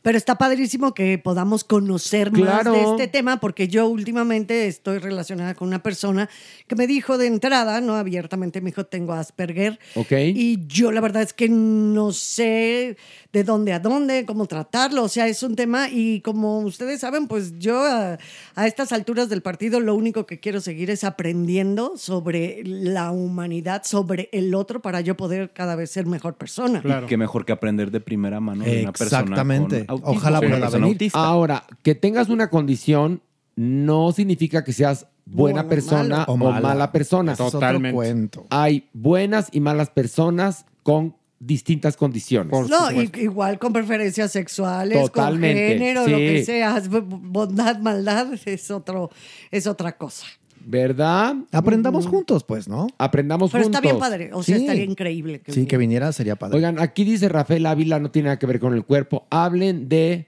Pero 0.00 0.16
está 0.18 0.36
padrísimo 0.36 0.92
que 0.92 1.18
podamos 1.18 1.62
conocer 1.62 2.30
Claro. 2.30 2.72
más 2.72 2.80
de 2.82 2.90
este 2.90 3.08
tema, 3.08 3.38
porque 3.38 3.68
yo 3.68 3.86
últimamente 3.86 4.66
estoy 4.66 4.98
relacionada 4.98 5.54
con 5.54 5.68
una 5.68 5.82
persona 5.82 6.28
que 6.66 6.76
me 6.76 6.86
dijo 6.86 7.16
de 7.18 7.26
entrada, 7.26 7.80
no 7.82 7.96
abiertamente, 7.96 8.60
me 8.62 8.70
dijo, 8.70 8.84
tengo 8.84 9.12
Asperger. 9.12 9.78
¿Ok? 9.94 10.12
Y 10.34 10.66
yo 10.66 10.90
la 10.90 11.00
verdad 11.02 11.22
es 11.22 11.32
que 11.34 11.48
no 11.48 12.12
sé 12.12 12.96
de 13.34 13.42
dónde 13.44 13.72
a 13.72 13.80
dónde, 13.80 14.24
cómo 14.24 14.46
tratarlo. 14.46 15.02
O 15.02 15.08
sea, 15.08 15.26
es 15.26 15.42
un 15.42 15.56
tema 15.56 15.88
y 15.90 16.20
como 16.20 16.60
ustedes 16.60 17.00
saben, 17.00 17.26
pues 17.26 17.58
yo 17.58 17.82
a, 17.84 18.16
a 18.54 18.66
estas 18.68 18.92
alturas 18.92 19.28
del 19.28 19.42
partido 19.42 19.80
lo 19.80 19.96
único 19.96 20.24
que 20.24 20.38
quiero 20.38 20.60
seguir 20.60 20.88
es 20.88 21.02
aprendiendo 21.02 21.94
sobre 21.96 22.62
la 22.64 23.10
humanidad, 23.10 23.82
sobre 23.84 24.28
el 24.32 24.54
otro, 24.54 24.80
para 24.80 25.00
yo 25.00 25.16
poder 25.16 25.52
cada 25.52 25.74
vez 25.74 25.90
ser 25.90 26.06
mejor 26.06 26.34
persona. 26.36 26.80
Y 26.84 27.06
qué 27.06 27.16
mejor 27.16 27.44
que 27.44 27.50
aprender 27.52 27.90
de 27.90 28.00
primera 28.00 28.38
mano 28.38 28.64
de 28.64 28.82
una 28.82 28.92
persona 28.92 29.20
Exactamente. 29.22 29.84
Ojalá 29.88 30.38
una 30.38 30.48
pueda 30.48 30.70
venir. 30.70 30.88
autista. 30.92 31.18
Ahora, 31.18 31.64
que 31.82 31.96
tengas 31.96 32.28
una 32.28 32.48
condición 32.50 33.20
no 33.56 34.12
significa 34.12 34.62
que 34.62 34.72
seas 34.72 35.08
buena 35.26 35.62
Bueno, 35.62 35.68
persona 35.70 36.16
malo. 36.18 36.24
o 36.28 36.32
O 36.34 36.36
mala, 36.36 36.60
mala. 36.60 36.92
persona. 36.92 37.34
Totalmente. 37.34 38.40
Hay 38.50 38.88
buenas 38.92 39.48
y 39.50 39.58
malas 39.58 39.90
personas 39.90 40.66
con 40.84 41.16
distintas 41.46 41.96
condiciones. 41.96 42.52
No, 42.68 42.90
igual 42.92 43.58
con 43.58 43.72
preferencias 43.72 44.32
sexuales, 44.32 44.98
Totalmente, 45.00 45.62
con 45.62 45.78
género, 45.78 46.06
lo 46.06 46.16
que 46.16 46.44
sea, 46.44 46.82
bondad, 46.90 47.78
maldad, 47.78 48.28
es 48.44 48.70
otro, 48.70 49.10
es 49.50 49.66
otra 49.66 49.96
cosa. 49.96 50.26
¿Verdad? 50.66 51.34
Aprendamos 51.52 52.06
juntos, 52.06 52.42
pues, 52.44 52.68
¿no? 52.68 52.86
Aprendamos 52.96 53.50
Pero 53.52 53.64
juntos. 53.64 53.78
está 53.78 53.86
bien 53.86 53.98
padre, 54.00 54.30
o 54.32 54.42
sea, 54.42 54.56
Sí. 54.56 54.62
estaría 54.62 54.84
increíble. 54.84 55.40
que 55.40 55.52
Sí, 55.52 55.66
que 55.66 55.76
viniera 55.76 56.10
sería 56.12 56.36
padre. 56.36 56.56
Oigan, 56.56 56.78
aquí 56.80 57.04
dice 57.04 57.28
Rafael 57.28 57.66
Ávila, 57.66 57.98
no 58.00 58.10
tiene 58.10 58.28
nada 58.28 58.38
que 58.38 58.46
ver 58.46 58.60
con 58.60 58.72
el 58.72 58.84
cuerpo. 58.84 59.26
Hablen 59.30 59.88
de 59.90 60.26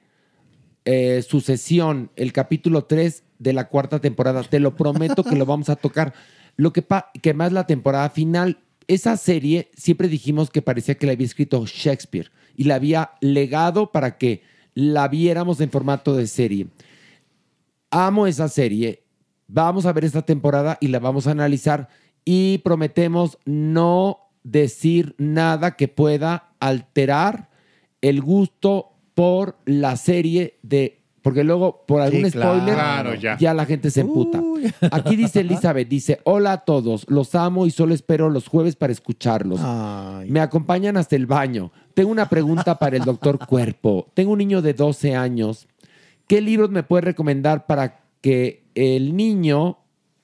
eh, 0.85 1.23
Sucesión, 1.27 2.11
el 2.17 2.33
capítulo 2.33 2.85
3 2.85 3.23
de 3.39 3.53
la 3.55 3.69
cuarta 3.69 3.99
temporada. 3.99 4.43
Te 4.45 4.61
lo 4.61 4.77
prometo 4.77 5.25
que 5.25 5.37
lo 5.37 5.47
vamos 5.47 5.69
a 5.69 5.77
tocar. 5.77 6.13
Lo 6.57 6.73
que, 6.73 6.83
pa- 6.83 7.11
que 7.23 7.35
más 7.35 7.51
la 7.53 7.67
temporada 7.67 8.09
final, 8.11 8.59
esa 8.89 9.17
serie 9.17 9.71
siempre 9.75 10.09
dijimos 10.09 10.51
que 10.51 10.63
parecía 10.63 10.97
que 10.97 11.07
la 11.07 11.13
había 11.13 11.27
escrito 11.27 11.65
Shakespeare 11.67 12.31
y 12.57 12.65
la 12.65 12.77
había 12.77 13.13
legado 13.21 13.93
para 13.93 14.19
que 14.19 14.43
la 14.75 15.09
viéramos 15.09 15.61
en 15.61 15.71
formato 15.71 16.15
de 16.15 16.27
serie. 16.27 16.69
Amo 17.91 18.27
esa 18.27 18.49
serie. 18.49 19.05
Vamos 19.49 19.87
a 19.87 19.93
ver 19.93 20.05
esta 20.05 20.23
temporada 20.23 20.79
y 20.81 20.89
la 20.89 20.99
vamos 20.99 21.27
a 21.27 21.31
analizar 21.31 21.89
y 22.25 22.59
prometemos 22.59 23.39
no 23.45 24.31
decir 24.43 25.15
nada 25.19 25.77
que 25.77 25.89
pueda 25.89 26.55
alterar 26.61 27.51
el 28.01 28.21
gusto 28.21 28.93
por 29.15 29.59
la 29.65 29.97
serie 29.97 30.59
de 30.63 31.06
porque 31.27 31.43
luego 31.43 31.83
por 31.89 32.03
algún 32.03 32.25
Sí, 32.27 32.31
claro. 32.31 32.53
spoiler 32.55 32.75
Claro, 32.77 33.15
ya. 33.17 33.53
la 33.53 33.67
gente 33.67 33.91
se 33.91 34.03
emputa. 34.03 34.41
Aquí 34.93 35.17
dice 35.17 35.41
Elizabeth, 35.41 35.89
dice, 35.89 36.21
hola 36.23 36.53
a 36.53 36.59
todos, 36.59 37.05
los 37.09 37.35
amo 37.35 37.67
y 37.67 37.73
solo 37.73 37.95
espero 37.95 38.31
los 38.31 38.47
jueves 38.47 38.77
para 38.77 38.93
escucharlos. 38.93 39.59
Me 40.29 40.39
acompañan 40.39 40.97
hasta 40.97 41.17
el 41.17 41.27
baño. 41.27 41.73
Tengo 41.95 42.13
una 42.13 42.29
pregunta 42.29 42.79
para 42.79 42.97
el 42.97 43.03
doctor 43.03 43.45
Cuerpo. 43.45 44.07
Tengo 44.15 44.31
un 44.31 44.39
niño 44.39 44.63
de 44.63 44.73
12 44.75 45.17
años. 45.17 45.67
¿Qué 46.29 46.41
libros 46.41 46.71
me 46.71 46.85
puede 46.85 47.01
recomendar 47.01 47.67
para 47.67 48.05
que 48.21 48.63
el 48.77 49.17
niño 49.17 49.79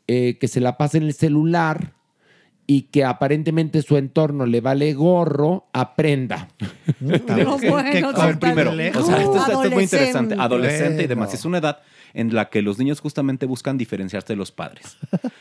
eh, 0.07 0.39
que 0.39 0.47
se 0.47 0.61
la 0.61 0.79
pase 0.79 0.99
en 0.99 1.03
el 1.03 1.15
celular 1.15 1.95
y 2.73 2.83
que 2.85 3.05
aparentemente 3.05 3.83
su 3.83 3.99
entorno 3.99 4.47
le 4.47 4.63
vale 4.63 4.95
gorro, 4.95 5.67
aprenda. 5.75 6.49
No, 7.01 7.59
bueno, 7.59 8.11
A 8.15 8.27
ver, 8.27 8.39
primero, 8.39 8.73
lejos. 8.73 9.03
o 9.03 9.07
sea, 9.07 9.21
esto, 9.21 9.37
esto 9.37 9.65
es 9.65 9.73
muy 9.73 9.83
interesante. 9.83 10.35
Adolescente. 10.35 10.43
Adolescente 10.43 11.03
y 11.03 11.07
demás. 11.07 11.35
Es 11.35 11.45
una 11.45 11.59
edad 11.59 11.81
en 12.15 12.35
la 12.35 12.49
que 12.49 12.63
los 12.63 12.79
niños 12.79 13.01
justamente 13.01 13.45
buscan 13.45 13.77
diferenciarse 13.77 14.33
de 14.33 14.37
los 14.37 14.53
padres. 14.53 14.97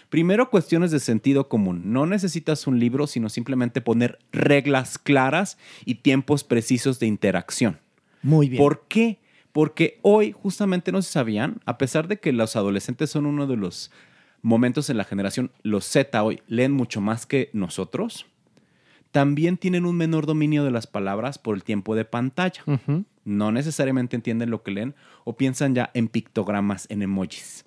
Primero, 0.09 0.49
cuestiones 0.49 0.91
de 0.91 0.99
sentido 0.99 1.47
común. 1.47 1.81
No 1.85 2.05
necesitas 2.05 2.67
un 2.67 2.79
libro, 2.79 3.07
sino 3.07 3.29
simplemente 3.29 3.79
poner 3.79 4.19
reglas 4.33 4.97
claras 4.97 5.57
y 5.85 5.95
tiempos 5.95 6.43
precisos 6.43 6.99
de 6.99 7.07
interacción. 7.07 7.79
Muy 8.23 8.49
bien. 8.49 8.61
¿Por 8.61 8.83
qué? 8.87 9.19
Porque 9.53 9.99
hoy, 10.01 10.33
justamente, 10.33 10.91
no 10.91 11.01
se 11.01 11.11
sabían, 11.11 11.61
a 11.65 11.77
pesar 11.77 12.07
de 12.07 12.17
que 12.17 12.33
los 12.33 12.55
adolescentes 12.55 13.09
son 13.09 13.25
uno 13.25 13.47
de 13.47 13.55
los 13.57 13.91
momentos 14.41 14.89
en 14.89 14.97
la 14.97 15.03
generación, 15.03 15.51
los 15.63 15.85
Z 15.85 16.23
hoy 16.23 16.41
leen 16.47 16.71
mucho 16.71 17.01
más 17.01 17.25
que 17.25 17.49
nosotros, 17.53 18.25
también 19.11 19.57
tienen 19.57 19.85
un 19.85 19.97
menor 19.97 20.25
dominio 20.25 20.63
de 20.63 20.71
las 20.71 20.87
palabras 20.87 21.37
por 21.37 21.55
el 21.55 21.63
tiempo 21.63 21.95
de 21.95 22.05
pantalla. 22.05 22.63
No 23.23 23.51
necesariamente 23.51 24.15
entienden 24.15 24.49
lo 24.49 24.63
que 24.63 24.71
leen 24.71 24.95
o 25.25 25.35
piensan 25.35 25.75
ya 25.75 25.91
en 25.93 26.07
pictogramas, 26.07 26.87
en 26.89 27.01
emojis, 27.01 27.63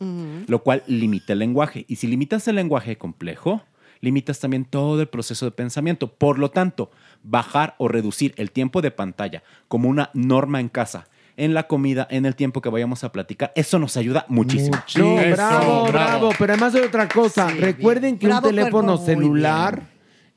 lo 0.48 0.62
cual 0.62 0.82
limita 0.86 1.34
el 1.34 1.40
lenguaje. 1.40 1.84
Y 1.86 1.96
si 1.96 2.06
limitas 2.06 2.48
el 2.48 2.56
lenguaje 2.56 2.96
complejo, 2.96 3.62
limitas 4.00 4.40
también 4.40 4.64
todo 4.64 5.00
el 5.00 5.08
proceso 5.08 5.44
de 5.44 5.52
pensamiento. 5.52 6.12
Por 6.12 6.38
lo 6.38 6.50
tanto, 6.50 6.90
bajar 7.22 7.74
o 7.78 7.88
reducir 7.88 8.34
el 8.36 8.50
tiempo 8.50 8.82
de 8.82 8.90
pantalla 8.90 9.42
como 9.68 9.88
una 9.88 10.10
norma 10.14 10.60
en 10.60 10.68
casa, 10.68 11.08
en 11.36 11.54
la 11.54 11.66
comida, 11.66 12.06
en 12.10 12.26
el 12.26 12.36
tiempo 12.36 12.60
que 12.60 12.68
vayamos 12.68 13.04
a 13.04 13.12
platicar, 13.12 13.52
eso 13.54 13.78
nos 13.78 13.96
ayuda 13.96 14.24
muchísimo. 14.28 14.76
No, 14.96 15.16
bravo, 15.16 15.86
bravo. 15.86 16.30
Pero 16.38 16.52
además 16.52 16.72
de 16.72 16.82
otra 16.82 17.08
cosa, 17.08 17.48
recuerden 17.48 18.18
que 18.18 18.26
Bravo, 18.26 18.48
un 18.48 18.54
teléfono 18.54 18.96
celular 18.96 19.82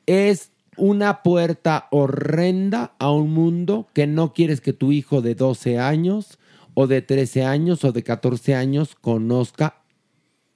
es 0.06 0.52
una 0.78 1.24
puerta 1.24 1.88
horrenda 1.92 2.94
a 3.00 3.12
un 3.12 3.34
mundo 3.34 3.88
que 3.94 4.08
no 4.08 4.34
quieres 4.34 4.62
que 4.62 4.74
tu 4.74 4.92
hijo 4.92 5.22
de 5.22 5.36
12 5.36 5.80
años 5.80 6.38
o 6.74 6.86
de 6.86 7.02
13 7.02 7.44
años 7.44 7.84
o 7.84 7.92
de 7.92 8.04
14 8.04 8.54
años 8.54 8.96
conozca, 9.02 9.77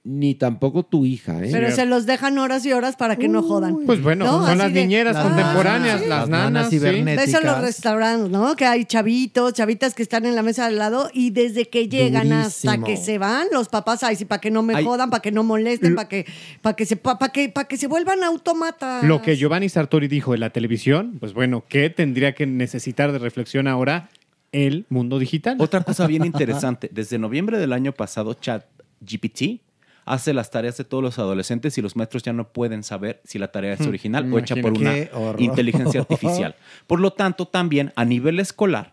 ni 0.04 0.34
tampoco 0.34 0.82
tu 0.82 1.06
hija. 1.06 1.44
¿eh? 1.44 1.50
Pero 1.52 1.70
se 1.70 1.86
los 1.86 2.06
dejan 2.06 2.36
horas 2.36 2.66
y 2.66 2.72
horas 2.72 2.96
para 2.96 3.14
que 3.14 3.28
no 3.28 3.40
jodan. 3.40 3.76
Pues 3.86 4.02
bueno, 4.02 4.24
¿No? 4.24 4.32
son 4.40 4.48
Así 4.50 4.58
las 4.58 4.72
de- 4.74 4.80
niñeras 4.82 5.16
Ah, 5.16 5.22
contemporáneas, 5.22 6.00
sí. 6.00 6.08
las 6.08 6.28
nanas. 6.28 6.70
sí. 6.70 6.78
Ves 6.80 7.32
en 7.34 7.46
los 7.46 7.60
restaurantes, 7.60 8.28
¿no? 8.28 8.56
Que 8.56 8.64
hay 8.64 8.84
chavitos, 8.84 9.52
chavitas 9.52 9.94
que 9.94 10.02
están 10.02 10.26
en 10.26 10.34
la 10.34 10.42
mesa 10.42 10.66
al 10.66 10.76
lado 10.76 11.08
y 11.14 11.30
desde 11.30 11.68
que 11.68 11.88
llegan 11.88 12.32
hasta 12.32 12.72
Durísimo. 12.76 12.86
que 12.86 12.96
se 12.96 13.18
van, 13.18 13.46
los 13.52 13.68
papás, 13.68 14.02
ay, 14.02 14.16
sí, 14.16 14.24
para 14.24 14.40
que 14.40 14.50
no 14.50 14.64
me 14.64 14.74
Ay. 14.74 14.84
jodan, 14.84 15.08
para 15.08 15.22
que 15.22 15.30
no 15.30 15.44
molesten, 15.44 15.94
para 15.94 16.08
que, 16.08 16.26
para 16.62 16.74
que 16.74 16.84
se, 16.84 16.96
para 16.96 17.28
que, 17.28 17.48
para 17.50 17.68
que 17.68 17.76
se 17.76 17.86
vuelvan 17.86 18.24
autómatas. 18.24 19.04
Lo 19.04 19.22
que 19.22 19.36
Giovanni 19.36 19.68
Sartori 19.68 20.08
dijo 20.08 20.34
en 20.34 20.40
la 20.40 20.50
televisión, 20.50 21.18
pues 21.20 21.32
bueno, 21.32 21.62
¿qué 21.68 21.90
tendría 21.90 22.34
que 22.34 22.44
necesitar 22.46 23.12
de 23.12 23.18
reflexión 23.20 23.68
ahora 23.68 24.08
el 24.50 24.84
mundo 24.88 25.20
digital? 25.20 25.58
Otra 25.60 25.82
cosa 25.84 26.08
bien 26.08 26.24
interesante, 26.24 26.90
desde 26.92 27.20
noviembre 27.20 27.58
del 27.58 27.72
año 27.72 27.92
pasado, 27.92 28.34
ChatGPT 28.34 29.60
hace 30.04 30.34
las 30.34 30.50
tareas 30.50 30.76
de 30.76 30.84
todos 30.84 31.02
los 31.02 31.18
adolescentes 31.18 31.76
y 31.78 31.82
los 31.82 31.96
maestros 31.96 32.22
ya 32.22 32.32
no 32.32 32.48
pueden 32.52 32.82
saber 32.82 33.20
si 33.24 33.38
la 33.38 33.52
tarea 33.52 33.74
es 33.74 33.80
Hmm, 33.80 33.88
original 33.88 34.32
o 34.32 34.38
hecha 34.38 34.56
por 34.56 34.72
una 34.72 34.94
horror. 35.12 35.40
inteligencia 35.40 36.00
artificial. 36.02 36.54
Por 36.86 37.00
lo 37.00 37.12
tanto, 37.12 37.46
también 37.46 37.92
a 37.96 38.04
nivel 38.04 38.40
escolar, 38.40 38.92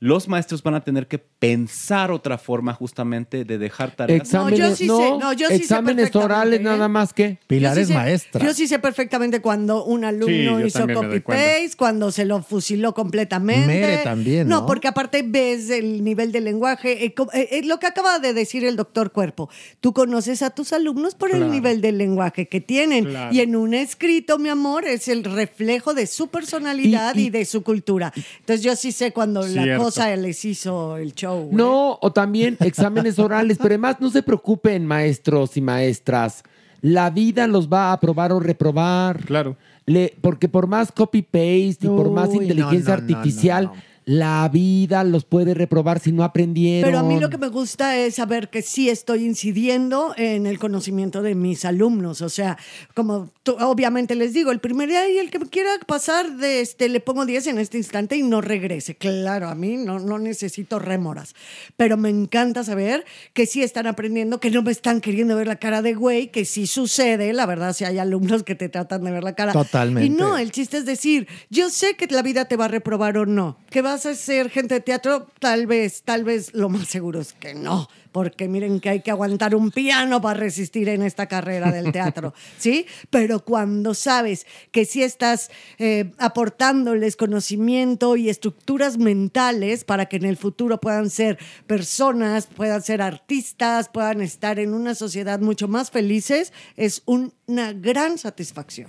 los 0.00 0.28
maestros 0.28 0.62
van 0.62 0.74
a 0.74 0.82
tener 0.82 1.06
que 1.08 1.18
pensar 1.18 2.10
otra 2.10 2.38
forma 2.38 2.72
justamente 2.72 3.44
de 3.44 3.58
dejar 3.58 3.94
tareas. 3.94 4.22
Exámenes, 4.22 4.58
No, 4.58 4.68
yo 4.70 4.74
sí 4.76 4.86
no, 4.86 4.96
sé, 4.98 5.10
no, 5.18 5.32
yo 5.34 5.48
sí 5.48 5.56
sé 5.56 5.62
exámenes 5.62 6.06
perfectamente, 6.10 6.34
orales 6.34 6.60
¿eh? 6.60 6.62
nada 6.62 6.88
más 6.88 7.12
que. 7.12 7.38
Pilar 7.46 7.74
Yo 7.74 7.80
es 7.82 7.86
sí 7.88 7.92
sé- 7.92 7.98
maestra. 7.98 8.44
Yo 8.46 8.54
sí 8.54 8.66
sé 8.66 8.78
perfectamente 8.78 9.40
cuando 9.42 9.84
un 9.84 10.04
alumno 10.06 10.64
hizo 10.64 10.86
copy-paste, 10.88 11.70
cuando 11.76 12.10
se 12.12 12.24
lo 12.24 12.42
fusiló 12.42 12.94
completamente. 12.94 13.66
Mere 13.66 13.98
también, 13.98 14.48
¿no? 14.48 14.64
porque 14.66 14.88
aparte 14.88 15.22
ves 15.22 15.68
el 15.70 16.02
nivel 16.02 16.32
de 16.32 16.40
lenguaje. 16.40 17.04
eh, 17.04 17.14
eh, 17.34 17.48
eh, 17.52 17.62
lo 17.64 17.78
que 17.78 17.86
acaba 17.86 18.18
de 18.18 18.32
decir 18.32 18.64
el 18.64 18.76
doctor 18.76 19.12
Cuerpo. 19.12 19.50
Tú 19.80 19.92
conoces 19.92 20.40
a 20.42 20.50
tus 20.50 20.72
alumnos 20.72 21.14
por 21.14 21.30
el 21.30 21.36
Claro. 21.38 21.52
nivel 21.52 21.80
del 21.82 21.98
lenguaje 21.98 22.48
que 22.48 22.60
tienen. 22.62 23.04
Claro. 23.04 23.34
Y 23.34 23.40
en 23.40 23.54
un 23.54 23.74
escrito, 23.74 24.38
mi 24.38 24.48
amor, 24.48 24.86
es 24.86 25.08
el 25.08 25.24
reflejo 25.24 25.92
de 25.92 26.06
su 26.06 26.28
personalidad 26.28 27.14
y, 27.16 27.20
Y- 27.20 27.26
y- 27.26 27.30
de 27.30 27.44
su 27.44 27.62
cultura. 27.62 28.12
Entonces 28.40 28.64
yo 28.64 28.74
sí 28.76 28.92
sé 28.92 29.12
cuando 29.12 29.46
la 29.46 29.62
Cierto. 29.62 29.89
Les 30.16 30.44
hizo 30.44 30.96
el 30.96 31.14
show. 31.14 31.44
¿eh? 31.44 31.48
No, 31.52 31.98
o 32.00 32.12
también 32.12 32.56
exámenes 32.60 33.18
orales, 33.18 33.56
pero 33.58 33.70
además 33.70 33.96
no 34.00 34.10
se 34.10 34.22
preocupen, 34.22 34.86
maestros 34.86 35.56
y 35.56 35.60
maestras. 35.60 36.42
La 36.82 37.10
vida 37.10 37.46
los 37.46 37.68
va 37.68 37.90
a 37.90 37.92
aprobar 37.92 38.32
o 38.32 38.40
reprobar. 38.40 39.24
Claro. 39.24 39.56
Le- 39.86 40.14
porque 40.20 40.48
por 40.48 40.66
más 40.66 40.90
copy-paste 40.92 41.78
y 41.86 41.88
por 41.88 42.10
más 42.10 42.28
Uy, 42.30 42.36
no, 42.36 42.42
inteligencia 42.42 42.96
no, 42.96 43.02
no, 43.02 43.16
artificial, 43.18 43.64
no, 43.66 43.74
no. 43.74 43.89
La 44.10 44.48
vida 44.52 45.04
los 45.04 45.24
puede 45.24 45.54
reprobar 45.54 46.00
si 46.00 46.10
no 46.10 46.24
aprendieron. 46.24 46.90
Pero 46.90 46.98
a 46.98 47.04
mí 47.04 47.20
lo 47.20 47.30
que 47.30 47.38
me 47.38 47.46
gusta 47.46 47.96
es 47.96 48.16
saber 48.16 48.50
que 48.50 48.60
sí 48.60 48.88
estoy 48.88 49.24
incidiendo 49.24 50.14
en 50.16 50.46
el 50.46 50.58
conocimiento 50.58 51.22
de 51.22 51.36
mis 51.36 51.64
alumnos. 51.64 52.20
O 52.20 52.28
sea, 52.28 52.58
como 52.94 53.30
tú- 53.44 53.56
obviamente 53.60 54.16
les 54.16 54.32
digo, 54.32 54.50
el 54.50 54.58
primer 54.58 54.88
día 54.88 55.08
y 55.08 55.18
el 55.18 55.30
que 55.30 55.38
quiera 55.38 55.70
pasar, 55.86 56.38
de 56.38 56.60
este, 56.60 56.88
le 56.88 56.98
pongo 56.98 57.24
10 57.24 57.46
en 57.46 57.58
este 57.60 57.78
instante 57.78 58.16
y 58.16 58.24
no 58.24 58.40
regrese. 58.40 58.96
Claro, 58.96 59.48
a 59.48 59.54
mí 59.54 59.76
no, 59.76 60.00
no 60.00 60.18
necesito 60.18 60.80
rémoras. 60.80 61.36
Pero 61.76 61.96
me 61.96 62.08
encanta 62.08 62.64
saber 62.64 63.04
que 63.32 63.46
sí 63.46 63.62
están 63.62 63.86
aprendiendo, 63.86 64.40
que 64.40 64.50
no 64.50 64.62
me 64.62 64.72
están 64.72 65.00
queriendo 65.00 65.36
ver 65.36 65.46
la 65.46 65.56
cara 65.60 65.82
de 65.82 65.94
güey, 65.94 66.32
que 66.32 66.44
sí 66.44 66.66
sucede. 66.66 67.32
La 67.32 67.46
verdad, 67.46 67.74
si 67.74 67.84
hay 67.84 67.98
alumnos 67.98 68.42
que 68.42 68.56
te 68.56 68.68
tratan 68.68 69.04
de 69.04 69.12
ver 69.12 69.22
la 69.22 69.36
cara. 69.36 69.52
Totalmente. 69.52 70.06
Y 70.06 70.10
no, 70.10 70.36
el 70.36 70.50
chiste 70.50 70.78
es 70.78 70.84
decir, 70.84 71.28
yo 71.48 71.70
sé 71.70 71.94
que 71.94 72.08
la 72.08 72.22
vida 72.22 72.46
te 72.46 72.56
va 72.56 72.64
a 72.64 72.68
reprobar 72.68 73.16
o 73.16 73.24
no. 73.24 73.56
Que 73.70 73.82
vas 73.82 73.99
a 74.06 74.14
ser 74.14 74.50
gente 74.50 74.74
de 74.74 74.80
teatro, 74.80 75.26
tal 75.38 75.66
vez, 75.66 76.02
tal 76.02 76.24
vez 76.24 76.54
lo 76.54 76.68
más 76.68 76.88
seguro 76.88 77.20
es 77.20 77.32
que 77.32 77.54
no. 77.54 77.88
Porque 78.12 78.48
miren 78.48 78.80
que 78.80 78.88
hay 78.90 79.00
que 79.02 79.12
aguantar 79.12 79.54
un 79.54 79.70
piano 79.70 80.20
para 80.20 80.40
resistir 80.40 80.88
en 80.88 81.02
esta 81.02 81.26
carrera 81.28 81.70
del 81.70 81.92
teatro, 81.92 82.34
¿sí? 82.58 82.86
Pero 83.08 83.44
cuando 83.44 83.94
sabes 83.94 84.46
que 84.72 84.84
sí 84.84 85.04
estás 85.04 85.48
eh, 85.78 86.10
aportándoles 86.18 87.14
conocimiento 87.14 88.16
y 88.16 88.28
estructuras 88.28 88.98
mentales 88.98 89.84
para 89.84 90.06
que 90.06 90.16
en 90.16 90.24
el 90.24 90.36
futuro 90.36 90.80
puedan 90.80 91.08
ser 91.08 91.38
personas, 91.68 92.48
puedan 92.48 92.82
ser 92.82 93.00
artistas, 93.00 93.88
puedan 93.88 94.20
estar 94.22 94.58
en 94.58 94.74
una 94.74 94.96
sociedad 94.96 95.38
mucho 95.38 95.68
más 95.68 95.92
felices, 95.92 96.52
es 96.76 97.02
un- 97.06 97.32
una 97.46 97.72
gran 97.72 98.18
satisfacción. 98.18 98.88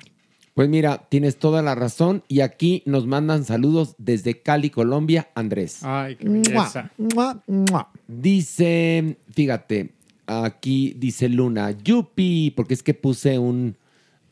Pues 0.61 0.69
mira, 0.69 1.07
tienes 1.09 1.37
toda 1.37 1.63
la 1.63 1.73
razón. 1.73 2.21
Y 2.27 2.41
aquí 2.41 2.83
nos 2.85 3.07
mandan 3.07 3.45
saludos 3.45 3.95
desde 3.97 4.43
Cali, 4.43 4.69
Colombia, 4.69 5.29
Andrés. 5.33 5.79
Ay, 5.81 6.17
qué 6.17 6.29
belleza. 6.29 6.91
mua, 6.99 7.41
mua. 7.47 7.89
Dice, 8.07 9.17
fíjate, 9.33 9.93
aquí 10.27 10.93
dice 10.99 11.29
Luna, 11.29 11.71
yupi, 11.71 12.53
porque 12.55 12.75
es 12.75 12.83
que 12.83 12.93
puse 12.93 13.39
un 13.39 13.75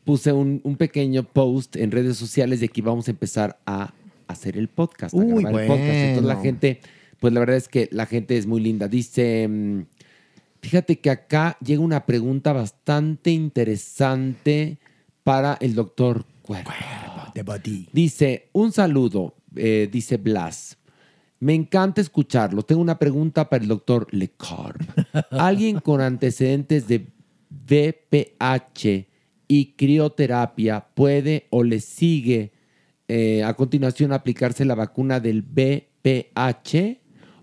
puse 0.04 0.32
un, 0.32 0.60
un 0.62 0.76
pequeño 0.76 1.24
post 1.24 1.74
en 1.74 1.90
redes 1.90 2.16
sociales 2.16 2.60
de 2.60 2.68
que 2.68 2.80
íbamos 2.80 3.08
a 3.08 3.10
empezar 3.10 3.58
a 3.66 3.92
hacer 4.28 4.56
el 4.56 4.68
podcast, 4.68 5.12
a 5.12 5.18
Uy, 5.18 5.42
grabar 5.42 5.62
el 5.62 5.66
podcast. 5.66 5.88
Entonces 5.88 6.22
la 6.22 6.34
bueno. 6.34 6.42
gente, 6.42 6.80
pues 7.18 7.32
la 7.32 7.40
verdad 7.40 7.56
es 7.56 7.66
que 7.66 7.88
la 7.90 8.06
gente 8.06 8.38
es 8.38 8.46
muy 8.46 8.60
linda. 8.60 8.86
Dice, 8.86 9.48
mm, 9.48 9.80
fíjate 10.62 11.00
que 11.00 11.10
acá 11.10 11.58
llega 11.60 11.82
una 11.82 12.06
pregunta 12.06 12.52
bastante 12.52 13.32
interesante 13.32 14.78
para 15.22 15.56
el 15.60 15.74
doctor 15.74 16.24
Cuervo. 16.42 16.70
De 17.34 17.42
body. 17.42 17.88
Dice, 17.92 18.48
un 18.52 18.72
saludo, 18.72 19.36
eh, 19.54 19.88
dice 19.90 20.16
Blas. 20.16 20.76
Me 21.38 21.54
encanta 21.54 22.00
escucharlo. 22.00 22.62
Tengo 22.62 22.82
una 22.82 22.98
pregunta 22.98 23.48
para 23.48 23.62
el 23.62 23.68
doctor 23.68 24.06
Lecorb. 24.10 24.80
¿Alguien 25.30 25.80
con 25.80 26.00
antecedentes 26.00 26.86
de 26.86 27.06
VPH 27.50 29.06
y 29.48 29.72
crioterapia 29.72 30.86
puede 30.94 31.46
o 31.50 31.64
le 31.64 31.80
sigue 31.80 32.52
eh, 33.08 33.42
a 33.42 33.54
continuación 33.54 34.12
aplicarse 34.12 34.64
la 34.64 34.74
vacuna 34.74 35.18
del 35.18 35.42
VPH 35.42 37.00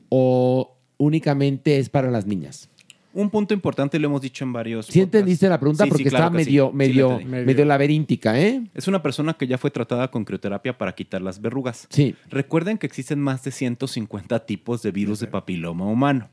o 0.10 0.78
únicamente 0.98 1.80
es 1.80 1.90
para 1.90 2.12
las 2.12 2.26
niñas? 2.26 2.70
Un 3.18 3.32
punto 3.32 3.54
importante, 3.54 3.98
lo 3.98 4.10
hemos 4.10 4.22
dicho 4.22 4.46
en 4.46 4.54
varios. 4.54 4.86
¿Sí 4.86 4.92
podcasts. 4.92 5.04
entendiste 5.06 5.50
la 5.50 5.60
pregunta? 5.60 5.86
Sí, 5.86 5.88
sí, 5.88 5.92
Porque 5.92 6.10
claro 6.10 6.26
está 6.26 6.40
sí. 6.40 6.46
medio, 6.46 6.70
Sí 6.70 6.76
medio, 6.76 7.20
medio 7.20 7.66
laberíntica, 7.66 8.40
¿eh? 8.40 8.62
Es 8.76 8.88
una 8.88 9.02
persona 9.02 9.34
que 9.34 9.48
ya 9.48 9.58
fue 9.58 9.72
tratada 9.72 10.12
con 10.12 10.24
crioterapia 10.24 10.78
para 10.78 10.94
quitar 10.94 11.24
las 11.24 11.42
verrugas. 11.42 11.88
Sí. 11.90 12.16
Recuerden 12.30 12.78
que 12.78 12.86
existen 12.86 13.20
más 13.20 13.44
de 13.44 13.50
150 13.50 14.46
tipos 14.46 14.84
de 14.84 14.92
virus 14.92 15.20
de 15.20 15.26
papiloma 15.26 15.86
humano. 15.88 16.30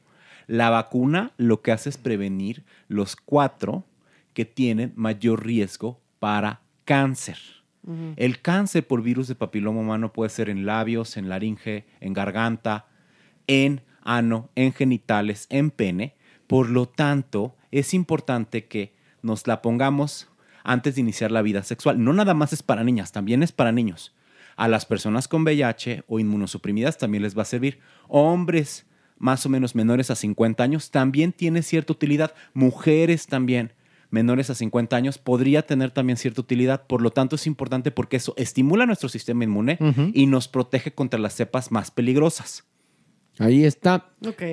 La 0.46 0.68
vacuna 0.68 1.32
lo 1.38 1.62
que 1.62 1.72
hace 1.72 1.88
es 1.88 1.96
prevenir 1.96 2.64
los 2.88 3.16
cuatro 3.16 3.84
que 4.34 4.44
tienen 4.44 4.92
mayor 4.94 5.46
riesgo 5.46 6.02
para 6.18 6.60
cáncer. 6.84 7.38
El 8.16 8.40
cáncer 8.40 8.86
por 8.86 9.02
virus 9.02 9.28
de 9.28 9.34
papiloma 9.34 9.80
humano 9.80 10.12
puede 10.12 10.28
ser 10.28 10.50
en 10.50 10.66
labios, 10.66 11.16
en 11.16 11.30
laringe, 11.30 11.86
en 12.00 12.12
garganta, 12.12 12.88
en 13.46 13.82
ano, 14.02 14.50
en 14.54 14.72
genitales, 14.72 15.46
en 15.48 15.70
pene. 15.70 16.14
Por 16.54 16.70
lo 16.70 16.86
tanto, 16.86 17.56
es 17.72 17.94
importante 17.94 18.66
que 18.66 18.94
nos 19.22 19.48
la 19.48 19.60
pongamos 19.60 20.28
antes 20.62 20.94
de 20.94 21.00
iniciar 21.00 21.32
la 21.32 21.42
vida 21.42 21.64
sexual. 21.64 22.04
No 22.04 22.12
nada 22.12 22.32
más 22.32 22.52
es 22.52 22.62
para 22.62 22.84
niñas, 22.84 23.10
también 23.10 23.42
es 23.42 23.50
para 23.50 23.72
niños. 23.72 24.14
A 24.54 24.68
las 24.68 24.86
personas 24.86 25.26
con 25.26 25.42
VIH 25.42 26.04
o 26.06 26.20
inmunosuprimidas 26.20 26.96
también 26.96 27.24
les 27.24 27.36
va 27.36 27.42
a 27.42 27.46
servir. 27.46 27.80
Hombres 28.06 28.86
más 29.18 29.44
o 29.44 29.48
menos 29.48 29.74
menores 29.74 30.12
a 30.12 30.14
50 30.14 30.62
años 30.62 30.92
también 30.92 31.32
tiene 31.32 31.60
cierta 31.62 31.92
utilidad. 31.92 32.36
Mujeres 32.52 33.26
también 33.26 33.72
menores 34.10 34.48
a 34.48 34.54
50 34.54 34.94
años 34.94 35.18
podría 35.18 35.66
tener 35.66 35.90
también 35.90 36.18
cierta 36.18 36.40
utilidad. 36.40 36.86
Por 36.86 37.02
lo 37.02 37.10
tanto, 37.10 37.34
es 37.34 37.48
importante 37.48 37.90
porque 37.90 38.18
eso 38.18 38.32
estimula 38.36 38.86
nuestro 38.86 39.08
sistema 39.08 39.42
inmune 39.42 39.76
y 40.12 40.26
nos 40.26 40.46
protege 40.46 40.94
contra 40.94 41.18
las 41.18 41.34
cepas 41.34 41.72
más 41.72 41.90
peligrosas. 41.90 42.64
Ahí 43.38 43.64
está. 43.64 44.06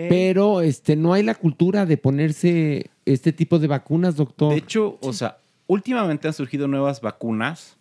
Pero 0.10 0.62
este, 0.62 0.96
no 0.96 1.14
hay 1.14 1.24
la 1.24 1.36
cultura 1.36 1.86
de 1.86 1.98
ponerse 1.98 2.90
este 3.06 3.32
tipo 3.32 3.60
de 3.60 3.68
vacunas, 3.68 4.16
doctor. 4.16 4.52
De 4.54 4.58
hecho, 4.60 4.98
o 5.02 5.14
sea, 5.14 5.38
últimamente 5.68 6.28
han 6.28 6.34
surgido 6.34 6.68
nuevas 6.68 7.02
vacunas. 7.02 7.78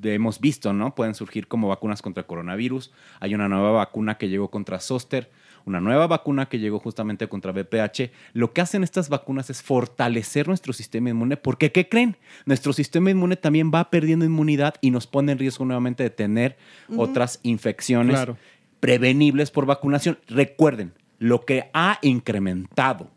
De- 0.00 0.14
hemos 0.14 0.40
visto, 0.40 0.72
¿no? 0.72 0.94
Pueden 0.94 1.14
surgir 1.14 1.46
como 1.46 1.68
vacunas 1.68 2.02
contra 2.02 2.22
coronavirus. 2.24 2.92
Hay 3.20 3.34
una 3.34 3.48
nueva 3.48 3.70
vacuna 3.72 4.16
que 4.18 4.28
llegó 4.28 4.50
contra 4.50 4.80
Zoster, 4.80 5.30
una 5.64 5.80
nueva 5.80 6.08
vacuna 6.08 6.46
que 6.48 6.58
llegó 6.58 6.80
justamente 6.80 7.28
contra 7.28 7.52
VPH. 7.52 8.10
Lo 8.32 8.52
que 8.52 8.62
hacen 8.62 8.82
estas 8.82 9.08
vacunas 9.10 9.48
es 9.48 9.62
fortalecer 9.62 10.48
nuestro 10.48 10.72
sistema 10.72 11.10
inmune, 11.10 11.36
porque 11.36 11.70
¿qué 11.70 11.88
creen? 11.88 12.16
Nuestro 12.46 12.72
sistema 12.72 13.10
inmune 13.10 13.36
también 13.36 13.70
va 13.72 13.88
perdiendo 13.90 14.24
inmunidad 14.24 14.74
y 14.80 14.90
nos 14.90 15.06
pone 15.06 15.30
en 15.30 15.38
riesgo 15.38 15.64
nuevamente 15.64 16.02
de 16.02 16.10
tener 16.10 16.56
otras 16.96 17.38
infecciones 17.44 18.16
Claro. 18.16 18.36
Prevenibles 18.82 19.52
por 19.52 19.64
vacunación. 19.64 20.18
Recuerden, 20.26 20.92
lo 21.20 21.44
que 21.44 21.70
ha 21.72 22.00
incrementado 22.02 23.12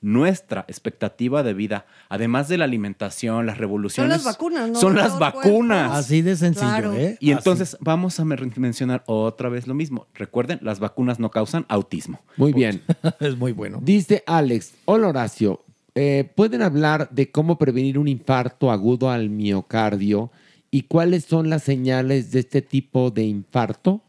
nuestra 0.00 0.64
expectativa 0.68 1.42
de 1.42 1.54
vida, 1.54 1.86
además 2.08 2.46
de 2.46 2.56
la 2.56 2.66
alimentación, 2.66 3.44
las 3.44 3.58
revoluciones, 3.58 4.10
las 4.12 4.24
vacunas, 4.24 4.70
¿no, 4.70 4.78
Son 4.78 4.94
las 4.94 5.18
vacunas. 5.18 5.90
Así 5.90 6.22
de 6.22 6.36
sencillo, 6.36 6.68
Claro. 6.68 6.94
¿eh? 6.94 7.18
Y 7.18 7.32
Así. 7.32 7.38
entonces 7.38 7.76
vamos 7.80 8.20
a 8.20 8.24
mencionar 8.24 9.02
otra 9.06 9.48
vez 9.48 9.66
lo 9.66 9.74
mismo. 9.74 10.06
Recuerden, 10.14 10.60
las 10.62 10.78
vacunas 10.78 11.18
no 11.18 11.32
causan 11.32 11.66
autismo. 11.68 12.20
Muy 12.36 12.52
bien. 12.52 12.80
es 13.18 13.36
muy 13.36 13.50
bueno. 13.50 13.80
Dice 13.82 14.22
Alex, 14.24 14.74
hola 14.84 15.08
Horacio, 15.08 15.64
eh, 15.96 16.30
¿pueden 16.36 16.62
hablar 16.62 17.10
de 17.10 17.32
cómo 17.32 17.58
prevenir 17.58 17.98
un 17.98 18.06
infarto 18.06 18.70
agudo 18.70 19.10
al 19.10 19.30
miocardio 19.30 20.30
y 20.70 20.82
cuáles 20.82 21.24
son 21.24 21.50
las 21.50 21.64
señales 21.64 22.30
de 22.30 22.38
este 22.38 22.62
tipo 22.62 23.10
de 23.10 23.24
infarto? 23.24 24.00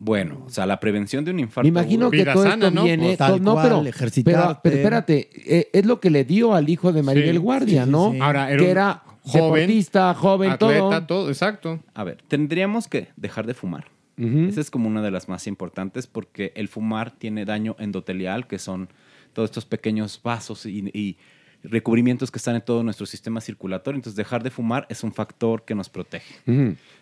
Bueno, 0.00 0.44
o 0.46 0.50
sea, 0.50 0.64
la 0.64 0.78
prevención 0.78 1.24
de 1.24 1.32
un 1.32 1.40
infarto. 1.40 1.64
Me 1.64 1.68
imagino 1.68 2.10
que 2.10 2.24
todo 2.24 2.44
esto 2.46 2.70
viene, 2.84 3.16
to- 3.16 3.38
no, 3.40 3.56
pero, 3.60 3.82
pero, 4.24 4.60
pero 4.62 4.76
espérate, 4.76 5.28
eh, 5.34 5.70
es 5.72 5.84
lo 5.86 5.98
que 6.00 6.10
le 6.10 6.24
dio 6.24 6.54
al 6.54 6.68
hijo 6.68 6.92
de 6.92 7.02
Maribel 7.02 7.32
Sí, 7.32 7.36
Guardia, 7.38 7.84
sí, 7.84 7.90
¿no? 7.90 8.12
sí. 8.12 8.18
Ahora, 8.20 8.50
era 8.50 8.62
que 8.62 8.70
era 8.70 9.02
joven, 9.22 9.42
deportista, 9.62 10.14
joven, 10.14 10.50
atleta, 10.52 11.06
todo. 11.06 11.28
exacto. 11.28 11.80
A 11.94 12.04
ver, 12.04 12.18
tendríamos 12.28 12.86
que 12.86 13.08
dejar 13.16 13.46
de 13.46 13.54
fumar. 13.54 13.86
Esa 14.16 14.60
es 14.60 14.70
como 14.70 14.88
una 14.88 15.00
de 15.02 15.12
las 15.12 15.28
más 15.28 15.46
importantes 15.46 16.08
porque 16.08 16.52
el 16.56 16.66
fumar 16.68 17.12
tiene 17.12 17.44
daño 17.44 17.76
endotelial, 17.78 18.46
que 18.48 18.58
son 18.58 18.88
todos 19.32 19.48
estos 19.48 19.64
pequeños 19.64 20.20
vasos 20.24 20.66
y, 20.66 20.90
y 20.92 21.16
recubrimientos 21.62 22.30
que 22.32 22.38
están 22.38 22.56
en 22.56 22.62
todo 22.62 22.82
nuestro 22.82 23.06
sistema 23.06 23.40
circulatorio. 23.40 23.96
Entonces, 23.96 24.16
dejar 24.16 24.42
de 24.42 24.50
fumar 24.50 24.86
es 24.90 25.04
un 25.04 25.12
factor 25.12 25.64
que 25.64 25.74
nos 25.76 25.88
protege. 25.88 26.34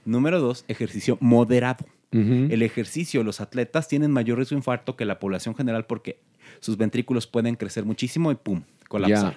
Número 0.05 0.40
dos, 0.40 0.64
ejercicio 0.68 1.16
moderado. 1.20 1.86
El 2.12 2.62
ejercicio, 2.62 3.23
los 3.24 3.41
atletas 3.41 3.89
tienen 3.89 4.11
mayor 4.11 4.39
riesgo 4.39 4.55
de 4.55 4.61
infarto 4.61 4.97
que 4.97 5.05
la 5.05 5.19
población 5.19 5.55
general 5.55 5.85
porque 5.87 6.20
sus 6.61 6.77
ventrículos 6.78 7.27
pueden 7.27 7.57
crecer 7.57 7.85
muchísimo 7.85 8.31
y 8.31 8.37
pum, 8.37 8.62
colapsar. 8.89 9.37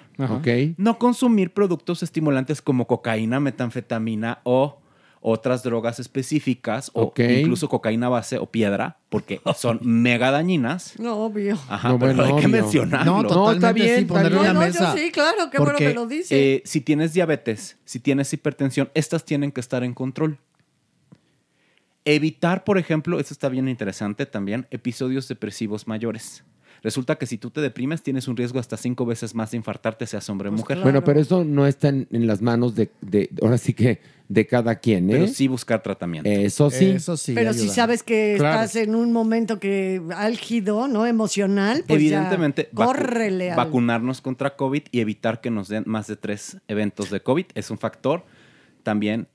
No 0.78 0.98
consumir 0.98 1.52
productos 1.52 2.02
estimulantes 2.02 2.62
como 2.62 2.86
cocaína, 2.86 3.38
metanfetamina 3.40 4.40
o 4.44 4.78
otras 5.22 5.62
drogas 5.62 6.00
específicas 6.00 6.90
o 6.94 7.12
incluso 7.18 7.68
cocaína 7.68 8.08
base 8.08 8.38
o 8.38 8.46
piedra 8.46 8.96
porque 9.10 9.40
son 9.56 9.78
mega 9.82 10.30
dañinas. 10.30 10.98
No, 10.98 11.16
obvio. 11.18 11.58
Ajá, 11.68 11.90
No, 11.90 11.98
pero 11.98 12.14
bueno, 12.14 12.36
hay 12.36 12.40
que 12.42 12.48
mencionarlo. 12.48 13.22
No, 13.22 13.28
totalmente 13.28 13.56
está 13.66 13.72
bien, 13.74 13.98
sí, 13.98 14.04
ponerlo 14.06 14.36
No, 14.38 14.40
en 14.42 14.46
la 14.46 14.52
no, 14.54 14.60
mesa. 14.60 14.94
yo 14.94 15.00
sí, 15.02 15.10
claro, 15.10 15.50
qué 15.50 15.58
bueno 15.58 15.76
que 15.76 15.92
lo 15.92 16.06
dice. 16.06 16.54
eh, 16.54 16.62
si 16.64 16.80
tienes 16.80 17.12
diabetes, 17.12 17.76
si 17.84 18.00
tienes 18.00 18.32
hipertensión, 18.32 18.88
estas 18.94 19.24
tienen 19.26 19.52
que 19.52 19.60
estar 19.60 19.84
en 19.84 19.92
control. 19.92 20.38
Evitar, 22.04 22.64
por 22.64 22.78
ejemplo, 22.78 23.20
esto 23.20 23.34
está 23.34 23.48
bien 23.48 23.68
interesante 23.68 24.24
también, 24.26 24.66
episodios 24.70 25.28
depresivos 25.28 25.86
mayores. 25.86 26.44
Resulta 26.82 27.16
que 27.16 27.26
si 27.26 27.36
tú 27.36 27.50
te 27.50 27.60
deprimes, 27.60 28.02
tienes 28.02 28.26
un 28.26 28.38
riesgo 28.38 28.58
hasta 28.58 28.78
cinco 28.78 29.04
veces 29.04 29.34
más 29.34 29.50
de 29.50 29.58
infartarte, 29.58 30.06
seas 30.06 30.30
hombre 30.30 30.48
o 30.48 30.52
mujer. 30.52 30.78
Bueno, 30.80 31.04
pero 31.04 31.20
eso 31.20 31.44
no 31.44 31.66
está 31.66 31.88
en, 31.90 32.08
en 32.10 32.26
las 32.26 32.40
manos 32.40 32.74
de, 32.74 32.90
de- 33.02 33.28
ahora 33.42 33.58
sí 33.58 33.74
que 33.74 34.00
de 34.28 34.46
cada 34.46 34.76
quien, 34.76 35.10
¿eh? 35.10 35.12
Pero 35.12 35.26
sí 35.26 35.46
buscar 35.46 35.82
tratamiento. 35.82 36.30
Eso 36.30 36.70
sí. 36.70 36.96
Pero 37.34 37.52
si 37.52 37.68
sabes 37.68 38.02
que 38.02 38.36
Claro. 38.38 38.62
estás 38.62 38.76
en 38.76 38.94
un 38.94 39.12
momento 39.12 39.60
que 39.60 40.00
álgido, 40.16 40.88
¿no? 40.88 41.04
Emocional, 41.06 41.84
pues 41.86 42.00
Evidentemente, 42.00 42.70
ya, 42.72 42.78
vacu- 42.78 42.86
córrele 42.86 43.50
al- 43.50 43.56
vacunarnos 43.58 44.22
contra 44.22 44.56
COVID 44.56 44.84
y 44.90 45.00
evitar 45.00 45.42
que 45.42 45.50
nos 45.50 45.68
den 45.68 45.82
más 45.86 46.06
de 46.06 46.16
tres 46.16 46.56
eventos 46.66 47.10
de 47.10 47.20
COVID 47.20 47.44
es 47.54 47.70
un 47.70 47.76
factor 47.76 48.24
también 48.84 49.28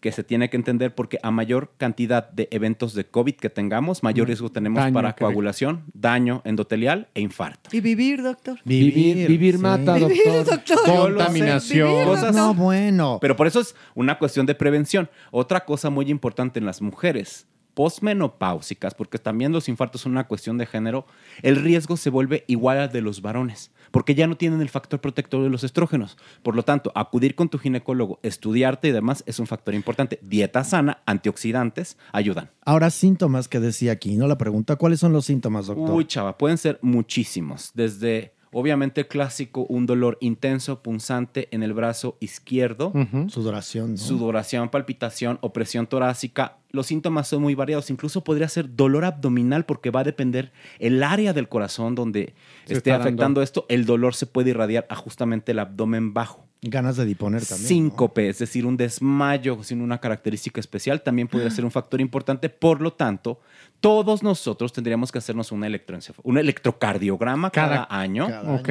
que 0.00 0.12
se 0.12 0.24
tiene 0.24 0.48
que 0.50 0.56
entender 0.56 0.94
porque 0.94 1.18
a 1.22 1.30
mayor 1.30 1.72
cantidad 1.76 2.30
de 2.30 2.48
eventos 2.50 2.94
de 2.94 3.04
COVID 3.04 3.34
que 3.34 3.50
tengamos, 3.50 4.02
mayor 4.02 4.26
riesgo 4.28 4.50
tenemos 4.50 4.82
Daño, 4.82 4.94
para 4.94 5.14
coagulación, 5.14 5.84
daño 5.92 6.40
endotelial 6.44 7.08
e 7.14 7.20
infarto. 7.20 7.68
Y 7.72 7.80
vivir, 7.80 8.22
doctor. 8.22 8.58
Vivir, 8.64 9.28
vivir 9.28 9.58
mata, 9.58 9.94
Vivir, 9.94 10.22
doctor. 10.24 10.44
doctor. 10.46 10.78
Lo 11.10 11.18
sé. 11.18 11.24
Contaminación. 11.24 11.88
Vivir, 11.90 12.04
Cosas- 12.06 12.34
doctor. 12.34 12.56
bueno. 12.56 13.18
Pero 13.20 13.36
por 13.36 13.46
eso 13.46 13.60
es 13.60 13.74
una 13.94 14.18
cuestión 14.18 14.46
de 14.46 14.54
prevención. 14.54 15.10
Otra 15.30 15.64
cosa 15.64 15.90
muy 15.90 16.10
importante 16.10 16.58
en 16.58 16.64
las 16.66 16.80
mujeres 16.82 17.46
posmenopáusicas, 17.74 18.94
porque 18.94 19.18
también 19.18 19.52
los 19.52 19.68
infartos 19.68 20.02
son 20.02 20.12
una 20.12 20.26
cuestión 20.26 20.58
de 20.58 20.66
género, 20.66 21.06
el 21.42 21.56
riesgo 21.56 21.96
se 21.96 22.10
vuelve 22.10 22.44
igual 22.46 22.78
al 22.78 22.92
de 22.92 23.00
los 23.00 23.22
varones, 23.22 23.70
porque 23.90 24.14
ya 24.14 24.26
no 24.26 24.36
tienen 24.36 24.60
el 24.60 24.68
factor 24.68 25.00
protector 25.00 25.42
de 25.42 25.50
los 25.50 25.64
estrógenos. 25.64 26.16
Por 26.42 26.56
lo 26.56 26.62
tanto, 26.62 26.92
acudir 26.94 27.34
con 27.34 27.48
tu 27.48 27.58
ginecólogo, 27.58 28.20
estudiarte 28.22 28.88
y 28.88 28.92
demás 28.92 29.24
es 29.26 29.38
un 29.38 29.46
factor 29.46 29.74
importante. 29.74 30.18
Dieta 30.22 30.64
sana, 30.64 31.02
antioxidantes, 31.06 31.96
ayudan. 32.12 32.50
Ahora, 32.64 32.90
síntomas 32.90 33.48
que 33.48 33.60
decía 33.60 33.92
aquí, 33.92 34.16
¿no? 34.16 34.26
La 34.26 34.38
pregunta, 34.38 34.76
¿cuáles 34.76 35.00
son 35.00 35.12
los 35.12 35.26
síntomas, 35.26 35.66
doctor? 35.66 35.90
Uy, 35.90 36.04
chava, 36.04 36.38
pueden 36.38 36.58
ser 36.58 36.78
muchísimos. 36.82 37.70
Desde, 37.74 38.34
obviamente, 38.52 39.06
clásico, 39.06 39.64
un 39.68 39.86
dolor 39.86 40.18
intenso, 40.20 40.82
punzante 40.82 41.48
en 41.52 41.62
el 41.62 41.72
brazo 41.72 42.16
izquierdo. 42.20 42.92
Sudoración, 43.28 43.92
¿no? 43.92 43.96
Sudoración, 43.96 44.68
palpitación, 44.68 45.38
opresión 45.40 45.86
torácica. 45.86 46.56
Los 46.72 46.86
síntomas 46.86 47.28
son 47.28 47.42
muy 47.42 47.54
variados. 47.54 47.90
Incluso 47.90 48.22
podría 48.22 48.48
ser 48.48 48.74
dolor 48.76 49.04
abdominal 49.04 49.64
porque 49.64 49.90
va 49.90 50.00
a 50.00 50.04
depender 50.04 50.52
el 50.78 51.02
área 51.02 51.32
del 51.32 51.48
corazón 51.48 51.94
donde 51.94 52.34
Se 52.64 52.74
esté 52.74 52.90
dando. 52.90 53.04
afectando 53.04 53.42
esto. 53.42 53.66
El 53.68 53.86
dolor 53.86 54.14
se 54.14 54.26
puede 54.26 54.50
irradiar 54.50 54.86
a 54.88 54.94
justamente 54.94 55.52
el 55.52 55.58
abdomen 55.58 56.14
bajo. 56.14 56.46
Ganas 56.62 56.96
de 56.96 57.06
disponer 57.06 57.44
también. 57.44 57.68
Síncope, 57.68 58.28
es 58.28 58.38
decir, 58.38 58.66
un 58.66 58.76
desmayo 58.76 59.62
sin 59.62 59.80
una 59.80 59.98
característica 59.98 60.60
especial, 60.60 61.02
también 61.02 61.26
podría 61.26 61.50
ser 61.50 61.64
un 61.64 61.70
factor 61.70 62.02
importante. 62.02 62.50
Por 62.50 62.82
lo 62.82 62.92
tanto, 62.92 63.40
todos 63.80 64.22
nosotros 64.22 64.72
tendríamos 64.72 65.10
que 65.10 65.18
hacernos 65.18 65.52
una 65.52 65.66
electroencef- 65.68 66.14
un 66.22 66.38
electrocardiograma 66.38 67.50
cada, 67.50 67.86
Cada- 67.86 68.00
año. 68.00 68.28
Ok. 68.54 68.68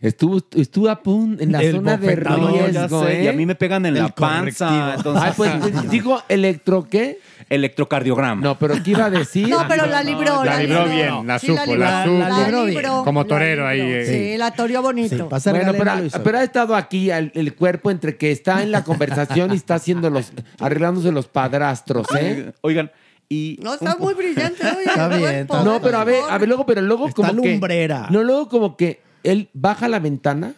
Estuvo, 0.00 0.38
estuvo 0.54 0.88
a 0.88 1.02
punto 1.02 1.42
en 1.42 1.50
la 1.50 1.60
El 1.60 1.72
zona 1.74 1.96
de 1.96 2.14
riesgo, 2.14 2.68
ya 2.70 2.88
sé, 2.88 3.20
¿eh? 3.20 3.24
y 3.24 3.26
a 3.26 3.32
mí 3.32 3.44
me 3.46 3.56
pegan 3.56 3.84
en 3.84 3.96
El 3.96 4.02
la 4.04 4.08
panza. 4.10 4.94
correctivo. 4.94 5.18
Ay, 5.20 5.32
pues, 5.36 5.90
digo, 5.90 6.22
¿electro 6.28 6.86
qué? 6.88 7.18
Electrocardiograma. 7.50 8.40
No, 8.40 8.56
pero 8.58 8.80
¿qué 8.80 8.92
iba 8.92 9.06
a 9.06 9.10
decir? 9.10 9.48
No, 9.48 9.66
pero 9.68 9.86
la 9.86 10.02
libró, 10.04 10.44
La 10.44 10.52
la 10.56 10.62
libró 10.62 10.86
libró. 10.86 10.94
bien, 10.94 11.26
la 11.26 11.38
Sí, 11.40 11.48
supo, 11.48 11.74
la 11.76 12.04
supo. 12.04 12.18
la 12.18 12.64
libró, 12.64 13.02
Como 13.04 13.22
la 13.22 13.28
torero 13.28 13.66
ahí. 13.66 13.80
eh. 13.80 14.06
Sí, 14.32 14.38
la 14.38 14.52
toreó 14.52 14.82
bonito. 14.82 15.28
Bueno, 15.28 15.72
pero, 15.72 15.92
pero 16.22 16.38
ha 16.38 16.44
estado 16.44 16.76
aquí 16.76 17.10
el, 17.10 17.32
el 17.34 17.52
cuerpo 17.56 17.90
entre 17.90 18.16
que 18.16 18.30
está 18.30 18.62
en 18.62 18.70
la 18.70 18.84
conversación 18.84 19.52
y 19.52 19.56
está 19.56 19.74
haciendo 19.74 20.10
los, 20.10 20.32
arreglándose 20.60 21.10
los 21.10 21.26
padrastros, 21.26 22.06
¿eh? 22.18 22.52
Oigan, 22.60 22.92
y 23.32 23.58
No, 23.62 23.74
está 23.74 23.96
muy 23.96 24.14
brillante. 24.14 24.62
oye, 24.66 24.84
Está 24.86 25.08
bien, 25.08 25.24
está 25.30 25.62
No, 25.64 25.80
pero 25.80 25.98
a 25.98 26.04
ver, 26.04 26.22
a 26.28 26.38
ver, 26.38 26.48
luego, 26.48 26.66
pero 26.66 26.82
luego 26.82 27.08
Está 27.08 27.28
como 27.28 27.42
que. 27.42 27.50
lumbrera. 27.52 28.08
No, 28.10 28.22
luego 28.22 28.48
como 28.48 28.76
que 28.76 29.00
él 29.24 29.48
baja 29.54 29.88
la 29.88 29.98
ventana. 29.98 30.54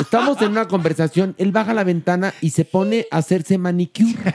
Estamos 0.00 0.40
en 0.42 0.50
una 0.52 0.68
conversación, 0.68 1.34
él 1.38 1.52
baja 1.52 1.74
la 1.74 1.84
ventana 1.84 2.32
y 2.40 2.50
se 2.50 2.64
pone 2.64 3.06
a 3.10 3.18
hacerse 3.18 3.58
manicure. 3.58 4.34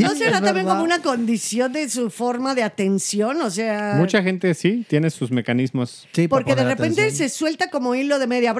¿No 0.00 0.10
será 0.14 0.40
también 0.40 0.66
como 0.66 0.82
una 0.82 1.00
condición 1.02 1.72
de 1.72 1.88
su 1.88 2.10
forma 2.10 2.54
de 2.54 2.62
atención? 2.62 3.40
O 3.42 3.50
sea, 3.50 3.94
Mucha 3.96 4.22
gente 4.22 4.54
sí 4.54 4.84
tiene 4.88 5.10
sus 5.10 5.30
mecanismos. 5.30 6.06
porque 6.28 6.54
de 6.54 6.64
repente 6.64 7.10
se 7.10 7.28
suelta 7.28 7.70
como 7.70 7.94
hilo 7.94 8.18
de 8.18 8.26
media. 8.26 8.54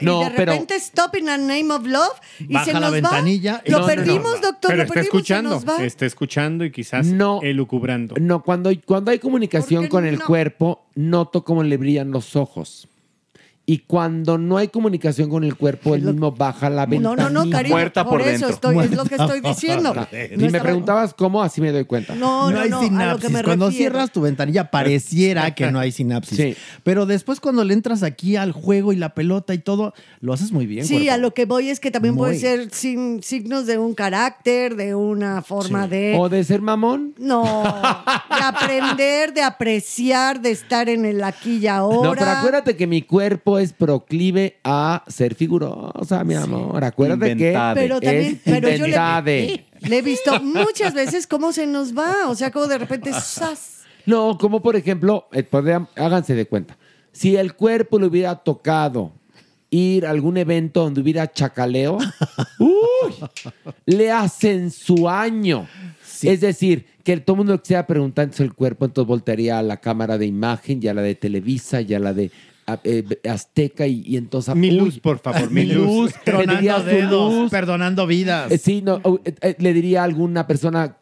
Y 0.00 0.04
No, 0.04 0.20
de 0.24 0.30
pero- 0.30 0.52
repente 0.52 0.74
stop 0.76 1.16
in 1.16 1.26
the 1.26 1.38
name 1.38 1.70
of 1.72 1.86
love 1.86 2.18
y 2.38 2.52
Baja 2.52 2.64
se 2.66 2.72
la 2.74 2.80
nos 2.80 2.92
ventanilla 2.92 3.62
y- 3.64 3.70
va. 3.72 3.78
Lo 3.78 3.80
no, 3.82 3.86
perdimos, 3.86 4.34
no. 4.40 4.46
doctor. 4.48 4.70
Pero 4.70 4.76
lo 4.76 4.82
está 4.84 4.94
perdimos, 4.94 4.94
se 4.94 5.00
escuchando, 5.18 5.50
nos 5.50 5.68
va. 5.68 5.84
está 5.84 6.06
escuchando 6.06 6.64
y 6.64 6.70
quizás 6.70 7.06
No. 7.06 7.40
elucubrando. 7.42 8.14
No, 8.20 8.42
cuando, 8.42 8.70
cuando 8.84 9.10
hay 9.10 9.18
comunicación 9.18 9.88
con 9.88 10.06
el 10.06 10.18
no? 10.18 10.24
cuerpo, 10.26 10.86
noto 10.94 11.44
cómo 11.44 11.62
le 11.62 11.76
brillan 11.76 12.10
los 12.10 12.36
ojos. 12.36 12.88
Y 13.70 13.78
cuando 13.86 14.36
no 14.36 14.56
hay 14.56 14.66
comunicación 14.66 15.30
con 15.30 15.44
el 15.44 15.54
cuerpo, 15.54 15.94
él 15.94 16.02
mismo 16.02 16.32
baja 16.32 16.68
la 16.68 16.86
No, 16.86 16.90
ventanilla. 16.90 17.30
no, 17.30 17.44
no, 17.44 17.50
cariño. 17.52 17.76
por, 18.08 18.20
eso 18.20 18.48
estoy, 18.48 18.76
es 18.80 18.90
lo 18.96 19.04
que 19.04 19.14
estoy 19.14 19.40
diciendo. 19.40 19.94
Y 20.36 20.48
me 20.48 20.58
preguntabas 20.60 21.14
cómo, 21.14 21.40
así 21.40 21.60
me 21.60 21.70
doy 21.70 21.84
cuenta. 21.84 22.16
No, 22.16 22.50
no, 22.50 22.58
hay 22.58 22.68
no, 22.68 22.78
a 22.78 22.80
lo 22.80 22.80
que 22.80 22.88
sinapsis. 22.88 23.30
me 23.30 23.44
Cuando 23.44 23.66
refiero. 23.66 23.92
cierras 23.92 24.10
tu 24.10 24.22
ventanilla 24.22 24.72
pareciera 24.72 25.54
que 25.54 25.70
no 25.70 25.78
hay 25.78 25.92
sinapsis. 25.92 26.36
Sí. 26.36 26.56
Pero 26.82 27.06
después 27.06 27.38
cuando 27.38 27.62
le 27.62 27.72
entras 27.72 28.02
aquí 28.02 28.34
al 28.34 28.50
juego 28.50 28.92
y 28.92 28.96
la 28.96 29.14
pelota 29.14 29.54
y 29.54 29.58
todo, 29.58 29.94
lo 30.20 30.32
haces 30.32 30.50
muy 30.50 30.66
bien. 30.66 30.84
Sí, 30.84 30.94
cuerpo. 30.94 31.12
a 31.12 31.16
lo 31.18 31.32
que 31.32 31.44
voy 31.44 31.70
es 31.70 31.78
que 31.78 31.92
también 31.92 32.16
puede 32.16 32.32
Muy. 32.32 32.40
ser 32.40 32.70
sin, 32.72 33.22
signos 33.22 33.66
de 33.66 33.78
un 33.78 33.94
carácter, 33.94 34.74
de 34.74 34.96
una 34.96 35.42
forma 35.42 35.86
de... 35.86 36.16
¿O 36.18 36.28
de 36.28 36.42
ser 36.42 36.60
mamón? 36.60 37.14
No, 37.18 37.62
de 37.62 38.44
aprender, 38.44 39.32
de 39.32 39.42
apreciar, 39.42 40.40
de 40.40 40.50
estar 40.50 40.88
en 40.88 41.04
el 41.04 41.22
aquí 41.22 41.58
y 41.58 41.68
ahora. 41.68 42.08
No, 42.08 42.14
pero 42.16 42.30
acuérdate 42.32 42.76
que 42.76 42.88
mi 42.88 43.02
cuerpo 43.02 43.59
es 43.60 43.72
proclive 43.72 44.58
a 44.64 45.04
ser 45.06 45.34
figurosa, 45.34 46.24
mi 46.24 46.34
amor. 46.34 46.82
Acuérdate 46.82 47.32
Inventade. 47.32 47.74
que 47.74 47.80
Pero 47.80 48.00
también, 48.00 48.32
es 48.34 48.38
pero 48.44 48.70
yo 48.70 48.86
le, 48.86 49.66
le 49.80 49.98
he 49.98 50.02
visto 50.02 50.40
muchas 50.42 50.94
veces 50.94 51.26
cómo 51.26 51.52
se 51.52 51.66
nos 51.66 51.96
va. 51.96 52.28
O 52.28 52.34
sea, 52.34 52.50
como 52.50 52.66
de 52.66 52.78
repente, 52.78 53.12
¡zas! 53.12 53.82
No, 54.06 54.36
como 54.38 54.62
por 54.62 54.76
ejemplo, 54.76 55.28
eh, 55.32 55.42
podrían- 55.42 55.88
háganse 55.96 56.34
de 56.34 56.46
cuenta. 56.46 56.76
Si 57.12 57.36
el 57.36 57.54
cuerpo 57.54 57.98
le 57.98 58.06
hubiera 58.06 58.34
tocado 58.36 59.12
ir 59.70 60.06
a 60.06 60.10
algún 60.10 60.36
evento 60.36 60.82
donde 60.82 61.00
hubiera 61.00 61.30
chacaleo, 61.30 61.98
¡uy! 62.58 63.14
le 63.86 64.10
hacen 64.10 64.70
su 64.70 65.08
año. 65.08 65.68
Es 66.22 66.40
decir, 66.40 66.86
que 67.02 67.16
todo 67.18 67.34
el 67.34 67.38
mundo 67.38 67.58
que 67.60 67.66
sea 67.68 67.86
preguntando 67.86 68.34
el 68.42 68.52
cuerpo, 68.52 68.84
entonces 68.84 69.08
voltearía 69.08 69.58
a 69.58 69.62
la 69.62 69.78
cámara 69.78 70.18
de 70.18 70.26
imagen 70.26 70.80
y 70.82 70.88
a 70.88 70.94
la 70.94 71.02
de 71.02 71.14
Televisa 71.14 71.80
y 71.80 71.94
a 71.94 71.98
la 71.98 72.12
de 72.12 72.30
Azteca 73.28 73.86
y, 73.86 74.02
y 74.06 74.16
entonces... 74.16 74.54
Mi 74.54 74.70
uy, 74.70 74.76
luz, 74.78 74.98
por 75.00 75.18
favor, 75.18 75.50
mi 75.52 75.64
luz. 75.64 76.12
pediría 76.24 76.76
Tronando 76.76 76.78
su 76.80 76.84
dedos, 76.86 77.34
luz. 77.34 77.50
perdonando 77.50 78.06
vidas. 78.06 78.50
Eh, 78.52 78.58
Sí, 78.58 78.82
no, 78.82 79.00
eh, 79.24 79.34
eh, 79.40 79.56
le 79.58 79.72
diría 79.72 80.02
a 80.02 80.04
alguna 80.04 80.46
persona, 80.46 80.96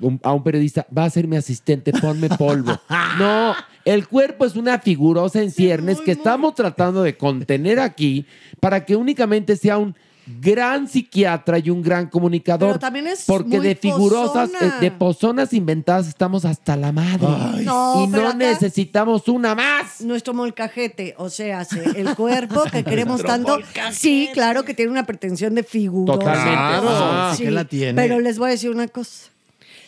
un- 0.00 0.20
a 0.22 0.32
un 0.32 0.42
periodista, 0.42 0.86
va 0.96 1.04
a 1.04 1.10
ser 1.10 1.26
mi 1.28 1.36
asistente, 1.36 1.92
ponme 1.92 2.28
polvo. 2.30 2.78
No, 3.18 3.54
el 3.84 4.08
cuerpo 4.08 4.44
es 4.44 4.56
una 4.56 4.78
figurosa 4.78 5.40
en 5.42 5.50
ciernes 5.50 6.00
que 6.00 6.12
estamos 6.12 6.54
tratando 6.54 7.02
de 7.02 7.16
contener 7.16 7.78
aquí 7.78 8.26
para 8.60 8.84
que 8.84 8.96
únicamente 8.96 9.56
sea 9.56 9.78
un 9.78 9.94
gran 10.40 10.88
psiquiatra 10.88 11.58
y 11.58 11.70
un 11.70 11.82
gran 11.82 12.08
comunicador. 12.08 12.68
Pero 12.70 12.78
también 12.78 13.06
es 13.08 13.24
porque 13.26 13.58
muy 13.58 13.66
de 13.66 13.74
figurosas, 13.76 14.50
pozona. 14.50 14.76
eh, 14.76 14.80
de 14.80 14.90
pozonas 14.90 15.52
inventadas 15.52 16.08
estamos 16.08 16.44
hasta 16.44 16.76
la 16.76 16.92
madre. 16.92 17.64
No, 17.64 18.04
y 18.04 18.10
pero 18.10 18.22
no 18.24 18.28
acá- 18.30 18.38
necesitamos 18.38 19.28
una 19.28 19.54
más. 19.54 20.00
Nuestro 20.00 20.34
molcajete, 20.34 21.14
o 21.18 21.28
sea, 21.30 21.64
se- 21.64 22.00
el 22.00 22.14
cuerpo 22.14 22.62
que 22.70 22.82
queremos 22.84 23.22
tanto. 23.22 23.52
molcajete. 23.58 23.94
Sí, 23.94 24.28
claro 24.32 24.64
que 24.64 24.74
tiene 24.74 24.90
una 24.90 25.04
pretensión 25.04 25.54
de 25.54 25.62
figurosa. 25.62 26.18
Totalmente. 26.18 26.58
Ah, 26.88 27.34
sí 27.36 27.44
que 27.44 27.50
la 27.50 27.64
tiene. 27.64 27.94
Pero 28.00 28.20
les 28.20 28.38
voy 28.38 28.48
a 28.48 28.50
decir 28.52 28.70
una 28.70 28.88
cosa. 28.88 29.30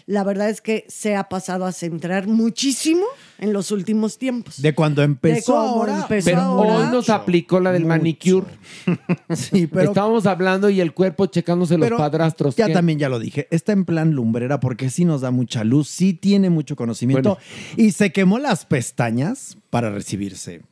La 0.09 0.23
verdad 0.23 0.49
es 0.49 0.61
que 0.61 0.85
se 0.89 1.17
ha 1.17 1.29
pasado 1.29 1.65
a 1.65 1.73
centrar 1.73 2.29
muchísimo 2.29 3.05
en 3.39 3.53
los 3.53 3.73
últimos 3.73 4.19
tiempos. 4.19 4.63
De 4.63 4.73
cuando 4.73 5.03
empezó 5.03 5.53
De 5.55 5.59
ahora. 5.59 6.01
empezó 6.03 6.25
Pero 6.31 6.41
ahora. 6.43 6.75
hoy 6.79 6.87
nos 6.93 7.11
aplicó 7.11 7.59
la 7.59 7.73
del 7.73 7.83
Mucho. 7.83 7.89
manicure. 7.89 8.47
Sí, 9.35 9.67
pero 9.67 9.89
Estábamos 9.91 10.27
hablando 10.27 10.71
y 10.71 10.81
el 10.81 10.95
cuerpo 10.95 11.27
checándose 11.27 11.77
los 11.77 11.91
padrastros. 11.91 12.55
Ya 12.55 12.69
¿Qué? 12.69 12.73
también 12.73 13.01
ya 13.01 13.09
lo 13.09 13.19
dije, 13.19 13.49
está 13.51 13.73
en 13.73 13.85
plan 13.85 14.13
lumbrera 14.13 14.61
porque 14.61 14.91
sí 14.91 15.05
nos 15.05 15.23
da 15.23 15.33
mucha 15.33 15.65
luz, 15.65 15.89
sí 15.89 16.13
tiene 16.15 16.51
mucho 16.51 16.77
conocimiento 16.77 17.37
y 17.77 17.91
se 17.91 18.13
quemó 18.13 18.39
las 18.39 18.65
pestañas 18.65 19.59
para 19.71 19.91
recibirse. 19.91 20.63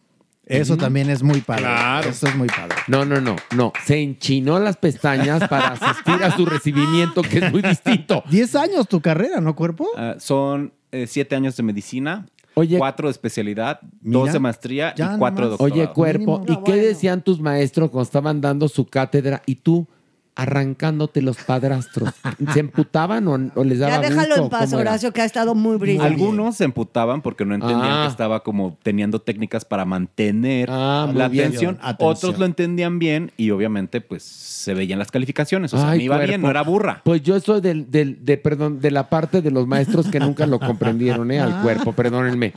Eso 0.46 0.76
también 0.76 1.10
es 1.10 1.22
muy 1.22 1.40
padre. 1.40 1.62
Claro. 1.62 2.10
Eso 2.10 2.26
es 2.26 2.36
muy 2.36 2.48
padre. 2.48 2.76
No, 2.86 3.04
no, 3.04 3.20
no, 3.20 3.36
no. 3.56 3.72
Se 3.84 4.00
enchinó 4.00 4.58
las 4.58 4.76
pestañas 4.76 5.48
para 5.48 5.68
asistir 5.68 6.22
a 6.22 6.36
su 6.36 6.44
recibimiento, 6.44 7.22
que 7.22 7.38
es 7.38 7.52
muy 7.52 7.62
distinto. 7.62 8.22
10 8.30 8.54
años 8.56 8.88
tu 8.88 9.00
carrera, 9.00 9.40
¿no, 9.40 9.54
cuerpo? 9.56 9.88
Ah, 9.96 10.16
son 10.18 10.72
eh, 10.92 11.06
siete 11.06 11.34
años 11.34 11.56
de 11.56 11.62
medicina, 11.62 12.26
Oye. 12.54 12.78
cuatro 12.78 13.08
de 13.08 13.12
especialidad, 13.12 13.80
Mira, 14.00 14.20
dos 14.20 14.32
de 14.32 14.38
maestría 14.38 14.94
y 14.96 15.18
cuatro 15.18 15.46
de 15.46 15.50
doctorado. 15.52 15.74
Oye, 15.74 15.92
cuerpo, 15.92 16.40
Mínimo. 16.40 16.60
¿y 16.60 16.64
qué 16.64 16.76
decían 16.76 17.22
tus 17.22 17.40
maestros 17.40 17.90
cuando 17.90 18.04
estaban 18.04 18.40
dando 18.40 18.68
su 18.68 18.86
cátedra 18.86 19.42
y 19.46 19.56
tú 19.56 19.88
arrancándote 20.36 21.22
los 21.22 21.36
padrastros? 21.36 22.10
¿Se 22.52 22.60
emputaban 22.60 23.28
o, 23.28 23.38
o 23.54 23.64
les 23.64 23.78
daba 23.78 23.94
Ya 23.94 24.00
déjalo 24.08 24.28
gusto? 24.30 24.42
en 24.44 24.48
paz. 24.50 24.72
Horacio, 24.72 25.12
que 25.12 25.22
ha 25.22 25.24
estado 25.24 25.54
muy 25.54 25.76
brillante. 25.76 26.08
Algunos 26.12 26.56
se 26.56 26.64
emputaban 26.64 27.22
porque 27.22 27.44
no 27.44 27.54
entendían 27.54 27.80
Ah. 27.84 28.02
que 28.04 28.10
estaba 28.10 28.42
como 28.42 28.76
teniendo 28.82 29.20
técnicas 29.20 29.64
para 29.64 29.84
mantener 29.84 30.68
Ah, 30.72 31.08
la 31.14 31.26
atención. 31.26 31.78
Atención. 31.80 32.10
Otros 32.10 32.38
lo 32.38 32.46
entendían 32.46 32.98
bien 32.98 33.30
y 33.36 33.50
obviamente 33.50 34.00
pues 34.00 34.22
se 34.24 34.74
veían 34.74 34.98
las 34.98 35.10
calificaciones. 35.10 35.72
O 35.74 35.78
sea, 35.78 35.90
Ay, 35.90 35.98
me 35.98 36.04
iba 36.04 36.18
bien, 36.18 36.40
no 36.42 36.50
era 36.50 36.62
burra. 36.62 37.00
Pues 37.04 37.22
yo 37.22 37.38
soy 37.40 37.60
del, 37.60 37.90
del- 37.90 38.24
de, 38.24 38.36
perdón, 38.36 38.80
de 38.80 38.90
la 38.90 39.08
parte 39.08 39.40
de 39.42 39.50
los 39.50 39.66
maestros 39.66 40.08
que 40.08 40.18
nunca 40.20 40.46
lo 40.46 40.58
comprendieron, 40.58 41.30
¿eh? 41.30 41.40
Al 41.40 41.62
cuerpo, 41.62 41.92
perdónenme. 41.92 42.52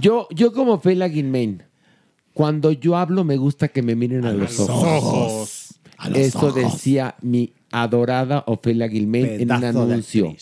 Yo, 0.00 0.28
yo 0.30 0.52
como 0.52 0.78
Fela 0.80 1.08
Guilmain, 1.08 1.62
cuando 2.32 2.72
yo 2.72 2.96
hablo 2.96 3.24
me 3.24 3.36
gusta 3.36 3.68
que 3.68 3.82
me 3.82 3.94
miren 3.94 4.24
a, 4.26 4.32
los 4.32 4.58
ojos. 4.60 4.74
A 4.82 5.26
los 5.40 5.63
Eso 6.14 6.38
ojos. 6.38 6.54
decía 6.54 7.14
mi 7.22 7.52
adorada 7.70 8.44
Ofelia 8.46 8.86
Guilmain 8.86 9.26
en 9.40 9.50
un 9.52 9.64
anuncio. 9.64 10.34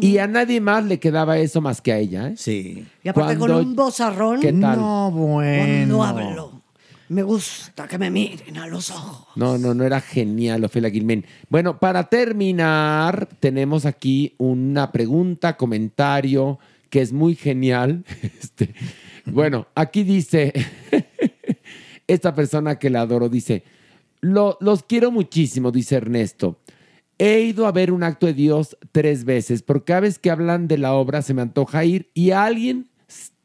Y 0.00 0.18
a 0.18 0.26
nadie 0.26 0.60
más 0.60 0.84
le 0.84 0.98
quedaba 1.00 1.38
eso 1.38 1.60
más 1.60 1.80
que 1.80 1.92
a 1.92 1.98
ella, 1.98 2.28
¿eh? 2.28 2.34
Sí. 2.36 2.84
Y 3.02 3.08
aparte 3.08 3.38
con 3.38 3.48
Cuando- 3.48 3.68
un 3.70 3.74
bozarrón. 3.76 4.40
¿Qué 4.40 4.52
tal? 4.52 4.78
No, 4.78 5.10
bueno. 5.10 5.96
Cuando 5.98 6.02
hablo, 6.04 6.62
me 7.08 7.22
gusta 7.22 7.88
que 7.88 7.96
me 7.96 8.10
miren 8.10 8.58
a 8.58 8.66
los 8.66 8.90
ojos. 8.90 9.28
No, 9.34 9.56
no, 9.56 9.72
no 9.72 9.84
era 9.84 10.00
genial, 10.02 10.62
Ofelia 10.64 10.90
Guilmain. 10.90 11.24
Bueno, 11.48 11.78
para 11.78 12.04
terminar, 12.10 13.28
tenemos 13.40 13.86
aquí 13.86 14.34
una 14.36 14.92
pregunta, 14.92 15.56
comentario 15.56 16.58
que 16.90 17.00
es 17.00 17.12
muy 17.12 17.34
genial. 17.34 18.04
Este, 18.42 18.74
bueno, 19.24 19.66
aquí 19.74 20.04
dice, 20.04 20.52
esta 22.06 22.34
persona 22.34 22.78
que 22.78 22.90
la 22.90 23.02
adoro 23.02 23.28
dice, 23.28 23.62
"Lo- 24.20 24.56
los 24.60 24.82
quiero 24.82 25.10
muchísimo, 25.10 25.70
dice 25.70 25.96
Ernesto. 25.96 26.58
He 27.18 27.40
ido 27.40 27.66
a 27.66 27.72
ver 27.72 27.90
un 27.92 28.02
acto 28.04 28.26
de 28.26 28.34
Dios 28.34 28.76
tres 28.92 29.24
veces, 29.24 29.62
porque 29.62 29.86
cada 29.86 30.00
vez 30.00 30.18
que 30.18 30.30
hablan 30.30 30.68
de 30.68 30.78
la 30.78 30.94
obra 30.94 31.22
se 31.22 31.34
me 31.34 31.42
antoja 31.42 31.84
ir 31.84 32.10
y 32.14 32.30
a 32.30 32.44
alguien 32.44 32.88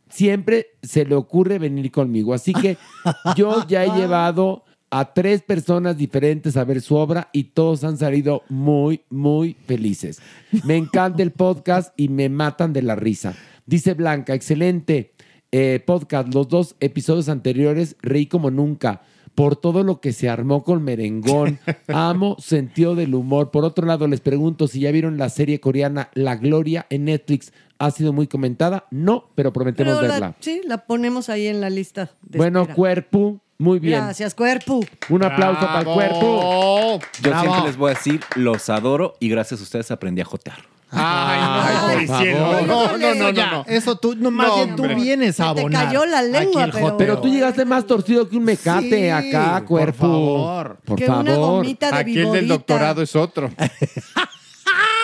siempre 0.09 0.67
se 0.83 1.05
le 1.05 1.15
ocurre 1.15 1.57
venir 1.57 1.91
conmigo. 1.91 2.33
Así 2.33 2.53
que 2.53 2.77
yo 3.35 3.65
ya 3.67 3.83
he 3.83 3.89
llevado 3.97 4.63
a 4.91 5.11
tres 5.11 5.41
personas 5.41 5.97
diferentes 5.97 6.55
a 6.55 6.63
ver 6.65 6.79
su 6.81 6.95
obra 6.95 7.29
y 7.33 7.45
todos 7.45 7.83
han 7.83 7.97
salido 7.97 8.43
muy, 8.47 9.01
muy 9.09 9.55
felices. 9.65 10.21
Me 10.65 10.77
encanta 10.77 11.23
el 11.23 11.31
podcast 11.31 11.91
y 11.97 12.09
me 12.09 12.29
matan 12.29 12.73
de 12.73 12.83
la 12.83 12.95
risa. 12.95 13.33
Dice 13.65 13.95
Blanca, 13.95 14.35
excelente 14.35 15.13
eh, 15.51 15.81
podcast. 15.83 16.31
Los 16.31 16.47
dos 16.47 16.75
episodios 16.79 17.27
anteriores 17.27 17.95
reí 18.03 18.27
como 18.27 18.51
nunca 18.51 19.01
por 19.35 19.55
todo 19.55 19.83
lo 19.83 19.99
que 19.99 20.13
se 20.13 20.29
armó 20.29 20.63
con 20.63 20.83
Merengón. 20.83 21.59
Amo 21.87 22.35
sentido 22.39 22.95
del 22.95 23.15
humor. 23.15 23.51
Por 23.51 23.65
otro 23.65 23.85
lado, 23.87 24.07
les 24.07 24.21
pregunto 24.21 24.67
si 24.67 24.79
ya 24.81 24.91
vieron 24.91 25.17
la 25.17 25.29
serie 25.29 25.59
coreana 25.59 26.09
La 26.13 26.35
Gloria 26.35 26.85
en 26.89 27.05
Netflix. 27.05 27.51
¿Ha 27.79 27.91
sido 27.91 28.13
muy 28.13 28.27
comentada? 28.27 28.85
No, 28.91 29.29
pero 29.35 29.51
prometemos 29.51 29.95
Pero 29.95 30.07
la- 30.07 30.13
verla. 30.13 30.35
sí, 30.39 30.61
la 30.65 30.85
ponemos 30.85 31.29
ahí 31.29 31.47
en 31.47 31.59
la 31.61 31.69
lista. 31.69 32.11
de 32.21 32.37
Bueno, 32.37 32.61
espera. 32.61 32.75
cuerpo, 32.75 33.39
muy 33.57 33.79
bien. 33.79 33.99
Gracias, 33.99 34.35
cuerpo. 34.35 34.79
Un 35.09 35.23
aplauso 35.23 35.61
para 35.65 35.79
el 35.79 35.85
cuerpo. 35.85 36.99
Yo 37.21 37.29
Bravo. 37.29 37.41
siempre 37.41 37.63
les 37.67 37.77
voy 37.77 37.91
a 37.91 37.93
decir, 37.95 38.21
los 38.35 38.69
adoro 38.69 39.15
y 39.19 39.27
gracias 39.29 39.59
a 39.59 39.63
ustedes 39.63 39.89
aprendí 39.91 40.21
a 40.21 40.25
jotear. 40.25 40.57
Ay, 40.95 42.05
por 42.05 42.07
favor. 42.07 42.67
No, 42.67 42.97
no, 42.97 42.97
no, 42.97 43.31
Ya, 43.31 43.45
no, 43.45 43.51
no. 43.57 43.65
Eso 43.67 43.95
tú, 43.97 44.15
no, 44.15 44.31
más 44.31 44.47
No, 44.47 44.55
bien 44.55 44.75
tú 44.75 44.83
hombre. 44.83 44.95
vienes 44.95 45.39
a 45.39 45.49
Se 45.49 45.53
te 45.55 45.59
abonar. 45.61 45.85
cayó 45.87 46.05
la 46.05 46.21
lengua, 46.21 46.69
pero-. 46.71 46.97
Pero 46.97 47.19
tú 47.19 47.27
llegaste 47.29 47.65
más 47.65 47.85
torcido 47.85 48.27
que 48.29 48.37
un 48.37 48.43
mecate 48.43 48.89
Sí, 48.89 49.09
acá, 49.09 49.59
por 49.59 49.65
cuerpo. 49.67 49.97
favor. 49.99 50.77
Por 50.85 50.97
que 50.97 51.05
una 51.05 51.15
favor. 51.33 51.35
gomita 51.57 51.91
de 51.91 51.97
Aquí 51.97 52.19
el 52.19 52.31
del 52.31 52.47
doctorado 52.47 53.01
es 53.01 53.15
otro. 53.15 53.49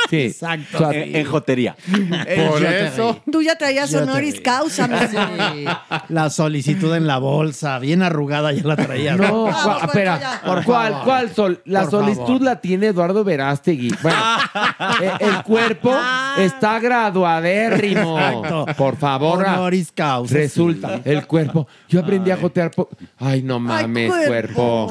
Sí. 0.10 0.22
Exacto. 0.22 0.78
O 0.78 0.92
sea, 0.92 1.02
En, 1.04 1.16
en 1.16 1.26
jotería. 1.26 1.76
Por 1.92 2.60
Yo 2.62 2.68
te 2.68 2.88
eso. 2.88 3.22
Tú 3.32 3.42
ya 3.42 3.56
traías 3.58 3.92
Yo 3.92 4.02
honoris 4.04 4.42
causa, 4.42 4.88
mi 4.88 4.96
amor. 4.96 5.10
Sí, 5.54 5.66
La 6.10 6.30
solicitud 6.30 6.94
en 6.96 7.06
la 7.08 7.18
bolsa, 7.20 7.78
bien 7.80 8.02
arrugada, 8.04 8.52
ya 8.52 8.64
la 8.64 8.76
traías. 8.76 9.18
No, 9.18 9.44
Vamos, 9.44 9.56
cua- 9.56 9.86
espera, 9.86 10.20
ya. 10.20 10.42
Por 10.46 10.64
¿cuál, 10.64 10.92
favor. 10.94 11.06
cuál 11.06 11.36
sol? 11.36 11.62
La 11.66 11.82
Por 11.82 11.92
solicitud 11.92 12.26
favor. 12.26 12.42
la 12.42 12.60
tiene 12.62 12.88
Eduardo 12.88 13.24
Verástegui. 13.24 13.94
Bueno, 14.02 14.18
eh, 15.02 15.12
el 15.20 15.44
cuerpo 15.44 15.94
está 16.38 16.80
graduadérrimo. 16.80 18.18
Exacto. 18.20 18.66
Por 18.78 18.98
favor. 18.98 19.44
ah, 19.48 19.54
Honoris 19.60 19.92
causa. 19.92 20.34
Resulta, 20.36 20.96
sí. 20.98 21.02
el 21.06 21.28
cuerpo. 21.28 21.68
Yo 21.88 22.00
aprendí 22.00 22.32
a 22.32 22.38
jotear. 22.38 22.72
po- 22.72 22.90
Ay, 23.18 23.42
no 23.44 23.60
mames, 23.60 24.12
cuerpo. 24.12 24.90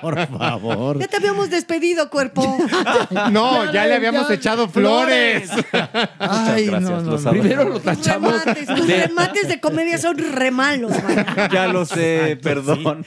Por 0.00 0.26
favor. 0.28 0.98
Ya 0.98 1.08
te 1.08 1.16
habíamos 1.16 1.50
despedido, 1.50 2.08
cuerpo. 2.10 2.56
No, 3.30 3.70
ya 3.72 3.86
le 3.86 3.94
habíamos 3.94 4.22
ya, 4.22 4.28
echado 4.38 4.68
flores. 4.68 5.50
Ay, 6.18 6.66
gracias, 6.66 6.80
no, 6.90 7.02
no, 7.02 7.10
los. 7.12 7.24
Primero 7.26 7.64
lo 7.68 7.80
tachamos. 7.80 8.32
Remates, 8.44 8.66
tus 8.66 8.86
remates 8.86 9.48
de 9.48 9.60
comedia 9.60 9.98
son 9.98 10.16
re 10.18 10.50
malos, 10.50 10.90
man. 10.90 11.26
Ya 11.52 11.66
lo 11.68 11.84
sé, 11.84 12.38
perdón. 12.42 13.04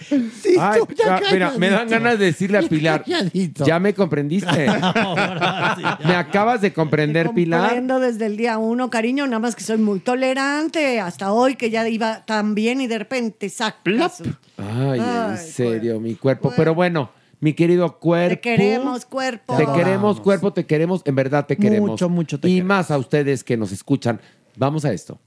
Ay, 0.60 0.80
tú 0.80 0.94
ya 0.96 1.20
ca- 1.20 1.32
mira, 1.32 1.54
me 1.58 1.70
dan 1.70 1.88
ganas 1.90 2.20
de 2.20 2.26
decirle 2.26 2.58
a 2.60 2.62
Pilar, 2.62 3.04
Calladito. 3.04 3.66
ya 3.66 3.80
me 3.80 3.94
comprendiste. 3.94 4.68
Me 6.06 6.16
acabas 6.16 6.62
de 6.62 6.74
comprender, 6.74 7.32
Pilar. 7.32 7.62
Comprendo 7.62 8.00
desde 8.00 8.26
el 8.26 8.38
día 8.38 8.58
uno, 8.58 8.90
cariño, 8.90 9.26
nada 9.26 9.40
más 9.40 9.56
que 9.56 9.64
soy 9.64 9.78
muy 9.78 10.00
tolerante. 10.00 11.00
Hasta 11.00 11.32
hoy 11.32 11.56
que 11.56 11.70
ya 11.70 11.88
iba 11.88 12.26
tan 12.26 12.56
bien 12.56 12.82
y 12.82 12.88
de 12.88 13.00
repente 13.00 13.50
sacas. 13.50 14.22
Ay, 14.58 15.00
en 15.00 15.38
serio, 15.38 16.00
mi 16.00 16.16
cuerpo. 16.16 16.54
Pero 16.56 16.76
bueno, 16.76 17.10
mi 17.42 17.54
querido 17.54 18.00
cuerpo. 18.00 18.36
Te 18.36 18.40
queremos, 18.40 19.06
cuerpo. 19.06 19.58
Te 19.58 19.66
queremos, 19.66 20.22
cuerpo, 20.22 20.54
te 20.54 20.66
queremos, 20.66 21.02
en 21.06 21.16
verdad 21.16 21.46
te 21.48 21.58
queremos. 21.58 21.90
Mucho, 21.90 22.08
mucho 22.08 22.40
te 22.40 22.48
Y 22.48 22.54
queremos. 22.54 22.68
más 22.70 22.92
a 22.92 22.98
ustedes 22.98 23.44
que 23.44 23.58
nos 23.58 23.72
escuchan. 23.72 24.22
Vamos 24.56 24.86
a 24.86 24.94
esto. 24.94 25.20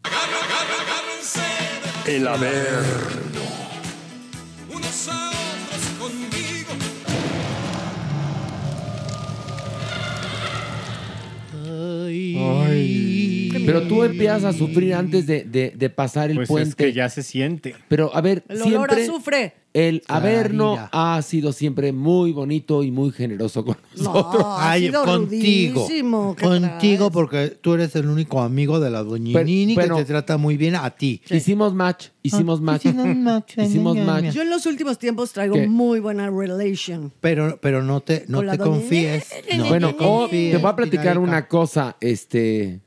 El 2.07 2.29
Averno. 2.29 3.41
unos 4.71 5.09
a 5.09 5.31
otros 5.31 5.85
conmigo. 5.99 6.73
Pero 13.67 13.83
tú 13.83 14.05
empiezas 14.05 14.45
a 14.45 14.53
sufrir 14.53 14.95
antes 14.95 15.27
de, 15.27 15.45
de- 15.45 15.73
de 15.77 15.91
pasar 15.91 16.31
el 16.31 16.37
Pues 16.37 16.49
puente. 16.49 16.69
es 16.71 16.75
que 16.75 16.93
ya 16.93 17.09
se 17.09 17.23
siente. 17.23 17.75
Pero 17.89 18.15
a 18.15 18.21
ver, 18.21 18.45
El 18.49 18.63
olor 18.63 18.69
siempre 18.69 19.01
a 19.01 19.05
azufre. 19.05 19.55
el 19.75 20.03
Averno 20.07 20.89
ha 20.93 21.21
sido 21.23 21.53
siempre 21.53 21.93
muy 21.93 22.33
bonito 22.33 22.83
y 22.83 22.91
muy 22.91 23.11
generoso 23.11 23.65
con 23.65 23.77
nosotros. 23.97 24.35
No, 24.43 24.57
ha 24.57 24.71
Ay, 24.71 24.87
sido 24.87 25.05
contigo. 25.05 25.87
rudísimo. 25.87 26.37
¿Qué 26.37 26.45
Contigo 26.45 26.97
traes? 27.11 27.13
porque 27.13 27.49
tú 27.61 27.75
eres 27.75 27.95
el 27.97 28.07
único 28.09 28.41
amigo 28.41 28.79
de 28.81 28.91
la 28.91 29.03
doñinini 29.03 29.75
Pero- 29.75 29.97
que 29.97 30.03
te 30.03 30.09
trata 30.09 30.37
muy 30.37 30.57
bien 30.57 30.77
a 30.77 30.91
ti. 30.91 31.21
Hicimos 31.29 31.75
match, 31.75 32.07
hicimos 32.23 32.61
match. 32.61 32.87
hicimos 32.87 33.17
match, 33.17 33.53
Hicimos 33.59 33.97
match. 33.99 34.33
Yo 34.35 34.43
en 34.43 34.51
los 34.51 34.65
últimos 34.67 34.99
tiempos 34.99 35.33
traigo 35.33 35.55
¿Qué? 35.55 35.67
muy 35.67 35.99
buena 36.01 36.31
relation. 36.31 37.13
Pero, 37.21 37.59
pero 37.61 37.83
no 37.83 38.01
te, 38.01 38.25
no 38.29 38.39
Con 38.39 38.47
la 38.47 38.53
te 38.53 38.59
confíes. 38.59 39.27
No 39.57 39.67
Bueno, 39.67 39.89
te 39.95 40.05
oh, 40.05 40.21
confíes, 40.21 40.53
te 40.53 40.59
voy 40.59 40.71
a 40.71 40.77
platicar 40.77 41.03
Pilarica. 41.15 41.21
una 41.21 41.49
cosa, 41.49 41.97
este, 42.01 42.81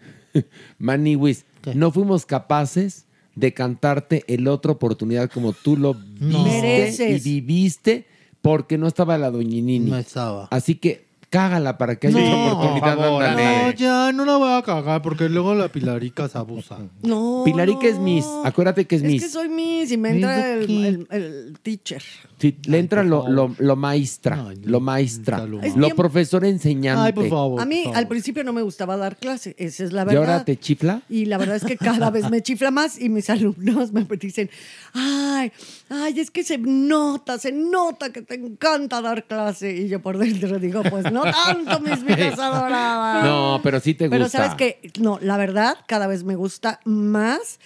Maniwis. 0.77 1.45
No 1.73 1.91
fuimos 1.91 2.26
capaces 2.26 3.05
de 3.35 3.53
cantarte 3.53 4.23
el 4.27 4.47
otra 4.47 4.72
oportunidad 4.72 5.30
como 5.30 5.53
tú 5.53 5.77
lo 5.77 5.93
No. 5.93 6.43
viste 6.43 6.57
y 6.57 6.61
Mereces. 6.61 7.23
viviste 7.23 8.05
porque 8.41 8.77
no 8.77 8.88
estaba 8.88 9.18
la 9.18 9.30
doñinini. 9.31 9.89
No 9.89 9.97
estaba. 9.97 10.47
Así 10.51 10.76
que 10.76 11.06
cágala 11.29 11.77
para 11.77 11.95
que 11.97 12.07
haya 12.07 12.19
No, 12.19 12.25
otra 12.25 12.53
oportunidad. 12.53 12.95
por 12.95 13.03
favor, 13.05 13.23
ándale. 13.23 13.63
No, 13.65 13.71
ya, 13.71 14.11
no 14.13 14.25
la 14.25 14.37
voy 14.37 14.53
a 14.53 14.61
cagar 14.61 15.01
porque 15.01 15.27
luego 15.29 15.53
la 15.55 15.67
Pilarica 15.67 16.27
se 16.29 16.37
abusa. 16.37 16.77
No. 17.03 17.41
Pilarica 17.45 17.81
no. 17.83 17.87
es 17.89 17.99
Miss. 17.99 18.25
Acuérdate 18.45 18.85
que 18.85 18.95
es 18.95 19.01
Es 19.03 19.07
Miss. 19.07 19.23
que 19.23 19.29
soy 19.29 19.49
Miss 19.49 19.91
y 19.91 19.97
me 19.97 20.09
entra 20.11 20.53
el, 20.53 20.67
qué? 20.67 20.87
el- 20.87 21.07
el 21.11 21.57
teacher. 21.61 22.01
Sí, 22.39 22.55
le 22.67 22.79
entra 22.79 23.03
lo, 23.03 23.27
lo, 23.27 23.53
lo 23.57 23.75
maestra, 23.75 24.45
Ay, 24.49 24.61
lo 24.63 24.79
maestra, 24.79 25.45
lo 25.45 25.61
Es 25.61 25.75
lo 25.75 25.89
profesor 25.95 26.45
enseñante. 26.45 27.01
Ay, 27.07 27.13
por 27.13 27.27
favor. 27.29 27.59
A 27.61 27.65
mí 27.65 27.83
al 27.93 28.07
principio 28.07 28.43
no 28.43 28.53
me 28.53 28.61
gustaba 28.61 28.95
dar 28.95 29.17
clase, 29.17 29.55
esa 29.57 29.83
es 29.83 29.91
la 29.91 30.03
¿Y 30.03 30.05
verdad. 30.05 30.21
ahora 30.33 30.45
te 30.45 30.57
chifla? 30.57 31.01
Y 31.09 31.25
la 31.25 31.37
verdad 31.39 31.55
es 31.55 31.63
que 31.65 31.77
cada 31.77 32.09
vez 32.11 32.29
me 32.29 32.41
chifla 32.43 32.69
más 32.71 32.99
y 33.01 33.09
mis 33.09 33.29
alumnos 33.31 33.91
me 33.91 34.05
dicen, 34.19 34.49
ay, 34.93 35.51
ay, 35.89 36.19
es 36.19 36.31
que 36.31 36.43
se 36.43 36.57
nota, 36.57 37.38
se 37.38 37.51
nota 37.51 38.11
que 38.11 38.22
te 38.22 38.35
encanta 38.35 39.01
dar 39.01 39.26
clase. 39.26 39.73
Y 39.73 39.88
yo 39.88 40.01
por 40.01 40.18
dentro 40.18 40.59
digo, 40.59 40.84
pues 40.84 41.11
no 41.11 41.23
tanto, 41.23 41.80
mis 41.80 42.03
vidas 42.05 42.39
adoradas. 42.39 43.23
No, 43.23 43.59
pero 43.64 43.80
sí 43.80 43.93
te 43.93 44.05
gusta. 44.07 44.18
Pero 44.18 44.30
sabes 44.30 44.55
que, 44.55 44.91
no, 44.99 45.19
la 45.22 45.38
verdad, 45.38 45.77
cada 45.88 46.07
vez 46.07 46.23
me 46.23 46.35
gusta 46.35 46.80
más. 46.85 47.59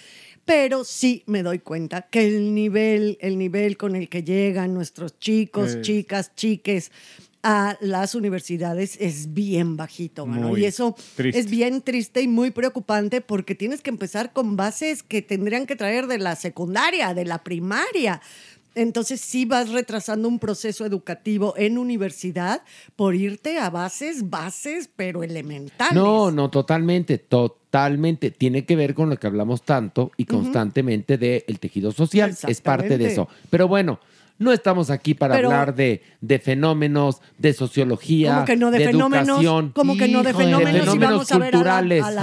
Pero 0.44 0.82
sí 0.82 1.22
me 1.26 1.44
doy 1.44 1.60
cuenta 1.60 2.02
que 2.02 2.26
el 2.26 2.52
nivel, 2.52 3.16
el 3.20 3.38
nivel 3.38 3.76
con 3.76 3.94
el 3.94 4.08
que 4.08 4.24
llegan 4.24 4.74
nuestros 4.74 5.16
chicos, 5.20 5.80
chicas, 5.82 6.34
chiques 6.34 6.90
a 7.42 7.76
las 7.80 8.14
universidades 8.14 8.96
es 9.00 9.34
bien 9.34 9.76
bajito, 9.76 10.26
mano. 10.26 10.48
Muy 10.48 10.62
Y 10.62 10.64
eso 10.66 10.94
triste. 11.16 11.38
es 11.38 11.50
bien 11.50 11.82
triste 11.82 12.22
y 12.22 12.28
muy 12.28 12.50
preocupante 12.50 13.20
porque 13.20 13.54
tienes 13.54 13.80
que 13.80 13.90
empezar 13.90 14.32
con 14.32 14.56
bases 14.56 15.02
que 15.02 15.22
tendrían 15.22 15.66
que 15.66 15.76
traer 15.76 16.06
de 16.06 16.18
la 16.18 16.36
secundaria, 16.36 17.14
de 17.14 17.24
la 17.24 17.42
primaria. 17.42 18.20
Entonces 18.74 19.20
sí 19.20 19.44
vas 19.44 19.70
retrasando 19.70 20.28
un 20.28 20.38
proceso 20.38 20.86
educativo 20.86 21.54
en 21.56 21.76
universidad 21.76 22.62
por 22.96 23.14
irte 23.14 23.58
a 23.58 23.68
bases, 23.70 24.30
bases, 24.30 24.88
pero 24.94 25.22
elementales. 25.22 25.94
No, 25.94 26.30
no, 26.30 26.48
totalmente, 26.48 27.18
totalmente. 27.18 28.30
Tiene 28.30 28.64
que 28.64 28.76
ver 28.76 28.94
con 28.94 29.10
lo 29.10 29.18
que 29.18 29.26
hablamos 29.26 29.62
tanto 29.62 30.10
y 30.16 30.24
constantemente 30.24 31.18
del 31.18 31.58
tejido 31.60 31.92
social. 31.92 32.34
Es 32.46 32.60
parte 32.62 32.96
de 32.96 33.06
eso. 33.06 33.28
Pero 33.50 33.68
bueno, 33.68 34.00
no 34.42 34.52
estamos 34.52 34.90
aquí 34.90 35.14
para 35.14 35.34
Pero- 35.36 35.48
hablar 35.50 35.74
de, 35.74 36.02
de 36.20 36.38
fenómenos, 36.38 37.20
de 37.38 37.52
sociología, 37.54 38.34
Como 38.34 38.44
que 38.44 38.56
no 38.56 38.70
de, 38.70 38.78
de 38.80 38.84
fenómenos, 38.86 39.28
educación. 39.28 39.72
como 39.74 39.96
que 39.96 40.08
no 40.08 40.22
de 40.22 40.34
fenómenos, 40.34 40.94
y 40.94 40.98
vamos 40.98 41.32
a 41.32 41.38
ver 41.38 41.44
a 41.44 41.50
la- 41.50 41.50
culturales. 41.52 42.04
a 42.04 42.10
la- 42.10 42.22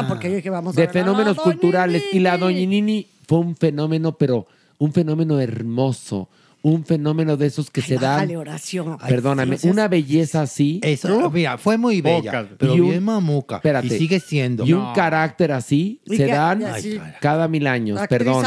ah, 0.00 0.04
porque 0.08 0.30
yo 0.30 0.36
dije 0.36 0.50
vamos 0.50 0.76
a 0.76 0.80
de 0.80 0.86
ver 0.86 0.90
a 0.90 1.00
la 1.00 1.04
fenómenos 1.04 1.36
culturales. 1.38 2.02
Y 2.12 2.20
la 2.20 2.32
Nini. 2.32 2.40
doñinini 2.42 3.06
fue 3.26 3.38
un 3.38 3.56
fenómeno, 3.56 4.12
pero 4.12 4.46
un 4.78 4.92
fenómeno 4.92 5.40
hermoso. 5.40 6.28
Un 6.62 6.84
fenómeno 6.84 7.36
de 7.36 7.46
esos 7.46 7.70
que 7.70 7.80
se 7.80 7.94
dan. 7.96 8.34
Oración. 8.34 8.98
Perdóname, 8.98 9.56
sí, 9.56 9.68
una 9.68 9.86
belleza 9.86 10.42
así. 10.42 10.80
Eso, 10.82 11.30
mira, 11.30 11.58
fue 11.58 11.78
muy 11.78 12.00
bella, 12.00 12.48
pero 12.58 12.74
Y 12.74 12.80
un- 12.80 12.90
bien 12.90 13.04
mamuca. 13.04 13.56
Espérate. 13.56 13.86
Y 13.86 13.90
sigue 13.90 14.18
siendo. 14.18 14.64
Y 14.66 14.72
un 14.72 14.92
carácter 14.92 15.52
así 15.52 16.00
Y 16.06 16.16
se 16.16 16.26
que- 16.26 16.32
dan 16.32 16.64
cada 17.20 17.46
mil 17.46 17.68
años, 17.68 18.00
perdón. 18.08 18.44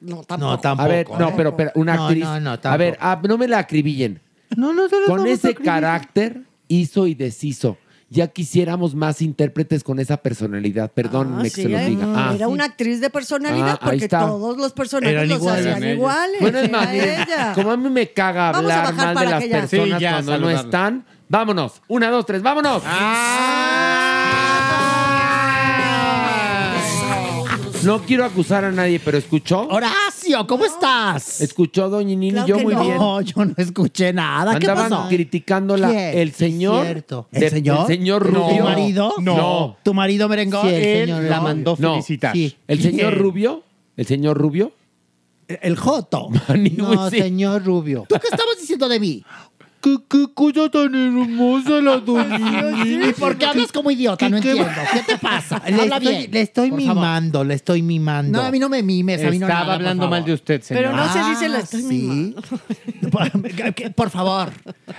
No, 0.00 0.22
tampoco. 0.22 0.50
No, 0.52 0.60
tampoco. 0.60 0.84
A 0.84 0.88
ver, 0.88 1.06
no, 1.18 1.34
pero, 1.36 1.56
pero 1.56 1.72
una 1.74 1.96
No, 1.96 2.04
actriz. 2.06 2.24
no, 2.24 2.40
no, 2.40 2.50
a 2.52 2.60
tampoco. 2.60 2.78
ver, 2.78 2.98
ah, 3.00 3.20
no 3.26 3.38
me 3.38 3.48
la 3.48 3.58
acribillen. 3.58 4.20
No, 4.56 4.72
no, 4.72 4.88
se 4.88 5.00
lo 5.00 5.06
Con 5.06 5.26
a 5.26 5.28
ese 5.30 5.54
carácter 5.54 6.42
hizo 6.68 7.06
y 7.06 7.14
deshizo. 7.14 7.76
Ya 8.10 8.26
quisiéramos 8.28 8.94
más 8.94 9.20
intérpretes 9.20 9.84
con 9.84 9.98
esa 9.98 10.16
personalidad. 10.16 10.90
Perdónenme 10.90 11.40
Ah, 11.40 11.42
que 11.42 11.50
sí, 11.50 11.62
se 11.64 11.68
los 11.68 11.80
eh, 11.82 11.86
diga. 11.90 12.06
Ah, 12.16 12.32
Era 12.34 12.48
una 12.48 12.64
actriz 12.64 13.02
de 13.02 13.10
personalidad 13.10 13.78
Ah, 13.82 13.84
porque 13.84 14.08
todos 14.08 14.56
los 14.56 14.72
personajes 14.72 15.12
Eran 15.14 15.28
los 15.28 15.36
iguales. 15.38 15.66
hacían 15.66 15.90
iguales. 15.90 16.40
Bueno, 16.40 16.58
es 16.58 16.70
más, 16.70 16.88
ella. 16.94 17.52
como 17.54 17.70
a 17.72 17.76
mí 17.76 17.90
me 17.90 18.08
caga 18.10 18.48
a 18.48 18.56
hablar 18.56 18.94
mal 18.94 19.14
de 19.14 19.26
las 19.26 19.44
personas 19.44 19.98
Sí, 19.98 20.02
ya, 20.02 20.12
cuando 20.12 20.38
no 20.38 20.48
están, 20.48 21.04
vámonos. 21.28 21.82
Una, 21.88 22.08
dos, 22.10 22.24
tres, 22.24 22.40
vámonos. 22.42 22.82
No 27.84 28.00
quiero 28.02 28.24
acusar 28.24 28.64
a 28.64 28.72
nadie, 28.72 29.00
pero 29.02 29.16
¿escuchó? 29.18 29.66
Horacio, 29.68 30.46
¿cómo 30.46 30.64
estás? 30.64 31.40
¿Escuchó, 31.40 31.88
doña 31.88 32.08
Nini? 32.08 32.32
Claro 32.32 32.46
yo 32.46 32.58
muy 32.58 32.74
no. 32.74 32.82
bien. 32.82 32.96
No, 32.96 33.20
yo 33.20 33.44
no 33.44 33.54
escuché 33.56 34.12
nada. 34.12 34.58
¿Qué 34.58 34.66
Andaban 34.68 34.90
pasó? 34.90 35.08
criticándola 35.08 35.88
¿Quién? 35.90 36.18
el 36.18 36.32
señor. 36.32 36.84
cierto. 36.84 37.28
¿El 37.32 37.40
de- 37.40 37.50
señor? 37.50 37.80
El 37.82 37.86
señor 37.86 38.32
No. 38.32 38.40
Rubio. 38.48 38.58
¿Tu 38.58 38.64
marido? 38.64 39.14
No. 39.20 39.76
¿Tu 39.82 39.94
marido 39.94 40.28
merengón? 40.28 40.62
Sí, 40.68 40.74
el 40.74 40.82
Él 40.82 41.08
señor 41.08 41.22
la 41.24 41.40
mandó 41.40 41.76
No. 41.78 41.92
felicitar. 41.94 42.32
Sí. 42.32 42.56
El 42.66 42.82
señor. 42.82 43.16
Rubio. 43.16 43.62
El 43.96 44.06
señor 44.06 44.36
Rubio. 44.36 44.72
El 45.46 45.76
Joto. 45.76 46.28
No, 46.76 47.08
sí. 47.10 47.18
señor 47.20 47.64
Rubio. 47.64 48.04
¿Tú 48.08 48.16
qué 48.20 48.26
estabas 48.26 48.56
diciendo 48.60 48.88
de 48.88 49.00
mí? 49.00 49.24
¿Qué, 49.80 49.96
qué 50.10 50.26
cosa 50.34 50.68
tan 50.70 50.92
hermosa 50.94 51.70
la 51.80 51.98
doña 51.98 52.84
¿Y 53.08 53.12
por 53.12 53.36
qué 53.38 53.46
hablas 53.46 53.70
como 53.70 53.90
idiota? 53.92 54.28
No 54.28 54.36
¿Qué- 54.38 54.42
qué- 54.42 54.50
entiendo. 54.50 54.72
¿Qué 54.92 55.00
te 55.02 55.18
pasa? 55.18 55.62
Le 55.68 55.82
Habla 55.82 55.96
estoy, 55.98 56.16
bien. 56.16 56.30
le 56.32 56.40
estoy 56.40 56.70
por 56.70 56.80
favor. 56.80 56.94
mimando, 56.96 57.44
le 57.44 57.54
estoy 57.54 57.82
mimando. 57.82 58.40
No, 58.40 58.44
a 58.46 58.50
mí 58.50 58.58
no 58.58 58.68
me 58.68 58.82
mimes. 58.82 59.24
A 59.24 59.30
mí 59.30 59.38
no 59.38 59.46
Estaba 59.46 59.60
nada, 59.64 59.74
hablando 59.74 60.08
mal 60.08 60.24
de 60.24 60.32
usted, 60.32 60.62
señor. 60.62 60.82
Pero 60.82 60.96
no 60.96 61.12
se 61.12 61.22
dice 61.30 61.48
la 61.48 61.58
Ah, 61.58 61.60
estoy 61.60 61.82
sí. 61.82 61.86
mimando. 61.88 62.42
Por- 63.94 64.10
favor, 64.10 64.50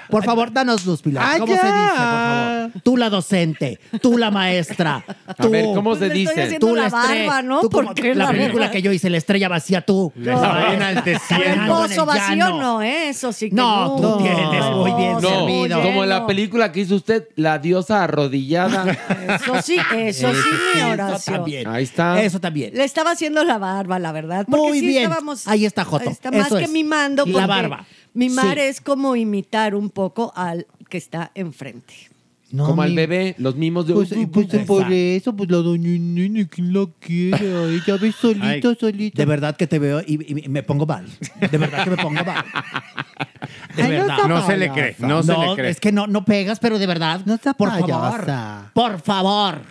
por 0.10 0.23
favor, 0.23 0.51
danos 0.53 0.85
luz, 0.85 1.01
Pilar. 1.01 1.23
Ah, 1.26 1.35
¿Cómo 1.39 1.53
ya. 1.53 1.61
se 1.61 1.68
dice, 1.68 1.88
por 1.89 1.97
favor? 1.97 2.72
Tú 2.84 2.97
la 2.97 3.10
docente, 3.10 3.80
tú 4.01 4.18
la 4.18 4.31
maestra, 4.31 5.03
A 5.27 5.34
tú, 5.34 5.49
ver, 5.49 5.65
¿cómo 5.65 5.91
Pues 5.91 5.99
se 5.99 6.06
estoy 6.07 6.19
dice? 6.45 6.57
tú 6.60 6.76
la 6.76 6.89
barba, 6.89 7.41
¿no? 7.41 7.60
tú 7.61 7.69
como- 7.69 7.91
la 7.93 8.14
la 8.15 8.31
película 8.31 8.72
que 8.72 8.81
yo 8.81 8.91
hice, 8.91 9.10
La 9.10 9.18
estrella 9.18 9.47
vacía, 9.49 9.81
tú. 9.81 10.11
Está 10.18 10.73
enalteciendo. 10.73 11.85
El 11.85 12.06
vacío 12.06 12.49
no, 12.57 12.81
¿eh? 12.81 13.10
Eso 13.10 13.31
sí 13.34 13.49
que 13.49 13.56
No, 13.56 13.97
no. 13.97 14.18
tú 14.18 14.23
tienes 14.23 14.65
muy 14.75 14.91
bien 14.93 15.13
No, 15.13 15.21
servido. 15.21 15.81
como 15.81 16.05
la 16.05 16.15
lleno. 16.15 16.27
película 16.27 16.71
que 16.71 16.81
hizo 16.81 16.95
usted, 16.95 17.27
La 17.35 17.59
diosa 17.59 18.03
arrodillada. 18.03 18.91
Eso 19.35 19.61
sí, 19.61 19.77
eso 19.95 20.31
sí, 20.33 20.49
mi 20.75 20.79
Eso 20.79 20.89
oración. 20.89 21.35
también. 21.37 21.67
Ahí 21.67 21.83
está. 21.83 22.21
Eso 22.21 22.39
también. 22.39 22.73
Le 22.75 22.83
estaba 22.83 23.11
haciendo 23.11 23.43
la 23.43 23.57
barba, 23.57 23.99
la 23.99 24.11
verdad. 24.11 24.45
Porque 24.49 24.67
Muy 24.67 24.79
sí 24.79 24.87
bien. 24.87 25.03
estábamos- 25.03 25.47
Ahí 25.47 25.65
está, 25.65 25.85
Joto. 25.85 26.09
Está 26.09 26.31
más 26.31 26.47
Eso 26.47 26.57
que 26.57 26.63
es. 26.65 26.69
mimando. 26.71 27.25
La 27.25 27.47
barba. 27.47 27.85
Mimar 28.13 28.55
Sí. 28.55 28.61
es 28.63 28.81
como 28.81 29.15
imitar 29.15 29.75
un 29.75 29.89
poco 29.89 30.33
al 30.35 30.65
que 30.89 30.97
está 30.97 31.31
enfrente. 31.35 31.93
No, 32.51 32.65
como 32.65 32.81
al 32.81 32.89
mi- 32.89 32.95
bebé, 32.95 33.35
los 33.38 33.55
mimos 33.55 33.85
de. 33.85 33.93
Pues, 33.93 34.09
pues 34.31 34.45
Exacto. 34.45 34.65
por 34.65 34.91
eso, 34.91 35.35
pues 35.35 35.51
la 35.51 35.57
doña 35.57 35.88
Nini, 35.89 36.45
¿quién 36.45 36.73
la 36.73 36.88
quiere? 36.99 37.38
A 37.55 37.63
Ella 37.65 37.97
ve 38.01 38.11
solita, 38.11 38.69
Ay. 38.69 38.77
solita. 38.80 39.21
De 39.21 39.26
verdad 39.26 39.55
que 39.55 39.67
te 39.67 39.77
veo 39.77 40.01
y, 40.05 40.43
y 40.45 40.49
me 40.49 40.63
pongo 40.63 40.85
mal. 40.88 41.05
De 41.51 41.57
verdad 41.59 41.84
que 41.84 41.89
me 41.91 41.97
pongo 41.97 42.23
mal. 42.23 42.43
De 43.76 43.84
Ay, 43.84 43.91
verdad. 43.91 44.17
No 44.27 44.45
se 44.45 44.57
le 44.57 44.71
cree, 44.71 44.95
no 44.99 45.21
se 45.21 45.34
le 45.38 45.55
cree. 45.55 45.69
Es 45.69 45.80
que 45.80 45.91
no, 45.91 46.07
no 46.07 46.26
pegas, 46.26 46.59
pero 46.59 46.80
de 46.80 46.88
verdad. 46.88 47.21
No 47.26 47.35
está 47.35 47.53
por 47.53 47.69
payasa. 47.69 47.91
favor. 47.91 48.71
Por 48.73 48.99
favor. 49.01 49.61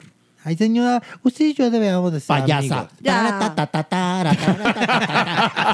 Ay, 0.48 0.56
señora, 0.56 1.02
usted 1.22 1.44
y 1.44 1.52
yo 1.52 1.70
debemos 1.70 2.10
de 2.10 2.20
ser 2.20 2.40
Payasa. 2.40 2.88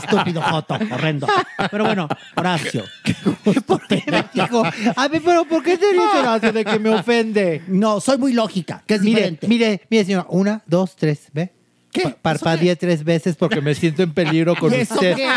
Estúpido 0.03 0.43
joto, 0.43 0.75
horrendo. 0.91 1.29
Pero 1.71 1.85
bueno, 1.85 2.09
Horacio. 2.35 2.83
Dijo, 4.35 4.65
a 4.97 5.07
ver, 5.07 5.23
pero 5.25 5.45
¿por 5.45 5.63
qué 5.63 5.79
te 5.79 5.93
dice 5.93 6.19
Horacio 6.19 6.53
de 6.53 6.65
que 6.65 6.81
me 6.81 6.91
ofende? 6.91 7.63
No, 7.69 8.01
soy 8.01 8.19
muy 8.19 8.33
lógica, 8.33 8.83
que 8.85 8.95
es 8.95 9.03
mire, 9.03 9.15
diferente. 9.15 9.47
Mire, 9.47 9.83
mire, 9.89 10.05
señora, 10.05 10.27
una, 10.29 10.61
dos, 10.67 10.97
tres, 10.97 11.29
¿ve? 11.33 11.53
¿Qué? 11.95 12.15
Parpadeé 12.21 12.75
tres 12.77 13.05
veces 13.05 13.37
porque 13.37 13.61
me 13.61 13.75
siento 13.75 14.03
en 14.03 14.13
peligro 14.13 14.57
con 14.57 14.73
¿Y 14.73 14.77
eso 14.79 14.95
usted. 14.95 15.15
qué? 15.15 15.29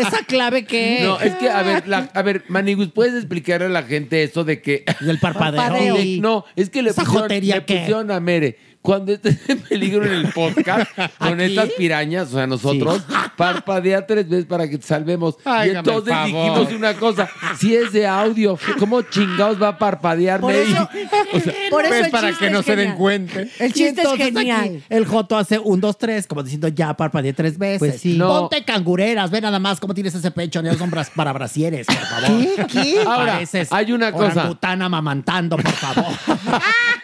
¿Esa 0.00 0.24
clave 0.26 0.64
qué? 0.64 1.00
No, 1.04 1.20
es 1.20 1.34
que, 1.36 1.48
a 1.48 1.62
ver, 1.62 1.86
la- 1.86 2.10
a 2.12 2.22
ver, 2.22 2.42
Manigus, 2.48 2.88
¿puedes 2.88 3.14
explicarle 3.14 3.66
a 3.66 3.70
la 3.70 3.84
gente 3.84 4.22
eso 4.24 4.42
de 4.42 4.60
que... 4.60 4.84
Del 5.00 5.18
parpadeo. 5.20 5.60
Parpadeo. 5.62 5.96
No, 6.20 6.44
es 6.56 6.70
que 6.70 6.82
le 6.82 6.90
¿Esa 6.90 7.04
pusieron, 7.04 7.28
le 7.28 7.60
pusieron 7.62 8.10
a 8.10 8.18
Mere. 8.20 8.58
Cuando 8.86 9.12
estés 9.12 9.36
en 9.48 9.58
peligro 9.68 10.04
en 10.06 10.12
el 10.12 10.28
podcast 10.32 10.90
con 11.18 11.34
¿Aquí? 11.40 11.42
estas 11.42 11.70
pirañas, 11.70 12.28
o 12.32 12.36
sea, 12.36 12.46
nosotros, 12.46 13.02
parpadea 13.36 14.06
tres 14.06 14.28
veces 14.28 14.46
para 14.46 14.68
que 14.70 14.78
te 14.78 14.86
salvemos. 14.86 15.34
y 15.66 15.70
entonces 15.70 16.12
favor. 16.14 16.26
dijimos 16.28 16.72
una 16.72 16.94
cosa, 16.94 17.28
si 17.58 17.74
es 17.74 17.92
de 17.92 18.06
audio, 18.06 18.58
¿cómo 18.78 19.02
chingados 19.02 19.60
va 19.60 19.68
a 19.68 19.78
parpadear 19.78 20.40
Por 20.40 20.54
eso- 20.54 20.88
O 21.32 21.40
sea, 21.40 21.52
Por 21.70 21.84
eso 21.84 21.90
Pues 21.94 22.04
el 22.06 22.10
para 22.10 22.32
que 22.32 22.48
no 22.50 22.62
se 22.62 22.76
den 22.76 22.94
cuenta. 22.94 23.40
El 23.58 23.72
chiste 23.72 24.02
es 24.02 24.12
genial. 24.16 24.60
aquí 24.66 24.82
el 24.88 25.04
Joto 25.06 25.36
hace 25.36 25.58
un, 25.58 25.80
dos, 25.80 25.98
tres, 25.98 26.26
como 26.26 26.42
diciendo 26.42 26.68
ya 26.68 26.94
parpadeé 26.94 27.32
tres 27.32 27.58
veces. 27.58 27.78
Pues 27.80 28.00
sí. 28.00 28.16
No. 28.16 28.28
Ponte 28.48 28.64
cangureras, 28.64 29.30
ve 29.30 29.40
nada 29.40 29.58
más 29.58 29.80
cómo 29.80 29.94
tienes 29.94 30.14
ese 30.14 30.30
pecho, 30.30 30.62
no 30.62 30.72
son 30.74 30.90
bras- 30.90 31.10
para 31.14 31.32
brasieres, 31.32 31.86
por 31.86 31.96
favor. 31.96 32.38
¿Qué? 32.38 32.66
¿Qué? 32.66 33.00
Ahora, 33.06 33.32
Pareces 33.34 33.72
hay 33.72 33.92
una 33.92 34.12
cosa. 34.12 34.56
amamantando, 34.62 35.56
por 35.56 35.72
favor. 35.72 36.04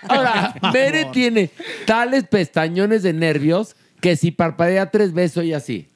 Ahora, 0.08 0.54
Mere 0.72 1.06
tiene 1.06 1.50
tales 1.86 2.24
pestañones 2.24 3.02
de 3.02 3.12
nervios 3.12 3.76
que 4.00 4.16
si 4.16 4.30
parpadea 4.30 4.90
tres 4.90 5.12
veces 5.12 5.36
oye 5.38 5.54
así. 5.54 5.88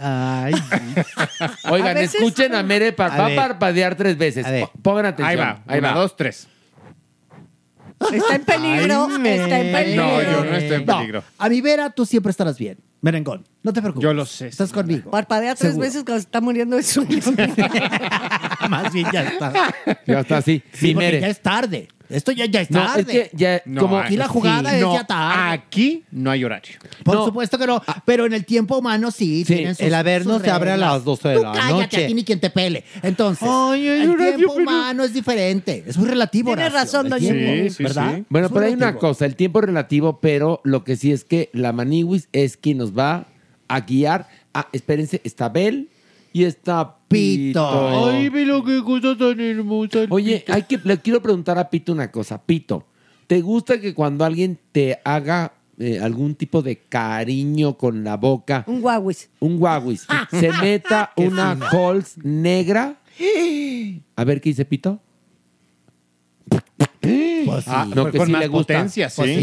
Ay, 0.00 0.54
Oigan, 1.70 1.88
A 1.88 1.94
veces- 2.00 2.14
escuchen 2.16 2.54
a 2.54 2.62
Mere, 2.62 2.92
par- 2.92 3.10
A 3.12 3.18
va 3.18 3.24
a 3.24 3.28
ver. 3.28 3.36
parpadear 3.36 3.96
tres 3.96 4.16
veces. 4.16 4.46
A 4.46 4.50
ver. 4.52 4.68
Pongan 4.82 5.06
atención. 5.06 5.28
Ahí 5.28 5.36
va, 5.36 5.62
ahí 5.66 5.78
una, 5.80 5.92
va. 5.94 6.00
dos, 6.00 6.16
tres. 6.16 6.46
Está 8.12 8.36
en 8.36 8.44
peligro, 8.44 9.08
Ay, 9.10 9.28
está 9.28 9.58
en 9.58 9.72
peligro. 9.72 10.04
No, 10.06 10.22
yo 10.22 10.44
no 10.44 10.56
estoy 10.56 10.76
en 10.76 10.86
No, 10.86 10.98
peligro. 10.98 11.24
a 11.36 11.48
mi 11.48 11.60
vera 11.60 11.90
tú 11.90 12.06
siempre 12.06 12.30
estarás 12.30 12.56
bien. 12.56 12.78
Merengón, 13.00 13.44
no 13.62 13.72
te 13.72 13.80
preocupes. 13.80 14.02
Yo 14.04 14.14
lo 14.14 14.24
sé, 14.26 14.48
Estás 14.48 14.70
señora. 14.70 14.86
conmigo. 14.86 15.10
Parpadea 15.10 15.54
tres 15.54 15.70
Seguro. 15.72 15.86
veces 15.86 16.04
cuando 16.04 16.20
se 16.20 16.24
está 16.26 16.40
muriendo 16.40 16.76
de 16.76 16.82
sueño. 16.82 17.18
Más 18.68 18.92
bien 18.92 19.06
ya 19.12 19.22
está. 19.24 19.74
Ya 20.06 20.20
está 20.20 20.36
así. 20.38 20.62
Sí, 20.72 20.88
Sí, 20.88 20.94
porque 20.94 21.20
ya 21.20 21.28
es 21.28 21.40
tarde. 21.40 21.88
Esto 22.08 22.32
ya, 22.32 22.46
ya 22.46 22.62
es 22.62 22.70
No, 22.70 22.80
tarde. 22.86 23.00
es 23.02 23.06
que 23.06 23.30
ya, 23.36 23.60
No, 23.66 23.82
como 23.82 23.98
Aquí 23.98 24.16
la 24.16 24.28
jugada 24.28 24.74
es 24.74 24.80
no, 24.80 24.94
ya 24.94 25.04
tarde. 25.06 25.52
Aquí 25.52 26.04
no 26.10 26.30
hay 26.30 26.42
horario. 26.42 26.76
Por 27.04 27.16
No. 27.16 27.24
supuesto 27.26 27.58
que 27.58 27.66
no. 27.66 27.82
Pero 28.06 28.24
en 28.24 28.32
el 28.32 28.46
tiempo 28.46 28.78
humano 28.78 29.10
sí. 29.10 29.44
Sí, 29.44 29.56
tienen 29.56 29.74
sus- 29.74 29.84
el 29.84 29.92
averno 29.92 30.38
se 30.40 30.50
abre 30.50 30.70
a 30.70 30.78
las 30.78 31.04
12 31.04 31.28
de 31.28 31.36
Tú 31.36 31.42
la 31.42 31.52
cállate, 31.52 31.72
noche. 31.74 32.04
a 32.04 32.06
ti 32.06 32.14
ni 32.14 32.24
quien 32.24 32.40
te 32.40 32.48
pele. 32.48 32.84
Entonces, 33.02 33.46
Ay, 33.46 33.86
el 33.86 34.16
tiempo 34.16 34.36
pero- 34.36 34.52
humano 34.54 35.04
es 35.04 35.12
diferente. 35.12 35.84
Es 35.86 35.98
muy 35.98 36.08
relativo, 36.08 36.48
Tiene 36.48 36.62
Horacio, 36.62 36.78
razón, 37.02 37.10
doña. 37.10 37.28
Sí, 37.30 37.70
sí, 37.70 37.82
¿verdad? 37.82 38.14
sí. 38.16 38.24
Bueno, 38.30 38.48
pero 38.48 38.64
hay 38.64 38.72
una 38.72 38.94
cosa, 38.96 39.26
el 39.26 39.36
tiempo 39.36 39.58
es 39.58 39.66
relativo, 39.66 40.18
pero 40.20 40.62
lo 40.64 40.84
que 40.84 40.96
sí 40.96 41.12
es 41.12 41.24
que 41.24 41.50
la 41.52 41.72
Maniwis 41.74 42.28
es 42.32 42.56
quien 42.56 42.78
nos 42.78 42.96
va 42.96 43.26
a 43.68 43.80
guiar. 43.80 44.28
Ah, 44.54 44.68
espérense, 44.72 45.20
está 45.24 45.48
Bel 45.48 45.88
y 46.32 46.44
está 46.44 46.96
Pito. 47.08 47.60
Pito. 47.70 48.06
Ay, 48.10 48.28
ve 48.28 48.44
lo 48.44 48.64
que 48.64 48.82
cosa 48.82 49.16
tan 49.16 49.38
hermosa. 49.40 50.00
Oye, 50.10 50.44
hay 50.48 50.62
que, 50.62 50.78
le 50.82 50.98
quiero 50.98 51.22
preguntar 51.22 51.58
a 51.58 51.70
Pito 51.70 51.92
una 51.92 52.10
cosa. 52.10 52.42
Pito, 52.42 52.86
¿te 53.26 53.40
gusta 53.40 53.80
que 53.80 53.94
cuando 53.94 54.24
alguien 54.24 54.58
te 54.72 54.98
haga 55.04 55.52
eh, 55.78 56.00
algún 56.02 56.34
tipo 56.34 56.60
de 56.62 56.76
cariño 56.88 57.78
con 57.78 58.02
la 58.04 58.16
boca, 58.16 58.64
Un 58.66 58.80
guauis. 58.80 59.30
un 59.40 59.58
guaguis, 59.58 60.06
se 60.30 60.50
meta 60.60 61.12
una 61.16 61.52
Halls 61.52 62.18
negra? 62.24 62.96
A 64.16 64.24
ver 64.24 64.40
qué 64.40 64.50
dice 64.50 64.64
Pito. 64.64 65.00
Pues 67.00 67.64
sí. 67.64 67.70
Ah, 67.72 67.86
No, 67.88 68.02
pues 68.02 68.12
que 68.12 68.18
con 68.18 68.26
sí 68.26 68.32
más 68.32 68.40
le 68.42 68.48
gusta. 68.48 68.74
potencia, 68.74 69.08
sí. 69.08 69.16
Pues 69.16 69.38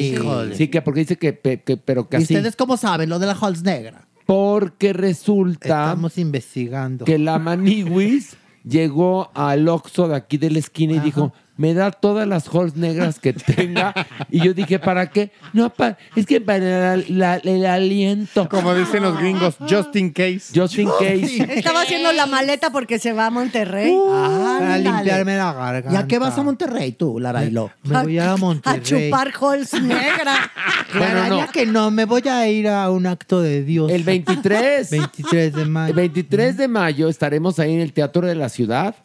sí. 0.51 0.55
Sí, 0.55 0.67
que 0.67 0.81
porque 0.81 0.99
dice 1.01 1.17
que, 1.17 1.33
pe- 1.33 1.61
que- 1.63 1.77
pero 1.77 2.07
que 2.07 2.17
¿Y 2.17 2.23
así. 2.23 2.33
ustedes 2.35 2.55
cómo 2.55 2.77
saben 2.77 3.09
lo 3.09 3.17
de 3.19 3.25
la 3.27 3.33
Halls 3.33 3.63
negra? 3.63 4.04
Porque 4.25 4.93
resulta 4.93 5.67
Estamos 5.89 6.17
investigando. 6.17 7.05
que 7.05 7.17
la 7.19 7.37
Maniwis 7.39 8.37
llegó 8.63 9.31
al 9.33 9.67
Oxxo 9.67 10.07
de 10.07 10.15
aquí 10.15 10.37
de 10.37 10.49
la 10.51 10.59
esquina 10.59 10.93
y 10.93 10.99
dijo, 10.99 11.33
me 11.57 11.73
da 11.73 11.91
todas 11.91 12.27
las 12.27 12.47
halls 12.53 12.75
negras 12.75 13.19
que 13.19 13.31
tenga. 13.33 13.93
y 14.29 14.43
yo 14.43 14.53
dije, 14.53 14.77
¿para 14.79 15.09
qué? 15.09 15.31
No, 15.53 15.69
pa- 15.69 15.97
es 16.15 16.25
que 16.25 16.41
para 16.41 16.97
la- 16.97 17.03
la- 17.07 17.35
el 17.37 17.65
aliento. 17.65 18.49
Como 18.49 18.73
dicen 18.75 19.03
los 19.03 19.17
gringos, 19.17 19.55
just 19.69 19.95
in 19.95 20.11
case. 20.11 20.41
Just 20.53 20.77
in 20.77 20.89
case. 20.99 21.47
Estaba 21.57 21.81
haciendo 21.81 22.11
la 22.11 22.25
maleta 22.25 22.71
porque 22.71 22.99
se 22.99 23.13
va 23.13 23.27
a 23.27 23.29
Monterrey. 23.29 23.93
Para 24.05 24.75
Ándale. 24.75 24.83
limpiarme 24.83 25.37
la 25.37 25.53
garganta. 25.53 25.91
¿Y 25.93 25.95
a 25.95 26.07
qué 26.07 26.19
vas 26.19 26.37
a 26.37 26.43
Monterrey 26.43 26.91
tú, 26.91 27.19
Larailo? 27.19 27.71
Me 27.83 28.03
voy 28.03 28.19
a 28.19 28.35
Monterrey. 28.35 28.79
A 28.79 28.83
chupar 28.83 29.31
Halls 29.39 29.73
negra. 29.81 30.51
Bueno, 30.97 31.27
no. 31.41 31.51
que 31.51 31.65
no, 31.65 31.91
me 31.91 32.05
voy 32.05 32.27
a 32.27 32.47
ir 32.47 32.67
a 32.67 32.89
un 32.89 33.05
acto 33.07 33.41
de 33.41 33.63
Dios. 33.63 33.91
El 33.91 34.03
23. 34.03 34.89
23 34.91 35.53
de 35.55 35.65
mayo. 35.65 35.89
El 35.89 35.95
23 35.95 36.57
de 36.57 36.67
mayo 36.67 37.07
estaremos 37.09 37.59
ahí 37.59 37.73
en 37.73 37.81
el 37.81 37.93
Teatro 37.93 38.27
de 38.27 38.35
la 38.35 38.49
Ciudad. 38.49 38.95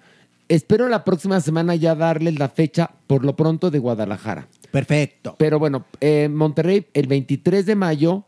Espero 0.51 0.89
la 0.89 1.05
próxima 1.05 1.41
semana 1.41 1.77
ya 1.77 1.95
darles 1.95 2.37
la 2.37 2.49
fecha, 2.49 2.91
por 3.07 3.25
lo 3.25 3.37
pronto, 3.37 3.71
de 3.71 3.79
Guadalajara. 3.79 4.49
Perfecto. 4.73 5.37
Pero 5.39 5.61
bueno, 5.61 5.87
eh, 6.01 6.29
Monterrey, 6.29 6.89
el 6.93 7.07
23 7.07 7.67
de 7.67 7.77
mayo, 7.77 8.25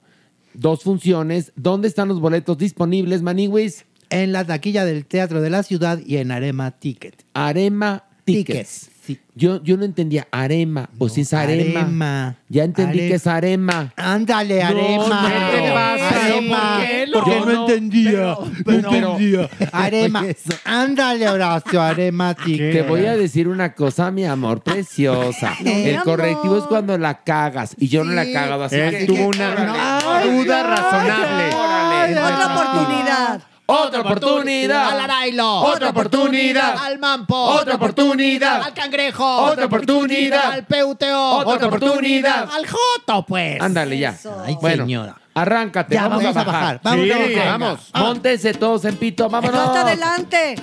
dos 0.55 0.85
funciones. 0.85 1.51
¿Dónde 1.57 1.89
están 1.89 2.07
los 2.07 2.21
boletos 2.21 2.59
disponibles, 2.59 3.23
Maniwis? 3.23 3.87
En 4.09 4.31
la 4.31 4.47
taquilla 4.47 4.85
del 4.85 5.05
Teatro 5.05 5.41
de 5.41 5.51
la 5.51 5.65
Ciudad 5.65 5.99
y 5.99 6.19
en 6.19 6.31
Arema 6.31 6.71
Ticket. 6.71 7.25
Arema 7.35 8.05
Tickets. 8.25 8.53
Tickets, 8.55 8.91
sí. 9.05 9.21
Yo, 9.35 9.63
yo 9.63 9.77
no 9.79 9.85
entendía 9.85 10.29
Arema, 10.31 10.91
o 10.99 11.09
si 11.09 11.23
es 11.23 11.33
Arema. 11.33 11.81
Arema. 11.81 12.37
Ya 12.49 12.65
entendí 12.65 12.99
Are- 13.01 13.09
que 13.09 13.15
es 13.15 13.27
Arema. 13.27 13.93
Ándale, 13.97 14.61
No, 14.63 14.67
Arema. 14.69 15.23
no, 15.23 15.51
¿qué 15.51 15.57
te 15.59 15.73
pasa? 15.73 16.25
Arema. 16.27 16.77
¿Por 16.77 16.87
qué? 16.87 17.07
Porque 17.13 17.31
No, 17.31 17.45
no, 17.47 17.53
no, 17.53 17.69
entendía. 17.69 18.11
pero- 18.11 18.37
no 18.83 18.91
pero- 18.91 19.13
entendía. 19.17 19.51
Arema. 19.73 20.25
Ándale, 20.65 21.29
Horacio, 21.29 21.81
Arema. 21.83 22.35
Te 22.45 22.83
voy 22.83 23.07
a 23.07 23.17
decir 23.17 23.49
una 23.49 23.75
cosa, 23.75 24.11
mi 24.11 24.25
amor, 24.27 24.63
preciosa. 24.63 25.55
El 25.65 25.95
amor. 25.97 26.05
correctivo 26.05 26.59
es 26.59 26.65
cuando 26.65 26.97
la 26.99 27.23
cagas 27.25 27.75
y 27.79 27.89
yo 27.89 28.05
no 28.05 28.13
la 28.13 28.31
cagado 28.31 28.65
así. 28.65 28.77
Él 28.77 28.99
que- 28.99 29.05
tuvo 29.07 29.29
una 29.29 30.01
duda 30.25 30.63
razonable. 30.63 31.55
Órale. 31.55 32.19
Otra 32.19 32.55
oportunidad. 32.55 33.43
Otra 33.67 34.01
Al 34.01 34.07
oportunidad. 34.07 35.01
Arailo. 35.01 35.61
Otra 35.61 35.91
oportunidad. 35.91 36.77
Al 36.79 36.99
Mampo. 36.99 37.35
Otra 37.37 37.77
oportunidad. 37.77 38.63
Al 38.63 38.75
Cangrejo. 38.75 39.37
Otra 39.45 39.67
oportunidad. 39.67 40.53
Al 40.53 40.65
Peuteo. 40.67 41.39
Otra 41.39 41.69
oportunidad. 41.69 42.49
Al 42.53 42.67
Joto, 42.69 43.25
pues. 43.27 43.61
Ándale 43.61 43.99
ya. 43.99 44.17
Ay, 44.45 44.57
bueno, 44.61 44.85
señora. 44.85 45.17
arráncate. 45.35 45.95
Ya, 45.95 46.03
vamos, 46.09 46.25
vamos 46.25 46.37
a 46.37 46.45
bajar. 46.45 46.81
Vamos 46.83 47.05
Sí, 47.07 47.11
a 47.13 47.19
bajar. 47.19 47.61
vamos. 47.61 47.91
Móntense 47.95 48.53
todos 48.55 48.85
en 48.85 48.97
pito. 48.97 49.29
Vámonos. 49.31 49.59
Hasta 49.61 49.81
adelante. 49.83 50.55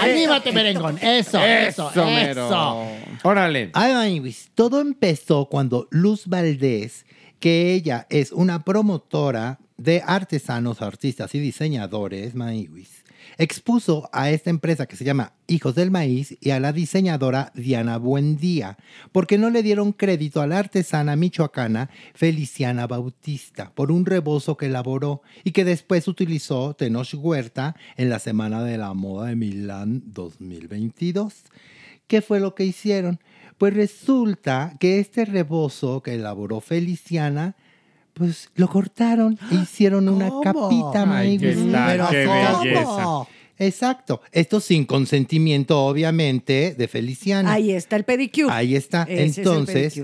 Anímate, 0.00 0.52
merengón. 0.52 0.98
Eso, 1.00 1.42
eso, 1.42 1.90
Eso, 1.90 2.08
eso. 2.08 2.86
Órale. 3.22 3.70
Ay, 3.72 3.92
Maniwis, 3.94 4.50
todo 4.54 4.80
empezó 4.80 5.46
cuando 5.46 5.88
Luz 5.90 6.26
Valdés, 6.26 7.06
que 7.44 7.74
ella 7.74 8.06
es 8.08 8.32
una 8.32 8.64
promotora 8.64 9.58
de 9.76 10.02
artesanos, 10.06 10.80
artistas 10.80 11.34
y 11.34 11.40
diseñadores, 11.40 12.34
Maniwis, 12.34 13.04
expuso 13.36 14.08
a 14.14 14.30
esta 14.30 14.48
empresa 14.48 14.86
que 14.86 14.96
se 14.96 15.04
llama 15.04 15.34
Hijos 15.46 15.74
del 15.74 15.90
Maíz 15.90 16.38
y 16.40 16.52
a 16.52 16.58
la 16.58 16.72
diseñadora 16.72 17.52
Diana 17.54 17.98
Buendía, 17.98 18.78
porque 19.12 19.36
no 19.36 19.50
le 19.50 19.62
dieron 19.62 19.92
crédito 19.92 20.40
a 20.40 20.46
la 20.46 20.58
artesana 20.58 21.16
michoacana 21.16 21.90
Feliciana 22.14 22.86
Bautista 22.86 23.72
por 23.74 23.92
un 23.92 24.06
rebozo 24.06 24.56
que 24.56 24.64
elaboró 24.64 25.20
y 25.44 25.50
que 25.50 25.66
después 25.66 26.08
utilizó 26.08 26.72
Tenoch 26.72 27.12
Huerta 27.12 27.76
en 27.98 28.08
la 28.08 28.20
Semana 28.20 28.64
de 28.64 28.78
la 28.78 28.94
Moda 28.94 29.26
de 29.26 29.36
Milán 29.36 30.02
2022. 30.06 31.44
¿Qué 32.06 32.22
fue 32.22 32.40
lo 32.40 32.54
que 32.54 32.64
hicieron? 32.64 33.20
Pues 33.58 33.74
resulta 33.74 34.74
que 34.80 34.98
este 34.98 35.24
rebozo 35.24 36.02
que 36.02 36.14
elaboró 36.14 36.60
Feliciana, 36.60 37.54
pues 38.12 38.50
lo 38.54 38.68
cortaron 38.68 39.38
e 39.50 39.54
hicieron 39.62 40.08
una 40.08 40.30
capita, 40.42 41.04
Ay, 41.08 41.38
qué 41.38 41.56
Pero 41.56 42.08
qué. 42.10 43.34
Exacto. 43.56 44.20
Esto 44.32 44.60
sin 44.60 44.84
consentimiento, 44.84 45.80
obviamente, 45.84 46.74
de 46.76 46.88
Feliciana. 46.88 47.52
Ahí 47.52 47.70
está 47.70 47.96
el 47.96 48.04
pedicure. 48.04 48.52
Ahí 48.52 48.74
está. 48.74 49.04
Ese 49.04 49.24
es 49.24 49.38
el 49.38 49.46
Entonces. 49.46 50.02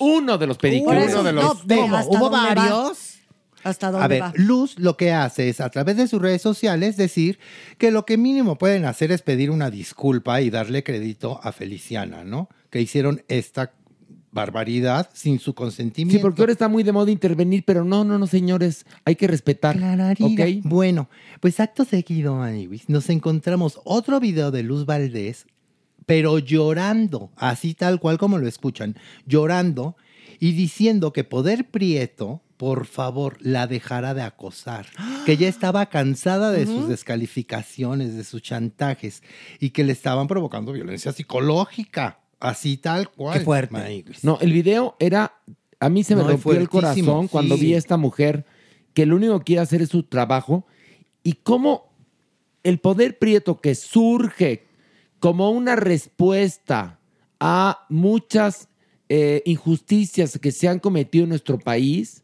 Uno, 0.00 0.38
de 0.38 0.46
los 0.46 0.58
pedicures. 0.58 1.12
Uno 1.12 1.22
de 1.22 1.32
los- 1.32 1.66
no, 1.66 2.06
¿Hubo 2.08 2.30
va. 2.30 2.54
varios? 2.54 3.16
¿Hasta 3.64 3.90
dónde 3.90 4.04
A 4.04 4.08
ver, 4.08 4.22
va? 4.22 4.32
Luz 4.36 4.78
lo 4.78 4.96
que 4.96 5.12
hace 5.12 5.48
es 5.48 5.60
a 5.60 5.68
través 5.70 5.96
de 5.96 6.06
sus 6.06 6.22
redes 6.22 6.40
sociales 6.40 6.96
decir 6.96 7.40
que 7.78 7.90
lo 7.90 8.06
que 8.06 8.16
mínimo 8.16 8.56
pueden 8.58 8.84
hacer 8.84 9.10
es 9.10 9.22
pedir 9.22 9.50
una 9.50 9.70
disculpa 9.70 10.40
y 10.40 10.50
darle 10.50 10.84
crédito 10.84 11.40
a 11.42 11.50
Feliciana, 11.50 12.22
¿no? 12.22 12.48
Que 12.76 12.82
hicieron 12.82 13.22
esta 13.28 13.72
barbaridad 14.32 15.08
sin 15.14 15.38
su 15.38 15.54
consentimiento. 15.54 16.18
Sí, 16.18 16.22
porque 16.22 16.42
ahora 16.42 16.52
está 16.52 16.68
muy 16.68 16.82
de 16.82 16.92
moda 16.92 17.10
intervenir, 17.10 17.64
pero 17.64 17.86
no, 17.86 18.04
no, 18.04 18.18
no, 18.18 18.26
señores, 18.26 18.84
hay 19.06 19.16
que 19.16 19.26
respetar. 19.26 19.78
Clararira. 19.78 20.44
¿ok? 20.44 20.62
Bueno, 20.64 21.08
pues 21.40 21.58
acto 21.58 21.86
seguido, 21.86 22.34
Maniwis, 22.34 22.90
nos 22.90 23.08
encontramos 23.08 23.80
otro 23.84 24.20
video 24.20 24.50
de 24.50 24.62
Luz 24.62 24.84
Valdés, 24.84 25.46
pero 26.04 26.38
llorando, 26.38 27.30
así 27.36 27.72
tal 27.72 27.98
cual 27.98 28.18
como 28.18 28.36
lo 28.36 28.46
escuchan, 28.46 28.94
llorando 29.24 29.96
y 30.38 30.52
diciendo 30.52 31.14
que 31.14 31.24
Poder 31.24 31.70
Prieto, 31.70 32.42
por 32.58 32.84
favor, 32.84 33.38
la 33.40 33.66
dejara 33.66 34.12
de 34.12 34.20
acosar, 34.20 34.86
que 35.24 35.38
ya 35.38 35.48
estaba 35.48 35.86
cansada 35.86 36.50
de 36.50 36.66
sus 36.66 36.90
descalificaciones, 36.90 38.14
de 38.14 38.24
sus 38.24 38.42
chantajes 38.42 39.22
y 39.60 39.70
que 39.70 39.82
le 39.82 39.92
estaban 39.92 40.26
provocando 40.26 40.72
violencia 40.72 41.12
psicológica, 41.12 42.20
así 42.40 42.76
tal 42.76 43.10
cual. 43.10 43.68
Maniwis. 43.70 44.24
No, 44.24 44.38
el 44.40 44.52
video 44.52 44.96
era. 44.98 45.34
A 45.78 45.88
mí 45.88 46.04
se 46.04 46.16
me 46.16 46.22
No, 46.22 46.28
rompió 46.28 46.52
el 46.52 46.68
corazón 46.68 47.28
cuando 47.28 47.56
sí. 47.56 47.66
vi 47.66 47.74
a 47.74 47.78
esta 47.78 47.96
mujer 47.96 48.46
que 48.94 49.04
lo 49.04 49.16
único 49.16 49.38
que 49.38 49.44
quiere 49.44 49.62
hacer 49.62 49.82
es 49.82 49.90
su 49.90 50.04
trabajo 50.04 50.66
y 51.22 51.34
cómo 51.34 51.92
el 52.62 52.78
poder 52.78 53.18
prieto 53.18 53.60
que 53.60 53.74
surge 53.74 54.66
como 55.20 55.50
una 55.50 55.76
respuesta 55.76 56.98
a 57.38 57.84
muchas 57.90 58.68
eh, 59.08 59.42
injusticias 59.44 60.38
que 60.38 60.50
se 60.50 60.66
han 60.68 60.78
cometido 60.78 61.24
en 61.24 61.28
nuestro 61.28 61.58
país, 61.58 62.22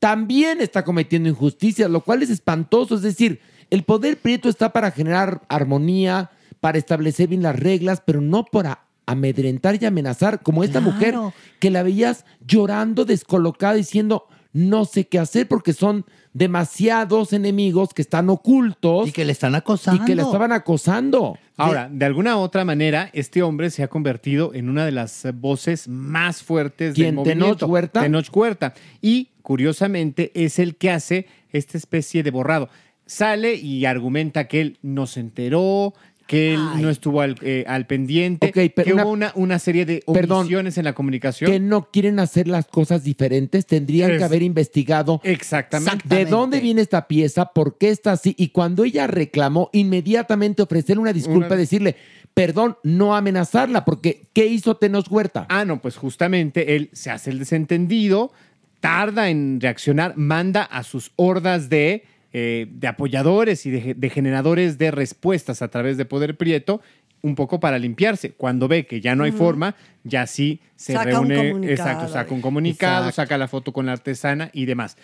también 0.00 0.60
está 0.60 0.84
cometiendo 0.84 1.28
injusticias, 1.28 1.88
lo 1.90 2.00
cual 2.02 2.22
es 2.22 2.30
espantoso. 2.30 2.96
Es 2.96 3.02
decir, 3.02 3.40
el 3.70 3.84
poder 3.84 4.18
prieto 4.18 4.48
está 4.48 4.72
para 4.72 4.90
generar 4.90 5.42
armonía, 5.48 6.30
para 6.60 6.76
establecer 6.78 7.28
bien 7.28 7.42
las 7.42 7.58
reglas, 7.58 8.02
pero 8.04 8.20
no 8.20 8.44
para 8.44 8.84
amedrentar 9.06 9.80
y 9.80 9.84
amenazar, 9.84 10.42
como 10.42 10.64
esta 10.64 10.80
mujer 10.80 11.14
que 11.58 11.70
la 11.70 11.82
veías 11.82 12.24
llorando, 12.46 13.04
descolocada, 13.04 13.74
diciendo, 13.74 14.26
no 14.54 14.84
sé 14.84 15.08
qué 15.08 15.18
hacer 15.18 15.48
porque 15.48 15.72
son 15.72 16.06
demasiados 16.32 17.32
enemigos 17.32 17.92
que 17.92 18.02
están 18.02 18.30
ocultos. 18.30 19.08
Y 19.08 19.12
que 19.12 19.24
le 19.24 19.32
están 19.32 19.54
acosando. 19.56 20.02
Y 20.02 20.06
que 20.06 20.14
le 20.14 20.22
estaban 20.22 20.52
acosando. 20.52 21.36
Ahora, 21.56 21.88
de 21.90 22.04
alguna 22.04 22.36
otra 22.36 22.64
manera, 22.64 23.10
este 23.12 23.42
hombre 23.42 23.70
se 23.70 23.82
ha 23.82 23.88
convertido 23.88 24.54
en 24.54 24.68
una 24.68 24.84
de 24.84 24.92
las 24.92 25.26
voces 25.34 25.88
más 25.88 26.42
fuertes 26.42 26.94
¿Quién, 26.94 27.06
del 27.06 27.14
movimiento. 27.16 27.56
Tenoch 27.56 27.70
Huerta? 27.70 28.02
Tenoch 28.02 28.36
Huerta. 28.36 28.74
Y, 29.02 29.30
curiosamente, 29.42 30.30
es 30.34 30.58
el 30.58 30.76
que 30.76 30.90
hace 30.90 31.26
esta 31.50 31.76
especie 31.76 32.22
de 32.22 32.30
borrado. 32.30 32.68
Sale 33.06 33.54
y 33.54 33.84
argumenta 33.84 34.48
que 34.48 34.60
él 34.60 34.78
no 34.82 35.06
se 35.06 35.20
enteró, 35.20 35.94
que 36.26 36.54
él 36.54 36.60
no 36.80 36.88
estuvo 36.88 37.20
al, 37.20 37.36
eh, 37.42 37.64
al 37.68 37.86
pendiente, 37.86 38.46
Ok, 38.48 38.72
pero 38.74 38.84
que 38.86 38.92
una- 38.94 39.04
hubo 39.04 39.12
una, 39.12 39.32
una 39.34 39.58
serie 39.58 39.84
de 39.84 40.02
Perdón, 40.10 40.40
omisiones 40.40 40.78
en 40.78 40.84
la 40.84 40.94
comunicación. 40.94 41.50
que 41.50 41.60
no 41.60 41.90
quieren 41.90 42.18
hacer 42.18 42.48
las 42.48 42.66
cosas 42.66 43.04
diferentes, 43.04 43.66
tendrían 43.66 44.10
Es- 44.12 44.18
que 44.18 44.24
haber 44.24 44.42
investigado 44.42 45.20
Exactamente. 45.22 46.08
de 46.08 46.24
dónde 46.24 46.60
viene 46.60 46.80
esta 46.80 47.06
pieza, 47.08 47.46
por 47.52 47.76
qué 47.76 47.90
está 47.90 48.12
así. 48.12 48.34
Y 48.38 48.48
cuando 48.48 48.84
ella 48.84 49.06
reclamó, 49.06 49.68
inmediatamente 49.74 50.62
ofrecerle 50.62 51.02
una 51.02 51.12
disculpa, 51.12 51.48
Una- 51.48 51.56
decirle, 51.56 51.96
perdón, 52.32 52.76
no 52.82 53.14
amenazarla, 53.14 53.84
porque 53.84 54.22
¿qué 54.32 54.46
hizo 54.46 54.76
Tenoch 54.76 55.06
Huerta? 55.10 55.46
Ah, 55.50 55.64
no, 55.66 55.82
pues 55.82 55.96
justamente 55.96 56.74
él 56.74 56.88
se 56.94 57.10
hace 57.10 57.30
el 57.30 57.38
desentendido, 57.38 58.32
tarda 58.80 59.28
en 59.30 59.60
reaccionar, 59.60 60.14
manda 60.16 60.62
a 60.62 60.82
sus 60.82 61.12
hordas 61.16 61.68
de, 61.68 62.04
eh, 62.36 62.66
de 62.70 62.86
apoyadores 62.88 63.64
y 63.64 63.70
de, 63.70 63.94
de 63.94 64.10
generadores 64.10 64.76
de 64.76 64.90
respuestas 64.90 65.62
a 65.62 65.68
través 65.68 65.96
de 65.96 66.04
Poder 66.04 66.36
Prieto, 66.36 66.82
un 67.22 67.36
poco 67.36 67.60
para 67.60 67.78
limpiarse. 67.78 68.32
Cuando 68.32 68.68
ve 68.68 68.84
que 68.86 69.00
ya 69.00 69.14
no 69.14 69.24
hay 69.24 69.32
forma, 69.32 69.76
ya 70.02 70.26
sí 70.26 70.60
se 70.76 70.92
Saca 70.92 71.10
reúne, 71.10 71.70
exacto, 71.72 72.06
saca 72.12 72.34
un 72.34 72.42
comunicado, 72.42 73.06
Exacto. 73.08 73.22
saca 73.22 73.38
la 73.38 73.48
foto 73.48 73.72
con 73.72 73.86
la 73.86 73.92
artesana 73.92 74.50
y 74.52 74.66
demás. 74.66 74.96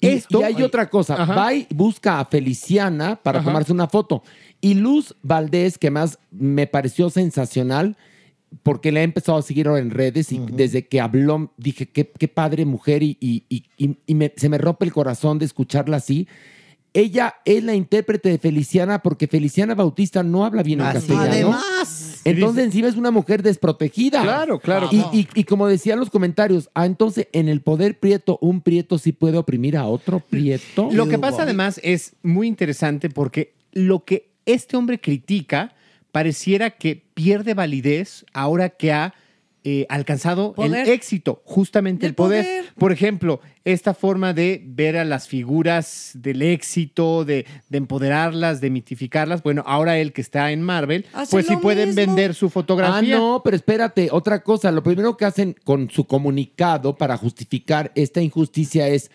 Y, 0.00 0.08
Esto- 0.08 0.40
y 0.40 0.44
hay 0.44 0.62
otra 0.62 0.88
cosa, 0.90 1.14
Ajá. 1.20 1.34
va 1.34 1.54
y 1.54 1.66
busca 1.74 2.20
a 2.20 2.26
Feliciana 2.26 3.16
para 3.16 3.38
Ajá. 3.40 3.46
tomarse 3.48 3.72
una 3.72 3.88
foto. 3.88 4.22
Y 4.60 4.74
Luz 4.74 5.16
Valdés, 5.22 5.78
que 5.78 5.90
más 5.90 6.18
me 6.30 6.66
pareció 6.66 7.08
sensacional, 7.10 7.96
porque 8.62 8.92
le 8.92 9.00
he 9.00 9.02
empezado 9.02 9.38
a 9.38 9.42
seguir 9.42 9.66
ahora 9.66 9.80
en 9.80 9.90
redes 9.90 10.30
y 10.30 10.38
desde 10.52 10.86
que 10.86 11.00
habló 11.00 11.50
dije, 11.56 11.86
qué, 11.86 12.08
qué 12.16 12.28
padre 12.28 12.64
mujer 12.66 13.02
y, 13.02 13.16
y- 13.20 13.44
y- 13.48 13.64
y- 13.78 13.96
y 14.06 14.14
me- 14.14 14.32
se 14.36 14.48
me 14.48 14.58
rompe 14.58 14.84
el 14.84 14.92
corazón 14.92 15.38
de 15.40 15.46
escucharla 15.46 15.96
así. 15.96 16.28
Ella 16.96 17.34
es 17.44 17.64
la 17.64 17.74
intérprete 17.74 18.28
de 18.28 18.38
Feliciana 18.38 19.02
porque 19.02 19.26
Feliciana 19.26 19.74
Bautista 19.74 20.22
no 20.22 20.44
habla 20.44 20.62
bien 20.62 20.80
el 20.80 20.86
Así 20.86 21.08
castellano. 21.08 21.32
Además. 21.58 22.20
Entonces 22.24 22.64
encima 22.64 22.86
es 22.88 22.94
una 22.96 23.10
mujer 23.10 23.42
desprotegida. 23.42 24.22
Claro, 24.22 24.60
claro. 24.60 24.88
Y, 24.92 24.98
y- 25.12 25.28
y 25.34 25.44
como 25.44 25.66
decían 25.66 25.98
los 25.98 26.08
comentarios, 26.08 26.70
ah, 26.72 26.86
entonces 26.86 27.26
en 27.32 27.48
el 27.48 27.60
poder 27.62 27.98
prieto, 27.98 28.38
un 28.40 28.60
prieto 28.60 28.98
sí 28.98 29.10
puede 29.12 29.36
oprimir 29.38 29.76
a 29.76 29.86
otro 29.86 30.20
prieto. 30.20 30.88
Lo 30.92 31.08
que 31.08 31.18
pasa 31.18 31.42
además 31.42 31.80
es 31.82 32.14
muy 32.22 32.46
interesante 32.46 33.10
porque 33.10 33.54
lo 33.72 34.04
que 34.04 34.30
este 34.46 34.76
hombre 34.76 35.00
critica 35.00 35.74
pareciera 36.12 36.70
que 36.70 37.02
pierde 37.14 37.54
validez 37.54 38.24
ahora 38.32 38.68
que 38.68 38.92
ha 38.92 39.14
eh, 39.66 39.86
alcanzado 39.88 40.52
Poder. 40.52 40.86
el 40.86 40.92
éxito, 40.92 41.40
justamente 41.44 42.04
El 42.06 42.10
el 42.10 42.14
poder. 42.14 42.44
poder. 42.44 42.64
Por 42.78 42.92
ejemplo, 42.92 43.40
esta 43.64 43.94
forma 43.94 44.34
de 44.34 44.62
ver 44.66 44.96
a 44.98 45.04
las 45.04 45.26
figuras 45.26 46.10
del 46.14 46.42
éxito, 46.42 47.24
de, 47.24 47.46
de 47.70 47.78
empoderarlas, 47.78 48.60
de 48.60 48.68
mitificarlas. 48.70 49.42
Bueno, 49.42 49.62
ahora 49.66 49.98
él 49.98 50.12
que 50.12 50.20
está 50.20 50.52
en 50.52 50.60
Marvel, 50.60 51.06
Hace 51.14 51.30
pues 51.30 51.46
sí 51.46 51.56
pueden 51.56 51.88
mismo. 51.94 52.02
vender 52.06 52.34
su 52.34 52.50
fotografía. 52.50 53.16
Ah, 53.16 53.18
no, 53.18 53.40
pero 53.42 53.56
espérate, 53.56 54.08
otra 54.12 54.42
cosa. 54.42 54.70
Lo 54.70 54.82
primero 54.82 55.16
que 55.16 55.24
hacen 55.24 55.56
con 55.64 55.88
su 55.90 56.04
comunicado 56.06 56.96
para 56.96 57.16
justificar 57.16 57.90
esta 57.94 58.20
injusticia 58.20 58.88
es 58.88 59.10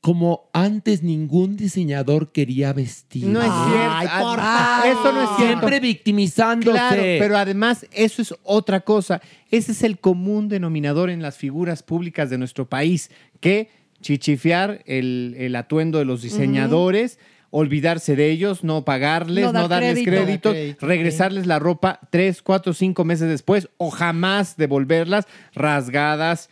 como 0.00 0.48
antes 0.54 1.02
ningún 1.02 1.56
diseñador 1.56 2.32
quería 2.32 2.72
vestir. 2.72 3.26
No 3.26 3.40
es 3.40 3.50
cierto. 3.68 3.90
Ay, 3.90 4.08
por 4.08 4.38
favor. 4.38 4.86
Eso 4.86 5.12
no 5.12 5.22
es 5.22 5.28
cierto. 5.36 5.58
Siempre 5.58 5.80
victimizándose. 5.80 6.72
Claro, 6.72 7.02
pero 7.02 7.36
además 7.36 7.86
eso 7.92 8.22
es 8.22 8.34
otra 8.42 8.80
cosa. 8.80 9.20
Ese 9.50 9.72
es 9.72 9.82
el 9.82 9.98
común 9.98 10.48
denominador 10.48 11.10
en 11.10 11.20
las 11.20 11.36
figuras 11.36 11.82
públicas 11.82 12.30
de 12.30 12.38
nuestro 12.38 12.66
país, 12.66 13.10
que 13.40 13.68
chichifiar 14.00 14.82
el, 14.86 15.34
el 15.36 15.54
atuendo 15.54 15.98
de 15.98 16.06
los 16.06 16.22
diseñadores, 16.22 17.18
olvidarse 17.50 18.16
de 18.16 18.30
ellos, 18.30 18.64
no 18.64 18.86
pagarles, 18.86 19.44
No 19.44 19.52
no, 19.52 19.68
dar 19.68 19.82
darles 19.82 20.04
créditos, 20.04 20.52
Crédito, 20.52 20.86
regresarles 20.86 21.46
la 21.46 21.58
ropa 21.58 22.00
tres, 22.10 22.40
cuatro, 22.40 22.72
cinco 22.72 23.04
meses 23.04 23.28
después 23.28 23.68
o 23.76 23.90
jamás 23.90 24.56
devolverlas 24.56 25.26
rasgadas, 25.54 26.48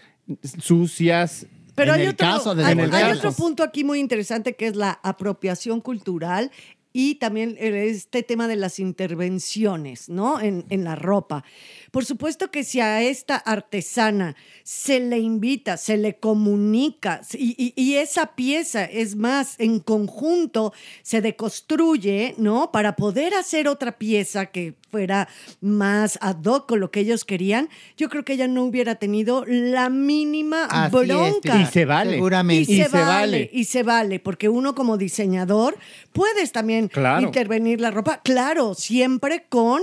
sucias. 0.61 1.47
Pero 1.79 1.95
en 1.95 2.01
hay, 2.01 2.07
el 2.07 2.13
otro, 2.13 2.27
caso 2.27 2.55
de- 2.55 2.65
hay- 2.65 2.73
en 2.73 2.81
el 2.81 2.95
hay 2.95 3.03
caso. 3.05 3.19
otro 3.29 3.33
punto 3.33 3.63
aquí 3.63 3.85
muy 3.85 3.99
interesante 4.01 4.55
que 4.55 4.67
es 4.67 4.77
la 4.77 5.01
apropiación 5.03 5.81
cultural 5.81 6.51
y 6.93 7.17
también 7.17 7.57
este 7.59 8.23
tema 8.23 8.49
de 8.49 8.57
las 8.57 8.79
intervenciones, 8.79 10.09
¿no? 10.09 10.41
En, 10.41 10.65
en 10.71 10.85
la 10.85 10.97
ropa. 10.97 11.45
Por 11.91 12.05
supuesto 12.05 12.51
que 12.51 12.65
si 12.65 12.81
a 12.81 13.03
esta 13.03 13.37
artesana 13.37 14.37
se 14.63 15.01
le 15.01 15.19
invita, 15.19 15.77
se 15.77 15.97
le 15.97 16.17
comunica 16.19 17.21
y, 17.33 17.55
y- 17.57 17.73
y 17.77 17.95
esa 17.97 18.35
pieza, 18.35 18.85
es 18.85 19.17
más, 19.17 19.55
en 19.59 19.81
conjunto 19.81 20.73
se 21.03 21.21
deconstruye, 21.23 22.35
¿no? 22.39 22.71
Para 22.73 22.97
poder 22.97 23.35
hacer 23.35 23.69
otra 23.69 23.93
pieza 23.99 24.47
que 24.47 24.75
fuera 24.91 25.29
más 25.61 26.19
ad 26.23 26.43
hoc 26.45 26.69
con 26.69 26.81
lo 26.81 26.91
que 26.91 27.01
ellos 27.01 27.25
querían, 27.25 27.69
yo 27.97 28.09
creo 28.09 28.25
que 28.25 28.35
ella 28.35 28.49
no 28.49 28.65
hubiera 28.65 28.95
tenido 28.95 29.45
la 29.47 29.91
mínima 29.91 30.65
Así 30.65 30.97
es, 30.97 31.07
bronca. 31.09 31.61
Y 31.61 31.67
se 31.67 31.85
vale. 31.85 32.13
Seguramente. 32.15 32.73
Y, 32.73 32.75
Y 32.75 32.83
se, 32.83 32.89
se 32.89 32.97
vale, 32.97 33.05
vale. 33.07 33.51
y 33.53 33.65
se 33.65 33.83
vale, 33.83 34.21
porque 34.21 34.49
uno 34.49 34.75
como 34.75 34.97
diseñador 34.97 35.77
puedes 36.13 36.53
también 36.53 36.89
Claro. 36.89 37.27
intervenir 37.27 37.81
la 37.81 37.91
ropa, 37.91 38.21
claro, 38.23 38.75
siempre 38.75 39.45
con, 39.49 39.83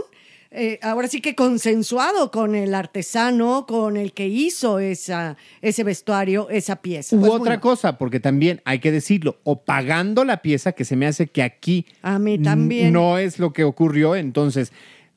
eh, 0.51 0.79
ahora 0.81 1.07
sí 1.07 1.21
que 1.21 1.35
consensuado 1.35 2.31
con 2.31 2.55
el 2.55 2.73
artesano, 2.75 3.65
con 3.67 3.97
el 3.97 4.13
que 4.13 4.27
hizo 4.27 4.79
esa, 4.79 5.35
ese 5.61 5.83
vestuario, 5.83 6.49
esa 6.49 6.77
pieza. 6.77 7.15
U 7.15 7.19
Pues, 7.19 7.31
otra 7.31 7.39
bueno, 7.39 7.61
cosa, 7.61 7.97
porque 7.97 8.19
también 8.19 8.61
hay 8.65 8.79
que 8.79 8.91
decirlo, 8.91 9.37
o 9.43 9.61
pagando 9.61 10.23
la 10.23 10.41
pieza, 10.41 10.71
que 10.71 10.85
se 10.85 10.95
me 10.95 11.07
hace 11.07 11.27
que 11.27 11.43
aquí 11.43 11.85
A 12.01 12.19
mí 12.19 12.37
también. 12.39 12.93
no 12.93 13.17
es 13.17 13.39
lo 13.39 13.51
que 13.53 13.63
ocurrió, 13.63 14.15
entonces, 14.15 14.71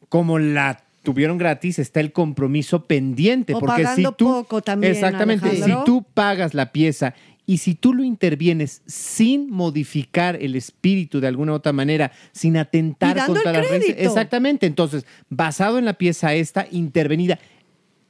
como 0.09 0.39
la 0.39 0.83
tuvieron 1.03 1.39
gratis, 1.39 1.79
está 1.79 2.01
el 2.01 2.13
compromiso 2.13 2.85
pendiente. 2.85 3.55
O 3.55 3.61
porque 3.61 3.83
pagando 3.85 4.11
si 4.11 4.17
tú, 4.17 4.27
poco 4.27 4.61
también, 4.63 4.93
Exactamente, 4.93 5.49
Alejandro. 5.49 5.79
si 5.81 5.85
tú 5.85 6.05
pagas 6.15 6.53
la 6.55 6.73
pieza 6.73 7.15
y 7.49 7.59
si 7.59 7.75
tú 7.75 7.95
lo 7.95 8.05
intervienes 8.05 8.83
sin 8.87 9.49
modificar 9.51 10.37
el 10.41 10.55
espíritu 10.55 11.19
de 11.19 11.29
alguna 11.29 11.53
u 11.53 11.55
otra 11.55 11.73
manera, 11.73 12.13
sin 12.33 12.57
Y 12.57 12.59
atentar 12.59 13.17
dando 13.17 13.33
contra 13.33 13.53
el 13.53 13.57
las 13.63 13.71
reglas. 13.71 13.97
Exactamente, 13.99 14.67
entonces, 14.67 15.07
basado 15.31 15.79
en 15.79 15.87
la 15.87 15.95
pieza 15.95 16.35
esta 16.35 16.69
intervenida, 16.71 17.39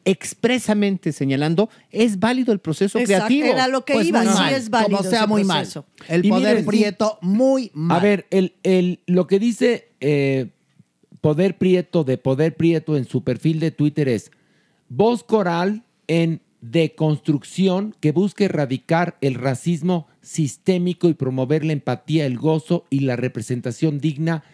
expresamente 0.04 1.12
señalando, 1.12 1.68
es 1.90 2.18
válido 2.18 2.52
el 2.52 2.58
proceso 2.58 2.98
Exacto, 2.98 3.26
creativo. 3.26 3.46
era 3.54 3.68
lo 3.68 3.84
que 3.84 3.92
Pues 3.92 4.08
iba, 4.08 4.22
sí 4.22 4.28
mal, 4.28 4.54
es 4.54 4.70
válido 4.70 4.98
como 4.98 5.10
sea 5.10 5.26
muy 5.26 5.44
mal. 5.44 5.58
proceso. 5.60 5.86
El 6.08 6.24
Y 6.24 6.30
poder 6.30 6.48
miren, 6.56 6.64
prieto, 6.66 7.18
muy 7.20 7.70
mal. 7.74 7.98
A 7.98 8.02
ver, 8.02 8.26
el, 8.30 8.54
el- 8.62 9.00
lo 9.06 9.26
que 9.26 9.38
dice 9.38 9.88
eh, 10.00 10.48
Poder 11.20 11.58
Prieto 11.58 12.04
de 12.04 12.18
Poder 12.18 12.56
Prieto 12.56 12.96
en 12.96 13.04
su 13.04 13.22
perfil 13.22 13.60
de 13.60 13.70
Twitter 13.70 14.08
es 14.08 14.30
voz 14.88 15.22
coral 15.22 15.84
en 16.06 16.40
deconstrucción 16.60 17.94
que 18.00 18.12
busca 18.12 18.44
erradicar 18.44 19.16
el 19.20 19.34
racismo 19.34 20.06
sistémico 20.20 21.08
y 21.08 21.14
promover 21.14 21.64
la 21.64 21.72
empatía, 21.72 22.26
el 22.26 22.38
gozo 22.38 22.84
y 22.90 23.00
la 23.00 23.16
representación 23.16 23.98
digna 23.98 24.44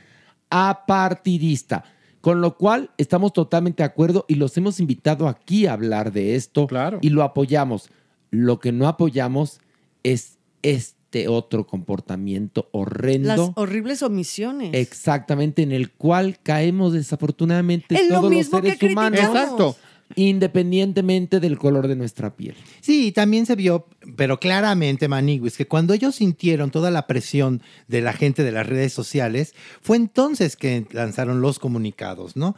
apartidista. 0.50 1.84
Con 2.20 2.40
lo 2.40 2.56
cual 2.56 2.90
estamos 2.96 3.32
totalmente 3.34 3.82
de 3.82 3.86
acuerdo 3.86 4.24
y 4.28 4.36
los 4.36 4.56
hemos 4.56 4.80
invitado 4.80 5.28
aquí 5.28 5.66
a 5.66 5.74
hablar 5.74 6.12
de 6.12 6.36
esto 6.36 6.66
y 7.02 7.10
lo 7.10 7.22
apoyamos. 7.22 7.90
Lo 8.30 8.60
que 8.60 8.72
no 8.72 8.88
apoyamos 8.88 9.60
es 10.02 10.38
este 10.62 11.28
otro 11.28 11.66
comportamiento 11.66 12.68
horrendo. 12.72 13.28
Las 13.28 13.50
horribles 13.56 14.02
omisiones. 14.02 14.70
Exactamente, 14.72 15.62
en 15.62 15.72
el 15.72 15.92
cual 15.92 16.38
caemos 16.42 16.94
desafortunadamente 16.94 17.94
Es 17.94 18.08
lo 18.08 18.16
todos 18.20 18.30
mismo 18.30 18.58
los 18.58 18.62
seres 18.64 18.78
que 18.78 18.86
humanos. 18.86 19.20
criticamos. 19.20 19.42
Exacto. 19.42 19.76
Independientemente 20.16 21.40
del 21.40 21.58
color 21.58 21.88
de 21.88 21.96
nuestra 21.96 22.34
piel. 22.36 22.54
Sí, 22.80 23.12
también 23.12 23.46
se 23.46 23.54
vio, 23.56 23.86
pero 24.16 24.38
claramente, 24.38 25.08
Maniguis, 25.08 25.56
que 25.56 25.66
cuando 25.66 25.94
ellos 25.94 26.16
sintieron 26.16 26.70
toda 26.70 26.90
la 26.90 27.06
presión 27.06 27.62
de 27.88 28.00
la 28.00 28.12
gente 28.12 28.42
de 28.44 28.52
las 28.52 28.66
redes 28.66 28.92
sociales, 28.92 29.54
fue 29.80 29.96
entonces 29.96 30.56
que 30.56 30.86
lanzaron 30.92 31.40
los 31.40 31.58
comunicados, 31.58 32.36
¿no? 32.36 32.56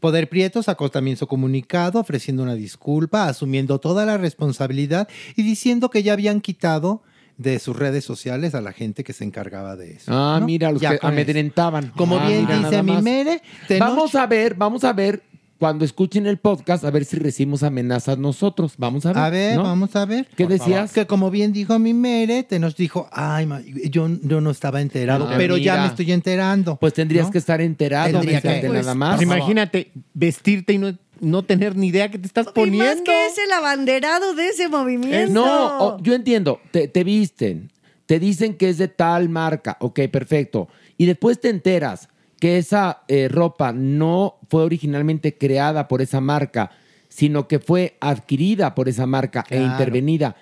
Poder 0.00 0.28
Prieto 0.28 0.62
sacó 0.62 0.90
también 0.90 1.16
su 1.16 1.26
comunicado 1.26 2.00
ofreciendo 2.00 2.42
una 2.42 2.54
disculpa, 2.54 3.28
asumiendo 3.28 3.78
toda 3.78 4.04
la 4.06 4.16
responsabilidad 4.18 5.08
y 5.36 5.42
diciendo 5.42 5.90
que 5.90 6.02
ya 6.02 6.14
habían 6.14 6.40
quitado 6.40 7.02
de 7.38 7.58
sus 7.58 7.76
redes 7.76 8.02
sociales 8.02 8.54
a 8.54 8.62
la 8.62 8.72
gente 8.72 9.04
que 9.04 9.12
se 9.12 9.22
encargaba 9.22 9.76
de 9.76 9.92
eso. 9.92 10.10
Ah, 10.12 10.38
¿no? 10.40 10.46
mira, 10.46 10.72
los 10.72 10.80
Ya 10.80 10.96
que 10.98 11.06
amedrentaban. 11.06 11.88
Como 11.94 12.16
Ah, 12.18 12.26
bien 12.26 12.40
mira, 12.46 12.56
dice 12.56 12.70
nada 12.70 12.82
mi 12.82 12.92
más. 12.92 13.02
mere, 13.02 13.42
Tenoch- 13.68 13.78
Vamos 13.80 14.14
a 14.14 14.26
ver, 14.26 14.54
vamos 14.54 14.84
a 14.84 14.92
ver 14.94 15.22
cuando 15.58 15.84
escuchen 15.84 16.26
el 16.26 16.36
podcast, 16.36 16.84
a 16.84 16.90
ver 16.90 17.04
si 17.04 17.16
recibimos 17.16 17.62
amenazas 17.62 18.18
nosotros. 18.18 18.74
Vamos 18.76 19.06
a 19.06 19.10
ver. 19.12 19.18
A 19.18 19.30
ver, 19.30 19.56
¿no? 19.56 19.62
vamos 19.62 19.96
a 19.96 20.04
ver. 20.04 20.26
¿Qué 20.36 20.44
Por 20.44 20.52
decías? 20.52 20.90
favor. 20.90 20.90
Que 20.94 21.06
como 21.06 21.30
bien 21.30 21.52
dijo 21.52 21.78
mi 21.78 21.94
mere, 21.94 22.42
te 22.42 22.58
nos 22.58 22.76
dijo, 22.76 23.08
ay, 23.12 23.46
ma, 23.46 23.60
yo, 23.90 24.08
yo 24.22 24.40
no 24.40 24.50
estaba 24.50 24.80
enterado, 24.80 25.26
Ah, 25.30 25.34
pero 25.36 25.56
ya 25.56 25.80
me 25.80 25.86
estoy 25.86 26.12
enterando. 26.12 26.76
Pues 26.76 26.92
tendrías 26.94 27.26
¿no? 27.26 27.32
que 27.32 27.38
estar 27.38 27.60
enterado, 27.60 28.10
Tendría 28.12 28.40
que- 28.40 28.48
fíjate 28.48 28.66
pues, 28.68 28.80
nada 28.80 28.94
más. 28.94 29.16
Pues 29.16 29.22
imagínate 29.26 29.90
vestirte 30.12 30.74
y 30.74 30.78
no, 30.78 30.94
no 31.20 31.42
tener 31.42 31.74
ni 31.76 31.86
idea 31.88 32.10
que 32.10 32.18
te 32.18 32.26
estás 32.26 32.44
Y 32.44 32.48
más 32.48 32.54
poniendo. 32.54 33.04
que 33.04 33.26
es 33.26 33.38
el 33.38 33.50
abanderado 33.52 34.34
de 34.34 34.48
ese 34.48 34.68
movimiento. 34.68 35.32
No, 35.32 35.78
oh, 35.78 35.98
yo 36.02 36.12
entiendo, 36.14 36.60
te, 36.70 36.88
te 36.88 37.02
visten, 37.04 37.70
te 38.04 38.18
dicen 38.20 38.54
que 38.54 38.68
es 38.68 38.76
de 38.78 38.88
tal 38.88 39.28
marca, 39.30 39.78
ok, 39.80 40.00
perfecto. 40.12 40.68
Y 40.98 41.06
después 41.06 41.40
te 41.40 41.48
enteras 41.48 42.08
que 42.40 42.58
esa 42.58 43.02
eh, 43.08 43.28
ropa 43.28 43.72
no 43.72 44.38
fue 44.48 44.62
originalmente 44.62 45.36
creada 45.36 45.88
por 45.88 46.02
esa 46.02 46.20
marca, 46.20 46.70
sino 47.08 47.48
que 47.48 47.58
fue 47.58 47.96
adquirida 48.00 48.74
por 48.74 48.88
esa 48.88 49.06
marca 49.06 49.44
e 49.48 49.60
intervenida. 49.60 50.36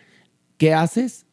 ¿Qué 0.57 0.75
haces? 0.75 1.27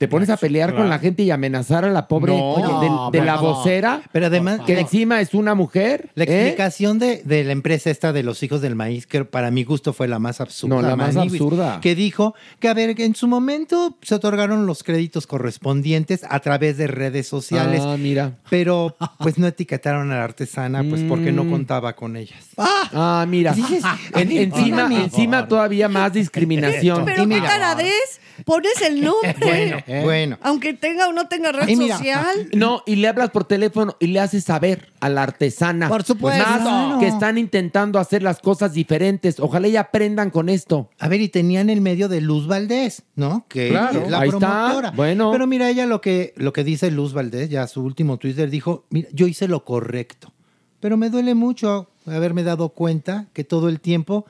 Te 0.00 0.08
pones 0.08 0.30
a 0.30 0.38
pelear 0.38 0.70
claro. 0.70 0.84
con 0.84 0.88
la 0.88 0.98
gente 0.98 1.24
y 1.24 1.30
amenazar 1.30 1.84
a 1.84 1.90
la 1.90 2.08
pobre 2.08 2.32
No, 2.34 2.52
oye, 2.54 2.86
del- 2.88 3.20
de, 3.20 3.26
la 3.26 3.36
vocera, 3.36 4.00
Pero 4.12 4.28
además- 4.28 4.60
que 4.64 4.80
encima 4.80 5.20
es 5.20 5.34
una 5.34 5.54
mujer. 5.54 6.08
La 6.14 6.24
¿eh? 6.24 6.26
explicación 6.46 6.98
de, 6.98 7.20
de 7.22 7.44
la 7.44 7.52
empresa 7.52 7.90
esta 7.90 8.10
de 8.14 8.22
los 8.22 8.42
hijos 8.42 8.62
del 8.62 8.74
maíz, 8.76 9.06
que 9.06 9.26
para 9.26 9.50
mi 9.50 9.62
gusto 9.62 9.92
fue 9.92 10.08
la 10.08 10.18
más 10.18 10.40
absurda. 10.40 10.74
No, 10.76 10.80
la 10.80 10.96
más 10.96 11.16
absurda. 11.18 11.80
Que 11.82 11.94
dijo 11.94 12.34
que, 12.60 12.68
a 12.68 12.72
ver, 12.72 12.94
que 12.94 13.04
en 13.04 13.14
su 13.14 13.28
momento 13.28 13.98
se 14.00 14.14
otorgaron 14.14 14.64
los 14.64 14.82
créditos 14.84 15.26
correspondientes 15.26 16.22
a 16.30 16.40
través 16.40 16.78
de 16.78 16.86
redes 16.86 17.28
sociales. 17.28 17.82
Ah, 17.84 17.96
mira. 17.98 18.38
Pero 18.48 18.96
pues 19.18 19.36
no 19.36 19.46
etiquetaron 19.48 20.10
a 20.12 20.16
la 20.16 20.24
artesana, 20.24 20.82
pues 20.82 21.02
porque 21.02 21.30
no 21.30 21.44
Mm. 21.44 21.50
contaba 21.50 21.94
con 21.94 22.16
ellas. 22.16 22.40
Ah, 22.56 23.26
mira. 23.28 23.52
Dices, 23.52 23.84
En- 24.14 24.32
encima, 24.32 24.88
encima 24.94 25.46
todavía 25.46 25.90
más 25.90 26.14
discriminación. 26.14 27.04
Pero 27.04 27.28
qué 27.28 27.40
caradez, 27.42 28.18
pones 28.46 28.80
el 28.80 29.02
nombre. 29.04 29.34
Bueno, 29.40 29.76
bueno. 30.02 30.38
Aunque 30.42 30.74
tenga 30.74 31.08
o 31.08 31.12
no 31.12 31.26
tenga 31.28 31.52
red 31.52 31.66
mira, 31.76 31.96
social. 31.98 32.48
No, 32.52 32.82
y 32.86 32.96
le 32.96 33.08
hablas 33.08 33.30
por 33.30 33.44
teléfono 33.44 33.96
y 34.00 34.08
le 34.08 34.20
haces 34.20 34.44
saber 34.44 34.92
a 35.00 35.08
la 35.08 35.22
artesana. 35.22 35.88
Por 35.88 36.02
supuesto. 36.04 36.42
Más 36.44 36.60
Claro. 36.60 36.98
que 37.00 37.06
están 37.08 37.38
intentando 37.38 37.98
hacer 37.98 38.22
las 38.22 38.38
cosas 38.40 38.72
diferentes. 38.72 39.40
Ojalá 39.40 39.68
y 39.68 39.76
aprendan 39.76 40.30
con 40.30 40.48
esto. 40.48 40.90
A 40.98 41.08
ver, 41.08 41.20
y 41.20 41.28
tenían 41.28 41.70
el 41.70 41.80
medio 41.80 42.08
de 42.08 42.20
Luz 42.20 42.46
Valdés, 42.46 43.02
¿no? 43.16 43.46
Que 43.48 43.68
Claro. 43.70 44.02
es 44.02 44.10
la 44.10 44.20
Ahí 44.20 44.28
está. 44.28 44.38
promotora. 44.38 44.90
Bueno. 44.92 45.30
Pero 45.32 45.46
mira, 45.46 45.68
ella 45.70 45.86
lo 45.86 46.00
que, 46.00 46.32
lo 46.36 46.52
que 46.52 46.64
dice 46.64 46.90
Luz 46.90 47.12
Valdés, 47.12 47.50
ya 47.50 47.66
su 47.66 47.82
último 47.82 48.18
Twitter, 48.18 48.50
dijo, 48.50 48.86
mira, 48.90 49.08
yo 49.12 49.26
hice 49.26 49.48
lo 49.48 49.64
correcto. 49.64 50.32
Pero 50.80 50.96
me 50.96 51.10
duele 51.10 51.34
mucho 51.34 51.90
haberme 52.06 52.42
dado 52.42 52.70
cuenta 52.70 53.26
que 53.34 53.44
todo 53.44 53.68
el 53.68 53.80
tiempo 53.80 54.24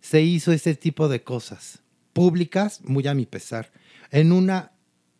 se 0.00 0.22
hizo 0.22 0.52
ese 0.52 0.74
tipo 0.76 1.08
de 1.08 1.22
cosas 1.24 1.80
públicas, 2.12 2.80
muy 2.84 3.06
a 3.08 3.14
mi 3.14 3.26
pesar, 3.26 3.70
en 4.10 4.30
una, 4.32 4.70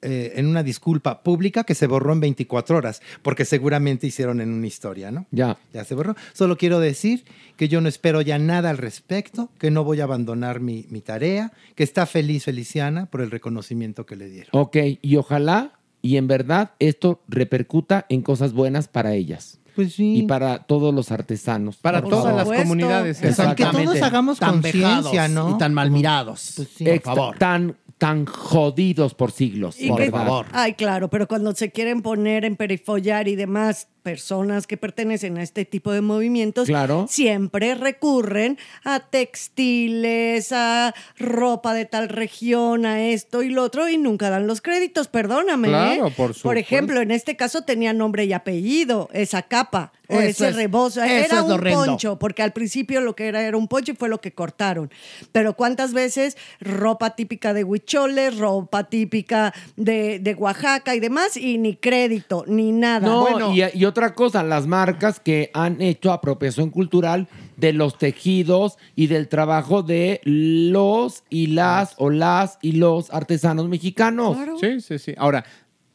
eh, 0.08 0.34
en 0.36 0.46
una 0.46 0.62
disculpa 0.62 1.22
pública 1.24 1.64
que 1.64 1.74
se 1.74 1.88
borró 1.88 2.12
en 2.12 2.20
24 2.20 2.76
horas, 2.76 3.02
porque 3.22 3.44
seguramente 3.44 4.06
hicieron 4.06 4.40
en 4.40 4.52
una 4.52 4.68
historia, 4.68 5.10
¿no? 5.10 5.26
Ya. 5.32 5.58
Ya 5.72 5.84
se 5.84 5.96
borró. 5.96 6.14
Solo 6.32 6.56
quiero 6.56 6.78
decir 6.78 7.24
que 7.56 7.68
yo 7.68 7.80
no 7.80 7.88
espero 7.88 8.20
ya 8.20 8.38
nada 8.38 8.70
al 8.70 8.78
respecto, 8.78 9.50
que 9.58 9.72
no 9.72 9.82
voy 9.82 10.00
a 10.00 10.04
abandonar 10.04 10.60
mi, 10.60 10.86
mi 10.90 11.00
tarea, 11.00 11.52
que 11.74 11.82
está 11.82 12.06
feliz 12.06 12.44
Feliciana 12.44 13.06
por 13.06 13.20
el 13.20 13.32
reconocimiento 13.32 14.06
que 14.06 14.14
le 14.14 14.28
dieron. 14.28 14.50
Ok, 14.52 14.76
y 15.02 15.16
ojalá 15.16 15.72
y 16.02 16.18
en 16.18 16.28
verdad 16.28 16.70
esto 16.78 17.20
repercuta 17.26 18.06
en 18.08 18.22
cosas 18.22 18.52
buenas 18.52 18.86
para 18.86 19.14
ellas. 19.14 19.58
Pues 19.74 19.92
sí. 19.92 20.18
Y 20.18 20.22
para 20.22 20.60
todos 20.60 20.94
los 20.94 21.12
artesanos. 21.12 21.76
Para 21.76 22.00
Por 22.00 22.10
todas 22.10 22.34
favor. 22.34 22.46
las 22.54 22.62
comunidades. 22.62 23.18
Que 23.18 23.32
todos 23.32 24.02
hagamos 24.02 24.38
Tan 24.38 24.62
conciencia, 24.62 25.22
vejados 25.22 25.30
¿no? 25.30 25.50
Y 25.50 25.58
tan 25.58 25.74
mal 25.74 25.90
mirados. 25.90 26.52
Pues 26.56 26.68
sí. 26.76 26.84
por 26.84 27.00
favor. 27.00 27.38
Tan, 27.38 27.76
tan 27.98 28.26
jodidos 28.26 29.14
por 29.14 29.32
siglos. 29.32 29.76
Por 29.88 29.98
que- 29.98 30.10
favor. 30.10 30.46
Ay, 30.52 30.74
claro, 30.74 31.08
pero 31.08 31.26
cuando 31.26 31.54
se 31.54 31.70
quieren 31.72 32.02
poner 32.02 32.44
en 32.44 32.56
perifollar 32.56 33.28
y 33.28 33.36
demás 33.36 33.88
personas 34.06 34.68
que 34.68 34.76
pertenecen 34.76 35.36
a 35.36 35.42
este 35.42 35.64
tipo 35.64 35.90
de 35.90 36.00
movimientos, 36.00 36.68
Claro. 36.68 37.06
siempre 37.10 37.74
recurren 37.74 38.56
a 38.84 39.00
textiles, 39.00 40.52
a 40.52 40.94
ropa 41.18 41.74
de 41.74 41.86
tal 41.86 42.08
región, 42.08 42.86
a 42.86 43.02
esto 43.02 43.42
y 43.42 43.48
lo 43.48 43.64
otro, 43.64 43.88
y 43.88 43.98
nunca 43.98 44.30
dan 44.30 44.46
los 44.46 44.60
créditos, 44.60 45.08
perdóname. 45.08 45.66
Claro, 45.66 46.06
¿eh? 46.06 46.32
por 46.40 46.56
ejemplo, 46.56 47.00
en 47.00 47.10
este 47.10 47.34
caso 47.36 47.62
tenía 47.62 47.92
nombre 47.92 48.24
y 48.26 48.32
apellido, 48.32 49.08
esa 49.12 49.42
capa. 49.42 49.92
O 50.08 50.20
Eso 50.20 50.44
ese 50.44 50.48
es- 50.50 50.54
rebozo. 50.54 51.02
Era 51.02 51.42
un 51.42 51.50
horrendo. 51.50 51.84
poncho, 51.84 52.16
porque 52.16 52.40
al 52.44 52.52
principio 52.52 53.00
lo 53.00 53.16
que 53.16 53.26
era 53.26 53.42
era 53.42 53.56
un 53.56 53.66
poncho 53.66 53.90
y 53.90 53.96
fue 53.96 54.08
lo 54.08 54.20
que 54.20 54.30
cortaron. 54.30 54.88
Pero 55.32 55.54
¿cuántas 55.56 55.92
veces 55.92 56.36
ropa 56.60 57.16
típica 57.16 57.52
de 57.52 57.64
Huicholes, 57.64 58.38
ropa 58.38 58.84
típica 58.84 59.52
de, 59.74 60.20
de 60.20 60.34
Oaxaca 60.34 60.94
y 60.94 61.00
demás, 61.00 61.36
y 61.36 61.58
ni 61.58 61.74
crédito, 61.74 62.44
ni 62.46 62.70
nada? 62.70 63.04
No, 63.08 63.22
Bueno, 63.22 63.52
y, 63.52 63.64
y 63.74 63.84
otra 63.96 64.14
cosa, 64.14 64.42
las 64.42 64.66
marcas 64.66 65.20
que 65.20 65.50
han 65.54 65.80
hecho 65.80 66.12
apropiación 66.12 66.68
cultural 66.68 67.28
de 67.56 67.72
los 67.72 67.96
tejidos 67.96 68.76
y 68.94 69.06
del 69.06 69.28
trabajo 69.28 69.82
de 69.82 70.20
los 70.22 71.24
y 71.30 71.46
las 71.46 71.94
o 71.96 72.10
las 72.10 72.58
y 72.60 72.72
los 72.72 73.10
artesanos 73.10 73.70
mexicanos. 73.70 74.36
Sí, 74.60 74.82
sí, 74.82 74.98
sí. 74.98 75.14
Ahora, 75.16 75.46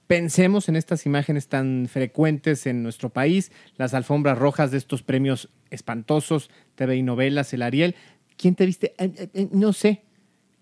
pensemos 0.08 0.68
en 0.68 0.78
estas 0.78 1.06
imágenes 1.06 1.48
tan 1.48 1.88
frecuentes 1.88 2.66
en 2.66 2.82
nuestro 2.82 3.10
país, 3.10 3.52
las 3.78 3.94
alfombras 3.94 4.36
rojas 4.36 4.72
de 4.72 4.80
estos 4.80 5.04
premios 5.04 5.50
espantosos, 5.70 6.50
TV 6.74 6.96
y 6.96 7.04
novelas, 7.04 7.54
el 7.54 7.62
Ariel. 7.62 7.94
¿Quién 8.36 8.56
te 8.56 8.66
viste? 8.66 8.96
Eh, 8.98 9.14
eh, 9.16 9.30
eh, 9.32 9.50
no 9.52 9.74
sé. 9.74 10.02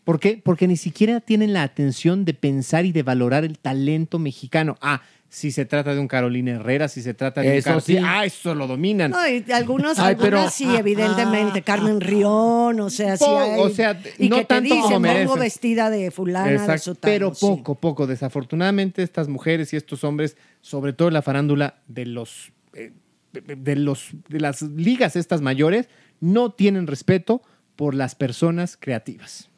¿Por 0.03 0.19
qué? 0.19 0.41
Porque 0.43 0.67
ni 0.67 0.75
siquiera 0.75 1.21
tienen 1.21 1.53
la 1.53 1.63
atención 1.63 2.25
de 2.25 2.33
pensar 2.33 2.85
y 2.85 2.91
de 2.91 3.03
valorar 3.03 3.45
el 3.45 3.59
talento 3.59 4.19
mexicano. 4.19 4.75
Ah, 4.81 5.03
si 5.31 5.51
se 5.51 5.65
trata 5.65 5.93
de 5.93 5.99
un 5.99 6.07
Carolina 6.07 6.53
Herrera, 6.53 6.87
si 6.87 7.01
se 7.03 7.13
trata 7.13 7.41
de 7.41 7.57
Eso 7.57 7.69
un 7.69 7.73
Carlos- 7.75 7.83
sí. 7.83 7.97
Ah, 8.03 8.25
eso 8.25 8.55
lo 8.55 8.65
dominan. 8.65 9.11
no, 9.11 9.27
y 9.27 9.45
algunos, 9.51 9.99
Ay, 9.99 10.15
pero- 10.19 10.37
algunas 10.37 10.53
sí, 10.55 10.65
evidentemente. 10.75 11.61
Carmen 11.61 12.01
Rión, 12.01 12.79
o 12.79 12.89
sea, 12.89 13.15
sí 13.15 13.25
hay- 13.27 13.59
o 13.59 13.69
sea, 13.69 14.01
y 14.17 14.27
no 14.27 14.37
que 14.37 14.41
te 14.41 14.47
tanto 14.47 14.69
como 14.69 14.87
dicen, 14.87 15.01
vengo 15.03 15.13
merecen. 15.13 15.39
vestida 15.39 15.89
de 15.91 16.09
fulana, 16.11 16.47
de 16.47 16.55
Exacto, 16.55 16.81
sotano, 16.83 17.11
pero 17.13 17.33
sí. 17.35 17.41
poco, 17.45 17.75
poco. 17.75 18.07
Desafortunadamente, 18.07 19.03
estas 19.03 19.27
mujeres 19.27 19.71
y 19.73 19.77
estos 19.77 20.03
hombres, 20.03 20.35
sobre 20.61 20.93
todo 20.93 21.09
en 21.09 21.13
la 21.13 21.21
farándula 21.21 21.75
de 21.87 22.05
los, 22.07 22.51
eh, 22.73 22.91
de 23.31 23.75
los 23.75 24.09
de 24.27 24.39
las 24.39 24.63
ligas 24.63 25.15
estas 25.15 25.41
mayores, 25.41 25.89
no 26.19 26.51
tienen 26.53 26.87
respeto 26.87 27.43
por 27.75 27.93
las 27.93 28.15
personas 28.15 28.75
creativas. 28.77 29.49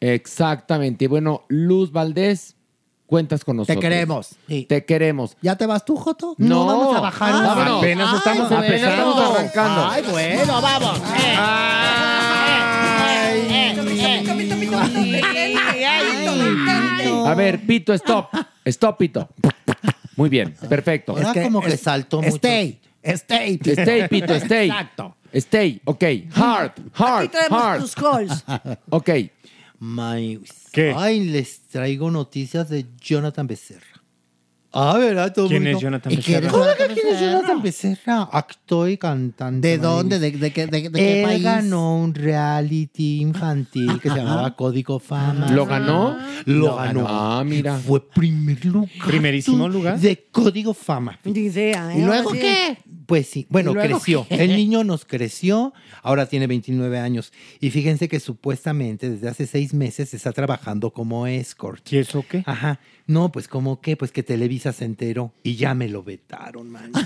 Exactamente. 0.00 1.04
Y 1.04 1.08
bueno, 1.08 1.44
Luz 1.48 1.92
Valdés, 1.92 2.56
cuentas 3.10 3.44
con 3.44 3.56
nosotros. 3.56 3.80
queremos. 3.82 4.28
Sí. 4.48 4.64
Te 4.68 4.84
queremos. 4.84 5.36
¿Ya 5.42 5.56
te 5.56 5.66
vas 5.66 5.84
tú, 5.84 5.96
Joto? 5.96 6.36
No, 6.38 6.64
vamos 6.64 6.96
a 6.96 7.00
bajar. 7.00 7.32
Ah, 7.34 7.42
vámonos. 7.48 7.78
apenas 7.78 8.08
Ay, 8.10 8.16
estamos- 8.18 8.48
bueno. 8.48 8.64
apenas 8.64 8.90
estamos 8.90 9.36
arrancando. 9.36 9.88
Ay, 9.90 10.02
bueno, 10.10 10.62
vamos. 10.62 10.98
Eh. 11.18 11.36
A 17.26 17.34
ver, 17.34 17.60
Pito, 17.66 17.92
stop. 17.94 18.28
Stop, 18.64 18.96
Pito. 18.98 19.28
Muy 20.16 20.28
bien, 20.28 20.54
perfecto. 20.68 21.12
Ahora 21.16 21.32
como 21.42 21.60
que 21.60 21.76
saltó 21.76 22.22
mucho. 22.22 22.36
Stay. 22.36 22.80
Stay. 23.02 23.58
Pito. 23.58 23.80
Stay, 23.82 24.08
Pito, 24.08 24.34
stay. 24.34 24.68
Exacto. 24.68 25.16
Stay, 25.32 25.80
ok. 25.84 26.04
Hard, 26.34 26.72
hard, 26.94 27.18
Aquí 27.24 27.28
traemos 27.28 27.62
hard. 27.62 27.80
tus 27.80 27.94
calls. 27.94 28.44
Ok. 28.90 29.10
My- 29.80 30.40
¿Qué? 30.72 30.92
Ay, 30.96 31.20
les 31.24 31.60
traigo 31.62 32.10
noticias 32.10 32.68
de 32.68 32.86
Jonathan 33.00 33.46
Becerra. 33.46 33.99
Ah, 34.72 34.96
¿verdad? 34.98 35.32
Todo 35.34 35.48
¿Quién 35.48 35.62
mundo- 35.64 35.78
es 35.78 35.82
Jonathan 35.82 36.12
¿Y 36.12 36.16
quién 36.18 36.36
es 36.36 36.42
Becerra? 36.44 36.62
Oiga, 36.62 36.74
Jonathan 36.78 36.94
¿quién 36.94 37.14
es? 37.14 37.20
Jonathan 37.20 37.62
Becerra? 37.62 38.22
Actor 38.32 38.90
y 38.90 38.96
cantante. 38.98 39.66
¿De 39.68 39.78
dónde? 39.78 40.18
¿De, 40.18 40.30
de 40.30 40.52
qué- 40.52 40.66
de- 40.66 40.82
de 40.82 40.90
qué 40.92 41.20
Él 41.22 41.26
país? 41.28 41.42
ganó 41.42 41.96
un 41.98 42.14
reality 42.14 43.20
infantil 43.20 44.00
que 44.00 44.08
se 44.10 44.16
llamaba 44.16 44.54
Código 44.56 44.98
Fama. 44.98 45.48
¿Lo 45.50 45.66
ganó? 45.66 46.16
Lo 46.46 46.76
ganó. 46.76 47.04
Ah, 47.08 47.42
mira. 47.44 47.78
Fue 47.78 48.08
primer 48.10 48.64
lugar. 48.64 48.90
Primerísimo 49.06 49.68
lugar. 49.68 49.98
De 49.98 50.26
Código 50.30 50.74
Fama. 50.74 51.18
Ni 51.24 51.40
idea, 51.40 51.92
¿eh? 51.94 51.98
¿Y 51.98 52.04
luego 52.04 52.28
Ahora 52.30 52.40
sí. 52.40 52.46
qué? 52.46 52.78
Pues 53.06 53.26
sí, 53.26 53.44
bueno, 53.50 53.72
¿Y 53.72 53.74
luego 53.74 53.96
creció. 53.98 54.24
qué? 54.28 54.44
El 54.44 54.54
niño 54.54 54.84
nos 54.84 55.04
creció, 55.04 55.72
ahora 56.04 56.26
tiene 56.26 56.46
29 56.46 56.96
años. 57.00 57.32
Y 57.58 57.70
fíjense 57.70 58.08
que 58.08 58.20
supuestamente 58.20 59.10
desde 59.10 59.28
hace 59.28 59.48
seis 59.48 59.74
meses 59.74 60.14
está 60.14 60.30
trabajando 60.32 60.90
como 60.92 61.26
escort. 61.26 61.92
¿Y 61.92 61.96
eso 61.98 62.24
qué? 62.28 62.44
Ajá. 62.46 62.78
No, 63.08 63.32
pues 63.32 63.48
como 63.48 63.80
qué, 63.80 63.96
pues 63.96 64.12
que 64.12 64.22
Televisa 64.22 64.59
se 64.60 64.84
enteró 64.84 65.32
y 65.42 65.56
ya 65.56 65.74
me 65.74 65.88
lo 65.88 66.02
vetaron, 66.02 66.70
man. 66.70 66.92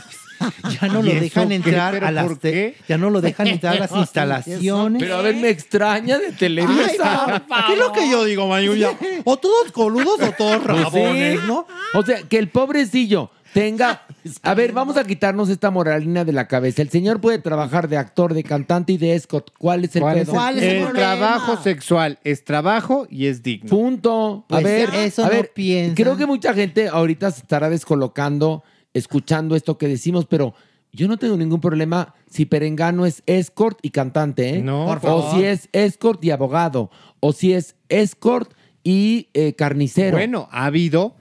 Ya 0.81 0.89
no 0.89 1.01
¿Y 1.01 1.15
lo 1.15 1.21
dejan 1.21 1.53
entrar 1.53 1.95
¿Pero 1.95 2.07
a 2.09 2.11
las 2.11 2.39
te- 2.39 2.75
ya 2.89 2.99
no 2.99 3.09
lo 3.09 3.21
dejan 3.21 3.47
entrar 3.47 3.77
a 3.77 3.79
las 3.81 3.89
Pero, 3.89 4.01
¿y 4.01 4.03
eso 4.03 4.11
instalaciones. 4.11 5.03
Pero 5.03 5.17
a 5.17 5.23
ver, 5.23 5.37
me 5.37 5.49
extraña 5.49 6.19
de 6.19 6.33
Televisa. 6.33 7.45
¿Qué 7.67 7.73
es 7.75 7.79
lo 7.79 7.93
que 7.93 8.11
yo 8.11 8.25
digo, 8.25 8.47
Mayuya? 8.49 8.91
O 9.25 9.37
todos 9.39 9.71
coludos 9.73 10.21
o 10.21 10.33
todos 10.33 10.57
Pues 10.63 10.67
rabones. 10.83 11.45
¿no? 11.45 11.67
O 11.95 12.03
sea, 12.05 12.23
que 12.25 12.37
el 12.39 12.49
pobrecillo 12.49 13.31
tenga. 13.55 14.03
A 14.43 14.55
ver, 14.55 14.73
vamos 14.73 14.97
a 14.97 15.05
quitarnos 15.05 15.49
esta 15.49 15.71
moralina 15.71 16.25
de 16.25 16.33
la 16.33 16.49
cabeza. 16.49 16.81
El 16.83 16.89
señor 16.91 17.21
puede 17.21 17.39
trabajar 17.39 17.89
de 17.89 17.97
actor, 17.97 18.33
de 18.35 18.43
cantante 18.43 18.93
y 18.95 18.97
de 18.99 19.15
escort. 19.15 19.49
¿Cuál 19.59 19.85
es 19.85 19.95
el 19.97 20.03
¿Cuál 20.03 20.19
es 20.19 20.25
pedo? 20.25 20.33
¿Cuál 20.35 20.59
es 20.59 20.63
el 20.65 20.83
el 20.83 20.93
trabajo 20.93 21.57
sexual 21.63 22.19
es 22.25 22.45
trabajo 22.45 23.07
y 23.11 23.27
es 23.27 23.43
digno. 23.43 23.69
Punto. 23.71 24.45
A 24.49 24.61
Pues 24.61 24.65
ver, 24.65 24.91
eso 24.95 25.23
a 25.25 25.29
no 25.29 25.33
ver, 25.33 25.53
piensan. 25.53 25.95
creo 25.95 26.17
que 26.17 26.27
mucha 26.27 26.55
gente 26.55 26.89
ahorita 26.89 27.31
se 27.31 27.41
estará 27.41 27.69
descolocando 27.71 28.63
escuchando 28.95 29.57
esto 29.57 29.77
que 29.77 29.89
decimos, 29.89 30.27
pero 30.27 30.55
yo 30.93 31.09
no 31.09 31.17
tengo 31.17 31.37
ningún 31.37 31.61
problema 31.61 32.15
si 32.31 32.47
Perengano 32.47 33.05
es 33.07 33.23
escort 33.27 33.79
y 33.83 33.91
cantante, 33.91 34.51
¿eh? 34.59 34.63
No, 34.63 34.87
Por 34.87 34.99
o 34.99 35.01
favor. 35.01 35.35
si 35.35 35.45
es 35.45 35.69
escort 35.73 36.25
y 36.25 36.31
abogado, 36.31 36.91
o 37.19 37.33
si 37.33 37.53
es 37.53 37.75
escort 37.89 38.53
y 38.85 39.29
eh, 39.35 39.55
carnicero. 39.55 40.17
Bueno, 40.17 40.49
ha 40.53 40.67
habido 40.67 41.17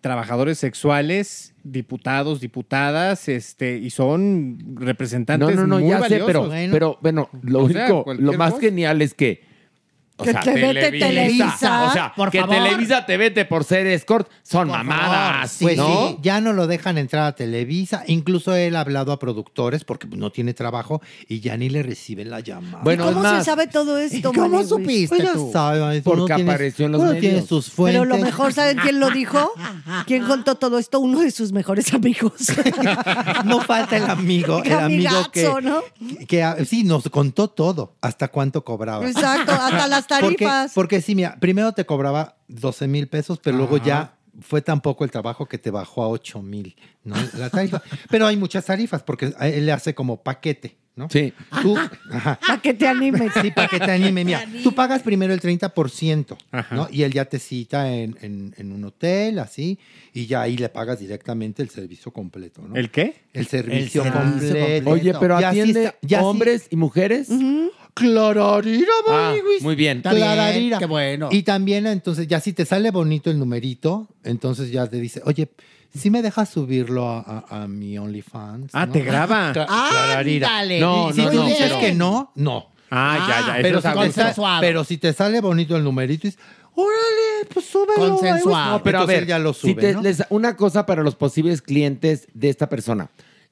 trabajadores 0.00 0.58
sexuales, 0.58 1.54
diputados, 1.62 2.40
diputadas, 2.40 3.28
este, 3.28 3.76
y 3.76 3.90
son 3.90 4.56
no, 4.74 4.80
representantes 4.80 5.56
no, 5.56 5.66
no, 5.66 5.78
muy 5.78 5.88
ya 5.90 5.96
sé, 5.96 6.00
valiosos. 6.02 6.26
pero, 6.26 6.46
Bueno. 6.46 6.72
pero 6.72 6.98
bueno, 7.02 7.28
lo 7.42 7.60
O 7.60 7.64
único, 7.64 8.04
lo 8.18 8.32
más 8.34 8.52
cosa. 8.52 8.62
genial 8.62 9.02
es 9.02 9.14
que 9.14 9.42
o 10.20 10.24
Que 10.24 10.32
sea, 10.32 10.40
te 10.40 10.52
vete 10.54 10.90
Televisa, 10.98 11.84
O 11.88 11.92
sea, 11.92 12.12
por 12.14 12.30
que 12.30 12.40
favor. 12.40 12.54
Televisa 12.56 13.06
te 13.06 13.16
vete 13.16 13.44
por 13.44 13.64
ser 13.64 13.86
escort 13.86 14.28
son 14.42 14.68
Por 14.68 14.76
mamadas, 14.78 15.56
Pues 15.60 15.76
¿no? 15.76 16.08
sí, 16.10 16.16
ya 16.22 16.40
no 16.40 16.52
lo 16.52 16.66
dejan 16.66 16.98
entrar 16.98 17.24
a 17.26 17.32
Televisa. 17.34 18.04
Incluso 18.06 18.54
él 18.54 18.76
ha 18.76 18.80
hablado 18.80 19.12
a 19.12 19.18
productores 19.18 19.84
porque 19.84 20.06
no 20.08 20.30
tiene 20.30 20.54
trabajo 20.54 21.00
y 21.28 21.40
ya 21.40 21.56
ni 21.56 21.68
le 21.70 21.82
reciben 21.82 22.30
la 22.30 22.40
llamada. 22.40 22.82
Bueno, 22.84 23.04
¿Cómo 23.04 23.22
se 23.38 23.44
sabe 23.44 23.66
todo 23.66 23.98
esto, 23.98 24.32
¿Cómo 24.32 24.62
supiste 24.64 25.08
Pues 25.16 25.22
ya 25.22 25.32
tú? 25.32 25.50
sabes, 25.52 26.02
Porque 26.02 26.22
uno 26.22 26.34
tiene- 26.34 26.50
apareció 26.50 26.86
en 26.86 26.92
los 26.92 27.00
uno 27.00 27.12
medios. 27.12 27.20
tiene 27.32 27.46
sus 27.46 27.70
fuentes. 27.70 28.00
Pero 28.00 28.04
lo 28.16 28.22
mejor, 28.22 28.52
¿saben 28.52 28.78
quién 28.78 29.00
lo 29.00 29.10
dijo? 29.10 29.52
¿Quién 30.06 30.24
contó 30.24 30.54
todo 30.56 30.78
esto? 30.78 31.00
Uno 31.00 31.20
de 31.20 31.30
sus 31.30 31.52
mejores 31.52 31.92
amigos. 31.94 32.32
no 33.44 33.60
falta 33.60 33.96
el 33.96 34.04
amigo, 34.08 34.62
el 34.64 34.72
amigo 34.72 35.30
que, 35.32 35.48
que, 36.18 36.26
que, 36.26 36.42
ah, 36.42 36.56
sí 36.66 36.84
nos 36.84 37.08
contó 37.10 37.48
todo, 37.48 37.94
hasta 38.00 38.28
cuánto 38.28 38.64
cobraba. 38.64 39.06
Exacto, 39.08 39.52
hasta 39.52 39.86
las 39.88 40.06
tarifas. 40.18 40.72
porque 40.74 41.00
sí, 41.00 41.14
mira, 41.14 41.36
primero 41.40 41.72
te 41.72 41.84
cobraba 41.86 42.36
12 42.48 42.88
mil 42.88 43.08
pesos, 43.08 43.38
pero 43.42 43.56
luego 43.56 43.76
ya 43.78 44.14
fue 44.40 44.62
tan 44.62 44.80
poco 44.80 45.04
el 45.04 45.10
trabajo 45.10 45.46
que 45.46 45.58
te 45.58 45.70
bajó 45.70 46.02
a 46.02 46.08
8 46.08 46.40
mil, 46.42 46.74
¿no? 47.04 47.16
La 47.36 47.50
tarifa. 47.50 47.82
pero 48.10 48.26
hay 48.26 48.36
muchas 48.36 48.64
tarifas 48.66 49.02
porque 49.02 49.32
a 49.38 49.48
él 49.48 49.66
le 49.66 49.72
hace 49.72 49.94
como 49.94 50.22
paquete, 50.22 50.76
¿no? 50.96 51.08
Sí. 51.10 51.32
Tú, 51.62 51.76
ajá. 52.10 52.38
Para 52.46 52.62
que 52.62 52.72
te 52.72 52.86
animes. 52.88 53.32
Sí, 53.42 53.50
para 53.50 53.68
que 53.68 53.78
te 53.78 53.90
anime. 53.90 54.24
Mira, 54.24 54.44
tú 54.62 54.72
pagas 54.74 55.02
primero 55.02 55.34
el 55.34 55.40
30%, 55.40 56.36
Ajá. 56.52 56.74
¿no? 56.74 56.88
Y 56.90 57.02
él 57.02 57.12
ya 57.12 57.24
te 57.26 57.38
cita 57.38 57.92
en, 57.92 58.16
en- 58.22 58.54
en 58.56 58.72
un 58.72 58.84
hotel, 58.84 59.38
así, 59.40 59.78
y 60.14 60.26
ya 60.26 60.42
ahí 60.42 60.56
le 60.56 60.68
pagas 60.68 61.00
directamente 61.00 61.62
el 61.62 61.68
servicio 61.68 62.12
completo, 62.12 62.62
¿no? 62.62 62.76
¿El 62.76 62.90
qué? 62.90 63.16
El 63.34 63.46
servicio, 63.46 64.02
servicio 64.04 64.20
completo. 64.22 64.54
completo. 64.54 64.90
Oye, 64.90 65.14
pero 65.20 65.40
Ya 65.40 65.52
sí 65.52 65.60
atiende 65.60 65.84
está- 65.86 65.98
ya 66.02 66.18
sí- 66.20 66.24
hombres 66.24 66.66
y 66.70 66.76
mujeres. 66.76 67.28
Clararira, 67.94 68.92
Ah, 69.08 69.34
muy 69.60 69.74
bien. 69.74 70.02
Clararira. 70.02 70.78
qué 70.78 70.86
bueno. 70.86 71.28
Y 71.30 71.42
también, 71.42 71.86
entonces, 71.86 72.26
ya 72.28 72.40
si 72.40 72.52
te 72.52 72.64
sale 72.64 72.90
bonito 72.90 73.30
el 73.30 73.38
numerito, 73.38 74.08
entonces 74.24 74.70
ya 74.70 74.86
te 74.86 74.98
dice, 75.00 75.22
oye, 75.24 75.50
si 75.94 76.10
me 76.10 76.22
dejas 76.22 76.48
subirlo 76.48 77.08
a, 77.08 77.20
a- 77.48 77.62
a 77.64 77.68
mi 77.68 77.98
OnlyFans. 77.98 78.70
Ah, 78.74 78.86
¿no? 78.86 78.92
te 78.92 79.00
graba. 79.00 79.52
Cla- 79.54 79.66
Ah, 79.68 79.88
Clararira. 79.90 80.48
Ándale. 80.48 80.80
No, 80.80 81.12
si 81.12 81.22
no, 81.22 81.30
tú 81.30 81.36
no, 81.38 81.46
dices 81.46 81.62
pero- 81.68 81.80
que 81.80 81.92
no, 81.92 82.32
no. 82.36 82.66
Ah, 82.90 83.26
ya, 83.28 83.46
ya. 83.46 83.52
Eso 83.58 83.62
Pero 83.62 83.78
es 83.78 83.84
si, 83.84 83.92
consensuado. 83.92 84.60
pero 84.60 84.84
si 84.84 84.98
te 84.98 85.12
sale 85.12 85.40
bonito 85.40 85.76
el 85.76 85.84
numerito, 85.84 86.26
dices, 86.26 86.40
órale, 86.74 87.46
pues 87.52 87.66
súbelo. 87.66 87.94
Consensuado. 88.16 88.72
No, 88.78 88.82
Pero 88.82 88.98
a 89.00 89.06
ver, 89.06 89.26
ya 89.26 89.38
lo 89.38 89.52
si 89.52 89.72
sube, 89.72 89.80
te- 89.80 89.92
¿no? 89.94 90.02
les- 90.02 90.24
una 90.30 90.56
cosa 90.56 90.86
para 90.86 91.02
los 91.02 91.14
posibles 91.14 91.62
clientes 91.62 92.26
de 92.34 92.48
esta 92.48 92.68
persona. 92.68 93.08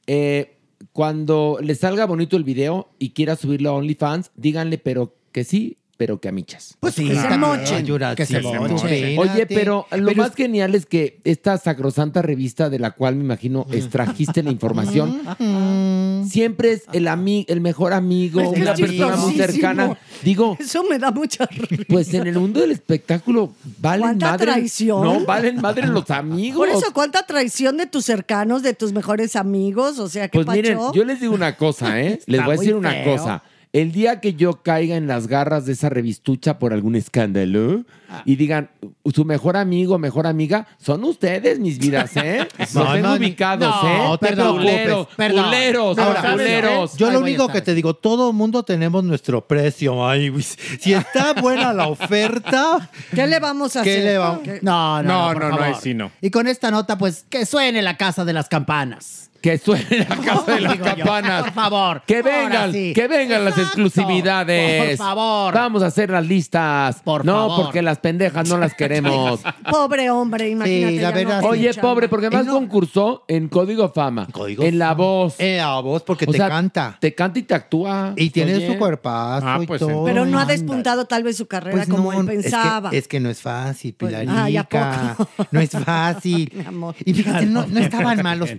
Eh, 0.06 0.57
cuando 0.98 1.60
les 1.62 1.78
salga 1.78 2.06
bonito 2.06 2.36
el 2.36 2.42
video 2.42 2.88
y 2.98 3.10
quiera 3.10 3.36
subirlo 3.36 3.70
a 3.70 3.74
OnlyFans, 3.74 4.32
díganle 4.34 4.78
pero 4.78 5.14
que 5.30 5.44
sí, 5.44 5.76
pero 5.98 6.18
que 6.20 6.28
a 6.28 6.32
michas. 6.32 6.76
Pues 6.80 6.94
sí, 6.94 7.08
Que 7.08 7.16
se 7.16 7.36
mochen. 7.36 8.14
Que 8.16 8.24
se 8.24 8.40
mochen. 8.40 9.18
Oye, 9.18 9.46
pero 9.46 9.86
lo 9.90 10.06
Pero 10.06 10.22
más 10.22 10.34
genial 10.34 10.74
es 10.74 10.86
que 10.86 11.18
esta 11.24 11.58
sacrosanta 11.58 12.22
revista 12.22 12.70
de 12.70 12.78
la 12.78 12.92
cual 12.92 13.16
me 13.16 13.24
imagino 13.24 13.66
extrajiste 13.70 14.42
la 14.42 14.50
información, 14.50 15.20
siempre 16.30 16.72
es 16.72 16.84
el, 16.92 17.06
ami- 17.08 17.44
el 17.48 17.60
mejor 17.60 17.92
amigo, 17.92 18.40
Es 18.40 18.50
que 18.52 18.62
una 18.62 18.74
persona 18.74 19.16
muy 19.16 19.34
cercana. 19.34 19.98
Digo, 20.22 20.56
Eso 20.58 20.82
me 20.84 20.98
da 20.98 21.10
mucha 21.10 21.46
risa. 21.46 21.84
pues 21.88 22.12
en 22.14 22.26
el 22.26 22.38
mundo 22.38 22.60
del 22.60 22.70
espectáculo 22.70 23.52
valen 23.80 24.02
¿Cuánta 24.02 24.30
madre. 24.32 24.46
traición? 24.46 25.02
No, 25.02 25.24
valen 25.26 25.60
madre 25.60 25.86
los 25.88 26.10
amigos. 26.10 26.58
Por 26.58 26.68
eso, 26.68 26.92
¿cuánta 26.92 27.24
traición 27.26 27.76
de 27.76 27.86
tus 27.86 28.04
cercanos, 28.04 28.62
de 28.62 28.74
tus 28.74 28.92
mejores 28.92 29.36
amigos? 29.36 29.98
O 29.98 30.08
sea, 30.08 30.28
¿qué 30.28 30.44
Pues 30.44 30.56
miren, 30.56 30.78
yo 30.94 31.04
les 31.04 31.20
digo 31.20 31.34
una 31.34 31.56
cosa, 31.56 32.00
¿eh? 32.00 32.20
les 32.26 32.44
voy 32.44 32.54
a 32.54 32.58
decir 32.58 32.74
una 32.74 32.90
feo. 32.92 33.16
cosa. 33.16 33.42
El 33.72 33.92
día 33.92 34.20
que 34.20 34.34
yo 34.34 34.62
caiga 34.62 34.96
en 34.96 35.06
las 35.06 35.26
garras 35.26 35.66
de 35.66 35.72
esa 35.74 35.90
revistucha 35.90 36.58
por 36.58 36.72
algún 36.72 36.96
escándalo 36.96 37.84
Ah. 38.10 38.22
y 38.24 38.36
digan, 38.36 38.70
su 39.14 39.26
mejor 39.26 39.58
amigo, 39.58 39.98
mejor 39.98 40.26
amiga, 40.26 40.66
son 40.78 41.04
ustedes, 41.04 41.58
mis 41.58 41.78
vidas, 41.78 42.16
¿eh? 42.16 42.48
Los 42.58 42.74
No, 42.74 42.92
tengo 42.94 43.08
no, 43.08 43.14
ubicados, 43.16 43.82
no, 43.82 43.88
¿eh? 43.90 43.98
no 43.98 44.18
te. 44.18 44.26
Perdón. 44.28 44.56
culeros, 44.56 45.98
Ahora, 45.98 46.32
culeros. 46.32 46.96
Yo 46.96 47.10
lo 47.10 47.20
único 47.20 47.48
que 47.48 47.60
te 47.60 47.74
digo, 47.74 47.92
todo 47.94 48.32
mundo 48.32 48.62
tenemos 48.62 49.04
nuestro 49.04 49.46
precio, 49.46 50.08
ay, 50.08 50.30
güey. 50.30 50.42
Si 50.42 50.94
está 50.94 51.34
buena 51.34 51.74
la 51.74 51.88
oferta, 51.88 52.90
¿Qué 53.14 53.26
le 53.26 53.38
vamos 53.40 53.76
a 53.76 53.82
¿Qué 53.82 53.90
hacer? 53.92 54.04
le 54.04 54.16
vamos- 54.18 54.40
¿Qué? 54.42 54.58
No, 54.62 55.02
no, 55.02 55.34
No, 55.34 55.34
no, 55.34 55.48
no, 55.50 55.58
no, 55.68 55.80
sí 55.80 55.92
no. 55.92 56.10
Y 56.22 56.30
con 56.30 56.46
esta 56.46 56.70
nota, 56.70 56.96
pues, 56.96 57.26
que 57.28 57.44
suene 57.44 57.82
la 57.82 57.98
casa 57.98 58.24
de 58.24 58.32
las 58.32 58.48
campanas. 58.48 59.27
Que 59.40 59.56
suene 59.58 60.06
la 60.08 60.16
casa 60.24 60.52
de 60.54 60.60
las 60.60 60.78
yo. 60.78 60.84
campanas. 60.84 61.42
Por 61.44 61.52
favor. 61.52 62.02
Que 62.06 62.22
vengan, 62.22 62.72
sí. 62.72 62.92
que 62.94 63.06
vengan 63.08 63.44
las 63.44 63.56
exclusividades. 63.56 64.98
Por 64.98 65.06
favor. 65.06 65.54
Vamos 65.54 65.82
a 65.82 65.86
hacer 65.86 66.10
las 66.10 66.26
listas. 66.26 67.00
Por 67.04 67.24
no, 67.24 67.32
favor. 67.48 67.64
porque 67.66 67.82
las 67.82 67.98
pendejas 67.98 68.48
no 68.48 68.58
las 68.58 68.74
queremos. 68.78 69.40
Pobre 69.70 70.10
hombre, 70.10 70.48
imagínate. 70.50 70.90
Sí, 70.90 70.96
la 70.96 71.02
ya 71.02 71.10
verdad, 71.16 71.36
no 71.36 71.42
sí. 71.42 71.58
Oye, 71.58 71.74
pobre, 71.74 72.08
porque 72.08 72.30
no- 72.30 72.44
concursó 72.46 73.24
en 73.28 73.48
Código 73.48 73.90
Fama. 73.92 74.26
Código 74.32 74.62
en 74.64 74.78
la 74.78 74.88
Fama. 74.88 74.94
voz. 74.98 75.34
eh, 75.38 75.60
a 75.60 75.78
vos, 75.80 76.02
porque 76.02 76.24
O 76.28 76.32
te 76.32 76.38
sea, 76.38 76.48
canta. 76.48 76.96
Te 77.00 77.14
canta 77.14 77.38
y 77.38 77.42
te 77.42 77.54
actúa. 77.54 78.12
Y 78.16 78.30
tiene 78.30 78.56
Oye. 78.56 78.66
su 78.66 78.78
cuerpazo 78.78 79.46
Ah, 79.48 79.58
y 79.62 79.66
pues, 79.66 79.80
todo. 79.80 80.04
Pero 80.04 80.24
no 80.26 80.38
ha 80.38 80.44
despuntado 80.44 81.04
tal 81.04 81.22
vez 81.22 81.36
su 81.36 81.46
carrera 81.46 81.76
Pues 81.76 81.88
como 81.88 82.12
no, 82.12 82.20
él 82.20 82.26
pensaba. 82.26 82.88
Es 82.88 82.90
que, 82.92 82.98
es 82.98 83.08
que 83.08 83.20
no 83.20 83.30
es 83.30 83.40
fácil, 83.40 83.94
Pues, 83.96 84.10
Pilarica. 84.10 84.44
ay, 84.44 84.56
¿a 84.56 84.64
poco? 84.64 85.28
No 85.50 85.60
es 85.60 85.70
fácil. 85.70 86.50
Mi 86.54 86.64
amor. 86.64 86.94
Y 87.04 87.14
fíjate, 87.14 87.46
no, 87.46 87.66
no 87.66 87.80
estaban 87.80 88.22
mal 88.22 88.38
los 88.38 88.50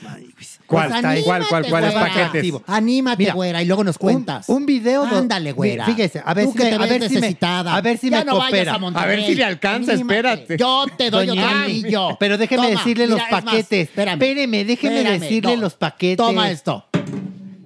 man. 0.00 0.22
¿Cuál? 0.22 0.32
Pues 0.36 0.58
¿Cuál, 0.66 0.92
anímate, 0.92 1.22
cuál, 1.24 1.46
cuál, 1.48 1.66
cuáles 1.68 1.92
güera. 1.92 2.08
paquetes? 2.30 2.52
Anímate, 2.66 3.22
Mira, 3.22 3.34
güera, 3.34 3.62
y 3.62 3.66
luego 3.66 3.82
nos 3.84 3.98
cuentas. 3.98 4.48
Un, 4.48 4.56
un 4.58 4.66
video. 4.66 5.04
do- 5.06 5.18
Ándale, 5.18 5.50
güera. 5.52 5.84
Fíjese, 5.86 6.22
a 6.24 6.32
ver 6.34 6.44
Tú 6.46 6.52
si 6.52 6.58
que 6.58 6.64
me, 6.64 6.70
te 6.70 6.74
a 6.76 6.78
ves 6.78 6.88
ver 6.90 7.02
si 7.08 7.14
me, 7.16 7.20
necesitada. 7.20 7.74
a 7.76 7.80
ver 7.80 7.98
si 7.98 8.08
Ya 8.10 8.18
me 8.20 8.24
no 8.24 8.38
vayas 8.38 8.50
coopera. 8.50 8.74
a 8.74 8.78
Monterrey. 8.78 9.04
A 9.04 9.16
ver 9.16 9.26
si 9.26 9.34
le 9.34 9.44
alcanza, 9.44 9.92
Anímate. 9.92 10.14
espérate. 10.16 10.56
Yo 10.56 10.86
te 10.96 11.10
doy 11.10 11.26
Doña 11.26 11.42
otro 11.44 11.56
Ani, 11.58 11.64
anillo. 11.80 12.16
Pero 12.20 12.38
déjeme 12.38 12.62
Toma, 12.62 12.78
decirle 12.78 13.06
los 13.08 13.16
mira, 13.16 13.26
es 13.26 13.32
más, 13.32 13.44
paquetes. 13.44 13.88
espérame. 13.88 14.14
Espéreme, 14.22 14.64
déjeme 14.64 14.96
Espérame, 14.98 15.20
decirle 15.20 15.56
no. 15.56 15.62
los 15.62 15.74
paquetes. 15.74 16.16
Toma 16.16 16.50
esto. 16.50 16.86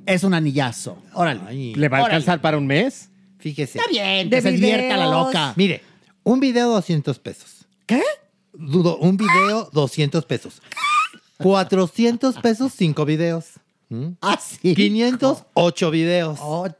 Es 0.06 0.24
un 0.24 0.34
anillazo. 0.34 0.98
Órale. 1.14 1.40
Ay. 1.48 1.74
¿Le 1.74 1.88
va 1.88 1.98
a 1.98 2.00
Órale. 2.02 2.14
alcanzar 2.16 2.40
para 2.40 2.56
un 2.56 2.66
mes? 2.66 3.10
Fíjese. 3.38 3.78
Está 3.78 3.90
bien, 3.90 4.30
que 4.30 4.40
se 4.40 4.50
divierta 4.52 4.96
la 4.96 5.06
loca. 5.06 5.52
Mire, 5.56 5.82
un 6.24 6.40
video 6.40 6.70
200 6.70 7.18
pesos. 7.18 7.66
¿Qué? 7.86 8.02
Dudo, 8.52 8.96
un 8.96 9.16
video 9.16 9.68
200 9.72 10.24
pesos. 10.24 10.62
400 11.38 12.36
pesos, 12.38 12.72
5 12.76 13.04
videos. 13.04 13.44
¿Mm? 13.88 14.08
Ah, 14.20 14.38
sí. 14.42 14.74
500, 14.74 15.44
8 15.54 15.90
videos. 15.90 16.38
Ocho. 16.42 16.74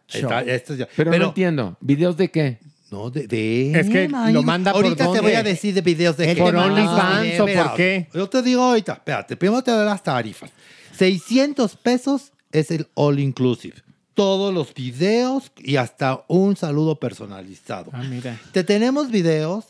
esto 0.47 0.75
ya- 0.75 0.89
Pero, 0.97 1.17
no 1.17 1.27
entiendo. 1.27 1.77
¿Videos 1.81 2.17
de 2.17 2.31
qué? 2.31 2.59
No, 2.91 3.11
de... 3.11 3.27
de- 3.27 3.79
Es 3.79 3.89
que 3.89 4.09
lo 4.09 4.43
manda 4.43 4.73
por 4.73 4.85
Ahorita 4.85 5.05
te 5.05 5.09
dónde? 5.09 5.21
voy 5.21 5.33
a 5.33 5.43
decir 5.43 5.75
de 5.75 5.81
videos 5.83 6.17
de 6.17 6.35
¿Por 6.37 6.53
qué. 6.53 6.57
OnlyFans 6.59 7.41
o 7.41 7.47
por 7.47 7.75
qué? 7.77 8.09
Yo 8.15 8.29
te 8.29 8.43
digo 8.43 8.63
ahorita, 8.63 8.93
espérate, 8.95 9.37
primero 9.37 9.63
te 9.63 9.71
doy 9.73 9.85
las 9.85 10.03
tarifas. 10.03 10.51
600 10.97 11.77
pesos 11.77 12.33
es 12.53 12.71
el 12.71 12.87
all 12.95 13.19
inclusive. 13.19 13.75
Todos 14.15 14.55
los 14.55 14.73
videos 14.73 15.53
y 15.59 15.77
hasta 15.77 16.25
un 16.29 16.57
saludo 16.57 16.99
personalizado. 16.99 17.91
Ah, 17.93 18.03
mira. 18.09 18.41
Te 18.53 18.65
tenemos 18.65 19.11
videos, 19.11 19.67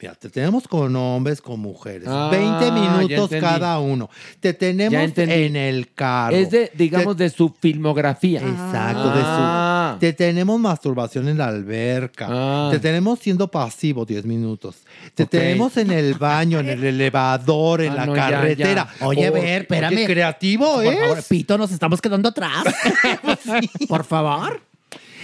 mira, 0.00 0.14
te 0.14 0.30
tenemos 0.30 0.68
con 0.68 0.94
hombres, 0.96 1.40
con 1.42 1.58
mujeres. 1.60 2.06
Ah, 2.08 2.28
20 2.30 2.66
ya 2.66 2.72
minutos 2.72 3.30
cada 3.40 3.78
uno. 3.80 4.08
Te 4.40 4.54
tenemos 4.54 4.94
en 5.18 5.56
el 5.56 5.92
carro. 5.92 6.36
Es 6.36 6.50
de, 6.50 6.70
digamos, 6.74 7.16
de 7.16 7.30
su 7.30 7.54
filmografía. 7.60 8.40
Exacto, 8.40 9.12
Ah. 9.14 9.94
de 9.94 9.96
su. 9.96 10.00
Te 10.00 10.12
tenemos 10.12 10.60
masturbación 10.60 11.28
en 11.28 11.38
la 11.38 11.46
alberca. 11.48 12.26
Ah. 12.30 12.68
Te 12.70 12.78
tenemos 12.78 13.18
siendo 13.18 13.48
pasivo 13.48 14.04
10 14.04 14.24
minutos. 14.24 14.76
Te 15.14 15.26
tenemos 15.26 15.76
en 15.76 15.90
el 15.90 16.14
baño, 16.14 16.60
en 16.60 16.68
el 16.68 16.84
elevador, 16.84 17.82
en 17.82 17.92
Ah, 17.92 17.96
la 17.96 18.06
no, 18.06 18.12
carretera. 18.14 18.88
ya. 19.00 19.06
Oye, 19.06 19.30
ver, 19.30 19.62
espérame. 19.62 19.94
oye, 19.96 20.06
creativo, 20.06 20.74
Por 20.74 20.84
¿eh? 20.86 20.98
favor, 21.00 21.22
Pito, 21.28 21.58
nos 21.58 21.72
estamos 21.72 22.00
quedando 22.00 22.28
atrás. 22.28 22.64
Por 23.88 24.04
favor. 24.04 24.60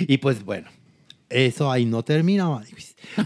Y 0.01 0.19
pues 0.19 0.45
bueno, 0.45 0.69
eso 1.35 1.71
ahí 1.71 1.85
no 1.85 2.05
termina. 2.05 2.61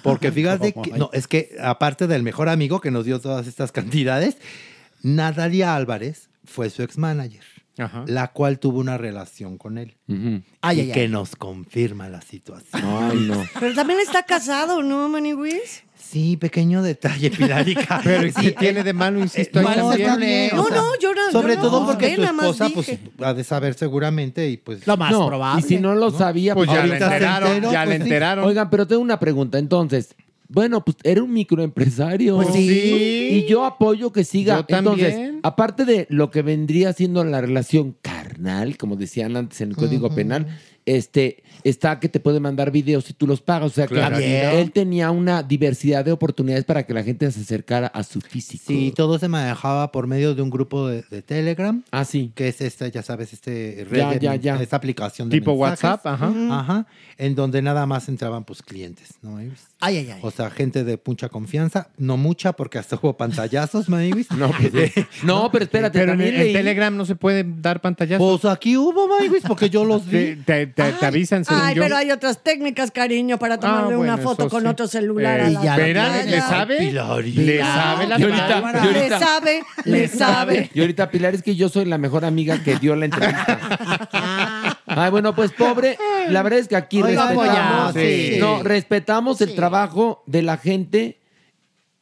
Porque 0.03 0.33
fíjate 0.33 0.73
que, 0.73 0.93
no, 0.93 1.11
es 1.13 1.29
que 1.29 1.57
aparte 1.61 2.07
del 2.07 2.23
mejor 2.23 2.49
amigo 2.49 2.81
que 2.81 2.91
nos 2.91 3.05
dio 3.05 3.21
todas 3.21 3.47
estas 3.47 3.71
cantidades, 3.71 4.39
Natalia 5.03 5.77
Álvarez 5.77 6.31
fue 6.45 6.71
su 6.71 6.83
ex 6.83 6.97
manager, 6.97 7.45
la 8.07 8.29
cual 8.33 8.59
tuvo 8.59 8.79
una 8.79 8.97
relación 8.97 9.59
con 9.59 9.79
él. 9.79 9.97
Ay, 10.63 10.79
y 10.79 10.81
ay, 10.81 10.93
que 10.93 11.01
ay. 11.03 11.09
nos 11.09 11.37
confirma 11.37 12.09
la 12.09 12.23
situación. 12.23 12.83
Ay, 12.83 13.19
no. 13.29 13.45
Pero 13.61 13.75
también 13.75 14.01
está 14.01 14.23
casado, 14.23 14.83
¿no, 14.83 15.09
Maniwis? 15.09 15.85
Sí, 16.01 16.37
pequeño 16.37 16.83
detalle, 16.83 17.31
Pilarica. 17.37 18.01
Pero 18.03 18.27
¿y 18.27 18.33
Sí, 18.33 18.41
qué 18.43 18.53
tiene 18.53 18.83
de 18.83 18.93
malo, 18.93 19.21
insisto, 19.21 19.59
ahí 19.61 19.65
también? 19.67 20.01
está 20.01 20.17
bien, 20.17 20.51
No, 20.55 20.63
o 20.63 20.67
sea, 20.69 20.77
no, 20.77 20.85
yo 21.01 21.15
no- 21.15 21.31
Sobre 21.33 21.55
yo 21.57 21.61
todo 21.63 21.81
no 21.81 21.87
porque 21.87 22.15
su 22.15 22.21
nada 22.21 22.33
más 22.33 22.47
esposa 22.47 22.71
pues, 22.75 22.99
ha 23.21 23.35
de 23.35 23.45
saber 23.45 23.75
seguramente 23.75 24.49
y 24.49 24.57
pues... 24.57 24.87
Lo 24.87 24.97
más 24.97 25.11
No, 25.13 25.27
probable. 25.27 25.61
Y 25.65 25.69
si 25.69 25.79
no 25.79 25.95
lo 25.95 26.11
sabía, 26.11 26.55
Pues 26.55 26.71
ya 26.71 26.87
le 26.87 26.95
enteraron, 26.95 27.49
enteró, 27.53 27.73
ya 27.73 27.85
le 27.85 27.91
pues 27.91 27.97
sí. 27.99 28.03
enteraron. 28.05 28.45
Oigan, 28.47 28.71
pero 28.71 28.87
tengo 28.87 29.03
una 29.03 29.21
pregunta. 29.21 29.59
Entonces, 29.59 30.15
bueno, 30.49 30.83
pues 30.83 30.97
era 31.03 31.23
un 31.23 31.31
microempresario. 31.33 32.37
Pues 32.37 32.49
sí. 32.55 33.29
Y 33.45 33.47
yo 33.51 33.67
apoyo 33.67 34.13
que 34.13 34.25
siga. 34.25 34.57
Yo 34.59 34.65
también. 34.65 35.07
Entonces, 35.11 35.35
aparte 35.43 35.85
de 35.85 36.07
lo 36.09 36.31
que 36.31 36.41
vendría 36.43 36.93
siendo 36.95 37.23
la 37.25 37.41
relación 37.43 37.95
carnal, 38.01 38.79
como 38.79 38.97
decían 38.97 39.37
antes 39.37 39.61
en 39.61 39.71
el 39.71 39.77
Código 39.77 40.15
Penal, 40.15 40.47
este, 40.97 41.43
está 41.65 41.99
que 42.01 42.09
te 42.09 42.21
puede 42.21 42.41
mandar 42.41 42.71
videos 42.71 43.05
si 43.05 43.13
tú 43.13 43.27
los 43.27 43.41
pagas. 43.41 43.71
O 43.73 43.75
sea, 43.75 43.87
Claro. 43.87 44.17
que 44.19 44.61
él 44.61 44.73
tenía 44.73 45.11
una 45.11 45.43
diversidad 45.43 46.05
de 46.05 46.13
oportunidades 46.13 46.65
para 46.65 46.85
que 46.85 46.95
la 46.95 47.03
gente 47.03 47.31
se 47.31 47.41
acercara 47.41 47.89
a 47.89 48.03
su 48.03 48.21
físico. 48.21 48.65
Sí, 48.67 48.93
todo 48.95 49.19
se 49.19 49.29
manejaba 49.29 49.93
por 49.93 50.07
medio 50.07 50.35
de 50.35 50.43
un 50.43 50.51
grupo 50.51 50.89
de, 50.89 51.03
de 51.11 51.23
Telegram. 51.23 51.83
Ah, 51.91 52.05
sí. 52.05 52.33
Que 52.35 52.49
es 52.49 52.61
esta, 52.61 52.89
ya 52.89 53.03
sabes, 53.03 53.33
este 53.33 53.87
Ya, 53.93 54.11
red 54.11 54.15
de 54.15 54.25
ya, 54.27 54.35
ya. 54.37 54.63
esta 54.63 54.77
aplicación 54.77 55.29
de 55.29 55.37
Tipo 55.39 55.53
mensajes. 55.57 55.85
WhatsApp, 55.85 56.07
ajá. 56.07 56.33
Ajá. 56.61 56.87
En 57.19 57.35
donde 57.35 57.61
nada 57.63 57.85
más 57.87 58.09
entraban 58.09 58.45
pues 58.45 58.63
clientes, 58.63 59.09
¿no? 59.23 59.39
Ay, 59.39 59.97
ay, 59.99 60.11
ay. 60.11 60.21
O 60.23 60.31
sea, 60.31 60.51
gente 60.51 60.85
de 60.85 61.01
mucha 61.05 61.29
confianza, 61.29 61.91
no 61.99 62.17
mucha 62.17 62.53
porque 62.53 62.79
hasta 62.79 62.97
hubo 62.97 63.17
pantallazos, 63.17 63.89
Mavis. 63.89 64.29
No, 64.39 64.51
pues, 64.53 64.73
no, 65.25 65.51
pero 65.51 65.65
espérate, 65.65 65.99
Pero 65.99 66.13
en, 66.13 66.19
también 66.19 66.35
en 66.37 66.47
leí- 66.49 66.53
Telegram 66.53 66.97
no 66.97 67.05
se 67.05 67.17
puede 67.17 67.45
dar 67.45 67.81
pantallazos. 67.81 68.41
Pues 68.41 68.53
aquí 68.53 68.77
hubo, 68.77 69.09
Mavis, 69.09 69.43
porque 69.47 69.69
yo 69.69 69.85
los 69.85 70.07
vi. 70.11 70.37
te- 70.47 70.67
te- 70.69 70.78
te 70.85 71.07
avisan, 71.07 71.45
según 71.45 71.63
Ay, 71.63 71.75
yo. 71.75 71.83
pero 71.83 71.97
hay 71.97 72.11
otras 72.11 72.43
técnicas, 72.43 72.91
cariño, 72.91 73.39
para 73.39 73.59
tomarle 73.59 73.95
Ah, 73.95 73.99
una 73.99 74.15
bueno, 74.17 74.29
foto 74.29 74.43
eso 74.43 74.51
con 74.51 74.63
sí. 74.63 74.69
otro 74.69 74.87
celular. 74.89 75.41
a 75.41 75.47
Eh, 75.49 75.51
la 75.51 75.61
espera, 75.77 76.07
playa. 76.09 76.25
¿le 76.31 76.41
sabe? 76.41 76.79
Pilarita. 76.79 77.41
¿Le 77.43 77.59
sabe 77.61 78.07
la 78.07 78.15
ahorita- 78.17 78.49
cámara? 78.49 78.81
y 78.83 78.87
ahorita- 78.87 79.19
Le 79.19 79.25
sabe, 79.25 79.63
le 79.85 80.09
sabe. 80.09 80.71
Y 80.75 80.81
ahorita, 80.81 81.11
Pilar, 81.11 81.35
es 81.35 81.43
que 81.43 81.57
yo 81.57 81.69
soy 81.69 81.85
la 81.85 81.99
mejor 81.99 82.25
amiga 82.25 82.63
que 82.63 82.77
dio 82.77 82.95
la 82.97 83.07
entrevista. 83.07 84.79
Ay, 84.87 85.11
bueno, 85.11 85.35
pues 85.35 85.53
pobre, 85.53 85.99
la 86.29 86.43
verdad 86.43 86.59
es 86.61 86.69
que 86.69 86.77
aquí 86.77 87.03
Oiga, 87.03 87.27
respetamos, 87.29 87.47
apoyamos, 87.49 87.95
sí. 87.95 88.37
no, 88.41 88.63
respetamos 88.63 89.41
el 89.43 89.55
trabajo 89.55 90.23
de 90.27 90.43
la 90.43 90.57
gente 90.57 91.19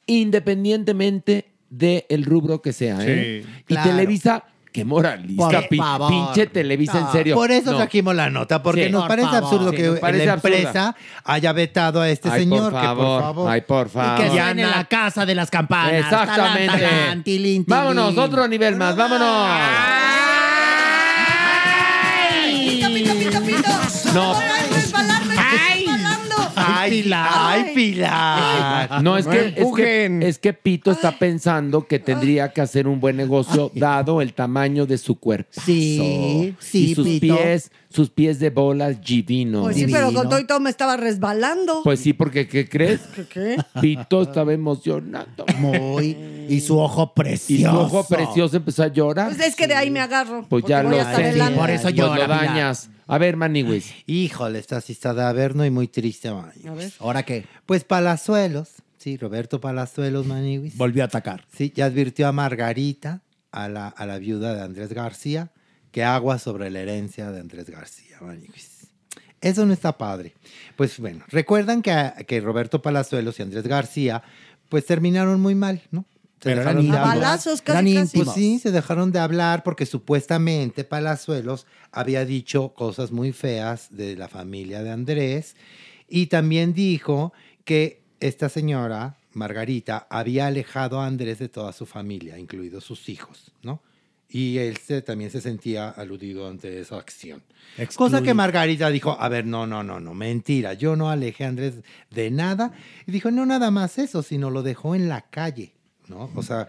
independientemente 0.07 1.47
del 1.69 2.25
rubro 2.25 2.63
que 2.63 2.73
sea. 2.73 2.99
¿eh? 3.01 3.43
Sí, 3.45 3.51
y 3.61 3.65
claro. 3.75 3.91
Televisa, 3.91 4.45
qué 4.77 4.85
moralista, 4.85 5.49
Por 5.49 5.69
pi- 5.69 5.79
favor. 5.79 6.09
pinche 6.11 6.47
Televisa, 6.49 6.99
en 6.99 7.11
serio. 7.13 7.35
Por 7.35 7.51
eso 7.51 7.71
No. 7.73 7.79
trajimos 7.79 8.15
la 8.15 8.29
nota, 8.29 8.63
porque 8.63 8.87
Sí. 8.87 8.91
nos 8.93 9.03
Por 9.03 9.09
parece 9.09 9.29
favor. 9.29 9.43
absurdo 9.45 9.71
Sí, 9.71 9.77
que 9.77 9.83
nos 9.85 9.99
parece 10.01 10.27
la 10.27 10.33
absurda. 10.35 10.57
empresa 10.59 10.97
haya 11.25 11.53
vetado 11.53 12.01
a 12.03 12.09
este 12.11 12.29
Ay, 12.31 12.41
señor. 12.41 12.71
por 12.73 12.81
que 12.81 12.87
favor, 12.87 13.05
por 13.07 13.23
favor. 13.23 13.51
Ay, 13.51 13.61
por 13.63 13.87
Y 13.87 13.91
favor. 13.91 14.17
que 14.23 14.35
Ya 14.37 14.45
suene 14.45 14.63
la 14.67 14.85
casa 14.85 15.25
de 15.25 15.35
las 15.35 15.51
campanas. 15.51 15.93
Exactamente. 15.95 16.67
Talán, 16.67 16.81
talán, 16.91 17.23
tilín, 17.25 17.43
tilín. 17.43 17.65
Vámonos, 17.67 18.19
otro 18.19 18.47
nivel 18.49 18.77
más, 18.77 18.95
vámonos. 18.97 19.49
Pito, 22.45 22.89
pito, 22.93 23.13
pito, 23.15 23.41
pito. 23.43 23.71
No. 24.13 24.56
Ay, 26.87 27.03
Pilar. 27.03 27.29
Ay, 27.33 27.73
Pilar. 27.75 29.03
No, 29.03 29.17
es 29.17 29.27
No 29.27 29.33
que, 29.33 29.39
es 29.41 29.57
empujen. 29.57 30.21
que, 30.21 30.29
es 30.29 30.39
que 30.39 30.53
Pito 30.53 30.91
está 30.91 31.19
pensando 31.19 31.87
que 31.87 31.99
tendría 31.99 32.53
que 32.53 32.61
hacer 32.61 32.87
un 32.89 33.01
buen 33.01 33.17
negocio 33.17 33.71
dado 33.75 34.21
el 34.21 34.33
tamaño 34.33 34.87
de 34.87 34.99
su 34.99 35.19
cuerpo. 35.19 35.51
Sí, 35.65 36.55
sí, 36.59 36.91
y 36.91 36.95
sus 36.95 37.07
Pito. 37.07 37.37
pies, 37.37 37.71
sus 37.97 38.11
pies 38.11 38.39
de 38.39 38.51
bolas 38.51 39.01
divinos. 39.01 39.63
Pues 39.63 39.75
sí, 39.77 39.81
Divino. 39.87 39.99
pero 39.99 40.13
con 40.13 40.29
todo 40.29 40.39
y 40.39 40.47
todo 40.47 40.61
me 40.61 40.69
estaba 40.71 40.97
resbalando. 40.99 41.81
Pues 41.83 41.99
sí, 41.99 42.13
porque 42.13 42.47
¿qué 42.47 42.69
crees? 42.69 43.01
¿Qué? 43.33 43.57
Pito 43.81 44.21
estaba 44.23 44.53
emocionado. 44.53 45.27
Muy. 45.59 46.17
Y 46.49 46.61
su 46.61 46.79
ojo 46.79 47.13
Y 47.17 47.19
precioso. 47.21 47.73
su 47.73 47.81
ojo 47.97 48.05
precioso 48.07 48.57
empezó 48.59 48.83
a 48.83 48.89
llorar. 48.89 49.35
Pues 49.35 49.41
es 49.49 49.57
que 49.57 49.67
de 49.67 49.75
ahí 49.75 49.91
me 49.91 50.01
agarro. 50.01 50.47
Pues 50.49 50.65
ya 50.67 50.83
lo 50.83 50.91
sé. 50.95 51.01
adelante. 51.01 51.59
por 51.59 51.71
eso 51.71 51.83
Pues 51.85 51.95
llora, 51.95 52.15
lo 52.17 52.25
Pilar. 52.25 52.47
dañas. 52.47 52.91
A 53.09 53.19
ver, 53.19 53.37
Maniwis. 53.37 53.93
Híjole, 54.07 54.59
esta 54.59 54.81
sí 54.81 54.93
está 54.93 55.15
de 55.15 55.23
averno 55.23 55.65
y 55.65 55.71
muy 55.71 55.89
triste. 55.89 56.29
A 56.29 56.53
ver. 56.75 56.93
¿Ahora 57.01 57.23
qué? 57.25 57.47
Pues 57.65 57.85
Palazuelos, 57.85 58.69
sí, 58.99 59.17
Roberto 59.17 59.61
Palazuelos, 59.61 60.27
Maniwis. 60.27 60.77
Volvió 60.77 61.03
a 61.03 61.07
atacar. 61.07 61.45
Sí, 61.57 61.73
ya 61.75 61.87
advirtió 61.87 62.29
a 62.29 62.33
Margarita, 62.33 63.23
a 63.53 63.69
la, 63.69 63.89
a 63.89 64.05
la 64.07 64.19
viuda 64.19 64.55
de 64.55 64.61
Andrés 64.63 64.93
García, 64.93 65.51
que 65.97 66.05
agua 66.05 66.39
sobre 66.39 66.69
la 66.69 66.81
herencia 66.81 67.31
de 67.31 67.41
Andrés 67.41 67.71
García. 67.71 68.19
Eso 69.41 69.65
no 69.65 69.73
está 69.73 69.97
padre. 69.97 70.35
Pues 70.77 70.99
bueno, 71.01 71.25
recuerdan 71.29 71.81
que, 71.81 72.13
que 72.27 72.39
Roberto 72.43 72.83
Palazuelos 72.83 73.39
y 73.39 73.43
Andrés 73.43 73.67
García, 73.67 74.23
pues 74.69 74.85
terminaron 74.85 75.41
muy 75.41 75.55
mal, 75.55 75.81
¿no? 75.91 76.05
Se 76.43 76.51
Pero 76.51 76.61
dejaron 76.61 76.85
eran 76.85 76.93
de 76.93 76.99
A 76.99 77.13
hablar. 77.13 77.41
Pues 78.27 78.35
sí, 78.35 78.59
se 78.59 78.73
dejaron 78.73 79.11
de 79.11 79.21
hablar 79.21 79.63
porque 79.63 79.87
supuestamente 79.87 80.85
Palazuelos 80.85 81.67
había 81.93 82.27
dicho 82.27 82.75
cosas 82.75 83.11
muy 83.11 83.33
feas 83.33 83.89
de 83.89 84.17
la 84.17 84.29
familia 84.29 84.83
de 84.83 84.91
Andrés 84.91 85.57
y 86.11 86.27
también 86.27 86.75
dijo 86.75 87.33
que 87.65 88.03
esta 88.21 88.51
señora, 88.51 89.17
Margarita, 89.33 90.07
había 90.11 90.49
alejado 90.49 91.01
a 91.01 91.07
Andrés 91.07 91.39
de 91.39 91.49
toda 91.49 91.73
su 91.73 91.87
familia, 91.87 92.39
incluidos 92.39 92.85
sus 92.85 93.09
hijos, 93.09 93.51
¿no? 93.63 93.81
Y 94.37 94.59
él 94.59 94.77
se- 94.77 95.01
también 95.03 95.31
se 95.31 95.41
sentía 95.41 95.89
aludido 95.89 96.47
ante 96.49 96.79
esa 96.81 96.97
acción. 96.99 97.43
Cosa 97.97 98.21
que 98.23 98.35
Margarita 98.35 98.91
dijo, 98.91 99.17
a 99.19 99.29
ver, 99.31 99.47
no, 99.47 99.67
no, 99.67 99.83
no, 99.83 99.99
no, 100.01 100.13
mentira, 100.15 100.75
yo 100.75 100.95
no 100.97 101.09
alejé 101.09 101.45
a 101.45 101.49
Andrés 101.49 101.77
de 102.11 102.31
nada. 102.31 102.73
Y 103.07 103.13
dijo, 103.13 103.31
no 103.31 103.47
nada 103.47 103.71
más 103.71 103.99
eso, 103.99 104.23
sino 104.23 104.51
lo 104.51 104.63
dejó 104.63 104.95
en 104.95 105.09
la 105.09 105.23
calle, 105.23 105.73
¿no? 106.09 106.31
O 106.35 106.43
sea, 106.43 106.69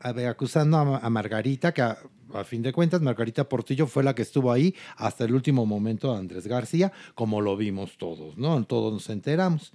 a 0.00 0.12
ver, 0.12 0.28
acusando 0.28 0.76
a, 0.78 0.98
a 0.98 1.10
Margarita, 1.10 1.72
que 1.74 1.82
a, 1.82 1.98
a 2.34 2.44
fin 2.44 2.62
de 2.62 2.72
cuentas 2.72 3.00
Margarita 3.00 3.48
Portillo 3.48 3.86
fue 3.88 4.04
la 4.04 4.14
que 4.14 4.22
estuvo 4.22 4.52
ahí 4.52 4.74
hasta 4.96 5.24
el 5.24 5.34
último 5.34 5.66
momento 5.66 6.12
de 6.12 6.18
Andrés 6.20 6.46
García, 6.46 6.92
como 7.16 7.40
lo 7.40 7.56
vimos 7.56 7.96
todos, 7.98 8.36
¿no? 8.38 8.62
Todos 8.64 8.92
nos 8.92 9.08
enteramos. 9.10 9.72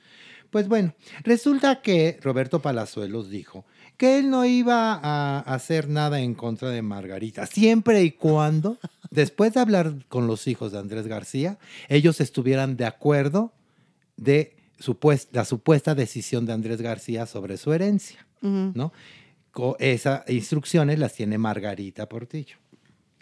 Pues 0.49 0.68
bueno, 0.68 0.94
resulta 1.24 1.82
que 1.82 2.20
Roberto 2.22 2.61
Palazuelos 2.61 3.30
dijo 3.32 3.65
que 3.98 4.20
él 4.20 4.30
no 4.30 4.45
iba 4.45 4.94
a 5.02 5.40
hacer 5.40 5.88
nada 5.90 6.20
en 6.20 6.34
contra 6.34 6.70
de 6.70 6.82
Margarita, 6.82 7.45
siempre 7.45 8.03
y 8.03 8.11
cuando, 8.11 8.78
después 9.11 9.53
de 9.53 9.60
hablar 9.61 9.94
con 10.10 10.28
los 10.28 10.48
hijos 10.48 10.72
de 10.72 10.80
Andrés 10.80 11.07
García, 11.07 11.57
ellos 11.90 12.20
estuvieran 12.22 12.76
de 12.78 12.86
acuerdo 12.86 13.53
de 14.18 14.56
la 15.32 15.45
supuesta 15.45 15.95
decisión 15.95 16.45
de 16.45 16.53
Andrés 16.53 16.82
García 16.82 17.26
sobre 17.26 17.57
su 17.57 17.72
herencia, 17.74 18.26
¿no? 18.41 18.91
Co- 19.52 19.78
Esas 19.80 20.28
instrucciones 20.30 20.99
las 20.99 21.14
tiene 21.14 21.38
Margarita 21.38 22.10
Portillo. 22.10 22.57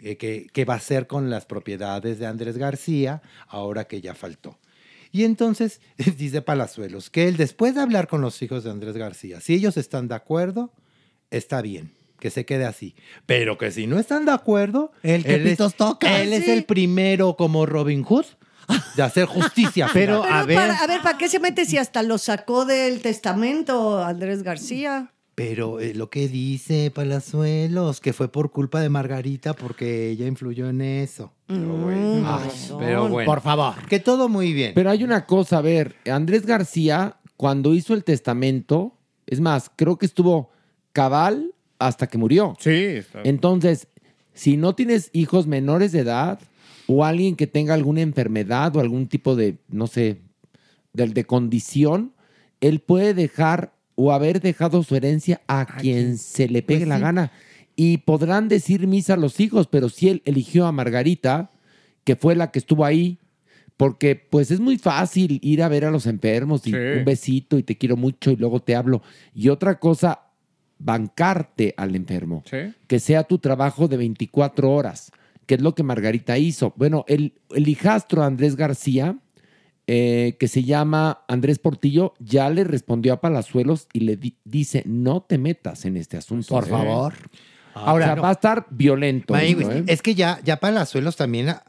eh, 0.00 0.16
que 0.16 0.64
va 0.64 0.74
a 0.74 0.78
hacer 0.78 1.06
con 1.06 1.30
las 1.30 1.46
propiedades 1.46 2.18
de 2.18 2.26
Andrés 2.26 2.56
García 2.58 3.22
ahora 3.46 3.84
que 3.84 4.00
ya 4.00 4.14
faltó. 4.14 4.58
Y 5.12 5.24
entonces 5.24 5.80
dice 6.16 6.42
Palazuelos 6.42 7.10
que 7.10 7.28
él, 7.28 7.36
después 7.36 7.74
de 7.74 7.82
hablar 7.82 8.08
con 8.08 8.20
los 8.22 8.40
hijos 8.42 8.64
de 8.64 8.70
Andrés 8.70 8.96
García, 8.96 9.40
si 9.40 9.54
ellos 9.54 9.76
están 9.76 10.08
de 10.08 10.14
acuerdo, 10.14 10.72
está 11.30 11.60
bien, 11.62 11.92
que 12.18 12.30
se 12.30 12.44
quede 12.46 12.64
así. 12.64 12.94
Pero 13.26 13.58
que 13.58 13.70
si 13.70 13.86
no 13.86 13.98
están 13.98 14.24
de 14.24 14.32
acuerdo, 14.32 14.90
El 15.02 15.22
que 15.24 15.34
él 15.34 15.46
es- 15.46 15.58
toca. 15.76 16.20
Él 16.22 16.32
es 16.32 16.48
el 16.48 16.64
primero 16.64 17.36
como 17.36 17.66
Robin 17.66 18.02
Hood 18.04 18.26
de 18.96 19.02
hacer 19.02 19.26
justicia. 19.26 19.88
Pero. 19.92 20.22
Pero 20.22 20.60
para- 20.60 20.78
a 20.78 20.86
ver, 20.86 21.00
¿para 21.02 21.18
qué 21.18 21.28
se 21.28 21.38
mete 21.40 21.66
si 21.66 21.76
hasta 21.78 22.02
lo 22.02 22.16
sacó 22.18 22.64
del 22.64 23.02
testamento 23.02 24.02
Andrés 24.02 24.42
García? 24.42 25.12
Pero 25.44 25.80
eh, 25.80 25.92
lo 25.92 26.08
que 26.08 26.28
dice 26.28 26.92
Palazuelos, 26.92 28.00
que 28.00 28.12
fue 28.12 28.30
por 28.30 28.52
culpa 28.52 28.80
de 28.80 28.88
Margarita 28.88 29.54
porque 29.54 30.10
ella 30.10 30.28
influyó 30.28 30.68
en 30.68 30.80
eso. 30.80 31.32
Pero 31.46 31.66
bueno. 31.78 32.38
Ay, 32.38 32.50
pero 32.78 33.08
bueno. 33.08 33.28
Por 33.28 33.40
favor. 33.40 33.74
Que 33.88 33.98
todo 33.98 34.28
muy 34.28 34.52
bien. 34.52 34.70
Pero 34.72 34.90
hay 34.90 35.02
una 35.02 35.26
cosa, 35.26 35.58
a 35.58 35.60
ver, 35.60 35.96
Andrés 36.08 36.46
García, 36.46 37.16
cuando 37.36 37.74
hizo 37.74 37.92
el 37.92 38.04
testamento, 38.04 38.96
es 39.26 39.40
más, 39.40 39.68
creo 39.74 39.98
que 39.98 40.06
estuvo 40.06 40.50
cabal 40.92 41.52
hasta 41.80 42.06
que 42.06 42.18
murió. 42.18 42.54
Sí. 42.60 43.00
Entonces, 43.24 43.88
si 44.34 44.56
no 44.56 44.76
tienes 44.76 45.10
hijos 45.12 45.48
menores 45.48 45.90
de 45.90 46.00
edad 46.00 46.38
o 46.86 47.04
alguien 47.04 47.34
que 47.34 47.48
tenga 47.48 47.74
alguna 47.74 48.02
enfermedad 48.02 48.76
o 48.76 48.80
algún 48.80 49.08
tipo 49.08 49.34
de, 49.34 49.58
no 49.68 49.88
sé, 49.88 50.20
de, 50.92 51.08
de 51.08 51.24
condición, 51.24 52.12
él 52.60 52.78
puede 52.78 53.12
dejar 53.12 53.72
o 53.94 54.12
haber 54.12 54.40
dejado 54.40 54.82
su 54.82 54.96
herencia 54.96 55.40
a 55.46 55.66
quien 55.66 56.16
se 56.18 56.48
le 56.48 56.62
pegue 56.62 56.80
Pues 56.80 56.88
la 56.88 56.96
sí. 56.96 57.02
gana. 57.02 57.32
Y 57.76 57.98
podrán 57.98 58.48
decir 58.48 58.86
misa 58.86 59.14
a 59.14 59.16
los 59.16 59.40
hijos, 59.40 59.66
pero 59.66 59.88
si 59.88 60.08
él 60.08 60.22
eligió 60.24 60.66
a 60.66 60.72
Margarita, 60.72 61.50
que 62.04 62.16
fue 62.16 62.34
la 62.36 62.50
que 62.50 62.58
estuvo 62.58 62.84
ahí, 62.84 63.18
porque 63.76 64.14
pues 64.16 64.50
es 64.50 64.60
muy 64.60 64.76
fácil 64.78 65.38
ir 65.42 65.62
a 65.62 65.68
ver 65.68 65.84
a 65.86 65.90
los 65.90 66.06
enfermos 66.06 66.66
y 66.66 66.70
Sí. 66.70 66.76
un 66.76 67.04
besito 67.04 67.58
y 67.58 67.62
te 67.62 67.76
quiero 67.78 67.96
mucho 67.96 68.30
y 68.30 68.36
luego 68.36 68.60
te 68.60 68.74
hablo. 68.76 69.02
Y 69.34 69.48
otra 69.48 69.78
cosa, 69.78 70.20
bancarte 70.78 71.74
al 71.76 71.94
enfermo 71.94 72.42
Sí. 72.48 72.74
que 72.86 72.98
sea 73.00 73.24
tu 73.24 73.38
trabajo 73.38 73.88
de 73.88 73.96
24 73.96 74.70
horas, 74.70 75.12
que 75.46 75.54
es 75.54 75.60
lo 75.62 75.74
que 75.74 75.82
Margarita 75.82 76.38
hizo. 76.38 76.72
Bueno, 76.76 77.04
el, 77.08 77.34
el 77.54 77.68
hijastro 77.68 78.22
Andrés 78.22 78.56
García, 78.56 79.16
eh, 79.86 80.36
que 80.38 80.48
se 80.48 80.62
llama 80.64 81.24
Andrés 81.28 81.58
Portillo, 81.58 82.14
ya 82.18 82.48
le 82.50 82.64
respondió 82.64 83.12
a 83.14 83.20
Palazuelos 83.20 83.88
y 83.92 84.00
le 84.00 84.16
di- 84.16 84.36
dice, 84.44 84.82
no 84.86 85.22
te 85.22 85.38
metas 85.38 85.84
en 85.84 85.96
este 85.96 86.16
asunto. 86.16 86.54
Por 86.54 86.64
¿eh?". 86.64 86.68
favor. 86.68 87.14
Ahora, 87.74 88.10
Ahora, 88.10 88.22
va 88.22 88.28
a 88.28 88.32
estar 88.32 88.66
violento. 88.70 89.34
Esto, 89.34 89.70
¿eh? 89.72 89.84
Es 89.86 90.02
que 90.02 90.14
ya, 90.14 90.38
ya 90.44 90.58
Palazuelos 90.58 91.16
también 91.16 91.48
ah, 91.48 91.62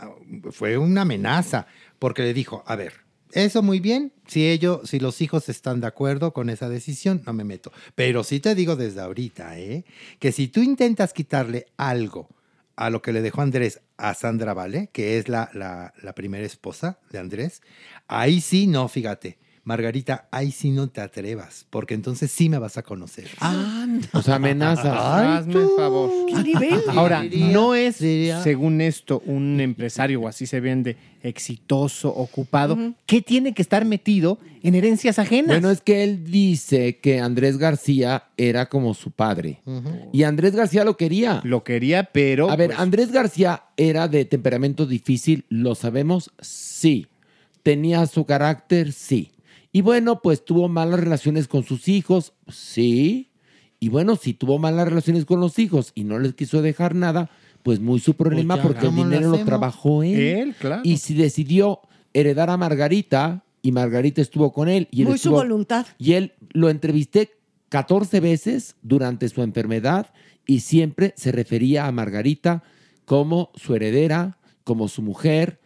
fue 0.52 0.78
una 0.78 1.02
amenaza, 1.04 1.66
porque 1.98 2.24
le 2.24 2.34
dijo, 2.34 2.62
a 2.68 2.76
ver, 2.76 2.94
eso 3.32 3.64
muy 3.64 3.80
bien, 3.80 4.12
si 4.28 4.48
ellos, 4.50 4.82
si 4.90 5.00
los 5.00 5.22
hijos 5.22 5.48
están 5.50 5.80
de 5.80 5.88
acuerdo 5.88 6.34
con 6.34 6.50
esa 6.50 6.68
decisión, 6.70 7.24
no 7.26 7.32
me 7.34 7.46
meto. 7.46 7.72
Pero 7.96 8.24
sí 8.24 8.40
te 8.42 8.54
digo 8.54 8.76
desde 8.76 9.00
ahorita, 9.02 9.58
¿eh? 9.58 9.86
que 10.20 10.32
si 10.34 10.50
tú 10.50 10.62
intentas 10.62 11.14
quitarle 11.14 11.68
algo 11.78 12.28
a 12.76 12.90
lo 12.90 13.02
que 13.02 13.14
le 13.14 13.22
dejó 13.22 13.42
Andrés 13.42 13.82
a 13.98 14.14
Sandra 14.14 14.54
Vale, 14.54 14.90
que 14.92 15.18
es 15.18 15.30
la, 15.30 15.50
la, 15.54 15.94
la 16.02 16.16
primera 16.16 16.46
esposa 16.46 17.00
de 17.12 17.20
Andrés, 17.20 17.62
ahí 18.08 18.42
sí 18.42 18.68
no, 18.68 18.88
fíjate. 18.88 19.38
Margarita, 19.66 20.28
ahí 20.30 20.52
sí 20.52 20.72
no 20.72 20.90
te 20.90 21.00
atrevas, 21.00 21.66
porque 21.70 21.94
entonces 21.94 22.30
sí 22.32 22.50
me 22.50 22.58
vas 22.60 22.78
a 22.78 22.84
conocer. 22.84 23.30
O 24.12 24.22
sea, 24.22 24.36
amenaza. 24.36 25.38
Hazme 25.38 25.54
el 25.54 25.70
favor. 25.78 26.10
¿Qué 26.28 26.44
nivel? 26.44 26.82
Ahora, 26.90 27.22
Diría- 27.22 27.48
no 27.48 27.74
es, 27.74 28.00
diría- 28.00 28.44
según 28.44 28.82
esto, 28.82 29.22
un 29.26 29.62
empresario 29.62 30.20
o 30.22 30.28
así 30.28 30.46
se 30.48 30.60
vende, 30.60 30.98
exitoso, 31.22 32.10
ocupado, 32.14 32.78
que 33.06 33.22
tiene 33.22 33.54
que 33.54 33.62
estar 33.62 33.86
metido 33.86 34.38
en 34.64 34.76
herencias 34.76 35.18
ajenas. 35.18 35.48
Bueno, 35.48 35.72
es 35.72 35.80
que 35.80 36.04
él 36.04 36.26
dice 36.26 36.98
que 36.98 37.22
Andrés 37.22 37.58
García 37.58 38.26
era 38.36 38.68
como 38.68 38.94
su 38.94 39.12
padre. 39.12 39.62
Y 40.12 40.24
Andrés 40.24 40.56
García 40.58 40.84
lo 40.84 40.98
quería. 40.98 41.40
Lo 41.46 41.64
quería, 41.64 42.04
pero... 42.04 42.50
A 42.50 42.58
ver, 42.58 42.68
pues, 42.72 42.80
Andrés 42.80 43.14
García 43.14 43.64
era 43.78 44.10
de 44.10 44.26
temperamento 44.26 44.86
difícil, 44.86 45.46
¿lo 45.48 45.76
sabemos? 45.76 46.32
Sí. 46.42 47.08
¿Tenía 47.64 48.06
su 48.08 48.26
carácter? 48.26 48.92
Sí. 48.92 49.30
Y 49.74 49.82
bueno, 49.82 50.22
pues 50.22 50.46
tuvo 50.46 50.70
malas 50.70 51.00
relaciones 51.00 51.48
con 51.48 51.64
sus 51.64 51.88
hijos, 51.90 52.34
sí. 52.48 53.32
Y 53.80 53.90
bueno, 53.90 54.16
si 54.16 54.34
tuvo 54.34 54.60
malas 54.60 54.88
relaciones 54.88 55.26
con 55.26 55.42
los 55.42 55.60
hijos 55.60 55.92
y 55.96 56.04
no 56.06 56.20
les 56.20 56.36
quiso 56.36 56.62
dejar 56.62 56.96
nada, 56.96 57.30
pues 57.64 57.80
muy 57.80 58.00
su 58.00 58.14
problema 58.14 58.56
ya, 58.58 58.62
porque 58.62 58.82
el 58.82 58.86
¿cómo 58.86 59.04
lo 59.04 59.10
dinero 59.10 59.30
lo 59.32 59.40
trabajó 59.44 60.04
él. 60.04 60.20
Él, 60.20 60.56
claro. 60.58 60.82
Y 60.86 60.98
si 60.98 61.16
decidió 61.16 61.82
heredar 62.14 62.50
a 62.52 62.58
Margarita 62.58 63.44
y 63.64 63.72
Margarita 63.72 64.22
estuvo 64.22 64.54
con 64.54 64.70
él 64.70 64.88
y 64.92 65.02
él 65.02 65.08
Muy 65.08 65.18
su 65.18 65.32
voluntad. 65.32 65.88
y 65.98 66.14
él 66.14 66.34
lo 66.52 66.70
entrevisté 66.70 67.32
14 67.70 68.20
veces 68.20 68.76
durante 68.84 69.28
su 69.28 69.42
enfermedad 69.42 70.14
y 70.46 70.60
siempre 70.60 71.14
se 71.18 71.32
refería 71.32 71.88
a 71.88 71.92
Margarita 71.92 72.64
como 73.06 73.50
su 73.56 73.74
heredera, 73.74 74.38
como 74.64 74.88
su 74.88 75.02
mujer. 75.02 75.60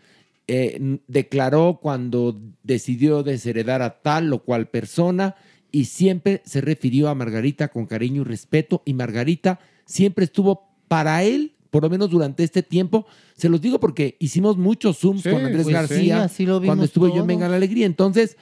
Eh, 0.50 1.00
declaró 1.08 1.80
cuando 1.82 2.40
decidió 2.64 3.22
desheredar 3.22 3.82
a 3.82 4.02
tal 4.02 4.32
o 4.32 4.40
cual 4.44 4.70
persona 4.70 5.36
y 5.74 5.86
siempre 5.86 6.42
se 6.46 6.62
refirió 6.62 7.10
a 7.10 7.16
Margarita 7.16 7.68
con 7.68 7.86
cariño 7.86 8.22
y 8.22 8.26
respeto 8.26 8.82
y 8.86 8.94
Margarita 8.94 9.60
siempre 9.86 10.24
estuvo 10.24 10.70
para 10.88 11.24
él, 11.24 11.54
por 11.70 11.84
lo 11.84 11.90
menos 11.90 12.10
durante 12.10 12.46
este 12.46 12.64
tiempo. 12.64 13.06
Se 13.36 13.50
los 13.50 13.60
digo 13.60 13.82
porque 13.82 14.16
hicimos 14.20 14.56
muchos 14.58 15.00
Zooms 15.00 15.24
Sí, 15.24 15.30
con 15.30 15.40
Andrés 15.46 15.64
pues 15.64 15.68
sí, 15.68 15.74
García 15.74 16.24
así 16.24 16.46
lo 16.46 16.62
cuando 16.62 16.86
estuve 16.86 17.10
yo 17.10 17.22
en. 17.24 17.28
Venga 17.28 17.50
la 17.50 17.58
Alegría. 17.58 17.86
Entonces, 17.86 18.38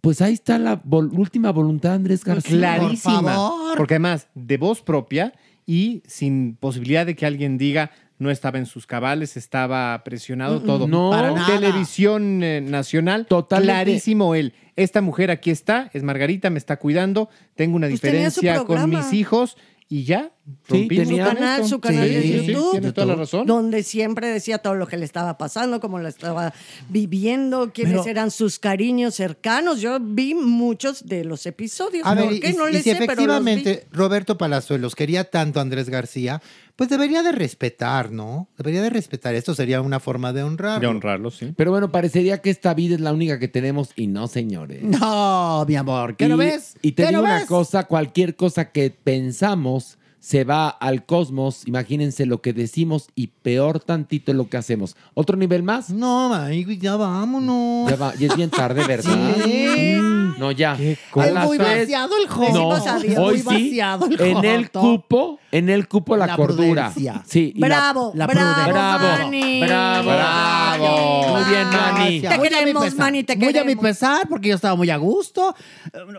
pues 0.00 0.20
ahí 0.22 0.32
está 0.34 0.58
la 0.58 0.82
vol- 0.82 1.16
última 1.16 1.50
voluntad 1.52 1.90
de 1.90 1.94
Andrés 1.96 2.24
García. 2.24 2.58
clarísima. 2.58 3.20
Por 3.22 3.30
favor. 3.32 3.76
Porque 3.76 3.94
además, 3.94 4.28
de 4.34 4.56
voz 4.56 4.82
propia 4.82 5.32
y 5.66 6.02
sin 6.06 6.56
posibilidad 6.56 7.06
de 7.06 7.16
que 7.16 7.26
alguien 7.26 7.58
diga 7.58 7.90
no 8.18 8.30
estaba 8.30 8.58
en 8.58 8.66
sus 8.66 8.86
cabales, 8.86 9.36
estaba 9.36 10.02
presionado, 10.04 10.60
todo. 10.62 10.88
no, 10.88 11.10
para 11.10 11.32
nada. 11.32 11.46
Televisión 11.58 12.42
eh, 12.42 12.60
nacional, 12.60 13.26
Totalmente. 13.26 13.72
clarísimo 13.72 14.34
él. 14.34 14.54
Esta 14.76 15.00
mujer 15.00 15.30
aquí 15.30 15.50
está, 15.50 15.90
es 15.94 16.02
Margarita, 16.02 16.50
me 16.50 16.58
está 16.58 16.76
cuidando, 16.78 17.28
tengo 17.54 17.76
una 17.76 17.88
Pues 17.88 18.00
tenía 18.00 18.30
su 18.30 18.40
diferencia 18.40 18.64
con 18.66 18.76
programa. 18.76 18.98
mis 18.98 19.12
hijos 19.12 19.56
y 19.88 20.04
ya. 20.04 20.30
Sí, 20.70 20.86
tenía- 20.86 21.26
Su 21.28 21.34
canal, 21.34 21.64
su 21.68 21.80
canal 21.80 22.06
Sí, 22.08 22.14
de 22.14 22.22
sí, 22.22 22.28
sí, 22.38 22.46
YouTube. 22.46 22.70
tiene 22.72 22.92
toda 22.92 23.06
la 23.08 23.14
razón. 23.16 23.46
Donde 23.46 23.82
siempre 23.82 24.28
decía 24.28 24.58
todo 24.58 24.76
lo 24.76 24.86
que 24.86 24.96
le 24.96 25.04
estaba 25.04 25.36
pasando, 25.38 25.80
cómo 25.80 25.98
lo 25.98 26.06
estaba 26.06 26.52
viviendo, 26.88 27.72
quiénes 27.72 27.94
Pero- 28.02 28.06
eran 28.06 28.30
sus 28.30 28.58
cariños 28.60 29.14
cercanos. 29.14 29.80
Yo 29.80 29.98
vi 30.00 30.34
muchos 30.34 31.06
de 31.06 31.24
los 31.24 31.46
episodios. 31.46 32.06
A 32.06 32.14
ver, 32.14 32.24
¿Por 32.24 32.32
y, 32.34 32.40
qué? 32.40 32.52
No 32.52 32.68
y 32.68 32.72
le 32.74 32.82
si 32.82 32.90
sé, 32.90 32.96
pero 32.96 33.06
los 33.06 33.16
vi. 33.16 33.22
efectivamente 33.24 33.86
Roberto 33.92 34.38
Palazuelos 34.38 34.94
quería 34.94 35.24
tanto 35.24 35.58
a 35.58 35.62
Andrés 35.62 35.88
García, 35.88 36.40
pues 36.76 36.90
debería 36.90 37.22
de 37.24 37.32
respetar, 37.32 38.12
¿no? 38.12 38.48
Debería 38.56 38.82
de 38.82 38.90
respetar. 38.90 39.34
Esto 39.34 39.54
sería 39.54 39.80
una 39.80 39.98
forma 39.98 40.32
de 40.32 40.42
honrar. 40.42 40.80
De 40.80 40.86
honrarlo, 40.86 41.30
sí. 41.30 41.54
Pero 41.56 41.70
bueno, 41.72 41.90
parecería 41.90 42.40
que 42.40 42.50
esta 42.50 42.72
vida 42.74 42.94
es 42.94 43.00
la 43.00 43.12
única 43.12 43.38
que 43.38 43.48
tenemos 43.48 43.90
y 43.96 44.06
no, 44.06 44.28
señores. 44.28 44.82
No, 44.82 45.64
mi 45.66 45.74
amor. 45.74 46.16
¿Qué 46.16 46.26
y, 46.26 46.28
no 46.28 46.36
ves? 46.36 46.76
Y 46.82 46.92
te 46.92 47.02
¿Qué 47.02 47.08
digo 47.08 47.22
no 47.22 47.26
una 47.28 47.38
ves? 47.40 47.46
cosa, 47.46 47.84
cualquier 47.84 48.36
cosa 48.36 48.70
que 48.70 48.90
pensamos 48.90 49.98
se 50.26 50.42
va 50.42 50.68
al 50.68 51.06
cosmos. 51.06 51.62
Imagínense 51.68 52.26
lo 52.26 52.42
que 52.42 52.52
decimos 52.52 53.10
y 53.14 53.28
peor 53.28 53.78
tantito 53.78 54.32
es 54.32 54.36
lo 54.36 54.48
que 54.48 54.56
hacemos. 54.56 54.96
¿Otro 55.14 55.36
nivel 55.36 55.62
más? 55.62 55.90
No, 55.90 56.50
ya 56.50 56.96
vámonos. 56.96 57.88
Ya, 57.88 57.94
va, 57.94 58.12
ya 58.16 58.26
es 58.26 58.34
bien 58.36 58.50
tarde, 58.50 58.84
¿verdad? 58.88 59.36
Sí. 59.44 59.94
Mm, 60.00 60.34
No, 60.40 60.50
ya. 60.50 60.76
Es 60.80 60.98
las 61.14 61.46
muy 61.46 61.58
vaciado 61.58 62.10
el 62.20 62.26
joto. 62.28 62.52
No, 62.52 62.68
hoy 62.70 63.16
Muy 63.16 63.38
sí, 63.38 63.44
vaciado 63.44 64.06
el 64.06 64.20
en 64.20 64.44
el 64.44 64.70
cupo, 64.72 65.38
en 65.52 65.68
el 65.68 65.86
cupo 65.86 66.16
la, 66.16 66.26
La 66.26 66.36
cordura. 66.36 66.90
prudencia. 66.90 67.22
Sí, 67.24 67.52
y 67.54 67.60
la- 67.60 67.68
Bravo, 67.68 68.10
la 68.16 68.26
bravo, 68.26 68.40
prudencia. 68.52 68.72
Bravo, 68.72 69.22
Manny. 69.22 69.60
bravo, 69.60 70.08
bravo. 70.08 71.28
Muy 71.36 71.44
bien, 71.50 71.68
Manny. 71.70 72.20
Te 72.20 72.36
Muy 72.38 72.48
queremos, 72.48 72.84
pesar. 72.84 72.98
Manny, 72.98 73.22
te 73.22 73.36
Muy 73.36 73.44
a 73.44 73.48
mi 73.48 73.52
queremos. 73.52 73.82
pesar, 73.84 74.28
porque 74.28 74.48
yo 74.48 74.56
estaba 74.56 74.74
muy 74.74 74.90
a 74.90 74.96
gusto. 74.96 75.54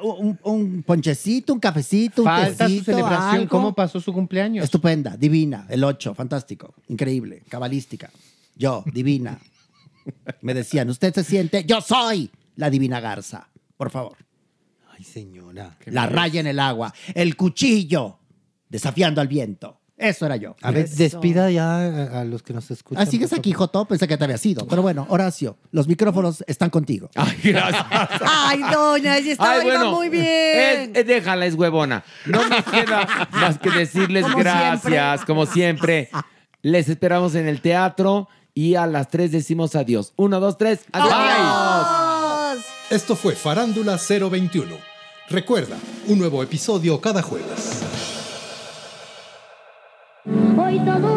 Un, 0.01 0.39
un 0.43 0.83
ponchecito, 0.83 1.53
un 1.53 1.59
cafecito, 1.59 2.21
un 2.21 2.27
Falta 2.27 2.51
su 2.51 2.57
tecito, 2.73 2.85
celebración. 2.85 3.35
algo. 3.41 3.49
¿Cómo 3.49 3.73
pasó 3.75 3.96
su 4.01 4.13
cumpleaños? 4.13 4.63
Estupenda, 4.63 5.17
divina, 5.17 5.65
el 5.69 5.83
8, 5.83 6.13
fantástico, 6.13 6.73
increíble, 6.87 7.43
cabalística. 7.49 8.11
Yo, 8.55 8.83
divina. 8.91 9.39
Me 10.41 10.53
decían, 10.53 10.89
¿usted 10.89 11.13
se 11.13 11.23
siente? 11.23 11.63
Yo 11.65 11.81
soy 11.81 12.31
la 12.55 12.69
divina 12.69 12.99
garza. 12.99 13.49
Por 13.75 13.89
favor. 13.91 14.17
Ay, 14.97 15.03
señora. 15.03 15.77
La 15.85 16.07
raya 16.07 16.39
en 16.39 16.47
el 16.47 16.59
agua, 16.59 16.93
el 17.13 17.35
cuchillo, 17.35 18.19
desafiando 18.69 19.21
al 19.21 19.27
viento. 19.27 19.79
Eso 19.97 20.27
era 20.27 20.35
yo. 20.35 20.55
A 20.61 20.69
ver, 20.69 20.85
Eso. 20.85 20.95
despida 20.97 21.49
ya 21.49 21.77
a, 21.79 22.21
a 22.21 22.23
los 22.23 22.43
que 22.43 22.53
nos 22.53 22.69
escuchan. 22.69 23.01
Así 23.01 23.17
que 23.17 23.25
es 23.25 23.33
aquí. 23.33 23.51
Joto, 23.51 23.83
pensé 23.85 24.07
que 24.07 24.15
te 24.15 24.23
había 24.23 24.37
sido. 24.37 24.67
Pero 24.67 24.83
bueno, 24.83 25.07
Horacio, 25.09 25.57
los 25.71 25.87
micrófonos 25.87 26.43
están 26.45 26.69
contigo. 26.69 27.09
Ay, 27.15 27.35
gracias. 27.43 27.85
Ay, 28.21 28.61
doña, 28.71 29.17
ella 29.17 29.31
estaba 29.31 29.53
Ay, 29.53 29.63
bueno, 29.63 29.91
muy 29.91 30.09
bien. 30.09 30.91
es- 30.93 30.97
es- 30.99 31.07
déjala, 31.07 31.47
es 31.47 31.55
huevona. 31.55 32.03
No 32.27 32.47
nos 32.47 32.63
queda 32.65 33.27
más 33.31 33.57
que 33.57 33.71
decirles 33.71 34.23
Como 34.23 34.37
gracias, 34.37 34.81
siempre. 34.83 35.25
como 35.25 35.45
siempre. 35.47 36.09
Les 36.61 36.89
esperamos 36.89 37.33
en 37.33 37.47
el 37.47 37.61
teatro 37.61 38.27
y 38.53 38.75
a 38.75 38.85
las 38.85 39.07
tres 39.09 39.31
decimos 39.31 39.75
adiós. 39.75 40.13
Uno, 40.15 40.39
dos, 40.39 40.57
tres, 40.59 40.81
adiós. 40.91 41.11
Adiós. 41.11 42.65
Esto 42.91 43.15
fue 43.15 43.33
Farándula 43.35 43.97
021. 43.97 44.75
Recuerda, 45.29 45.75
un 46.07 46.19
nuevo 46.19 46.41
episodio 46.43 47.01
cada 47.01 47.21
jueves. 47.21 48.16
Hoy 50.67 50.79
todo 50.79 51.16